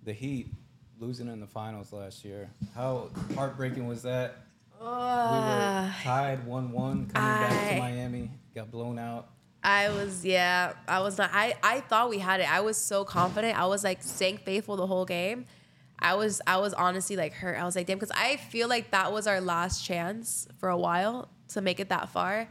the 0.03 0.11
Heat 0.13 0.51
losing 0.99 1.27
in 1.29 1.39
the 1.39 1.47
finals 1.47 1.93
last 1.93 2.25
year. 2.25 2.49
How 2.75 3.09
heartbreaking 3.35 3.87
was 3.87 4.01
that? 4.03 4.35
we 4.81 4.85
were 4.85 5.93
tied 6.03 6.45
one 6.45 6.71
one 6.71 7.07
coming 7.07 7.13
back 7.13 7.69
to 7.69 7.77
Miami, 7.79 8.31
got 8.55 8.71
blown 8.71 8.97
out. 8.99 9.29
I 9.63 9.89
was, 9.89 10.25
yeah, 10.25 10.73
I 10.87 11.01
was 11.01 11.17
not. 11.17 11.31
I 11.33 11.55
I 11.61 11.81
thought 11.81 12.09
we 12.09 12.19
had 12.19 12.39
it. 12.39 12.51
I 12.51 12.61
was 12.61 12.77
so 12.77 13.03
confident. 13.03 13.59
I 13.59 13.65
was 13.65 13.83
like 13.83 14.01
staying 14.01 14.37
faithful 14.37 14.75
the 14.77 14.87
whole 14.87 15.05
game. 15.05 15.45
I 15.99 16.15
was 16.15 16.41
I 16.47 16.57
was 16.57 16.73
honestly 16.73 17.17
like 17.17 17.33
hurt. 17.33 17.57
I 17.59 17.65
was 17.65 17.75
like, 17.75 17.87
damn, 17.87 17.97
because 17.97 18.15
I 18.15 18.37
feel 18.37 18.69
like 18.69 18.91
that 18.91 19.11
was 19.11 19.27
our 19.27 19.41
last 19.41 19.83
chance 19.83 20.47
for 20.59 20.69
a 20.69 20.77
while 20.77 21.27
to 21.49 21.61
make 21.61 21.79
it 21.81 21.89
that 21.89 22.09
far, 22.09 22.47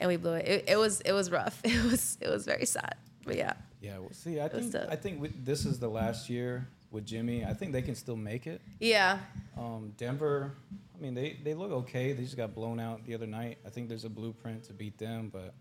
and 0.00 0.08
we 0.08 0.16
blew 0.16 0.34
it. 0.34 0.48
It, 0.48 0.64
it 0.68 0.76
was 0.76 1.02
it 1.02 1.12
was 1.12 1.30
rough. 1.30 1.60
It 1.64 1.84
was 1.84 2.16
it 2.20 2.28
was 2.28 2.46
very 2.46 2.64
sad. 2.64 2.94
But 3.26 3.36
yeah, 3.36 3.52
Yeah, 3.82 3.98
well, 3.98 4.12
see, 4.12 4.40
I 4.40 4.48
think. 4.48 4.74
I 4.74 4.96
think 4.96 5.20
with, 5.20 5.44
this 5.44 5.66
is 5.66 5.78
the 5.78 5.88
last 5.88 6.30
year 6.30 6.66
with 6.90 7.04
Jimmy. 7.04 7.44
I 7.44 7.52
think 7.52 7.72
they 7.72 7.82
can 7.82 7.94
still 7.94 8.16
make 8.16 8.46
it. 8.46 8.62
yeah, 8.80 9.18
Um, 9.58 9.92
Denver, 9.98 10.54
I 10.96 11.02
mean, 11.02 11.12
they, 11.14 11.38
they 11.44 11.52
look 11.52 11.70
okay. 11.70 12.14
They 12.14 12.22
just 12.22 12.38
got 12.38 12.54
blown 12.54 12.80
out 12.80 13.04
the 13.04 13.14
other 13.14 13.26
night. 13.26 13.58
I 13.66 13.68
think 13.68 13.90
there's 13.90 14.06
a 14.06 14.08
blueprint 14.08 14.64
to 14.64 14.72
beat 14.72 14.96
them, 14.96 15.28
but 15.30 15.52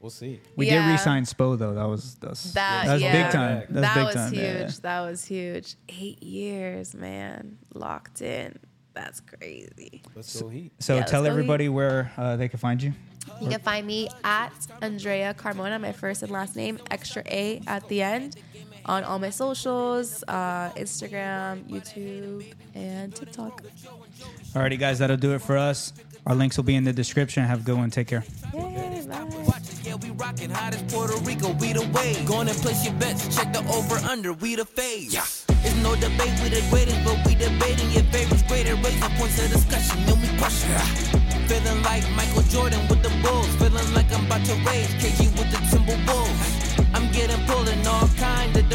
we'll 0.00 0.10
see. 0.10 0.40
We 0.56 0.66
Yeah. 0.66 0.86
did 0.86 0.92
re-sign 0.92 1.24
Spo 1.24 1.58
though. 1.58 1.74
That 1.74 1.86
was 1.88 2.14
that's 2.16 2.52
That- 2.52 2.86
that's 2.86 3.02
yeah. 3.02 3.22
big 3.24 3.32
time. 3.32 3.62
That's 3.68 3.86
that 3.86 3.94
big 3.94 4.04
was 4.06 4.14
time. 4.14 4.32
huge. 4.32 4.42
Yeah, 4.42 4.58
yeah. 4.60 4.70
That 4.82 5.00
was 5.02 5.24
huge. 5.24 5.74
Eight 5.88 6.22
years, 6.22 6.94
man, 6.94 7.58
locked 7.74 8.22
in. 8.22 8.58
That's 8.92 9.20
crazy. 9.20 10.02
Let's 10.16 10.40
go 10.40 10.48
Heat. 10.48 10.72
So 10.80 10.96
Yeah, 10.96 11.04
tell 11.04 11.22
go 11.22 11.28
everybody 11.28 11.68
where 11.68 12.10
uh, 12.16 12.36
they 12.36 12.48
can 12.48 12.58
find 12.58 12.82
you. 12.82 12.92
You 13.40 13.48
can 13.48 13.60
find 13.60 13.86
me 13.86 14.08
at 14.24 14.52
Andrea 14.82 15.32
Carmona, 15.34 15.80
my 15.80 15.92
first 15.92 16.22
and 16.22 16.32
last 16.32 16.56
name, 16.56 16.78
extra 16.90 17.22
A 17.26 17.60
at 17.66 17.86
the 17.88 18.02
end, 18.02 18.36
on 18.86 19.04
all 19.04 19.18
my 19.18 19.30
socials, 19.30 20.24
uh, 20.26 20.70
Instagram, 20.76 21.62
YouTube, 21.70 22.52
and 22.74 23.14
TikTok. 23.14 23.62
Alrighty, 24.54 24.78
guys, 24.78 24.98
that'll 24.98 25.16
do 25.16 25.34
it 25.34 25.40
for 25.42 25.56
us. 25.56 25.92
Our 26.26 26.34
links 26.34 26.56
will 26.56 26.64
be 26.64 26.76
in 26.76 26.84
the 26.84 26.92
description. 26.92 27.44
Have 27.44 27.60
a 27.62 27.64
good 27.64 27.76
one. 27.76 27.90
Take 27.90 28.08
care. 28.08 28.24
Yay. 28.54 28.90
Yeah, 29.82 29.96
we 29.96 30.10
hot 30.50 30.72
as 30.72 30.82
Puerto 30.92 31.16
Rico, 31.24 31.50
we 31.54 31.72
the 31.72 31.82
on 32.30 32.46
and 32.46 32.56
place 32.58 32.84
your 32.84 32.94
bets, 32.94 33.34
check 33.34 33.52
the 33.52 33.58
over 33.66 33.96
under, 34.06 34.32
we 34.34 34.54
the. 34.54 35.10
Yeah. 35.10 35.24
No 35.82 35.96
debate, 35.96 36.30
we 36.44 36.50
the 36.50 36.62
greatest, 36.70 37.02
but 37.02 37.18
we 37.26 37.34
debating 37.34 37.90
your 37.90 38.04
favorites 38.12 38.44
greater, 38.44 38.76
points 39.18 39.42
of 39.42 39.50
discussion, 39.50 40.04
then 40.06 40.20
we 40.20 40.28
it. 40.38 40.86
Feeling 41.48 41.82
like 41.82 42.04
Michael 42.14 42.42
Jordan 42.42 42.86
with 42.88 43.02
the 43.02 43.10
Bulls, 43.18 43.48
feeling 43.56 43.92
like 43.92 44.12
I'm 44.12 44.26
about 44.26 44.44
to 44.46 44.54
KG 45.02 45.26
with 45.34 45.50
the 45.50 45.58
Timberwolves. 45.72 46.94
I'm 46.94 47.10
getting 47.10 47.40
all 47.86 48.06
of. 48.06 48.69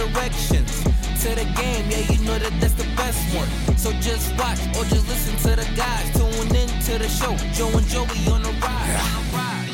To 1.25 1.33
the 1.33 1.45
game, 1.57 1.89
yeah, 1.89 2.05
you 2.13 2.19
know 2.23 2.37
that 2.37 2.53
that's 2.61 2.75
the 2.75 2.85
best 2.95 3.17
one. 3.35 3.49
So 3.79 3.91
just 3.93 4.37
watch 4.37 4.59
or 4.77 4.85
just 4.85 5.07
listen 5.09 5.35
to 5.37 5.55
the 5.55 5.65
guys. 5.75 6.11
Tune 6.13 6.55
in 6.55 6.69
to 6.85 6.99
the 6.99 7.09
show. 7.09 7.35
Joe 7.51 7.75
and 7.75 7.87
Joey 7.87 8.29
on 8.31 8.43
the 8.43 8.51
ride. 8.61 8.99
On. 9.33 9.65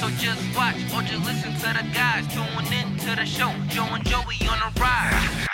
So 0.00 0.10
just 0.18 0.42
watch 0.56 0.82
or 0.92 1.02
just 1.02 1.24
listen 1.24 1.54
to 1.54 1.78
the 1.78 1.84
guys. 1.94 2.26
Tune 2.34 2.72
in 2.74 2.98
to 3.06 3.14
the 3.14 3.24
show. 3.24 3.52
Joe 3.68 3.86
and 3.94 4.04
Joey 4.04 4.48
on 4.50 4.58
the 4.58 4.80
ride. 4.80 5.46